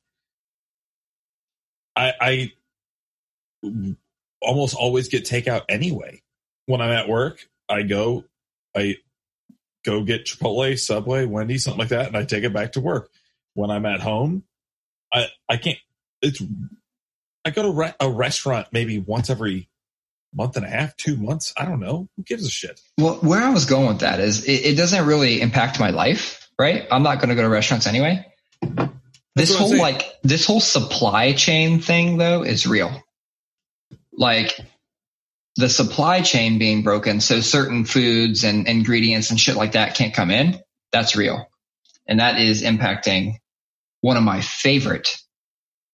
I, 1.96 2.12
I 2.20 2.52
almost 4.40 4.74
always 4.74 5.08
get 5.08 5.24
takeout 5.24 5.62
anyway. 5.68 6.22
When 6.66 6.80
I'm 6.80 6.90
at 6.90 7.08
work, 7.08 7.46
I 7.68 7.82
go, 7.82 8.24
I 8.76 8.96
go 9.84 10.02
get 10.02 10.26
Chipotle, 10.26 10.78
Subway, 10.78 11.26
Wendy, 11.26 11.58
something 11.58 11.80
like 11.80 11.88
that, 11.88 12.06
and 12.06 12.16
I 12.16 12.24
take 12.24 12.44
it 12.44 12.52
back 12.52 12.72
to 12.72 12.80
work. 12.80 13.10
When 13.54 13.70
I'm 13.70 13.86
at 13.86 14.00
home, 14.00 14.42
I, 15.12 15.26
I 15.48 15.56
can't, 15.56 15.78
it's 16.22 16.42
I 17.44 17.50
go 17.50 17.62
to 17.62 17.70
re- 17.70 17.94
a 18.00 18.10
restaurant 18.10 18.68
maybe 18.72 18.98
once 18.98 19.30
every 19.30 19.68
month 20.34 20.56
and 20.56 20.64
a 20.64 20.68
half, 20.68 20.96
two 20.96 21.16
months. 21.16 21.52
I 21.56 21.64
don't 21.64 21.80
know. 21.80 22.08
Who 22.16 22.22
gives 22.22 22.46
a 22.46 22.50
shit? 22.50 22.80
Well, 22.98 23.16
where 23.16 23.40
I 23.40 23.50
was 23.50 23.66
going 23.66 23.88
with 23.88 24.00
that 24.00 24.20
is 24.20 24.44
it, 24.44 24.66
it 24.66 24.76
doesn't 24.76 25.06
really 25.06 25.40
impact 25.40 25.78
my 25.78 25.90
life, 25.90 26.48
right? 26.58 26.86
I'm 26.90 27.02
not 27.02 27.18
going 27.18 27.28
to 27.28 27.34
go 27.34 27.42
to 27.42 27.48
restaurants 27.48 27.86
anyway. 27.86 28.26
this 29.36 29.54
whole 29.54 29.76
like 29.76 30.04
this 30.22 30.46
whole 30.46 30.60
supply 30.60 31.32
chain 31.32 31.80
thing 31.80 32.16
though 32.16 32.42
is 32.42 32.66
real. 32.66 33.02
Like 34.12 34.58
the 35.56 35.68
supply 35.68 36.20
chain 36.20 36.58
being 36.58 36.82
broken, 36.82 37.20
so 37.20 37.40
certain 37.40 37.84
foods 37.84 38.44
and 38.44 38.66
ingredients 38.66 39.30
and 39.30 39.38
shit 39.38 39.56
like 39.56 39.72
that 39.72 39.94
can't 39.94 40.14
come 40.14 40.30
in, 40.30 40.60
that's 40.92 41.16
real. 41.16 41.48
And 42.06 42.20
that 42.20 42.40
is 42.40 42.62
impacting 42.62 43.36
one 44.00 44.16
of 44.16 44.22
my 44.22 44.40
favorite 44.40 45.16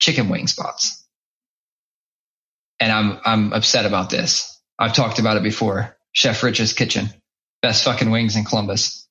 chicken 0.01 0.29
wing 0.29 0.47
spots. 0.47 1.07
And 2.79 2.91
I'm 2.91 3.21
I'm 3.25 3.53
upset 3.53 3.85
about 3.85 4.09
this. 4.09 4.59
I've 4.79 4.95
talked 4.95 5.19
about 5.19 5.37
it 5.37 5.43
before. 5.43 5.97
Chef 6.13 6.43
Rich's 6.43 6.73
Kitchen, 6.73 7.11
best 7.61 7.85
fucking 7.85 8.11
wings 8.11 8.35
in 8.37 8.45
Columbus, 8.45 9.07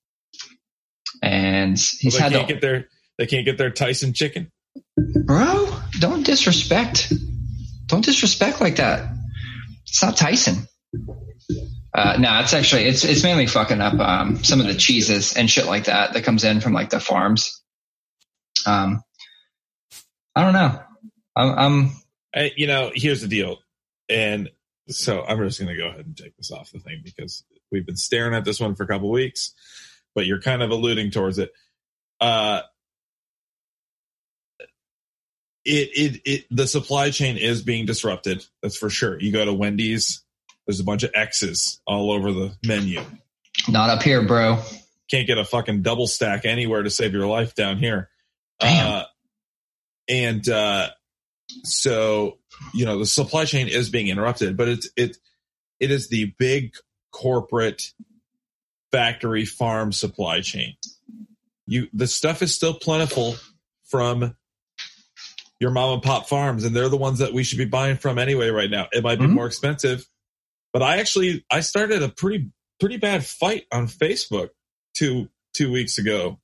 and 1.21 1.77
he's 1.77 2.13
well, 2.13 2.23
had 2.23 2.31
can't 2.31 2.47
to, 2.47 2.53
get 2.55 2.61
their 2.61 2.87
they 3.19 3.27
can't 3.27 3.45
get 3.45 3.57
their 3.57 3.69
Tyson 3.69 4.13
chicken. 4.13 4.51
bro. 4.97 5.69
Don't 5.99 6.25
disrespect. 6.25 7.13
Don't 7.85 8.03
disrespect 8.03 8.59
like 8.59 8.77
that. 8.77 9.09
It's 9.89 10.03
not 10.03 10.17
Tyson. 10.17 10.67
Uh, 11.93 12.17
no, 12.19 12.39
it's 12.39 12.53
actually 12.53 12.83
it's 12.83 13.03
it's 13.03 13.23
mainly 13.23 13.47
fucking 13.47 13.81
up 13.81 13.99
um, 13.99 14.43
some 14.43 14.61
of 14.61 14.67
the 14.67 14.75
cheeses 14.75 15.35
and 15.35 15.49
shit 15.49 15.65
like 15.65 15.85
that 15.85 16.13
that 16.13 16.23
comes 16.23 16.43
in 16.43 16.61
from 16.61 16.73
like 16.73 16.91
the 16.91 16.99
farms. 16.99 17.61
Um, 18.65 19.01
I 20.35 20.43
don't 20.43 20.53
know. 20.53 20.79
I'm, 21.35 21.57
I'm 21.57 21.91
I, 22.35 22.51
you 22.55 22.67
know, 22.67 22.91
here's 22.93 23.21
the 23.21 23.27
deal, 23.27 23.57
and 24.07 24.49
so 24.87 25.23
I'm 25.23 25.39
just 25.39 25.59
to 25.59 25.75
go 25.75 25.87
ahead 25.87 26.05
and 26.05 26.15
take 26.15 26.37
this 26.37 26.51
off 26.51 26.71
the 26.71 26.79
thing 26.79 27.01
because 27.03 27.43
we've 27.71 27.85
been 27.85 27.95
staring 27.95 28.35
at 28.35 28.45
this 28.45 28.59
one 28.59 28.75
for 28.75 28.83
a 28.83 28.87
couple 28.87 29.09
weeks, 29.09 29.53
but 30.13 30.25
you're 30.25 30.41
kind 30.41 30.61
of 30.61 30.69
alluding 30.69 31.11
towards 31.11 31.39
it. 31.39 31.51
Uh, 32.21 32.61
it, 35.65 35.89
it, 35.93 36.21
it, 36.25 36.45
the 36.49 36.67
supply 36.67 37.11
chain 37.11 37.37
is 37.37 37.61
being 37.61 37.85
disrupted. 37.85 38.45
That's 38.61 38.77
for 38.77 38.89
sure. 38.89 39.19
You 39.19 39.31
go 39.31 39.45
to 39.45 39.53
Wendy's, 39.53 40.23
there's 40.65 40.79
a 40.79 40.83
bunch 40.83 41.03
of 41.03 41.11
X's 41.13 41.81
all 41.85 42.11
over 42.11 42.31
the 42.31 42.55
menu. 42.65 43.01
not 43.67 43.89
up 43.89 44.03
here, 44.03 44.25
bro. 44.25 44.59
Can't 45.09 45.27
get 45.27 45.37
a 45.37 45.45
fucking 45.45 45.81
double 45.81 46.07
stack 46.07 46.45
anywhere 46.45 46.83
to 46.83 46.89
save 46.89 47.13
your 47.13 47.27
life 47.27 47.55
down 47.55 47.77
here. 47.77 48.09
Damn. 48.59 48.87
Uh, 48.87 49.03
and, 50.07 50.49
uh, 50.49 50.89
so, 51.63 52.37
you 52.73 52.85
know, 52.85 52.99
the 52.99 53.05
supply 53.05 53.45
chain 53.45 53.67
is 53.67 53.89
being 53.89 54.07
interrupted, 54.07 54.55
but 54.55 54.67
it's, 54.67 54.89
it, 54.95 55.17
it 55.79 55.91
is 55.91 56.09
the 56.09 56.33
big 56.37 56.73
corporate 57.11 57.91
factory 58.91 59.45
farm 59.45 59.91
supply 59.91 60.41
chain. 60.41 60.75
You, 61.65 61.87
the 61.93 62.07
stuff 62.07 62.41
is 62.41 62.53
still 62.53 62.73
plentiful 62.73 63.35
from 63.85 64.35
your 65.59 65.71
mom 65.71 65.93
and 65.93 66.01
pop 66.01 66.27
farms, 66.29 66.63
and 66.63 66.75
they're 66.75 66.89
the 66.89 66.97
ones 66.97 67.19
that 67.19 67.33
we 67.33 67.43
should 67.43 67.57
be 67.57 67.65
buying 67.65 67.97
from 67.97 68.17
anyway 68.17 68.49
right 68.49 68.69
now. 68.69 68.87
It 68.91 69.03
might 69.03 69.19
be 69.19 69.25
Mhm. 69.25 69.33
more 69.33 69.45
expensive, 69.47 70.07
but 70.73 70.81
I 70.81 70.97
actually 70.97 71.45
I 71.51 71.61
started 71.61 72.01
a 72.03 72.09
pretty 72.09 72.49
pretty 72.79 72.97
bad 72.97 73.25
fight 73.25 73.65
on 73.71 73.87
Facebook 73.87 74.49
two 74.95 75.29
two 75.53 75.71
weeks 75.71 75.97
ago, 75.97 76.39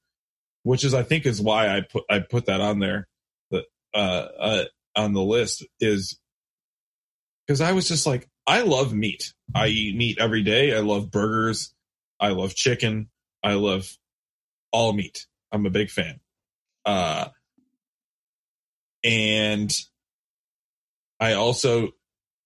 which 0.63 0.84
is 0.84 0.93
I 0.93 1.03
think 1.03 1.26
is 1.26 1.41
why 1.41 1.70
I 1.76 1.82
put 1.82 2.03
I 2.09 2.20
put 2.20 2.45
that 2.47 2.61
on 2.61 2.80
there, 2.80 3.07
that 3.51 3.66
uh, 3.93 3.97
uh 4.39 4.66
on 4.95 5.13
the 5.13 5.22
list 5.24 5.66
is 5.80 6.20
because 7.45 7.61
I 7.61 7.72
was 7.72 7.88
just 7.88 8.05
like 8.05 8.30
I 8.47 8.61
love 8.61 8.93
meat. 8.93 9.34
I 9.53 9.68
eat 9.68 9.95
meat 9.95 10.18
every 10.20 10.43
day. 10.43 10.76
I 10.76 10.80
love 10.80 11.09
burgers. 11.09 11.74
I 12.20 12.30
love 12.30 12.53
chicken. 12.55 13.09
I 13.43 13.53
love 13.53 13.97
all 14.72 14.93
meat. 14.93 15.26
I'm 15.51 15.66
a 15.66 15.70
big 15.70 15.89
fan. 15.89 16.20
Uh, 16.86 17.30
and 19.05 19.71
I 21.19 21.33
also 21.33 21.91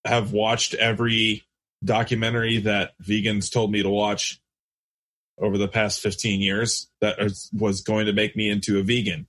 have 0.05 0.32
watched 0.32 0.74
every 0.76 1.45
documentary 1.84 2.60
that 2.60 2.91
vegans 3.01 3.51
told 3.51 3.72
me 3.72 3.82
to 3.82 3.89
watch 3.89 4.39
over 5.39 5.57
the 5.57 5.68
past 5.70 6.01
15 6.01 6.41
years 6.41 6.88
that 7.01 7.18
was 7.53 7.82
going 7.82 8.05
to 8.07 8.14
make 8.14 8.36
me 8.36 8.49
into 8.49 8.78
a 8.80 8.84
vegan. 8.84 9.28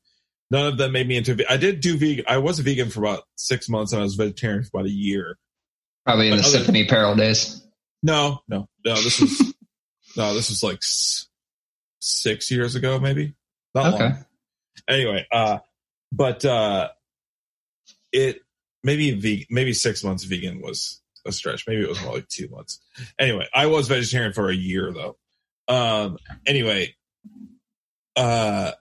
None 0.50 0.66
of 0.66 0.76
them 0.78 0.90
made 0.92 1.06
me 1.06 1.16
into. 1.16 1.36
I 1.48 1.56
did 1.56 1.80
do 1.80 1.96
vegan. 1.96 2.24
I 2.28 2.38
was 2.38 2.58
a 2.58 2.62
vegan 2.64 2.90
for 2.90 2.98
about 3.00 3.22
six 3.36 3.68
months, 3.68 3.92
and 3.92 4.00
I 4.00 4.02
was 4.02 4.16
vegetarian 4.16 4.64
for 4.64 4.70
about 4.78 4.86
a 4.86 4.90
year. 4.92 5.38
Probably 6.04 6.26
in 6.26 6.32
the 6.36 6.42
other- 6.42 6.48
Symphony 6.48 6.86
Peril 6.86 7.14
days. 7.14 7.62
No, 8.02 8.40
no, 8.48 8.68
no. 8.84 8.94
This 8.96 9.20
was 9.20 9.54
no. 10.16 10.34
This 10.34 10.48
was 10.48 10.62
like 10.64 10.80
six 12.00 12.50
years 12.50 12.74
ago, 12.74 12.98
maybe. 12.98 13.34
Not 13.74 13.94
Okay. 13.94 14.04
long. 14.04 14.24
Anyway, 14.88 15.26
uh, 15.30 15.58
but 16.10 16.44
uh, 16.44 16.88
it 18.12 18.40
maybe 18.82 19.12
vegan, 19.12 19.46
maybe 19.50 19.72
six 19.72 20.02
months 20.04 20.24
vegan 20.24 20.60
was 20.60 21.00
a 21.26 21.32
stretch. 21.32 21.66
Maybe 21.66 21.82
it 21.82 21.88
was 21.88 22.02
more 22.02 22.14
like 22.14 22.28
two 22.28 22.48
months. 22.48 22.80
Anyway, 23.18 23.46
I 23.54 23.66
was 23.66 23.88
vegetarian 23.88 24.32
for 24.32 24.50
a 24.50 24.54
year 24.54 24.92
though. 24.92 25.16
Um. 25.68 26.18
Anyway, 26.46 26.96
uh, 28.16 28.72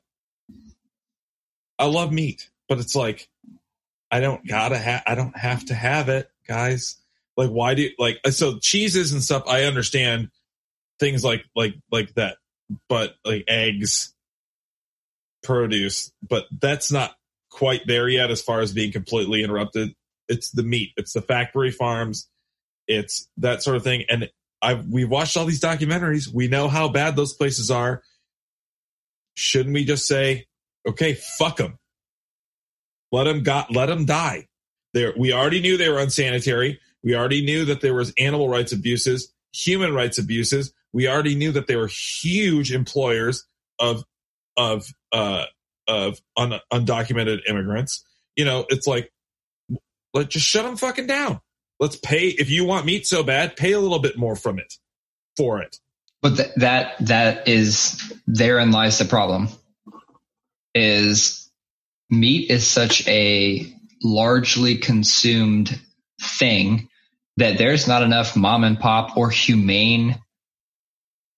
I 1.77 1.85
love 1.85 2.11
meat, 2.11 2.49
but 2.67 2.79
it's 2.79 2.95
like 2.95 3.29
I 4.11 4.19
don't 4.19 4.45
gotta 4.47 4.77
have. 4.77 5.03
I 5.05 5.15
don't 5.15 5.37
have 5.37 5.65
to 5.65 5.73
have 5.73 6.09
it, 6.09 6.29
guys. 6.47 6.97
Like, 7.37 7.49
why 7.49 7.73
do 7.73 7.89
like 7.99 8.19
so 8.31 8.57
cheeses 8.59 9.13
and 9.13 9.23
stuff? 9.23 9.43
I 9.47 9.63
understand 9.63 10.29
things 10.99 11.23
like 11.23 11.45
like 11.55 11.75
like 11.91 12.13
that, 12.15 12.37
but 12.87 13.15
like 13.23 13.45
eggs, 13.47 14.13
produce, 15.43 16.11
but 16.27 16.45
that's 16.59 16.91
not 16.91 17.15
quite 17.49 17.85
there 17.87 18.07
yet 18.07 18.31
as 18.31 18.41
far 18.41 18.61
as 18.61 18.73
being 18.73 18.91
completely 18.91 19.43
interrupted. 19.43 19.93
It's 20.27 20.51
the 20.51 20.63
meat, 20.63 20.91
it's 20.97 21.13
the 21.13 21.21
factory 21.21 21.71
farms, 21.71 22.29
it's 22.87 23.29
that 23.37 23.63
sort 23.63 23.75
of 23.75 23.83
thing. 23.83 24.03
And 24.09 24.29
I've 24.61 24.87
we've 24.87 25.09
watched 25.09 25.37
all 25.37 25.45
these 25.45 25.61
documentaries. 25.61 26.31
We 26.31 26.47
know 26.47 26.67
how 26.67 26.89
bad 26.89 27.15
those 27.15 27.33
places 27.33 27.71
are. 27.71 28.03
Shouldn't 29.35 29.73
we 29.73 29.85
just 29.85 30.05
say, 30.05 30.47
okay, 30.87 31.13
fuck 31.37 31.57
them, 31.57 31.77
let 33.11 33.23
them 33.23 33.43
got 33.43 33.73
let 33.73 33.87
them 33.87 34.05
die? 34.05 34.47
There, 34.93 35.13
we 35.17 35.33
already 35.33 35.61
knew 35.61 35.77
they 35.77 35.89
were 35.89 35.99
unsanitary. 35.99 36.79
We 37.03 37.15
already 37.15 37.45
knew 37.45 37.65
that 37.65 37.81
there 37.81 37.93
was 37.93 38.13
animal 38.17 38.49
rights 38.49 38.71
abuses, 38.71 39.31
human 39.53 39.93
rights 39.93 40.17
abuses. 40.17 40.73
We 40.91 41.07
already 41.07 41.35
knew 41.35 41.51
that 41.53 41.67
they 41.67 41.75
were 41.75 41.87
huge 41.87 42.71
employers 42.73 43.45
of 43.79 44.03
of 44.57 44.87
uh, 45.11 45.45
of 45.89 46.21
un, 46.37 46.59
undocumented 46.71 47.41
immigrants. 47.49 48.05
You 48.37 48.45
know, 48.45 48.65
it's 48.69 48.87
like, 48.87 49.11
let's 50.13 50.29
just 50.29 50.45
shut 50.45 50.63
them 50.63 50.77
fucking 50.77 51.07
down. 51.07 51.41
Let's 51.79 51.95
pay 51.95 52.27
if 52.27 52.49
you 52.49 52.65
want 52.65 52.85
meat 52.85 53.07
so 53.07 53.23
bad, 53.23 53.55
pay 53.55 53.71
a 53.71 53.79
little 53.79 53.99
bit 53.99 54.17
more 54.17 54.35
from 54.35 54.59
it 54.59 54.73
for 55.35 55.61
it. 55.61 55.77
But 56.21 56.35
th- 56.35 56.53
that 56.57 56.95
that 57.07 57.47
is 57.47 58.13
therein 58.27 58.71
lies 58.71 58.99
the 58.99 59.05
problem. 59.05 59.49
Is 60.75 61.49
meat 62.09 62.51
is 62.51 62.67
such 62.67 63.07
a 63.07 63.73
largely 64.03 64.77
consumed 64.77 65.79
thing 66.21 66.89
that 67.37 67.57
there's 67.57 67.87
not 67.87 68.03
enough 68.03 68.35
mom 68.35 68.63
and 68.63 68.79
pop 68.79 69.15
or 69.17 69.29
humane 69.29 70.19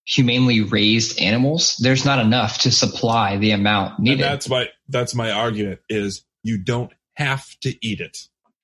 humanely 0.05 0.61
raised 0.61 1.19
animals 1.19 1.77
there's 1.77 2.03
not 2.05 2.19
enough 2.19 2.59
to 2.59 2.71
supply 2.71 3.37
the 3.37 3.51
amount 3.51 3.97
And 3.99 4.05
needed 4.05 4.23
that's 4.23 4.49
my 4.49 4.67
that's 4.89 5.13
my 5.13 5.31
argument 5.31 5.79
is 5.89 6.25
you 6.43 6.57
don't 6.57 6.91
have 7.15 7.45
to 7.61 7.73
eat 7.85 7.99
it. 8.01 8.17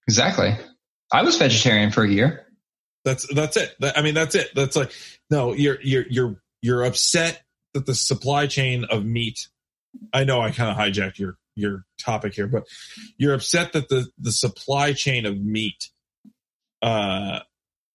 exactly 0.08 0.56
i 1.12 1.22
was 1.22 1.38
vegetarian 1.38 1.92
for 1.92 2.04
a 2.04 2.10
year 2.10 2.44
That's 3.06 3.26
that's 3.34 3.56
it. 3.56 3.74
That- 3.80 3.98
I 3.98 4.02
mean, 4.02 4.16
that's 4.16 4.36
it. 4.36 4.50
That's 4.54 4.76
like 4.76 4.92
no, 5.30 5.54
you're 5.54 5.80
you're 5.82 6.06
you're 6.10 6.42
you're 6.62 6.84
upset 6.84 7.42
that 7.74 7.86
the 7.86 7.96
supply 7.96 8.48
chain 8.48 8.84
of 8.90 9.06
meat. 9.06 9.48
I 10.12 10.26
know 10.26 10.42
I 10.42 10.52
kind 10.52 10.70
of 10.72 10.76
hijacked 10.76 11.18
your 11.18 11.38
your 11.56 11.86
topic 11.98 12.34
here, 12.34 12.48
but 12.48 12.64
you're 13.18 13.34
upset 13.34 13.72
that 13.74 13.88
the 13.88 14.08
the 14.18 14.34
supply 14.34 14.92
chain 14.92 15.26
of 15.26 15.40
meat 15.40 15.88
uh 16.82 17.40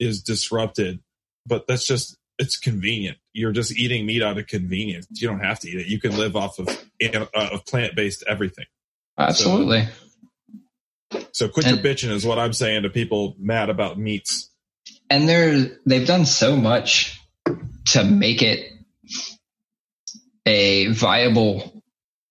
is 0.01 0.23
disrupted. 0.23 1.01
But 1.47 1.67
that's 1.67 1.87
just 1.87 2.17
it's 2.39 2.57
convenient. 2.59 3.19
You're 3.33 3.53
just 3.53 3.77
eating 3.77 4.07
meat 4.07 4.23
out 4.23 4.39
of 4.39 4.47
convenience. 4.47 5.07
You 5.11 5.29
don't 5.29 5.41
have 5.45 5.61
to 5.61 5.69
eat 5.71 5.79
it. 5.81 5.87
You 5.87 6.01
can 6.01 6.17
live 6.17 6.35
off 6.37 6.59
of 6.59 6.69
uh, 6.69 7.27
of 7.35 7.65
plant 7.67 7.95
based 7.97 8.25
everything. 8.29 8.67
absolutely 9.19 9.87
So 11.33 11.49
quit 11.49 11.67
And- 11.67 11.77
your 11.77 11.85
bitching 11.85 12.11
is 12.11 12.25
what 12.25 12.39
I'm 12.39 12.53
saying 12.53 12.83
to 12.85 12.91
people 12.91 13.37
mad 13.39 13.71
about 13.71 13.99
meats. 13.99 14.51
and 15.11 15.29
they're 15.29 15.79
they've 15.87 16.07
done 16.07 16.27
so 16.27 16.57
much 16.57 17.21
to 17.93 18.05
make 18.05 18.43
it 18.43 18.71
a 20.47 20.89
viable 20.89 21.83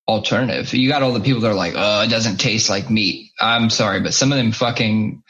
alternative. 0.08 0.74
You 0.74 0.90
got 0.90 1.04
all 1.04 1.14
the 1.14 1.20
people 1.22 1.42
that 1.42 1.52
are 1.52 1.54
like, 1.54 1.74
"Oh, 1.76 2.02
it 2.02 2.10
doesn't 2.10 2.38
taste 2.38 2.70
like 2.70 2.90
meat." 2.90 3.32
I'm 3.40 3.70
sorry, 3.70 4.02
but 4.02 4.14
some 4.14 4.32
of 4.32 4.38
them 4.38 4.52
fucking 4.52 5.24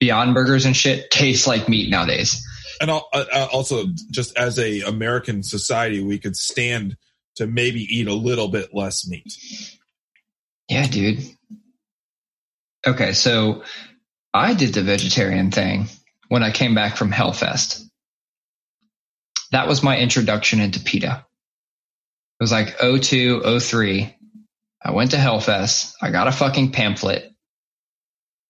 Beyond 0.00 0.34
Burgers 0.34 0.64
and 0.64 0.76
shit 0.76 1.10
taste 1.10 1.46
like 1.48 1.68
meat 1.68 1.90
nowadays. 1.90 2.46
And 2.80 2.90
also 2.90 3.84
just 4.10 4.36
as 4.36 4.58
a 4.58 4.82
American 4.82 5.42
society, 5.42 6.02
we 6.02 6.18
could 6.18 6.36
stand 6.36 6.96
to 7.36 7.46
maybe 7.46 7.80
eat 7.80 8.08
a 8.08 8.14
little 8.14 8.48
bit 8.48 8.74
less 8.74 9.08
meat. 9.08 9.36
Yeah, 10.68 10.86
dude. 10.86 11.24
Okay, 12.86 13.12
so 13.12 13.62
I 14.34 14.54
did 14.54 14.74
the 14.74 14.82
vegetarian 14.82 15.50
thing 15.50 15.86
when 16.28 16.42
I 16.42 16.50
came 16.50 16.74
back 16.74 16.96
from 16.96 17.10
Hellfest. 17.10 17.84
That 19.50 19.66
was 19.66 19.82
my 19.82 19.98
introduction 19.98 20.60
into 20.60 20.80
PETA. 20.80 21.24
It 22.40 22.42
was 22.42 22.52
like 22.52 22.78
02, 22.78 23.58
03. 23.60 24.14
I 24.84 24.90
went 24.92 25.10
to 25.12 25.16
Hellfest. 25.16 25.94
I 26.00 26.10
got 26.10 26.28
a 26.28 26.32
fucking 26.32 26.72
pamphlet. 26.72 27.32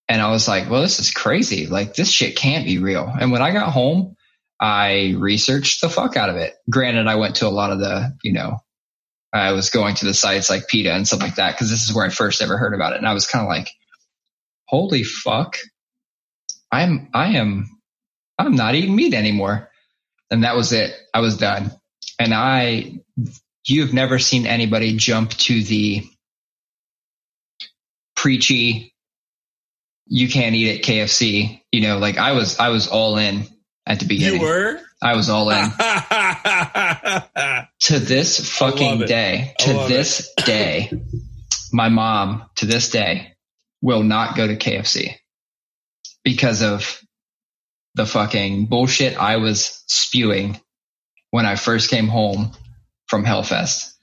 And 0.09 0.21
I 0.21 0.31
was 0.31 0.49
like, 0.49 0.69
well, 0.69 0.83
this 0.83 1.01
is 1.01 1.11
crazy. 1.11 1.67
Like, 1.67 1.95
this 1.95 2.11
shit 2.11 2.37
can't 2.37 2.65
be 2.65 2.79
real. 2.79 3.11
And 3.21 3.31
when 3.31 3.43
I 3.43 3.53
got 3.53 3.73
home, 3.73 4.17
I 4.61 5.15
researched 5.19 5.81
the 5.81 5.89
fuck 5.89 6.17
out 6.17 6.31
of 6.31 6.37
it. 6.37 6.55
Granted, 6.69 7.07
I 7.07 7.15
went 7.17 7.37
to 7.37 7.47
a 7.47 7.51
lot 7.51 7.71
of 7.71 7.79
the, 7.79 8.17
you 8.23 8.33
know, 8.33 8.59
I 9.33 9.53
was 9.53 9.71
going 9.71 9.95
to 9.97 10.05
the 10.05 10.15
sites 10.15 10.51
like 10.51 10.69
PETA 10.69 10.93
and 10.93 11.07
stuff 11.07 11.21
like 11.21 11.37
that 11.37 11.53
because 11.53 11.71
this 11.71 11.83
is 11.83 11.95
where 11.95 12.07
I 12.07 12.09
first 12.09 12.43
ever 12.43 12.57
heard 12.57 12.75
about 12.75 12.93
it. 12.93 12.99
And 12.99 13.07
I 13.07 13.13
was 13.13 13.27
kind 13.27 13.43
of 13.43 13.49
like, 13.49 13.71
holy 14.67 15.05
fuck. 15.05 15.59
I'm, 16.73 17.09
I 17.15 17.37
am, 17.37 17.67
I'm 18.39 18.55
not 18.55 18.75
eating 18.75 18.97
meat 18.97 19.15
anymore. 19.15 19.71
And 20.31 20.45
that 20.45 20.57
was 20.57 20.73
it. 20.73 20.95
I 21.15 21.21
was 21.21 21.37
done. 21.37 21.73
And 22.19 22.35
I, 22.35 23.01
you've 23.67 23.95
never 23.95 24.19
seen 24.19 24.47
anybody 24.47 24.97
jump 24.97 25.31
to 25.31 25.63
the 25.63 26.05
preachy, 28.17 28.95
you 30.07 30.29
can't 30.29 30.55
eat 30.55 30.79
at 30.79 30.85
KFC. 30.85 31.61
You 31.71 31.83
know, 31.83 31.99
like 31.99 32.19
I 32.19 32.33
was, 32.33 32.59
I 32.59 32.71
was 32.71 32.89
all 32.89 33.17
in 33.17 33.47
at 33.89 34.01
the 34.01 34.07
beginning. 34.07 34.41
You 34.41 34.47
were? 34.47 34.81
I 35.03 35.17
was 35.17 35.31
all 35.31 35.51
in. 35.51 35.71
to 37.81 37.99
this 37.99 38.57
fucking 38.57 39.07
day, 39.07 39.55
to 39.61 39.73
this 39.89 40.31
it. 40.37 40.37
day, 40.45 40.93
my 41.73 41.89
mom 41.89 42.45
to 42.57 42.67
this 42.67 42.91
day 42.91 43.35
will 43.81 44.03
not 44.03 44.37
go 44.37 44.47
to 44.47 44.57
KFC 44.57 45.15
because 46.23 46.63
of 46.63 47.01
the 47.95 48.05
fucking 48.05 48.67
bullshit 48.67 49.17
I 49.17 49.37
was 49.37 49.83
spewing 49.87 50.61
when 51.31 51.47
I 51.47 51.57
first 51.57 51.91
came 51.91 52.09
home 52.09 52.53
from 53.07 53.25
Hellfest. 53.25 53.95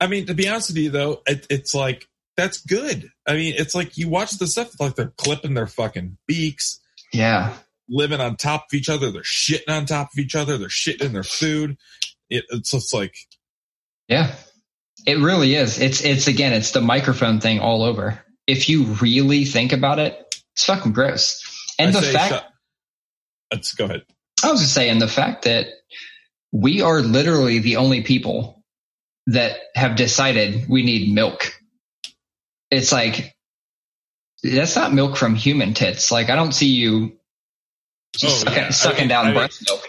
I 0.00 0.08
mean, 0.08 0.26
to 0.26 0.34
be 0.34 0.48
honest 0.48 0.70
with 0.70 0.78
you, 0.78 0.90
though, 0.90 1.22
it, 1.26 1.46
it's 1.48 1.74
like 1.74 2.08
that's 2.36 2.60
good. 2.60 3.08
I 3.26 3.34
mean, 3.34 3.54
it's 3.56 3.74
like 3.74 3.96
you 3.96 4.08
watch 4.08 4.32
the 4.32 4.46
stuff 4.46 4.80
like 4.80 4.96
they're 4.96 5.12
clipping 5.16 5.54
their 5.54 5.66
fucking 5.66 6.18
beaks. 6.26 6.80
Yeah. 7.12 7.54
Living 7.88 8.20
on 8.20 8.36
top 8.36 8.66
of 8.70 8.76
each 8.76 8.88
other. 8.88 9.10
They're 9.10 9.22
shitting 9.22 9.68
on 9.68 9.86
top 9.86 10.10
of 10.12 10.18
each 10.18 10.34
other. 10.34 10.58
They're 10.58 10.68
shitting 10.68 11.02
in 11.02 11.12
their 11.12 11.22
food. 11.22 11.78
It, 12.28 12.44
it's 12.50 12.70
just 12.70 12.92
like. 12.92 13.14
Yeah. 14.08 14.34
It 15.06 15.18
really 15.18 15.54
is. 15.54 15.80
It's, 15.80 16.04
it's 16.04 16.26
again, 16.26 16.52
it's 16.52 16.72
the 16.72 16.80
microphone 16.80 17.40
thing 17.40 17.60
all 17.60 17.82
over. 17.82 18.22
If 18.46 18.68
you 18.68 18.84
really 18.84 19.44
think 19.44 19.72
about 19.72 19.98
it, 19.98 20.18
it's 20.54 20.64
fucking 20.64 20.92
gross. 20.92 21.42
And 21.78 21.96
I 21.96 22.00
the 22.00 22.06
fact. 22.06 22.32
Shut, 22.32 22.44
let's 23.52 23.74
go 23.74 23.84
ahead. 23.84 24.02
I 24.42 24.50
was 24.50 24.60
just 24.60 24.74
saying 24.74 24.98
the 24.98 25.08
fact 25.08 25.44
that 25.44 25.66
we 26.52 26.80
are 26.80 27.00
literally 27.00 27.58
the 27.58 27.76
only 27.76 28.02
people 28.02 28.64
that 29.26 29.58
have 29.74 29.96
decided 29.96 30.68
we 30.68 30.82
need 30.82 31.14
milk. 31.14 31.52
It's 32.70 32.92
like, 32.92 33.36
that's 34.42 34.76
not 34.76 34.92
milk 34.92 35.16
from 35.16 35.34
human 35.34 35.74
tits. 35.74 36.10
Like, 36.10 36.30
I 36.30 36.36
don't 36.36 36.52
see 36.52 36.68
you 36.68 37.17
oh, 38.24 38.28
sucking, 38.28 38.54
yeah. 38.54 38.70
sucking 38.70 38.98
I 38.98 39.00
mean, 39.00 39.08
down 39.08 39.26
I 39.26 39.32
breast 39.32 39.64
milk. 39.68 39.88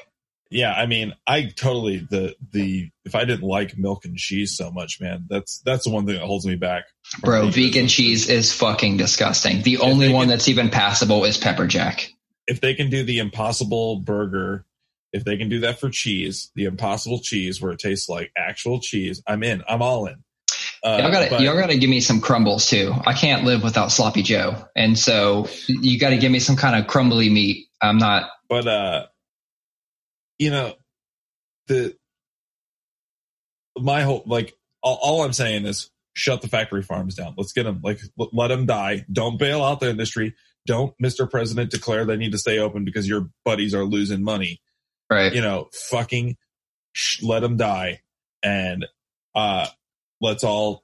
Yeah, 0.52 0.74
I 0.74 0.88
mean, 0.88 1.14
I 1.28 1.44
totally 1.56 1.98
the 2.10 2.36
the 2.52 2.90
if 3.06 3.14
I 3.14 3.26
didn't 3.26 3.44
like 3.44 3.78
milk 3.78 4.06
and 4.06 4.18
cheese 4.18 4.58
so 4.58 4.72
much, 4.72 5.00
man, 5.00 5.26
that's 5.30 5.60
that's 5.60 5.84
the 5.84 5.91
one 5.91 6.06
thing 6.06 6.16
that 6.16 6.26
holds 6.26 6.46
me 6.46 6.56
back. 6.56 6.86
Bro, 7.22 7.50
vegan 7.50 7.88
cheese 7.88 8.30
is 8.30 8.52
fucking 8.52 8.98
disgusting. 8.98 9.62
The 9.62 9.78
only 9.78 10.12
one 10.12 10.24
can, 10.24 10.30
that's 10.30 10.48
even 10.48 10.70
passable 10.70 11.24
is 11.26 11.38
pepper 11.38 11.68
jack. 11.68 12.12
If 12.48 12.62
they 12.62 12.74
can 12.74 12.90
do 12.90 13.04
the 13.04 13.20
impossible 13.20 14.00
burger 14.00 14.66
if 15.12 15.24
they 15.24 15.38
can 15.38 15.50
do 15.50 15.62
that 15.62 15.80
for 15.80 15.90
cheese, 15.90 16.52
the 16.56 16.66
impossible 16.66 17.20
cheese 17.20 17.62
where 17.62 17.72
it 17.72 17.80
tastes 17.80 18.10
like 18.10 18.32
actual 18.38 18.80
cheese, 18.80 19.22
I'm 19.28 19.44
in. 19.44 19.64
I'm 19.68 19.82
all 19.82 20.06
in. 20.06 20.24
Uh, 20.84 20.99
y'all 21.01 21.11
gotta, 21.11 21.30
but, 21.30 21.41
y'all 21.41 21.56
gotta 21.56 21.77
give 21.77 21.89
me 21.89 21.99
some 21.99 22.22
crumbles 22.22 22.68
too. 22.68 22.93
I 23.06 23.14
can't 23.14 23.43
live 23.43 23.64
without 23.64 23.91
sloppy 23.91 24.23
Joe, 24.23 24.56
and 24.76 24.97
so 24.97 25.47
you 25.68 25.99
got 25.99 26.11
to 26.11 26.18
give 26.18 26.31
me 26.31 26.39
some 26.39 26.56
kind 26.56 26.76
of 26.76 26.88
crumbly 26.88 27.30
meat. 27.30 27.68
I'm 27.81 27.97
not. 27.97 28.30
But 28.47 28.68
uh, 28.68 29.06
you 30.38 30.51
know, 30.51 30.73
the 31.68 31.95
my 33.77 34.01
whole 34.01 34.23
like 34.26 34.56
all, 34.81 34.99
all 35.01 35.23
I'm 35.23 35.34
saying 35.34 35.65
is 35.65 35.89
shut 36.14 36.41
the 36.41 36.47
factory 36.47 36.81
farms 36.81 37.15
down. 37.15 37.35
Let's 37.38 37.53
get 37.53 37.64
them 37.64 37.81
like 37.84 37.99
let 38.18 38.47
them 38.47 38.65
die. 38.65 39.06
Don't 39.11 39.38
bail 39.38 39.64
out 39.64 39.80
the 39.80 39.89
industry. 39.89 40.35
Don't, 40.65 40.93
Mr. 41.01 41.30
President, 41.30 41.72
declare 41.72 42.06
they 42.06 42.18
need 42.18 42.31
to 42.34 42.38
stay 42.38 42.60
open 42.60 42.85
because 42.85 43.07
your 43.07 43.30
buddies 43.43 43.73
are 43.73 43.85
losing 43.85 44.23
money. 44.23 44.61
Right. 45.10 45.34
You 45.34 45.41
know, 45.41 45.69
fucking 45.73 46.38
sh- 46.93 47.23
let 47.23 47.39
them 47.39 47.57
die 47.57 48.01
and 48.43 48.85
uh 49.35 49.68
let's 50.22 50.44
all 50.44 50.84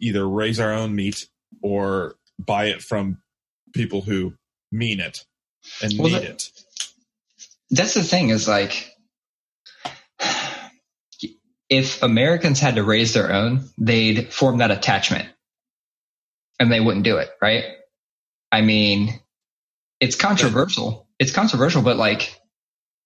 either 0.00 0.28
raise 0.28 0.60
our 0.60 0.72
own 0.72 0.94
meat 0.94 1.26
or 1.62 2.16
buy 2.38 2.66
it 2.66 2.82
from 2.82 3.18
people 3.74 4.02
who 4.02 4.34
mean 4.70 5.00
it 5.00 5.24
and 5.82 5.92
well, 5.98 6.08
need 6.08 6.22
it. 6.22 6.50
That's 7.70 7.94
the 7.94 8.02
thing 8.02 8.30
is 8.30 8.48
like 8.48 8.94
if 11.68 12.02
Americans 12.02 12.58
had 12.58 12.74
to 12.74 12.82
raise 12.82 13.14
their 13.14 13.32
own, 13.32 13.68
they'd 13.78 14.32
form 14.32 14.58
that 14.58 14.70
attachment 14.70 15.28
and 16.58 16.70
they 16.70 16.80
wouldn't 16.80 17.04
do 17.04 17.16
it, 17.18 17.30
right? 17.40 17.64
I 18.52 18.60
mean, 18.60 19.20
it's 20.00 20.16
controversial. 20.16 21.06
It's 21.18 21.32
controversial, 21.32 21.82
but 21.82 21.96
like 21.96 22.40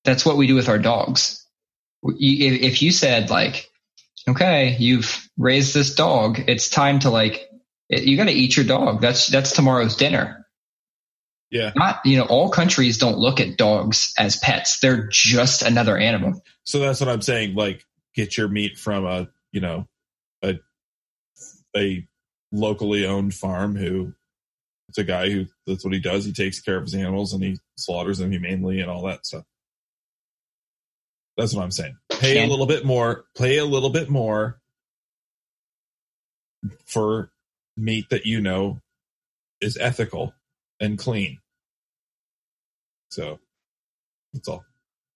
that's 0.04 0.24
what 0.24 0.36
we 0.36 0.46
do 0.46 0.54
with 0.54 0.68
our 0.68 0.78
dogs. 0.78 1.46
If 2.02 2.82
you 2.82 2.90
said 2.90 3.30
like, 3.30 3.70
okay, 4.28 4.76
you've 4.78 5.28
raised 5.36 5.74
this 5.74 5.94
dog, 5.94 6.40
it's 6.48 6.68
time 6.68 7.00
to 7.00 7.10
like, 7.10 7.48
you 7.88 8.16
got 8.16 8.24
to 8.24 8.32
eat 8.32 8.56
your 8.56 8.66
dog. 8.66 9.00
That's 9.00 9.26
that's 9.26 9.52
tomorrow's 9.52 9.96
dinner. 9.96 10.46
Yeah. 11.50 11.72
Not 11.76 12.00
you 12.04 12.16
know, 12.16 12.24
all 12.24 12.50
countries 12.50 12.98
don't 12.98 13.18
look 13.18 13.38
at 13.40 13.56
dogs 13.56 14.12
as 14.18 14.36
pets. 14.36 14.80
They're 14.80 15.06
just 15.06 15.62
another 15.62 15.96
animal. 15.96 16.42
So 16.64 16.80
that's 16.80 17.00
what 17.00 17.08
I'm 17.08 17.22
saying. 17.22 17.54
Like, 17.54 17.84
get 18.14 18.36
your 18.36 18.48
meat 18.48 18.78
from 18.78 19.04
a 19.04 19.28
you 19.52 19.60
know 19.60 19.86
a 20.42 20.58
a 21.76 22.06
locally 22.50 23.06
owned 23.06 23.34
farm 23.34 23.76
who 23.76 24.14
it's 24.88 24.98
a 24.98 25.04
guy 25.04 25.30
who 25.30 25.46
that's 25.66 25.84
what 25.84 25.94
he 25.94 26.00
does. 26.00 26.24
He 26.24 26.32
takes 26.32 26.60
care 26.60 26.76
of 26.76 26.84
his 26.84 26.94
animals 26.94 27.32
and 27.32 27.42
he 27.42 27.58
slaughters 27.76 28.18
them 28.18 28.32
humanely 28.32 28.80
and 28.80 28.90
all 28.90 29.02
that 29.02 29.26
stuff. 29.26 29.44
That's 31.36 31.54
what 31.54 31.62
I'm 31.62 31.70
saying. 31.70 31.96
Pay 32.20 32.44
a 32.44 32.46
little 32.46 32.66
bit 32.66 32.84
more. 32.84 33.24
Pay 33.36 33.58
a 33.58 33.64
little 33.64 33.90
bit 33.90 34.08
more 34.08 34.60
for 36.86 37.30
meat 37.76 38.06
that 38.10 38.26
you 38.26 38.40
know 38.40 38.80
is 39.60 39.76
ethical 39.76 40.32
and 40.80 40.98
clean. 40.98 41.38
So 43.10 43.38
that's 44.32 44.48
all. 44.48 44.64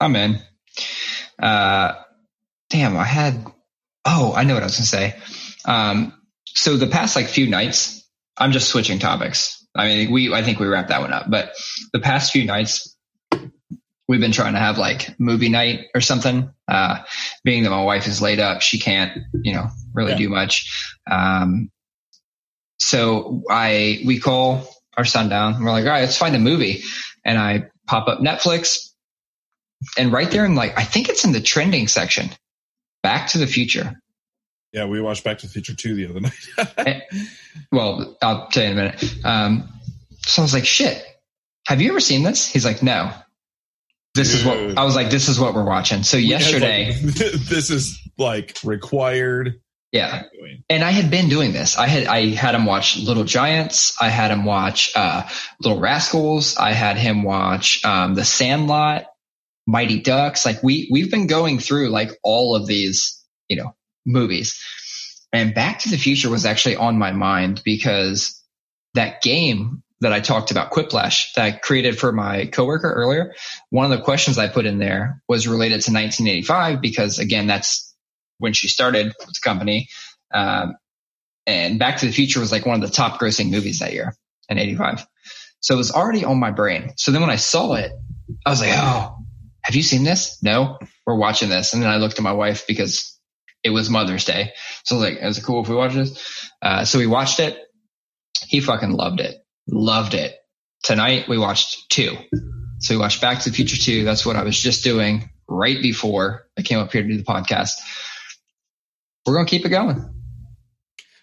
I'm 0.01 0.15
in. 0.17 0.39
Uh, 1.39 1.95
damn, 2.71 2.97
I 2.97 3.05
had. 3.05 3.45
Oh, 4.05 4.33
I 4.35 4.45
know 4.45 4.55
what 4.55 4.63
I 4.63 4.67
was 4.67 4.77
gonna 4.77 4.87
say. 4.87 5.17
Um, 5.65 6.15
so 6.47 6.77
the 6.77 6.87
past 6.87 7.17
like 7.17 7.27
few 7.27 7.49
nights, 7.49 8.09
I'm 8.37 8.53
just 8.53 8.69
switching 8.69 8.99
topics. 8.99 9.67
I 9.75 9.89
mean, 9.89 10.13
we 10.13 10.33
I 10.33 10.43
think 10.43 10.59
we 10.59 10.67
wrapped 10.67 10.89
that 10.89 11.01
one 11.01 11.13
up, 11.13 11.29
but 11.29 11.53
the 11.93 12.01
past 12.01 12.33
few 12.33 12.45
nights, 12.45 12.97
we've 14.07 14.21
been 14.21 14.33
trying 14.33 14.55
to 14.55 14.61
have 14.61 14.79
like 14.79 15.19
movie 15.19 15.49
night 15.49 15.87
or 15.95 16.01
something. 16.01 16.51
Uh, 16.69 17.03
being 17.45 17.63
that 17.63 17.71
my 17.71 17.83
wife 17.83 18.07
is 18.07 18.21
laid 18.21 18.41
up, 18.41 18.61
she 18.61 18.79
can't, 18.79 19.19
you 19.43 19.55
know, 19.55 19.69
really 19.95 20.13
yeah. 20.13 20.19
do 20.19 20.29
much. 20.29 20.93
Um, 21.11 21.71
so 22.79 23.43
I, 23.51 24.03
we 24.07 24.21
call 24.21 24.69
our 24.97 25.05
son 25.05 25.29
down 25.29 25.55
and 25.55 25.65
we're 25.65 25.71
like, 25.71 25.85
all 25.85 25.91
right, 25.91 26.01
let's 26.01 26.19
find 26.19 26.37
a 26.37 26.39
movie. 26.39 26.83
And 27.25 27.39
I 27.39 27.71
pop 27.87 28.09
up 28.09 28.21
Netflix 28.21 28.91
and 29.97 30.13
right 30.13 30.31
there 30.31 30.45
in 30.45 30.55
like, 30.55 30.79
I 30.79 30.85
think 30.85 31.09
it's 31.09 31.25
in 31.25 31.33
the 31.33 31.41
trending 31.41 31.89
section, 31.89 32.31
Back 33.03 33.29
to 33.29 33.39
the 33.39 33.47
Future. 33.47 34.01
Yeah, 34.73 34.87
we 34.87 35.01
watched 35.01 35.25
Back 35.25 35.39
to 35.39 35.47
the 35.47 35.53
Future 35.53 35.75
2 35.75 35.95
the 35.95 36.09
other 36.09 36.21
night. 36.21 36.75
Eh, 36.87 37.01
well, 37.73 38.17
I'll 38.23 38.49
tell 38.49 38.65
you 38.65 38.71
in 38.71 38.79
a 38.79 38.83
minute. 38.83 39.15
Um, 39.25 39.69
so 40.27 40.43
I 40.43 40.45
was 40.45 40.53
like, 40.53 40.67
shit, 40.67 41.05
have 41.67 41.81
you 41.81 41.91
ever 41.91 42.01
seen 42.01 42.23
this? 42.23 42.51
He's 42.51 42.65
like, 42.65 42.83
no. 42.83 43.13
This 44.19 44.33
Dude. 44.33 44.41
is 44.41 44.47
what 44.47 44.79
I 44.79 44.85
was 44.85 44.97
like. 44.97 45.11
This 45.11 45.29
is 45.29 45.39
what 45.39 45.55
we're 45.55 45.65
watching. 45.65 46.03
So 46.03 46.17
yesterday, 46.17 46.89
like, 46.89 47.15
this 47.15 47.71
is 47.71 48.01
like 48.19 48.57
required. 48.65 49.61
Yeah, 49.93 50.25
and 50.69 50.83
I 50.83 50.91
had 50.91 51.09
been 51.09 51.29
doing 51.29 51.53
this. 51.53 51.79
I 51.79 51.87
had 51.87 52.09
I 52.09 52.31
had 52.35 52.57
him 52.57 52.67
watch 52.67 52.99
Little 52.99 53.23
Giants. 53.23 53.97
I 54.01 54.09
had 54.09 54.33
him 54.33 54.45
watch 54.45 54.91
uh, 54.97 55.23
Little 55.63 55.79
Rascals. 55.79 56.57
I 56.57 56.73
had 56.73 56.97
him 56.97 57.23
watch 57.23 57.85
um, 57.85 58.15
The 58.15 58.25
Sandlot, 58.25 59.07
Mighty 59.69 60.01
Ducks. 60.01 60.45
Like 60.45 60.65
we 60.65 60.89
we've 60.91 61.13
been 61.13 61.29
going 61.29 61.61
through 61.61 61.91
like 61.91 62.11
all 62.25 62.57
of 62.57 62.67
these 62.67 63.25
you 63.49 63.57
know 63.57 63.77
movies, 64.05 64.61
and 65.33 65.55
Back 65.55 65.79
to 65.81 65.91
the 65.91 65.97
Future 65.97 66.29
was 66.29 66.45
actually 66.45 66.75
on 66.75 66.99
my 66.99 67.13
mind 67.13 67.63
because 67.65 68.43
that 68.95 69.23
game 69.23 69.85
that 70.01 70.13
I 70.13 70.21
talked 70.21 70.51
about 70.51 70.71
Quiplash 70.71 71.33
that 71.35 71.45
I 71.45 71.51
created 71.53 71.99
for 71.99 72.13
my 72.13 72.47
coworker 72.47 72.93
earlier, 72.93 73.35
one 73.71 73.91
of 73.91 73.97
the 73.97 74.05
questions 74.05 74.39
I 74.39 74.49
put 74.49 74.67
in 74.67 74.79
there 74.79 75.23
was 75.29 75.49
related 75.49 75.81
to 75.83 75.93
1985 75.93 76.81
because 76.81 77.19
again, 77.19 77.47
that's 77.47 77.95
when 78.39 78.53
she 78.53 78.69
started 78.69 79.07
with 79.19 79.29
the 79.29 79.41
company. 79.43 79.89
Um, 80.33 80.77
and 81.47 81.79
Back 81.79 81.99
to 81.99 82.07
the 82.07 82.13
Future 82.13 82.41
was 82.41 82.53
like 82.53 82.67
one 82.67 82.83
of 82.83 82.89
the 82.89 82.95
top 82.95 83.19
grossing 83.21 83.51
movies 83.51 83.81
that 83.81 83.93
year 83.93 84.15
in 84.49 84.59
85. 84.59 85.07
So 85.61 85.75
it 85.75 85.79
was 85.79 85.91
already 85.91 86.25
on 86.25 86.39
my 86.39 86.53
brain. 86.53 86.93
So 86.97 87.11
then 87.11 87.21
when 87.21 87.31
I 87.31 87.37
saw 87.37 87.75
it, 87.75 87.91
I 88.47 88.51
was 88.51 88.61
like, 88.61 88.71
Oh, 88.73 89.17
have 89.63 89.75
you 89.75 89.83
seen 89.83 90.05
this? 90.05 90.41
No, 90.43 90.79
we're 91.07 91.19
watching 91.19 91.49
this. 91.49 91.75
And 91.75 91.83
then 91.83 91.91
I 91.91 91.97
looked 91.97 92.19
at 92.19 92.23
my 92.23 92.33
wife 92.33 92.67
because 92.69 93.19
it 93.65 93.71
was 93.71 93.91
Mother's 93.91 94.25
Day. 94.25 94.53
So 94.85 94.97
I 94.97 94.99
was 94.99 95.11
like, 95.11 95.23
is 95.23 95.39
it 95.39 95.45
cool 95.45 95.63
if 95.63 95.69
we 95.69 95.75
watch 95.75 95.95
this? 95.95 96.51
Uh, 96.63 96.85
so 96.85 96.99
we 96.99 97.07
watched 97.07 97.41
it. 97.41 97.59
He 98.47 98.61
fucking 98.61 98.93
loved 98.93 99.21
it. 99.21 99.37
Loved 99.69 100.15
it. 100.15 100.35
Tonight 100.83 101.29
we 101.29 101.39
watched 101.39 101.91
two. 101.91 102.17
So 102.81 102.95
we 102.95 102.99
watched 103.01 103.21
Back 103.21 103.41
to 103.41 103.51
the 103.51 103.55
Future 103.57 103.77
2. 103.77 104.05
That's 104.05 104.25
what 104.25 104.37
I 104.37 104.43
was 104.45 104.59
just 104.59 104.85
doing 104.85 105.31
right 105.49 105.81
before 105.83 106.47
I 106.57 106.63
came 106.63 106.79
up 106.79 106.93
here 106.93 107.03
to 107.03 107.09
do 107.09 107.17
the 107.17 107.25
podcast. 107.25 107.73
We're 109.27 109.35
going 109.35 109.47
to 109.47 109.51
keep 109.51 109.67
it 109.67 109.71
going. 109.71 110.15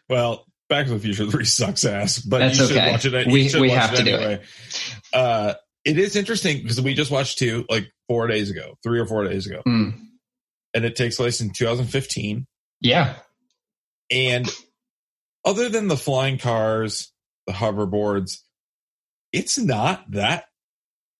Well, 0.09 0.45
Back 0.67 0.87
to 0.87 0.93
the 0.93 0.99
Future 0.99 1.25
3 1.29 1.45
sucks 1.45 1.85
ass, 1.85 2.19
but 2.19 2.39
That's 2.39 2.59
you 2.59 2.67
should 2.67 2.77
okay. 2.77 2.91
watch 2.91 3.05
it. 3.05 3.27
We- 3.27 3.59
we 3.61 3.69
have 3.69 3.93
it 3.93 3.97
to 3.97 4.03
do 4.03 4.15
anyway. 4.15 4.43
Uh, 5.13 5.53
it 5.85 5.97
is 5.97 6.15
interesting 6.15 6.61
because 6.61 6.81
we 6.81 6.93
just 6.93 7.11
watched 7.11 7.37
two 7.37 7.65
like 7.69 7.87
four 8.07 8.27
days 8.27 8.49
ago, 8.51 8.75
three 8.83 8.99
or 8.99 9.05
four 9.05 9.23
days 9.23 9.45
ago, 9.47 9.61
Mm. 9.67 9.93
and 10.73 10.85
it 10.85 10.95
takes 10.95 11.15
place 11.17 11.39
in 11.41 11.51
2015. 11.51 12.47
Yeah. 12.81 13.15
And 14.11 14.49
other 15.45 15.69
than 15.69 15.87
the 15.87 15.97
flying 15.97 16.37
cars, 16.39 17.11
the 17.47 17.53
hoverboards, 17.53 18.39
it's 19.31 19.57
not 19.57 20.09
that 20.11 20.45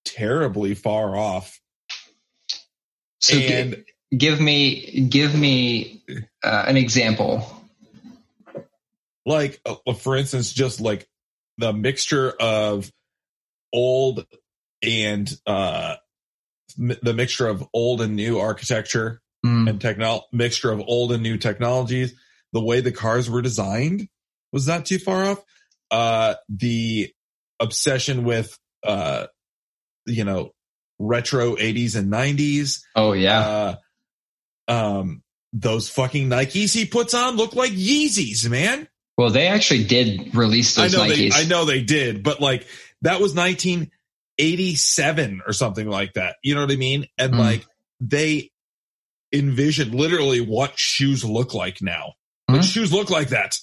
terribly 0.06 0.74
far 0.76 1.16
off. 1.16 1.60
So 3.20 3.36
and 3.38 3.84
give 4.16 4.40
me, 4.40 5.08
give 5.10 5.34
me 5.36 6.04
uh, 6.44 6.66
an 6.68 6.78
example. 6.78 7.46
like, 9.26 9.60
uh, 9.66 9.94
for 9.94 10.16
instance, 10.16 10.52
just 10.54 10.80
like 10.80 11.08
the 11.58 11.74
mixture 11.74 12.32
of 12.40 12.92
old 13.74 14.26
and 14.84 15.32
uh, 15.48 15.96
m- 16.80 16.98
the 17.02 17.14
mixture 17.14 17.48
of 17.48 17.68
old 17.74 18.02
and 18.02 18.16
new 18.16 18.40
architecture 18.40 19.22
Mm. 19.46 19.70
and 19.70 19.80
techno 19.80 20.24
mixture 20.32 20.72
of 20.72 20.82
old 20.88 21.12
and 21.12 21.22
new 21.22 21.38
technologies. 21.38 22.16
The 22.52 22.64
way 22.64 22.82
the 22.82 22.92
cars 22.92 23.30
were 23.30 23.44
designed 23.44 24.08
was 24.52 24.66
not 24.68 24.88
too 24.88 24.98
far 24.98 25.24
off. 25.26 25.44
Uh, 25.92 26.36
the 26.50 27.12
obsession 27.60 28.24
with, 28.24 28.58
uh, 28.84 29.28
you 30.06 30.24
know, 30.24 30.52
retro 31.00 31.56
80s 31.56 31.96
and 31.96 32.12
90s. 32.12 32.82
Oh 32.96 33.14
yeah. 33.14 33.40
Uh, 33.40 33.76
um, 34.68 35.22
those 35.54 35.90
fucking 35.90 36.30
Nikes 36.30 36.74
he 36.74 36.86
puts 36.86 37.14
on 37.14 37.36
look 37.38 37.56
like 37.56 37.72
Yeezys, 37.72 38.50
man. 38.50 38.88
Well, 39.18 39.30
they 39.30 39.48
actually 39.48 39.86
did 39.86 40.36
release 40.36 40.78
I 40.78 40.84
those 40.84 40.94
know 40.94 41.04
Nikes. 41.06 41.34
they, 41.34 41.42
I 41.42 41.46
know 41.46 41.66
they 41.66 41.82
did, 41.82 42.24
but 42.24 42.42
like 42.42 42.68
that 43.04 43.22
was 43.22 43.34
1987 43.36 45.42
or 45.46 45.54
something 45.54 45.88
like 45.90 46.14
that. 46.14 46.36
You 46.44 46.56
know 46.56 46.62
what 46.62 46.72
I 46.72 46.76
mean? 46.76 47.06
And 47.18 47.34
Mm. 47.34 47.40
like 47.40 47.66
they 48.02 48.52
envisioned 49.34 49.96
literally 49.96 50.42
what 50.42 50.78
shoes 50.78 51.24
look 51.24 51.54
like 51.54 51.82
now. 51.82 52.14
Mhm. 52.50 52.64
shoes 52.64 52.92
look 52.94 53.10
like 53.10 53.30
that. 53.30 53.58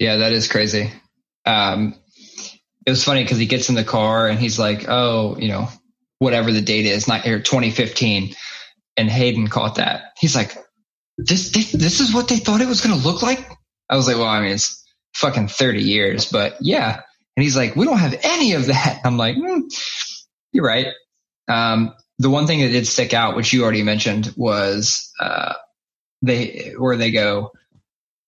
Yeah, 0.00 0.16
that 0.16 0.32
is 0.32 0.48
crazy. 0.48 0.90
Um, 1.44 1.94
it 2.86 2.90
was 2.90 3.04
funny 3.04 3.22
because 3.22 3.36
he 3.36 3.44
gets 3.44 3.68
in 3.68 3.74
the 3.74 3.84
car 3.84 4.26
and 4.26 4.40
he's 4.40 4.58
like, 4.58 4.86
"Oh, 4.88 5.36
you 5.38 5.48
know, 5.48 5.68
whatever 6.18 6.50
the 6.52 6.62
date 6.62 6.86
is, 6.86 7.06
not 7.06 7.20
here, 7.20 7.38
2015." 7.38 8.34
And 8.96 9.10
Hayden 9.10 9.48
caught 9.48 9.74
that. 9.74 10.12
He's 10.18 10.34
like, 10.34 10.56
"This, 11.18 11.50
this, 11.50 11.72
this 11.72 12.00
is 12.00 12.14
what 12.14 12.28
they 12.28 12.38
thought 12.38 12.62
it 12.62 12.68
was 12.68 12.80
going 12.80 12.98
to 12.98 13.06
look 13.06 13.20
like." 13.22 13.46
I 13.90 13.96
was 13.96 14.08
like, 14.08 14.16
"Well, 14.16 14.26
I 14.26 14.40
mean, 14.40 14.52
it's 14.52 14.82
fucking 15.14 15.48
30 15.48 15.82
years, 15.82 16.26
but 16.32 16.56
yeah." 16.62 17.02
And 17.36 17.44
he's 17.44 17.56
like, 17.56 17.76
"We 17.76 17.84
don't 17.84 17.98
have 17.98 18.18
any 18.22 18.54
of 18.54 18.66
that." 18.66 19.00
I'm 19.04 19.18
like, 19.18 19.36
hmm, 19.36 19.60
"You're 20.52 20.66
right." 20.66 20.86
Um, 21.46 21.94
the 22.18 22.30
one 22.30 22.46
thing 22.46 22.60
that 22.60 22.68
did 22.68 22.86
stick 22.86 23.12
out, 23.12 23.36
which 23.36 23.52
you 23.52 23.62
already 23.62 23.82
mentioned, 23.82 24.32
was 24.34 25.12
uh, 25.20 25.54
they 26.22 26.72
where 26.78 26.96
they 26.96 27.10
go. 27.10 27.52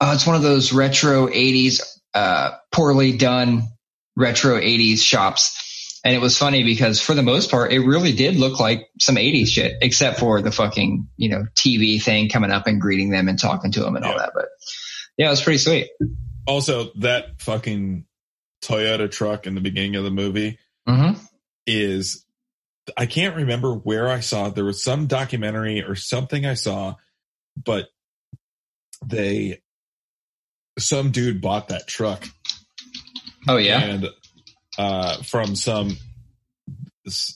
Oh, 0.04 0.12
it's 0.12 0.26
one 0.26 0.34
of 0.34 0.42
those 0.42 0.72
retro 0.72 1.28
80s, 1.28 1.80
uh, 2.12 2.50
poorly 2.72 3.16
done 3.16 3.68
retro 4.16 4.58
80s 4.58 4.98
shops. 4.98 6.00
And 6.04 6.12
it 6.12 6.18
was 6.18 6.36
funny 6.36 6.64
because 6.64 7.00
for 7.00 7.14
the 7.14 7.22
most 7.22 7.52
part, 7.52 7.72
it 7.72 7.78
really 7.78 8.10
did 8.10 8.34
look 8.34 8.58
like 8.58 8.88
some 8.98 9.14
80s 9.14 9.46
shit, 9.46 9.76
except 9.80 10.18
for 10.18 10.42
the 10.42 10.50
fucking, 10.50 11.06
you 11.16 11.28
know, 11.28 11.44
TV 11.54 12.02
thing 12.02 12.28
coming 12.28 12.50
up 12.50 12.66
and 12.66 12.80
greeting 12.80 13.10
them 13.10 13.28
and 13.28 13.38
talking 13.38 13.70
to 13.70 13.80
them 13.80 13.94
and 13.94 14.04
all 14.04 14.18
that. 14.18 14.32
But 14.34 14.46
yeah, 15.16 15.28
it 15.28 15.30
was 15.30 15.42
pretty 15.42 15.58
sweet. 15.58 15.90
also, 16.48 16.90
that 16.96 17.40
fucking 17.40 18.04
Toyota 18.60 19.08
truck 19.08 19.46
in 19.46 19.54
the 19.54 19.60
beginning 19.60 19.94
of 19.94 20.02
the 20.02 20.10
movie 20.10 20.58
hmm 20.84 21.12
is 21.64 22.26
I 22.96 23.06
can't 23.06 23.36
remember 23.36 23.72
where 23.72 24.08
I 24.08 24.18
saw 24.18 24.48
it. 24.48 24.56
There 24.56 24.64
was 24.64 24.82
some 24.82 25.06
documentary 25.06 25.80
or 25.84 25.94
something 25.94 26.44
I 26.44 26.54
saw, 26.54 26.96
but 27.56 27.86
they 29.06 29.61
some 30.78 31.10
dude 31.10 31.40
bought 31.40 31.68
that 31.68 31.86
truck. 31.86 32.26
Oh, 33.48 33.56
yeah. 33.56 33.80
and 33.80 34.08
uh 34.78 35.22
from 35.22 35.54
some 35.56 35.96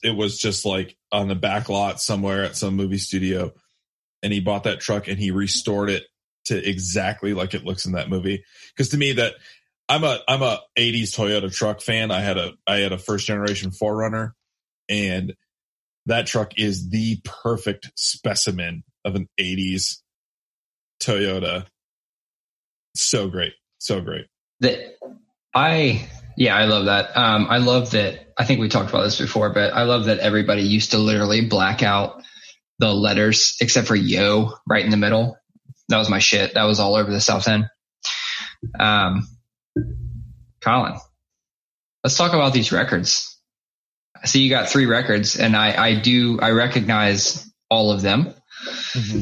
it 0.03 0.15
was 0.15 0.39
just 0.39 0.65
like 0.65 0.97
on 1.11 1.29
the 1.29 1.35
back 1.35 1.69
lot 1.69 2.01
somewhere 2.01 2.45
at 2.45 2.57
some 2.57 2.77
movie 2.77 2.99
studio. 2.99 3.53
And 4.23 4.33
he 4.33 4.41
bought 4.41 4.65
that 4.65 4.81
truck 4.81 5.09
and 5.09 5.19
he 5.19 5.31
restored 5.31 5.91
it 5.91 6.05
to 6.47 6.57
exactly 6.57 7.35
like 7.35 7.55
it 7.55 7.65
looks 7.65 7.85
in 7.85 7.93
that 7.93 8.09
movie. 8.09 8.45
Because 8.75 8.91
to 8.91 8.97
me 8.97 9.13
that 9.15 9.35
i'm 9.89 10.05
a 10.05 10.21
i'm 10.29 10.43
a 10.43 10.61
80s 10.79 11.15
toyota 11.15 11.53
truck 11.53 11.81
fan. 11.81 12.11
I 12.11 12.21
had 12.21 12.39
a 12.39 12.53
i 12.67 12.77
had 12.77 12.93
a 12.93 12.99
first 12.99 13.27
generation 13.27 13.71
4Runner 13.71 14.33
and 14.89 15.35
that 16.07 16.27
truck 16.27 16.53
is 16.57 16.89
the 16.89 17.21
perfect 17.25 17.91
specimen 17.97 18.85
of 19.05 19.17
an 19.17 19.29
80s 19.39 19.97
toyota 21.03 21.67
so 23.05 23.29
great 23.29 23.53
so 23.79 24.01
great 24.01 24.27
that 24.61 24.79
I 25.55 26.09
yeah, 26.39 26.55
I 26.55 26.67
love 26.67 26.85
that. 26.85 27.17
Um, 27.17 27.47
I 27.49 27.59
love 27.59 27.93
that. 27.93 28.27
I 28.39 28.45
think 28.45 28.61
we 28.61 28.69
talked 28.69 28.91
about 28.91 29.05
this 29.05 29.19
before, 29.19 29.49
but 29.55 29.73
I 29.73 29.85
love 29.85 30.05
that 30.05 30.19
everybody 30.19 30.63
used 30.63 30.91
to 30.91 30.99
literally 30.99 31.47
black 31.47 31.83
out 31.83 32.23
the 32.79 32.93
letters 32.93 33.57
except 33.61 33.87
for 33.89 33.97
"yo" 33.97 34.53
right 34.69 34.85
in 34.85 34.91
the 34.91 34.99
middle. 34.99 35.39
That 35.89 35.97
was 35.97 36.11
my 36.11 36.19
shit. 36.19 36.53
That 36.55 36.65
was 36.65 36.79
all 36.79 36.95
over 36.95 37.11
the 37.11 37.23
South 37.23 37.49
End. 37.49 37.65
Um, 38.79 39.27
Colin, 40.61 40.95
let's 42.05 42.17
talk 42.19 42.35
about 42.35 42.53
these 42.53 42.71
records. 42.71 43.39
I 44.23 44.27
see 44.27 44.43
you 44.43 44.51
got 44.51 44.69
three 44.69 44.87
records, 44.87 45.37
and 45.39 45.57
I 45.57 45.83
I 45.83 46.01
do 46.01 46.39
I 46.41 46.51
recognize 46.51 47.51
all 47.71 47.93
of 47.93 48.03
them. 48.03 48.35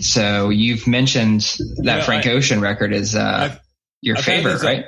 So 0.01 0.49
you've 0.49 0.87
mentioned 0.87 1.43
that 1.79 1.99
Yeah, 1.99 2.05
Frank 2.05 2.27
I- 2.27 2.31
Ocean 2.33 2.61
record 2.61 2.93
is 2.93 3.15
uh, 3.15 3.57
your 4.05 4.19
I've 4.19 4.25
favorite, 4.25 4.53
these 4.53 4.61
up- 4.63 4.67
right? 4.67 4.85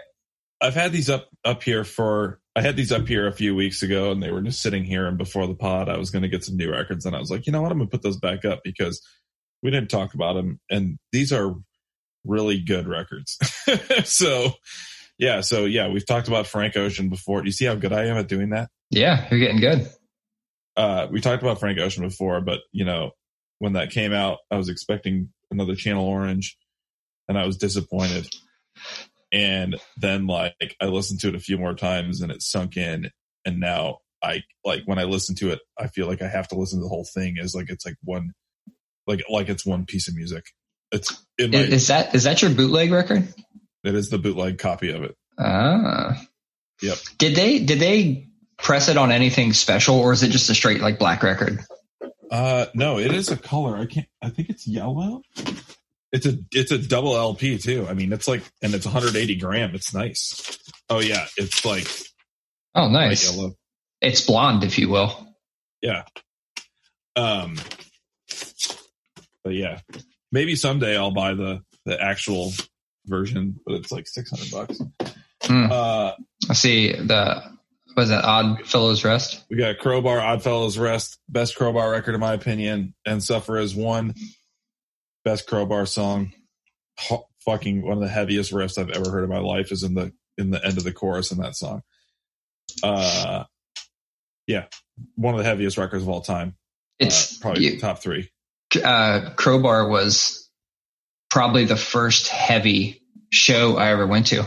I've 0.60 0.74
had 0.74 0.92
these 0.92 1.10
up 1.10 1.28
up 1.44 1.62
here 1.62 1.84
for 1.84 2.40
I 2.54 2.62
had 2.62 2.76
these 2.76 2.92
up 2.92 3.06
here 3.06 3.26
a 3.26 3.32
few 3.32 3.54
weeks 3.54 3.82
ago 3.82 4.10
and 4.10 4.22
they 4.22 4.30
were 4.30 4.40
just 4.40 4.62
sitting 4.62 4.84
here 4.84 5.06
and 5.06 5.18
before 5.18 5.46
the 5.46 5.54
pod 5.54 5.88
I 5.88 5.98
was 5.98 6.10
going 6.10 6.22
to 6.22 6.28
get 6.28 6.44
some 6.44 6.56
new 6.56 6.70
records 6.70 7.04
and 7.04 7.14
I 7.14 7.18
was 7.18 7.30
like, 7.30 7.46
you 7.46 7.52
know 7.52 7.60
what, 7.60 7.70
I'm 7.70 7.78
going 7.78 7.88
to 7.88 7.90
put 7.90 8.02
those 8.02 8.16
back 8.18 8.44
up 8.44 8.60
because 8.64 9.02
we 9.62 9.70
didn't 9.70 9.90
talk 9.90 10.14
about 10.14 10.34
them 10.34 10.60
and 10.70 10.98
these 11.12 11.32
are 11.32 11.54
really 12.24 12.58
good 12.58 12.88
records. 12.88 13.36
so 14.04 14.52
yeah, 15.18 15.40
so 15.42 15.64
yeah, 15.66 15.88
we've 15.88 16.06
talked 16.06 16.28
about 16.28 16.46
Frank 16.46 16.76
Ocean 16.76 17.08
before. 17.08 17.40
Do 17.40 17.46
you 17.46 17.52
see 17.52 17.64
how 17.66 17.74
good 17.74 17.92
I 17.92 18.06
am 18.06 18.16
at 18.16 18.28
doing 18.28 18.50
that? 18.50 18.68
Yeah, 18.90 19.26
you're 19.30 19.40
getting 19.40 19.60
good. 19.60 19.90
Uh, 20.76 21.06
we 21.10 21.20
talked 21.20 21.42
about 21.42 21.60
Frank 21.60 21.78
Ocean 21.78 22.02
before, 22.02 22.40
but 22.40 22.60
you 22.72 22.84
know, 22.84 23.10
when 23.58 23.74
that 23.74 23.90
came 23.90 24.12
out, 24.12 24.38
I 24.50 24.56
was 24.56 24.68
expecting 24.68 25.30
another 25.50 25.74
Channel 25.74 26.04
Orange 26.06 26.56
and 27.28 27.38
I 27.38 27.46
was 27.46 27.56
disappointed. 27.56 28.26
And 29.32 29.76
then 29.96 30.26
like 30.26 30.76
I 30.80 30.86
listened 30.86 31.20
to 31.20 31.28
it 31.28 31.34
a 31.34 31.40
few 31.40 31.58
more 31.58 31.74
times 31.74 32.20
and 32.20 32.30
it 32.30 32.42
sunk 32.42 32.76
in 32.76 33.10
and 33.44 33.60
now 33.60 33.98
I 34.22 34.42
like 34.64 34.82
when 34.86 34.98
I 34.98 35.04
listen 35.04 35.34
to 35.36 35.50
it, 35.50 35.60
I 35.78 35.88
feel 35.88 36.06
like 36.06 36.22
I 36.22 36.28
have 36.28 36.48
to 36.48 36.56
listen 36.56 36.78
to 36.78 36.82
the 36.82 36.88
whole 36.88 37.06
thing 37.14 37.36
as 37.40 37.54
like 37.54 37.70
it's 37.70 37.84
like 37.84 37.96
one 38.02 38.32
like 39.06 39.22
like 39.28 39.48
it's 39.48 39.66
one 39.66 39.86
piece 39.86 40.08
of 40.08 40.14
music. 40.14 40.44
It's 40.92 41.24
it, 41.38 41.52
might, 41.52 41.72
Is 41.72 41.88
that 41.88 42.14
is 42.14 42.24
that 42.24 42.42
your 42.42 42.50
bootleg 42.50 42.90
record? 42.92 43.32
it 43.84 43.94
is 43.94 44.10
the 44.10 44.18
bootleg 44.18 44.58
copy 44.58 44.90
of 44.90 45.02
it. 45.02 45.16
Ah. 45.38 46.20
Yep. 46.82 46.98
Did 47.18 47.36
they 47.36 47.58
did 47.60 47.78
they 47.78 48.28
press 48.56 48.88
it 48.88 48.96
on 48.96 49.12
anything 49.12 49.52
special, 49.52 49.96
or 49.96 50.12
is 50.12 50.22
it 50.22 50.30
just 50.30 50.50
a 50.50 50.54
straight 50.54 50.80
like 50.80 50.98
black 50.98 51.22
record? 51.22 51.60
Uh 52.30 52.66
no, 52.74 52.98
it 52.98 53.12
is 53.12 53.30
a 53.30 53.36
color. 53.36 53.76
I 53.76 53.86
can't 53.86 54.08
I 54.22 54.30
think 54.30 54.48
it's 54.48 54.66
yellow. 54.66 55.22
It's 56.16 56.26
a 56.26 56.38
it's 56.52 56.70
a 56.72 56.78
double 56.78 57.14
LP 57.16 57.58
too. 57.58 57.86
I 57.88 57.92
mean, 57.94 58.12
it's 58.12 58.26
like 58.26 58.42
and 58.62 58.74
it's 58.74 58.86
180 58.86 59.36
gram. 59.36 59.74
It's 59.74 59.92
nice. 59.92 60.58
Oh 60.88 61.00
yeah, 61.00 61.26
it's 61.36 61.64
like 61.64 61.86
Oh, 62.74 62.88
nice. 62.88 63.30
yellow. 63.34 63.54
It's 64.00 64.20
blonde, 64.26 64.64
if 64.64 64.78
you 64.78 64.88
will. 64.88 65.34
Yeah. 65.82 66.04
Um. 67.16 67.56
But 69.44 69.54
yeah, 69.54 69.80
maybe 70.32 70.56
someday 70.56 70.96
I'll 70.96 71.10
buy 71.12 71.34
the 71.34 71.62
the 71.84 72.00
actual 72.02 72.52
version, 73.06 73.60
but 73.64 73.76
it's 73.76 73.92
like 73.92 74.08
600 74.08 74.50
bucks. 74.50 74.80
Hmm. 75.44 75.66
Uh, 75.70 76.12
I 76.50 76.54
see 76.54 76.92
the 76.92 77.42
was 77.96 78.08
that 78.10 78.24
Odd 78.24 78.66
Fellows 78.66 79.04
Rest? 79.04 79.44
we 79.48 79.56
got 79.56 79.78
Crowbar, 79.78 80.20
Odd 80.20 80.42
Fellows 80.42 80.76
Rest, 80.78 81.18
best 81.28 81.56
Crowbar 81.56 81.90
record 81.90 82.14
in 82.14 82.20
my 82.20 82.34
opinion, 82.34 82.94
and 83.06 83.22
Suffer 83.22 83.56
as 83.56 83.74
one 83.74 84.14
best 85.26 85.46
Crowbar 85.48 85.84
song. 85.86 86.32
Ho- 87.00 87.26
fucking 87.44 87.82
one 87.82 87.98
of 87.98 88.02
the 88.02 88.08
heaviest 88.08 88.52
riffs 88.52 88.78
I've 88.78 88.90
ever 88.90 89.10
heard 89.10 89.24
in 89.24 89.28
my 89.28 89.40
life 89.40 89.70
is 89.72 89.82
in 89.82 89.92
the 89.94 90.12
in 90.38 90.50
the 90.50 90.64
end 90.64 90.78
of 90.78 90.84
the 90.84 90.92
chorus 90.92 91.32
in 91.32 91.38
that 91.38 91.56
song. 91.56 91.82
Uh, 92.82 93.44
yeah, 94.46 94.66
one 95.16 95.34
of 95.34 95.38
the 95.38 95.44
heaviest 95.44 95.76
records 95.76 96.02
of 96.04 96.08
all 96.08 96.20
time. 96.22 96.54
It's 96.98 97.36
uh, 97.36 97.42
probably 97.42 97.64
you- 97.64 97.80
top 97.80 97.98
three. 97.98 98.30
uh, 98.82 99.30
Crowbar 99.36 99.88
was 99.88 100.48
probably 101.30 101.64
the 101.64 101.76
first 101.76 102.28
heavy 102.28 103.02
show 103.30 103.76
I 103.76 103.90
ever 103.90 104.06
went 104.06 104.28
to. 104.28 104.44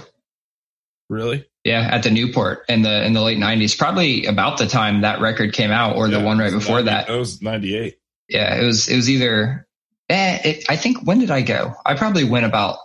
Really? 1.09 1.45
Yeah, 1.65 1.81
at 1.91 2.03
the 2.03 2.11
Newport 2.11 2.63
in 2.69 2.83
the 2.83 3.05
in 3.05 3.13
the 3.13 3.21
late 3.21 3.37
'90s, 3.37 3.77
probably 3.77 4.25
about 4.27 4.57
the 4.57 4.67
time 4.67 5.01
that 5.01 5.19
record 5.19 5.53
came 5.53 5.71
out, 5.71 5.97
or 5.97 6.07
the 6.07 6.21
one 6.21 6.37
right 6.39 6.53
before 6.53 6.81
90 6.81 6.89
that. 6.89 7.09
It 7.09 7.17
was 7.17 7.41
98. 7.41 7.97
Yeah, 8.29 8.55
it 8.55 8.63
was 8.63 8.87
it 8.87 8.95
was 8.95 9.09
either. 9.09 9.67
Eh, 10.09 10.39
it, 10.43 10.65
I 10.69 10.75
think 10.75 11.03
when 11.03 11.19
did 11.19 11.31
I 11.31 11.41
go? 11.41 11.75
I 11.85 11.95
probably 11.95 12.23
went 12.23 12.45
about. 12.45 12.77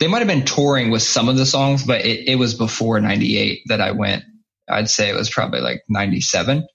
They 0.00 0.08
might 0.08 0.18
have 0.18 0.28
been 0.28 0.44
touring 0.44 0.90
with 0.90 1.02
some 1.02 1.28
of 1.28 1.36
the 1.36 1.46
songs, 1.46 1.84
but 1.84 2.04
it, 2.04 2.28
it 2.28 2.36
was 2.36 2.54
before 2.54 3.00
'98 3.00 3.60
that 3.66 3.80
I 3.80 3.92
went. 3.92 4.24
I'd 4.68 4.88
say 4.88 5.10
it 5.10 5.14
was 5.14 5.30
probably 5.30 5.60
like 5.60 5.82
'97. 5.88 6.66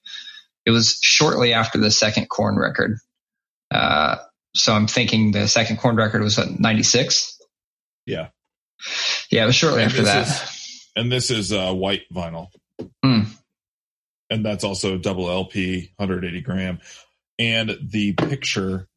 It 0.64 0.70
was 0.70 0.98
shortly 1.02 1.52
after 1.52 1.78
the 1.78 1.90
second 1.90 2.28
Korn 2.28 2.56
record. 2.56 2.98
Uh, 3.70 4.16
so 4.54 4.72
I'm 4.72 4.86
thinking 4.86 5.32
the 5.32 5.48
second 5.48 5.78
Korn 5.78 5.96
record 5.96 6.22
was 6.22 6.38
'96. 6.38 7.38
Yeah. 8.06 8.28
Yeah, 9.30 9.44
it 9.44 9.46
was 9.46 9.56
shortly 9.56 9.82
And 9.82 9.90
after 9.90 10.02
that. 10.02 10.56
And 10.96 11.10
this 11.10 11.30
is 11.30 11.52
uh, 11.52 11.72
white 11.72 12.02
vinyl. 12.12 12.48
Hmm. 13.04 13.22
And 14.28 14.44
that's 14.44 14.64
also 14.64 14.96
double 14.96 15.28
LP, 15.28 15.92
180 15.96 16.40
gram. 16.42 16.80
And 17.38 17.76
the 17.82 18.12
picture 18.12 18.88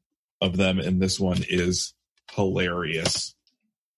of 0.43 0.57
them 0.57 0.79
in 0.79 0.99
this 0.99 1.19
one 1.19 1.43
is 1.47 1.93
hilarious. 2.31 3.33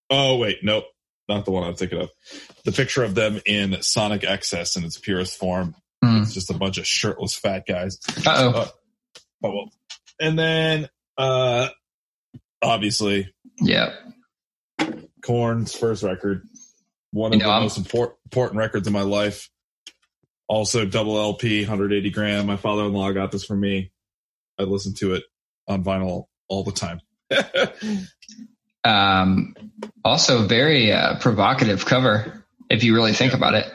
Oh, 0.09 0.37
wait, 0.37 0.59
nope. 0.63 0.85
Not 1.27 1.45
the 1.45 1.51
one 1.51 1.63
I'm 1.63 1.75
thinking 1.75 1.99
of. 2.01 2.11
The 2.65 2.71
picture 2.71 3.03
of 3.03 3.15
them 3.15 3.41
in 3.45 3.81
Sonic 3.81 4.23
Excess 4.23 4.75
in 4.75 4.83
its 4.83 4.97
purest 4.99 5.37
form. 5.39 5.75
Hmm. 6.03 6.21
It's 6.21 6.33
just 6.35 6.51
a 6.51 6.53
bunch 6.53 6.77
of 6.77 6.85
shirtless 6.85 7.35
fat 7.35 7.63
guys. 7.67 7.97
Uh 8.25 8.51
oh. 8.53 8.71
Well. 9.41 9.69
And 10.19 10.37
then, 10.37 10.87
uh, 11.17 11.69
obviously, 12.61 13.33
Yeah. 13.59 13.95
Korn's 15.21 15.75
first 15.75 16.03
record, 16.03 16.47
one 17.11 17.31
You 17.31 17.37
of 17.37 17.41
know, 17.41 17.47
the 17.47 17.53
I'm- 17.53 17.63
most 17.63 17.77
import, 17.77 18.15
important 18.25 18.57
records 18.59 18.85
in 18.87 18.93
my 18.93 19.01
life. 19.01 19.49
Also, 20.47 20.85
double 20.85 21.17
LP, 21.17 21.61
180 21.63 22.11
gram. 22.11 22.45
My 22.45 22.57
father-in-law 22.57 23.11
got 23.13 23.31
this 23.31 23.43
for 23.45 23.55
me. 23.55 23.91
I 24.59 24.63
listened 24.63 24.97
to 24.97 25.15
it 25.15 25.23
on 25.67 25.83
vinyl 25.83 26.25
all 26.47 26.63
the 26.63 26.71
time. 26.71 27.01
Um, 28.83 29.55
also, 30.03 30.45
very 30.45 30.91
uh, 30.91 31.17
provocative 31.19 31.85
cover 31.87 32.45
if 32.69 32.83
you 32.83 32.93
really 32.93 33.13
think 33.13 33.31
Yeah. 33.31 33.37
about 33.37 33.55
it. 33.55 33.65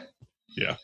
Yeah, 0.55 0.77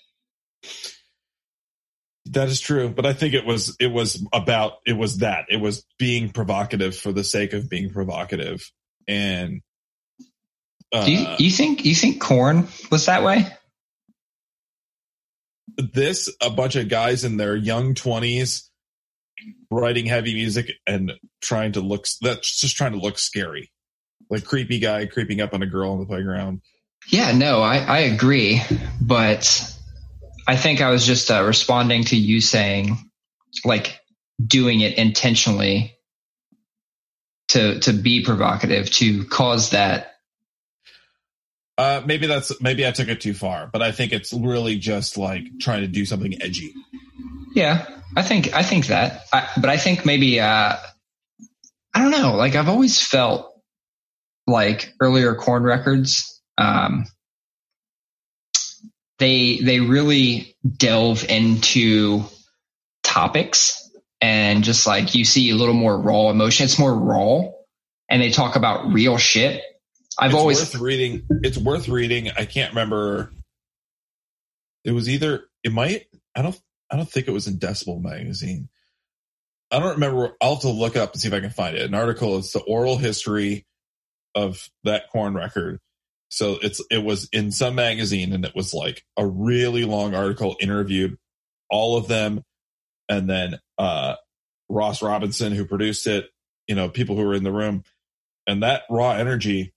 that 2.25 2.49
is 2.49 2.59
true, 2.59 2.89
but 2.89 3.05
I 3.05 3.13
think 3.13 3.33
it 3.33 3.45
was 3.45 3.77
it 3.79 3.87
was 3.87 4.21
about 4.33 4.79
it 4.85 4.97
was 4.97 5.19
that 5.19 5.45
it 5.49 5.61
was 5.61 5.85
being 5.97 6.29
provocative 6.31 6.95
for 6.97 7.13
the 7.13 7.23
sake 7.23 7.53
of 7.53 7.69
being 7.69 7.89
provocative, 7.89 8.69
and 9.07 9.61
uh, 10.93 11.05
Do 11.05 11.11
you, 11.13 11.27
you 11.39 11.51
think 11.51 11.85
you 11.85 11.95
think 11.95 12.19
Korn 12.21 12.67
was 12.91 13.05
that 13.05 13.23
way? 13.23 13.47
this 15.77 16.29
a 16.41 16.49
bunch 16.49 16.75
of 16.75 16.89
guys 16.89 17.23
in 17.23 17.37
their 17.37 17.55
young 17.55 17.93
20s 17.93 18.63
writing 19.69 20.05
heavy 20.05 20.33
music 20.33 20.71
and 20.85 21.13
trying 21.41 21.73
to 21.73 21.81
look 21.81 22.05
that's 22.21 22.59
just 22.59 22.75
trying 22.75 22.93
to 22.93 22.99
look 22.99 23.19
scary. 23.19 23.71
Like 24.29 24.43
creepy 24.45 24.79
guy 24.79 25.05
creeping 25.05 25.41
up 25.41 25.53
on 25.53 25.61
a 25.61 25.67
girl 25.67 25.91
on 25.91 25.99
the 25.99 26.05
playground. 26.05 26.61
Yeah, 27.09 27.31
no, 27.31 27.61
I, 27.61 27.77
I 27.77 27.99
agree, 27.99 28.61
but 28.99 29.73
I 30.47 30.57
think 30.57 30.81
I 30.81 30.89
was 30.89 31.05
just 31.05 31.31
uh, 31.31 31.43
responding 31.45 32.03
to 32.05 32.17
you 32.17 32.41
saying, 32.41 32.97
like, 33.63 33.99
doing 34.45 34.81
it 34.81 34.97
intentionally 34.97 35.95
to 37.49 37.79
to 37.79 37.93
be 37.93 38.23
provocative 38.23 38.89
to 38.91 39.23
cause 39.25 39.71
that. 39.71 40.15
uh 41.77 42.01
maybe 42.05 42.27
that's 42.27 42.59
maybe 42.61 42.85
i 42.85 42.91
took 42.91 43.07
it 43.07 43.21
too 43.21 43.33
far 43.33 43.67
but 43.71 43.81
i 43.81 43.91
think 43.91 44.11
it's 44.11 44.31
really 44.33 44.77
just 44.77 45.17
like 45.17 45.43
trying 45.59 45.81
to 45.81 45.87
do 45.87 46.05
something 46.05 46.39
edgy 46.41 46.73
Yeah, 47.57 47.87
I 48.15 48.21
think 48.21 48.53
I 48.53 48.61
think 48.61 48.85
that, 48.85 49.25
I, 49.33 49.49
but 49.59 49.67
I 49.67 49.77
think 49.77 50.05
maybe 50.05 50.39
uh, 50.39 50.75
I 51.91 52.01
don't 52.03 52.11
know. 52.11 52.35
Like 52.35 52.53
I've 52.53 52.69
always 52.69 53.01
felt 53.01 53.51
like 54.45 54.93
earlier 54.99 55.33
Korn 55.33 55.63
records, 55.63 56.39
um, 56.59 57.05
they 59.17 59.57
they 59.57 59.79
really 59.79 60.55
delve 60.71 61.27
into 61.27 62.25
topics 63.03 63.89
and 64.21 64.63
just 64.63 64.85
like 64.85 65.15
you 65.15 65.25
see 65.25 65.49
a 65.49 65.55
little 65.55 65.73
more 65.73 65.99
raw 65.99 66.29
emotion. 66.29 66.65
It's 66.65 66.77
more 66.77 66.93
raw, 66.93 67.41
and 68.07 68.21
they 68.21 68.29
talk 68.29 68.55
about 68.55 68.93
real 68.93 69.17
shit. 69.17 69.63
I've 70.19 70.29
it's 70.29 70.39
always 70.39 70.59
worth 70.59 70.75
reading 70.75 71.23
it's 71.41 71.57
worth 71.57 71.87
reading 71.87 72.31
i 72.35 72.45
can't 72.45 72.71
remember 72.71 73.31
it 74.83 74.91
was 74.91 75.07
either 75.09 75.43
it 75.63 75.71
might 75.71 76.07
i 76.35 76.41
don't 76.41 76.59
i 76.91 76.95
don't 76.95 77.09
think 77.09 77.27
it 77.27 77.31
was 77.31 77.47
in 77.47 77.57
decibel 77.59 78.01
magazine. 78.01 78.69
I 79.69 79.79
don't 79.79 79.95
remember. 79.95 80.33
I'll 80.41 80.53
have 80.53 80.61
to 80.61 80.69
look 80.69 80.95
up 80.95 81.11
and 81.11 81.21
see 81.21 81.27
if 81.27 81.33
i 81.33 81.41
can 81.41 81.49
find 81.49 81.75
it. 81.75 81.81
An 81.81 81.93
article 81.93 82.37
it's 82.37 82.53
the 82.53 82.61
oral 82.61 82.97
history 82.97 83.65
of 84.33 84.69
that 84.85 85.09
Korn 85.11 85.33
record. 85.33 85.79
So 86.29 86.57
it's 86.61 86.81
it 86.89 87.03
was 87.03 87.27
in 87.33 87.51
some 87.51 87.75
magazine 87.75 88.31
and 88.31 88.45
it 88.45 88.55
was 88.55 88.73
like 88.73 89.03
a 89.17 89.25
really 89.25 89.83
long 89.83 90.15
article 90.15 90.55
interviewed 90.61 91.17
all 91.69 91.97
of 91.97 92.07
them. 92.07 92.43
And 93.09 93.29
then 93.29 93.59
uh 93.77 94.15
ross 94.69 95.01
robinson 95.01 95.51
who 95.53 95.65
produced 95.65 96.07
it 96.07 96.29
you 96.67 96.75
know 96.75 96.87
people 96.89 97.15
who 97.17 97.23
were 97.25 97.33
in 97.35 97.43
the 97.43 97.51
room. 97.51 97.83
And 98.47 98.63
that 98.63 98.83
raw 98.89 99.11
energy 99.11 99.73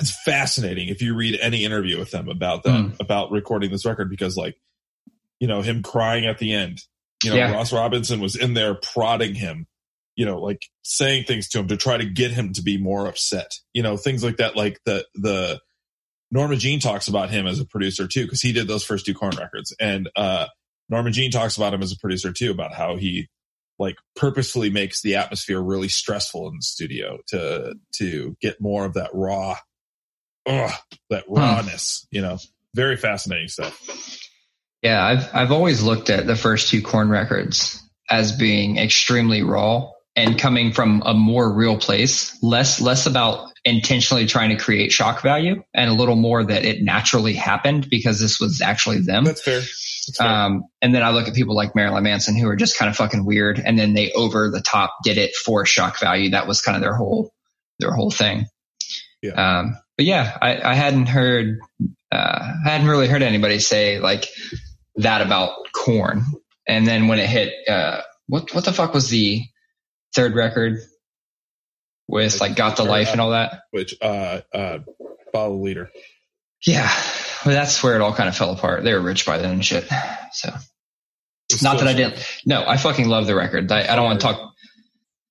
it's 0.00 0.10
fascinating 0.24 0.88
if 0.88 1.00
you 1.00 1.14
read 1.14 1.38
any 1.40 1.64
interview 1.64 1.98
with 1.98 2.10
them 2.10 2.28
about 2.28 2.62
that 2.64 2.70
Mm. 2.72 3.00
about 3.00 3.30
recording 3.30 3.70
this 3.70 3.86
record 3.86 4.10
because 4.10 4.36
like 4.36 4.58
you 5.42 5.48
know 5.48 5.60
him 5.60 5.82
crying 5.82 6.24
at 6.24 6.38
the 6.38 6.54
end. 6.54 6.80
You 7.24 7.30
know 7.30 7.36
Yeah. 7.36 7.52
ross 7.52 7.72
robinson 7.72 8.20
was 8.20 8.36
in 8.36 8.54
there 8.54 8.74
prodding 8.76 9.34
him 9.34 9.66
you 10.14 10.24
know 10.24 10.38
like 10.40 10.62
saying 10.82 11.24
things 11.24 11.48
to 11.48 11.58
him 11.58 11.66
to 11.68 11.76
try 11.76 11.96
to 11.96 12.04
get 12.04 12.30
him 12.30 12.52
to 12.52 12.62
be 12.62 12.78
more 12.78 13.08
upset. 13.08 13.50
You 13.74 13.82
know 13.82 13.96
things 13.96 14.22
like 14.22 14.36
that 14.36 14.54
like 14.56 14.78
the 14.86 15.04
the 15.14 15.60
norma 16.30 16.54
jean 16.56 16.78
talks 16.78 17.08
about 17.08 17.30
him 17.30 17.48
as 17.48 17.58
a 17.58 17.66
producer 17.66 18.06
too 18.06 18.22
because 18.24 18.40
he 18.40 18.52
did 18.52 18.68
those 18.68 18.84
first 18.84 19.04
two 19.04 19.14
Korn 19.14 19.34
records. 19.36 19.74
And 19.80 20.08
uh 20.14 20.46
norma 20.88 21.10
jean 21.10 21.32
talks 21.32 21.56
about 21.56 21.74
him 21.74 21.82
as 21.82 21.90
a 21.92 21.98
producer 21.98 22.32
too 22.32 22.52
about 22.52 22.72
how 22.72 22.94
he 22.96 23.26
like 23.80 23.96
purposefully 24.14 24.70
makes 24.70 25.02
the 25.02 25.16
atmosphere 25.16 25.60
really 25.60 25.88
stressful 25.88 26.46
in 26.48 26.54
the 26.54 26.62
studio 26.62 27.18
to 27.28 27.74
to 27.94 28.36
get 28.40 28.60
more 28.60 28.84
of 28.84 28.94
that 28.94 29.10
raw 29.12 29.56
ugh, 30.46 30.72
that 31.10 31.24
rawness 31.28 32.06
you 32.12 32.22
know. 32.22 32.38
Very 32.74 32.96
fascinating 32.96 33.48
stuff 33.48 34.21
Yeah, 34.82 35.04
I've 35.04 35.34
I've 35.34 35.52
always 35.52 35.82
looked 35.82 36.10
at 36.10 36.26
the 36.26 36.36
first 36.36 36.68
two 36.68 36.82
Korn 36.82 37.08
records 37.08 37.80
as 38.10 38.32
being 38.32 38.78
extremely 38.78 39.42
raw 39.42 39.90
and 40.16 40.38
coming 40.38 40.72
from 40.72 41.02
a 41.06 41.14
more 41.14 41.52
real 41.52 41.78
place, 41.78 42.36
less 42.42 42.80
less 42.80 43.06
about 43.06 43.52
intentionally 43.64 44.26
trying 44.26 44.50
to 44.50 44.56
create 44.56 44.90
shock 44.90 45.22
value 45.22 45.62
and 45.72 45.88
a 45.88 45.92
little 45.92 46.16
more 46.16 46.44
that 46.44 46.64
it 46.64 46.82
naturally 46.82 47.32
happened 47.32 47.88
because 47.88 48.20
this 48.20 48.40
was 48.40 48.60
actually 48.60 48.98
them. 48.98 49.24
that's 49.24 49.40
fair, 49.40 49.60
that's 49.60 50.18
fair. 50.18 50.26
Um, 50.26 50.64
and 50.80 50.92
then 50.92 51.02
I 51.04 51.10
look 51.10 51.28
at 51.28 51.34
people 51.34 51.54
like 51.54 51.76
Marilyn 51.76 52.02
Manson 52.02 52.36
who 52.36 52.48
are 52.48 52.56
just 52.56 52.76
kind 52.76 52.88
of 52.88 52.96
fucking 52.96 53.24
weird 53.24 53.62
and 53.64 53.78
then 53.78 53.94
they 53.94 54.10
over 54.12 54.50
the 54.50 54.60
top 54.60 54.96
did 55.04 55.16
it 55.16 55.34
for 55.36 55.64
shock 55.64 56.00
value. 56.00 56.30
That 56.30 56.48
was 56.48 56.60
kind 56.60 56.76
of 56.76 56.82
their 56.82 56.94
whole 56.94 57.32
their 57.78 57.92
whole 57.92 58.10
thing. 58.10 58.46
Yeah. 59.22 59.34
Um, 59.34 59.76
but 59.96 60.06
yeah, 60.06 60.36
I, 60.42 60.60
I 60.60 60.74
hadn't 60.74 61.06
heard 61.06 61.60
uh, 62.10 62.52
I 62.66 62.68
hadn't 62.68 62.88
really 62.88 63.06
heard 63.06 63.22
anybody 63.22 63.60
say 63.60 64.00
like 64.00 64.26
that 64.96 65.20
about 65.22 65.72
Korn. 65.72 66.24
And 66.66 66.86
then 66.86 67.08
when 67.08 67.18
it 67.18 67.28
hit, 67.28 67.52
uh, 67.68 68.02
what 68.26 68.54
what 68.54 68.64
the 68.64 68.72
fuck 68.72 68.94
was 68.94 69.08
the 69.08 69.42
third 70.14 70.34
record? 70.34 70.78
with 72.08 72.40
like 72.40 72.56
got 72.56 72.76
the 72.76 72.84
life 72.84 73.08
and 73.12 73.20
all 73.20 73.30
that. 73.30 73.62
which 73.70 73.94
uh 74.00 74.40
uh 74.52 74.78
follow 75.32 75.56
leader. 75.56 75.90
Yeah, 76.64 76.88
well, 77.44 77.54
that's 77.54 77.82
where 77.82 77.94
it 77.96 78.00
all 78.00 78.14
kind 78.14 78.28
of 78.28 78.36
fell 78.36 78.52
apart. 78.52 78.84
They 78.84 78.92
were 78.92 79.00
rich 79.00 79.26
by 79.26 79.38
then 79.38 79.50
and 79.52 79.64
shit. 79.64 79.88
So 80.32 80.50
It's 81.50 81.62
not 81.62 81.78
that 81.78 81.88
I 81.88 81.94
didn't. 81.94 82.24
No, 82.46 82.64
I 82.66 82.76
fucking 82.76 83.08
love 83.08 83.26
the 83.26 83.34
record. 83.34 83.70
I, 83.72 83.90
I 83.90 83.96
don't 83.96 84.04
want 84.04 84.20
to 84.20 84.26
talk. 84.26 84.52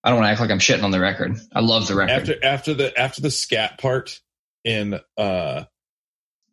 I 0.04 0.10
don't 0.10 0.20
want 0.20 0.28
to 0.28 0.32
act 0.32 0.42
like 0.42 0.52
I'm 0.52 0.60
shitting 0.60 0.84
on 0.84 0.92
the 0.92 1.00
record. 1.00 1.38
I 1.54 1.60
love 1.62 1.88
the 1.88 1.96
record. 1.96 2.12
after 2.14 2.44
after 2.46 2.74
the 2.74 3.00
after 3.00 3.22
the 3.22 3.32
scat 3.32 3.78
part 3.78 4.20
in 4.64 5.00
uh 5.18 5.64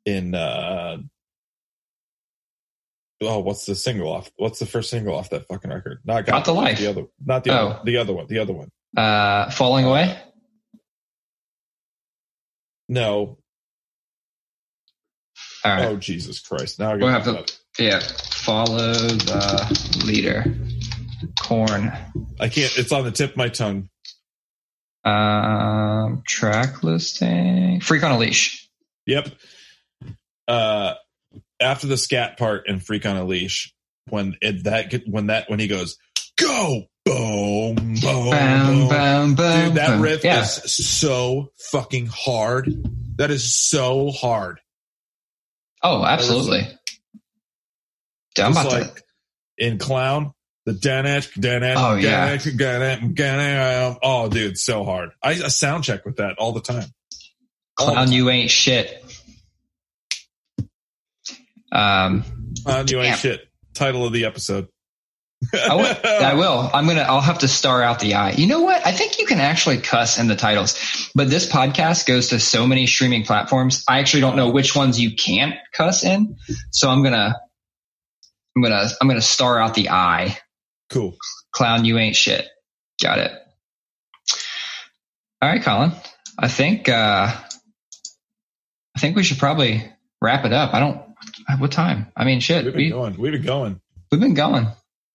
in 0.05 0.35
uh 0.35 0.99
oh 3.21 3.41
what's 3.41 3.67
the 3.67 3.75
single 3.75 4.13
off 4.13 4.31
what's 4.37 4.59
the 4.59 4.67
first 4.67 4.91
single 4.91 5.15
off 5.15 5.31
that 5.31 5.47
fucking 5.49 5.71
record 5.71 6.01
not 6.05 6.25
Got 6.27 6.45
the 6.45 6.53
Life. 6.53 6.79
the 6.79 6.87
other 6.89 7.05
not 7.25 7.45
the 7.45 7.51
Oh. 7.51 7.69
other 7.69 7.81
the 7.85 7.97
other 7.97 8.13
one 8.13 8.27
the 8.29 8.39
other 8.39 8.53
one 8.53 8.71
uh, 8.97 9.51
falling 9.51 9.85
away. 9.85 10.17
no 12.89 13.39
All 15.65 15.73
right. 15.73 15.85
oh 15.87 15.97
jesus 15.97 16.41
christ 16.41 16.79
now 16.79 16.93
I 16.93 16.97
We'll 16.97 17.09
got 17.11 17.25
have 17.25 17.47
to- 17.47 17.55
Yeah. 17.83 18.01
Follow 18.01 18.93
the 18.93 20.03
leader. 20.07 20.45
Korn. 21.41 21.93
i 22.41 22.49
can't 22.49 22.77
it's 22.79 22.93
on 22.93 23.05
the 23.05 23.11
tip 23.11 23.33
of 23.33 23.37
my 23.37 23.49
tongue 23.49 23.89
Um, 25.05 26.23
track 26.27 26.83
listing. 26.83 27.81
Freak 27.81 28.03
on 28.05 28.13
a 28.13 28.19
leash. 28.19 28.69
Yep. 29.07 29.29
Uh, 30.47 30.95
after 31.61 31.87
the 31.87 31.97
scat 31.97 32.39
part 32.39 32.69
in 32.69 32.81
Freak 32.81 33.07
on 33.07 33.17
a 33.17 33.25
Leash, 33.25 33.73
when 34.09 34.37
it, 34.41 34.65
that 34.65 35.03
when 35.07 35.27
that 35.29 35.49
when 35.51 35.59
he 35.59 35.67
goes 35.69 35.97
go 36.37 36.85
boom 37.05 37.75
boom 37.75 37.97
boom, 38.01 38.31
boom, 38.31 38.89
bam. 38.89 39.29
dude, 39.35 39.37
that 39.77 39.89
bam. 39.89 40.01
riff 40.03 40.25
Yeah. 40.25 40.43
is 40.43 40.77
so 40.77 41.53
fucking 41.71 42.07
hard. 42.07 42.71
That 43.17 43.31
is 43.31 43.53
so 43.55 44.11
hard. 44.11 44.61
Oh, 45.83 46.05
absolutely. 46.05 46.67
Dude, 48.35 48.45
I'm 48.45 48.53
about 48.53 48.67
like 48.73 49.03
in 49.57 49.79
Clown, 49.79 50.33
the 50.67 50.73
Danesh, 50.73 51.33
Danesh, 51.39 51.75
Oh, 51.77 51.97
yeah. 51.97 52.37
Danesh, 52.37 53.15
Danesh. 53.15 53.99
Oh, 54.03 54.29
dude, 54.29 54.59
so 54.59 54.85
hard. 54.85 55.11
I, 55.23 55.31
I 55.31 55.49
sound 55.49 55.85
check 55.85 56.05
with 56.05 56.17
that 56.17 56.39
all 56.39 56.53
the 56.53 56.61
time. 56.61 56.87
clown. 57.77 58.13
You 58.13 58.29
ain't 58.31 58.51
shit. 58.51 59.05
Um, 61.73 62.25
Uh, 62.67 62.85
you 62.89 63.01
ain't 63.01 63.19
shit. 63.19 63.49
Title 63.75 64.05
of 64.07 64.13
the 64.13 64.25
episode. 64.25 64.69
I 65.55 65.75
will, 65.77 65.97
I 66.05 66.35
will. 66.35 66.71
I'm 66.75 66.87
gonna. 66.87 67.03
I'll 67.03 67.21
have 67.21 67.39
to 67.41 67.49
star 67.49 67.81
out 67.83 68.01
the 68.01 68.15
eye. 68.15 68.33
You 68.33 68.47
know 68.49 68.63
what? 68.63 68.85
I 68.85 68.91
think 68.93 69.19
you 69.21 69.27
can 69.27 69.39
actually 69.39 69.79
cuss 69.79 70.19
in 70.19 70.27
the 70.27 70.35
titles, 70.35 71.11
but 71.15 71.31
this 71.31 71.49
podcast 71.51 72.07
goes 72.07 72.29
to 72.31 72.41
so 72.41 72.67
many 72.67 72.87
streaming 72.89 73.25
platforms. 73.25 73.85
I 73.89 74.01
actually 74.01 74.23
don't 74.23 74.35
know 74.37 74.51
which 74.51 74.75
ones 74.75 75.01
you 75.01 75.15
can't 75.15 75.55
cuss 75.73 76.03
in. 76.05 76.37
So 76.73 76.91
I'm 76.91 77.03
gonna. 77.05 77.37
I'm 78.57 78.63
gonna. 78.63 78.89
I'm 79.01 79.07
gonna 79.07 79.21
star 79.21 79.61
out 79.61 79.75
the 79.75 79.91
eye. 79.91 80.37
Cool. 80.91 81.17
Clown, 81.53 81.85
you 81.85 81.99
ain't 81.99 82.17
shit. 82.17 82.49
Got 83.01 83.19
it. 83.19 83.31
All 85.41 85.49
right, 85.49 85.63
Colin. 85.63 85.93
I 86.37 86.49
think. 86.49 86.89
uh 86.89 87.33
I 88.97 89.01
think 89.01 89.15
we 89.15 89.23
should 89.23 89.39
probably 89.39 89.89
wrap 90.21 90.45
it 90.45 90.53
up. 90.53 90.75
I 90.75 90.81
don't. 90.81 91.01
What 91.59 91.73
time? 91.73 92.07
I 92.17 92.25
mean, 92.25 92.41
shit. 92.41 92.65
We've 92.65 92.75
been 92.75 92.83
We, 92.85 92.91
going. 92.91 93.17
We've 93.17 93.33
been 93.33 93.43
going. 93.43 93.81
we've 94.11 94.21
been 94.21 94.35
going. 94.35 94.67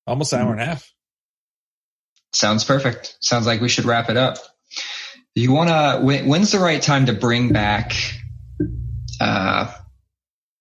Almost 0.08 0.34
an 0.34 0.42
hour 0.42 0.52
and 0.52 0.62
a 0.62 0.66
half. 0.66 0.92
Sounds 2.34 2.64
perfect. 2.64 3.16
Sounds 3.22 3.46
like 3.46 3.62
we 3.62 3.70
should 3.70 3.86
wrap 3.86 4.10
it 4.10 4.18
up. 4.18 4.38
You 5.36 5.52
want 5.52 5.70
to? 5.70 6.02
When, 6.04 6.28
when's 6.28 6.52
the 6.52 6.60
right 6.60 6.82
time 6.82 7.06
to 7.06 7.14
bring 7.14 7.54
back 7.54 7.94
uh, 9.22 9.72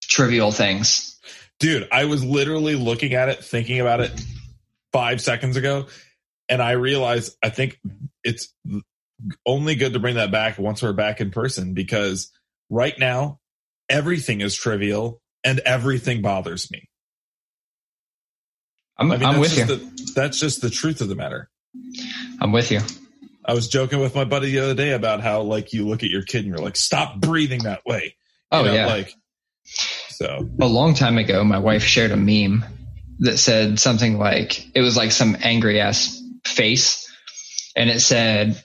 trivial 0.03 0.51
things? 0.51 1.19
Dude, 1.59 1.87
I 1.91 2.05
was 2.05 2.23
literally 2.23 2.75
looking 2.75 3.13
at 3.13 3.29
it, 3.29 3.43
thinking 3.43 3.79
about 3.79 4.01
it 4.01 4.11
five 4.91 5.21
seconds 5.21 5.57
ago, 5.57 5.87
and 6.49 6.61
I 6.61 6.71
realized 6.71 7.35
I 7.43 7.49
think 7.49 7.79
it's 8.23 8.53
only 9.45 9.75
good 9.75 9.93
to 9.93 9.99
bring 9.99 10.15
that 10.15 10.31
back 10.31 10.57
once 10.59 10.81
we're 10.81 10.93
back 10.93 11.21
in 11.21 11.31
person 11.31 11.73
because 11.73 12.31
right 12.69 12.97
now 12.97 13.39
everything 13.89 14.41
is 14.41 14.55
trivial 14.55 15.21
and 15.43 15.59
everything 15.59 16.21
bothers 16.21 16.71
me. 16.71 16.89
I'm, 18.97 19.11
I 19.11 19.17
mean, 19.17 19.25
I'm 19.25 19.41
that's 19.41 19.55
with 19.55 19.69
you. 19.69 19.75
The, 19.75 20.11
that's 20.15 20.39
just 20.39 20.61
the 20.61 20.69
truth 20.69 21.01
of 21.01 21.09
the 21.09 21.15
matter. 21.15 21.49
I'm 22.39 22.51
with 22.51 22.71
you. 22.71 22.79
I 23.45 23.53
was 23.53 23.67
joking 23.67 23.99
with 23.99 24.15
my 24.15 24.23
buddy 24.23 24.51
the 24.51 24.59
other 24.59 24.75
day 24.75 24.91
about 24.91 25.21
how 25.21 25.41
like 25.41 25.73
you 25.73 25.87
look 25.87 26.03
at 26.03 26.09
your 26.09 26.21
kid 26.21 26.45
and 26.45 26.47
you're 26.47 26.63
like, 26.63 26.77
stop 26.77 27.19
breathing 27.19 27.63
that 27.63 27.85
way. 27.85 28.15
You 28.51 28.59
Oh 28.59 28.63
know, 28.63 28.73
yeah. 28.73 28.85
Like, 28.85 29.13
so 29.63 30.47
a 30.61 30.67
long 30.67 30.93
time 30.93 31.17
ago, 31.17 31.43
my 31.43 31.59
wife 31.59 31.83
shared 31.83 32.11
a 32.11 32.15
meme 32.15 32.63
that 33.19 33.37
said 33.37 33.79
something 33.79 34.17
like 34.17 34.65
it 34.75 34.81
was 34.81 34.95
like 34.95 35.11
some 35.11 35.35
angry 35.41 35.81
ass 35.81 36.21
face, 36.45 37.11
and 37.75 37.89
it 37.89 37.99
said 37.99 38.63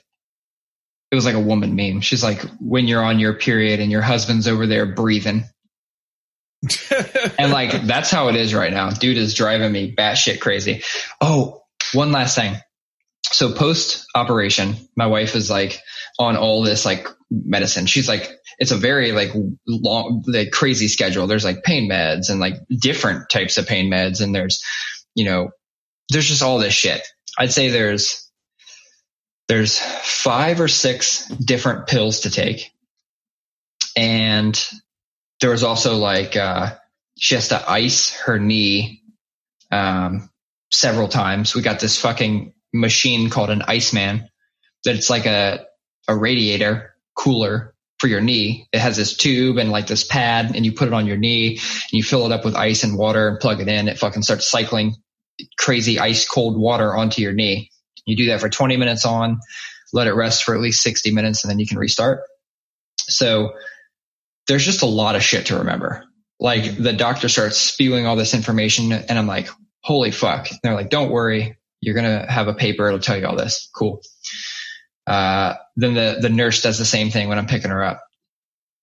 it 1.11 1.15
was 1.15 1.25
like 1.25 1.35
a 1.35 1.41
woman 1.41 1.75
meme. 1.75 2.01
She's 2.03 2.23
like, 2.23 2.41
"When 2.61 2.87
you're 2.87 3.03
on 3.03 3.19
your 3.19 3.35
period 3.35 3.81
and 3.81 3.91
your 3.91 4.03
husband's 4.03 4.47
over 4.47 4.67
there 4.67 4.87
breathing," 4.87 5.45
and 7.39 7.53
like 7.53 7.83
that's 7.83 8.11
how 8.11 8.29
it 8.29 8.37
is 8.37 8.55
right 8.55 8.73
now. 8.73 8.91
Dude 8.91 9.17
is 9.17 9.35
driving 9.35 9.71
me 9.71 9.95
batshit 9.95 10.41
crazy. 10.41 10.83
Oh, 11.21 11.63
one 11.93 12.13
last 12.13 12.35
thing. 12.35 12.57
So 13.31 13.53
post 13.53 14.07
operation, 14.15 14.77
my 14.97 15.07
wife 15.07 15.37
is 15.37 15.51
like 15.51 15.81
on 16.19 16.37
all 16.37 16.63
this 16.63 16.85
like 16.85 17.07
medicine. 17.31 17.87
She's 17.87 18.09
like, 18.09 18.31
it's 18.59 18.73
a 18.73 18.77
very 18.77 19.13
like 19.13 19.31
long, 19.67 20.25
like 20.27 20.51
crazy 20.51 20.89
schedule. 20.89 21.27
There's 21.27 21.45
like 21.45 21.63
pain 21.63 21.89
meds 21.91 22.31
and 22.31 22.41
like 22.41 22.55
different 22.69 23.31
types 23.31 23.59
of 23.59 23.67
pain 23.67 23.91
meds. 23.91 24.21
And 24.21 24.35
there's, 24.35 24.63
you 25.15 25.25
know, 25.25 25.51
there's 26.09 26.27
just 26.27 26.43
all 26.43 26.59
this 26.59 26.75
shit. 26.75 27.07
I'd 27.39 27.53
say 27.53 27.69
there's, 27.69 28.29
there's 29.47 29.79
five 29.79 30.61
or 30.61 30.69
six 30.69 31.29
different 31.29 31.87
pills 31.87 32.21
to 32.21 32.31
take. 32.31 32.73
And 33.97 34.61
there 35.41 35.51
was 35.51 35.65
also 35.65 35.97
like, 35.97 36.37
uh, 36.37 36.75
she 37.19 37.35
has 37.35 37.49
to 37.49 37.71
ice 37.71 38.11
her 38.21 38.39
knee, 38.39 39.03
um, 39.71 40.31
several 40.71 41.09
times. 41.09 41.55
We 41.55 41.63
got 41.63 41.81
this 41.81 42.01
fucking 42.01 42.53
machine 42.73 43.31
called 43.31 43.51
an 43.51 43.63
Iceman 43.63 44.29
that 44.85 44.97
it's 44.97 45.11
like 45.11 45.27
a, 45.27 45.67
a 46.07 46.17
radiator 46.17 46.95
cooler 47.15 47.75
for 47.99 48.07
your 48.07 48.21
knee. 48.21 48.69
It 48.73 48.79
has 48.79 48.97
this 48.97 49.17
tube 49.17 49.57
and 49.57 49.71
like 49.71 49.87
this 49.87 50.05
pad 50.05 50.55
and 50.55 50.65
you 50.65 50.73
put 50.73 50.89
it 50.89 50.95
on 50.95 51.07
your 51.07 51.17
knee 51.17 51.57
and 51.57 51.93
you 51.93 52.03
fill 52.03 52.27
it 52.27 52.33
up 52.33 52.45
with 52.45 52.55
ice 52.55 52.85
and 52.85 52.97
water 52.97 53.29
and 53.29 53.41
plug 53.41 53.61
it 53.61 53.69
in. 53.69 53.89
It 53.89 53.99
fucking 53.99 54.23
starts 54.23 54.49
cycling 54.49 54.95
crazy 55.59 55.99
ice 55.99 56.27
cold 56.27 56.59
water 56.59 56.95
onto 56.97 57.23
your 57.23 57.33
knee. 57.33 57.71
You 58.07 58.17
do 58.17 58.27
that 58.27 58.41
for 58.41 58.49
20 58.49 58.77
minutes 58.77 59.05
on, 59.05 59.41
let 59.93 60.07
it 60.07 60.15
rest 60.15 60.45
for 60.45 60.55
at 60.55 60.61
least 60.61 60.83
60 60.83 61.11
minutes 61.13 61.45
and 61.45 61.51
then 61.51 61.59
you 61.59 61.67
can 61.67 61.79
restart. 61.79 62.23
So 63.01 63.53
there's 64.49 64.65
just 64.65 64.83
a 64.83 64.87
lot 64.87 65.15
of 65.15 65.23
shit 65.23 65.47
to 65.47 65.59
remember. 65.59 66.05
Like 66.41 66.77
the 66.77 66.93
doctor 66.93 67.29
starts 67.29 67.59
spewing 67.59 68.07
all 68.07 68.17
this 68.17 68.35
information 68.35 68.93
and 68.93 69.19
I'm 69.19 69.27
like, 69.27 69.49
holy 69.83 70.11
fuck. 70.11 70.51
And 70.51 70.59
they're 70.63 70.75
like, 70.75 70.91
don't 70.91 71.11
worry. 71.11 71.57
You're 71.81 71.95
going 71.95 72.21
to 72.21 72.31
have 72.31 72.49
a 72.49 72.55
paper. 72.55 72.87
It'll 72.87 72.99
tell 72.99 73.19
you 73.19 73.27
all 73.27 73.37
this. 73.37 73.69
Cool. 73.75 74.01
Uh, 75.07 75.55
then 75.77 75.95
the, 75.95 76.19
the 76.21 76.29
nurse 76.29 76.63
does 76.63 76.79
the 76.79 76.85
same 76.85 77.11
thing 77.11 77.29
when 77.29 77.39
I'm 77.39 77.47
picking 77.47 77.71
her 77.71 77.85
up. 77.85 78.03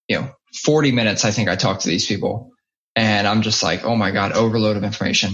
You 0.07 0.21
know, 0.21 0.31
40 0.63 0.91
minutes, 0.91 1.25
I 1.25 1.31
think 1.31 1.49
I 1.49 1.55
talk 1.55 1.79
to 1.81 1.89
these 1.89 2.05
people 2.05 2.51
and 2.95 3.27
I'm 3.27 3.41
just 3.41 3.63
like, 3.63 3.83
oh 3.83 3.95
my 3.95 4.11
God, 4.11 4.33
overload 4.33 4.77
of 4.77 4.83
information. 4.83 5.33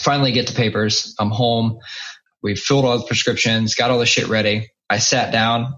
Finally 0.00 0.32
get 0.32 0.46
the 0.46 0.54
papers. 0.54 1.14
I'm 1.18 1.30
home. 1.30 1.78
We've 2.42 2.58
filled 2.58 2.84
all 2.84 2.98
the 2.98 3.06
prescriptions, 3.06 3.74
got 3.74 3.90
all 3.90 3.98
the 3.98 4.06
shit 4.06 4.28
ready. 4.28 4.70
I 4.88 4.98
sat 4.98 5.32
down 5.32 5.74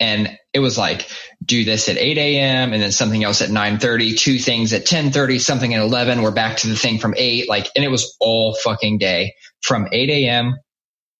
and 0.00 0.38
it 0.52 0.60
was 0.60 0.78
like, 0.78 1.08
do 1.44 1.64
this 1.64 1.88
at 1.88 1.96
8 1.96 2.18
a.m. 2.18 2.72
and 2.72 2.82
then 2.82 2.92
something 2.92 3.24
else 3.24 3.42
at 3.42 3.50
9.30, 3.50 4.16
two 4.16 4.38
things 4.38 4.72
at 4.72 4.86
10.30, 4.86 5.40
something 5.40 5.74
at 5.74 5.82
11. 5.82 6.22
We're 6.22 6.30
back 6.30 6.58
to 6.58 6.68
the 6.68 6.76
thing 6.76 6.98
from 6.98 7.14
8. 7.16 7.48
Like, 7.48 7.68
and 7.74 7.84
it 7.84 7.90
was 7.90 8.16
all 8.20 8.54
fucking 8.54 8.98
day 8.98 9.34
from 9.62 9.88
8 9.90 10.08
a.m. 10.10 10.56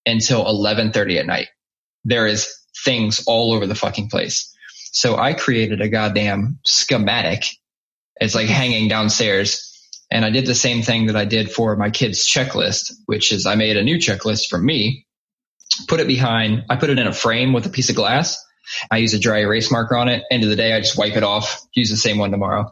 until 0.06 0.44
11.30 0.44 1.18
at 1.18 1.26
night. 1.26 1.48
There 2.05 2.26
is 2.26 2.48
things 2.84 3.24
all 3.26 3.52
over 3.52 3.66
the 3.66 3.74
fucking 3.74 4.10
place. 4.10 4.55
So 4.92 5.16
I 5.16 5.34
created 5.34 5.80
a 5.80 5.88
goddamn 5.88 6.60
schematic. 6.64 7.44
It's 8.20 8.34
like 8.34 8.48
hanging 8.48 8.88
downstairs. 8.88 9.64
And 10.10 10.24
I 10.24 10.30
did 10.30 10.46
the 10.46 10.55
same 10.55 10.82
thing 10.82 11.06
that 11.06 11.16
I 11.16 11.24
did 11.24 11.50
for 11.50 11.76
my 11.76 11.90
kids 11.90 12.26
checklist, 12.26 12.92
which 13.06 13.32
is 13.32 13.44
I 13.44 13.56
made 13.56 13.76
a 13.76 13.82
new 13.82 13.98
checklist 13.98 14.48
for 14.48 14.59
me, 14.59 15.06
put 15.86 16.00
it 16.00 16.06
behind, 16.06 16.64
I 16.70 16.76
put 16.76 16.90
it 16.90 16.98
in 16.98 17.06
a 17.06 17.12
frame 17.12 17.52
with 17.52 17.66
a 17.66 17.70
piece 17.70 17.90
of 17.90 17.96
glass. 17.96 18.42
I 18.90 18.99
use 18.99 19.15
a 19.15 19.19
dry 19.19 19.40
erase 19.40 19.70
marker 19.70 19.97
on 19.97 20.09
it. 20.09 20.24
End 20.31 20.45
of 20.45 20.51
the 20.51 20.57
day, 20.57 20.73
I 20.73 20.81
just 20.81 20.99
wipe 20.99 21.16
it 21.16 21.23
off, 21.23 21.66
use 21.74 21.90
the 21.90 21.97
same 21.97 22.19
one 22.19 22.31
tomorrow. 22.31 22.70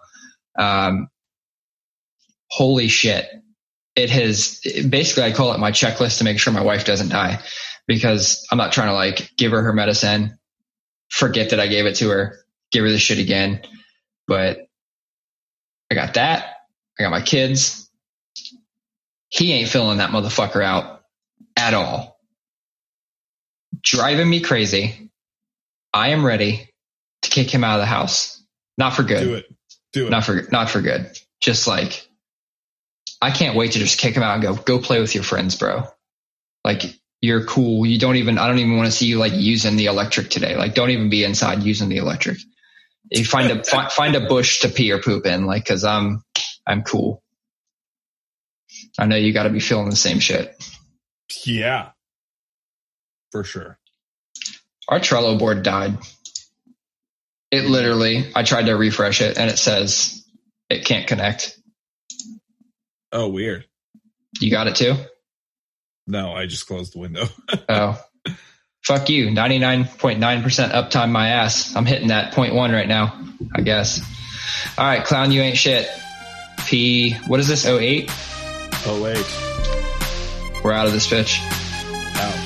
Um, 0.59 1.09
holy 2.51 2.89
shit. 2.89 3.29
It 3.95 4.11
has 4.11 4.61
basically, 4.89 5.23
I 5.25 5.33
call 5.33 5.53
it 5.55 5.59
my 5.59 5.73
checklist 5.73 6.19
to 6.19 6.25
make 6.25 6.39
sure 6.39 6.53
my 6.53 6.63
wife 6.63 6.85
doesn't 6.85 7.09
die. 7.09 7.43
because 7.87 8.47
I'm 8.51 8.59
not 8.59 8.73
trying 8.73 8.89
to 8.89 8.95
like 8.95 9.31
give 9.37 9.53
her 9.53 9.63
her 9.63 9.73
medicine, 9.73 10.39
forget 11.09 11.51
that 11.51 11.61
I 11.61 11.67
gave 11.67 11.87
it 11.87 11.97
to 11.97 12.09
her, 12.11 12.39
give 12.71 12.85
her 12.85 12.91
the 12.91 12.99
shit 12.99 13.19
again. 13.19 13.63
But 14.27 14.59
I 15.91 15.95
got 15.95 16.15
that. 16.15 16.55
I 16.99 17.05
got 17.05 17.11
my 17.11 17.21
kids. 17.21 17.89
He 19.29 19.53
ain't 19.53 19.69
filling 19.69 19.99
that 19.99 20.11
motherfucker 20.11 20.63
out 20.65 21.03
at 21.57 21.75
all. 21.75 22.19
Driving 23.83 24.29
me 24.29 24.41
crazy. 24.41 25.06
I 25.97 26.09
am 26.09 26.27
ready 26.27 26.69
to 27.23 27.31
kick 27.31 27.51
him 27.51 27.65
out 27.65 27.77
of 27.77 27.81
the 27.81 27.87
house. 27.87 28.45
Not 28.77 28.91
for 28.91 29.03
good. 29.03 29.21
Do 29.21 29.35
it. 29.35 29.47
Do 29.95 30.07
it. 30.07 30.11
Not 30.11 30.25
for 30.25 30.43
not 30.53 30.69
for 30.69 30.83
good. 30.83 31.19
Just 31.41 31.67
like 31.67 32.07
I 33.23 33.31
can't 33.31 33.57
wait 33.57 33.73
to 33.73 33.79
just 33.79 33.99
kick 33.99 34.15
him 34.15 34.23
out 34.23 34.35
and 34.35 34.43
go 34.43 34.55
go 34.55 34.79
play 34.79 35.01
with 35.01 35.15
your 35.15 35.25
friends, 35.25 35.55
bro. 35.57 35.85
Like 36.65 36.83
you're 37.23 37.47
cool. 37.47 37.87
You 37.87 37.99
don't 37.99 38.17
even 38.17 38.37
I 38.37 38.47
don't 38.47 38.59
even 38.59 38.77
want 38.77 38.89
to 38.89 38.93
see 38.93 39.07
you 39.07 39.17
like 39.17 39.33
using 39.33 39.77
the 39.77 39.87
electric 39.87 40.29
today. 40.29 40.55
Like 40.55 40.75
don't 40.75 40.91
even 40.91 41.09
be 41.09 41.25
inside 41.25 41.63
using 41.63 41.89
the 41.89 41.97
electric. 41.97 42.37
You 43.11 43.25
find 43.25 43.51
a 43.51 43.65
fi- 43.71 43.89
find 43.89 44.15
a 44.17 44.29
bush 44.29 44.61
to 44.61 44.69
pee 44.69 44.93
or 44.93 45.01
poop 45.01 45.25
in, 45.25 45.47
like 45.47 45.65
because 45.65 45.83
I'm 45.83 46.23
I'm 46.67 46.83
cool. 46.83 47.23
I 48.99 49.07
know 49.07 49.17
you 49.17 49.33
got 49.33 49.45
to 49.45 49.51
be 49.51 49.61
feeling 49.61 49.89
the 49.89 49.97
same 49.97 50.19
shit. 50.19 50.63
Yeah. 51.47 51.93
For 53.33 53.45
sure. 53.45 53.79
Our 54.89 55.01
Trello 55.01 55.39
board 55.39 55.63
died. 55.63 55.99
It 57.51 57.63
mm-hmm. 57.63 57.71
literally, 57.71 58.33
I 58.35 58.43
tried 58.43 58.67
to 58.67 58.75
refresh 58.75 59.21
it 59.21 59.39
and 59.39 59.51
it 59.51 59.59
says 59.59 60.25
it 60.69 60.85
can't 60.85 61.07
connect. 61.07 61.59
Oh, 63.13 63.29
weird. 63.29 63.65
You 64.41 64.51
got 64.51 64.67
it 64.67 64.77
too? 64.77 64.95
No, 66.07 66.33
I 66.33 66.47
just 66.47 66.67
closed 66.67 66.95
the 66.95 67.01
window. 67.01 67.27
Oh, 67.69 68.01
fuck 68.85 69.09
you. 69.09 69.27
99.9% 69.29 70.19
uptime 70.71 71.11
my 71.11 71.29
ass. 71.31 71.75
I'm 71.75 71.85
hitting 71.85 72.09
that 72.09 72.33
point 72.33 72.55
one 72.55 72.71
right 72.71 72.87
now, 72.87 73.21
I 73.55 73.63
guess. 73.63 74.01
All 74.79 74.87
right, 74.87 75.05
clown, 75.05 75.33
you 75.33 75.41
ain't 75.41 75.57
shit. 75.57 75.89
P, 76.67 77.15
what 77.27 77.41
is 77.41 77.49
this, 77.49 77.67
08? 77.67 78.09
oh, 78.09 79.03
wait. 79.03 79.25
Oh 79.27 80.61
We're 80.63 80.73
out 80.73 80.87
of 80.87 80.93
this 80.93 81.09
bitch. 81.09 81.41
Out. 82.17 82.46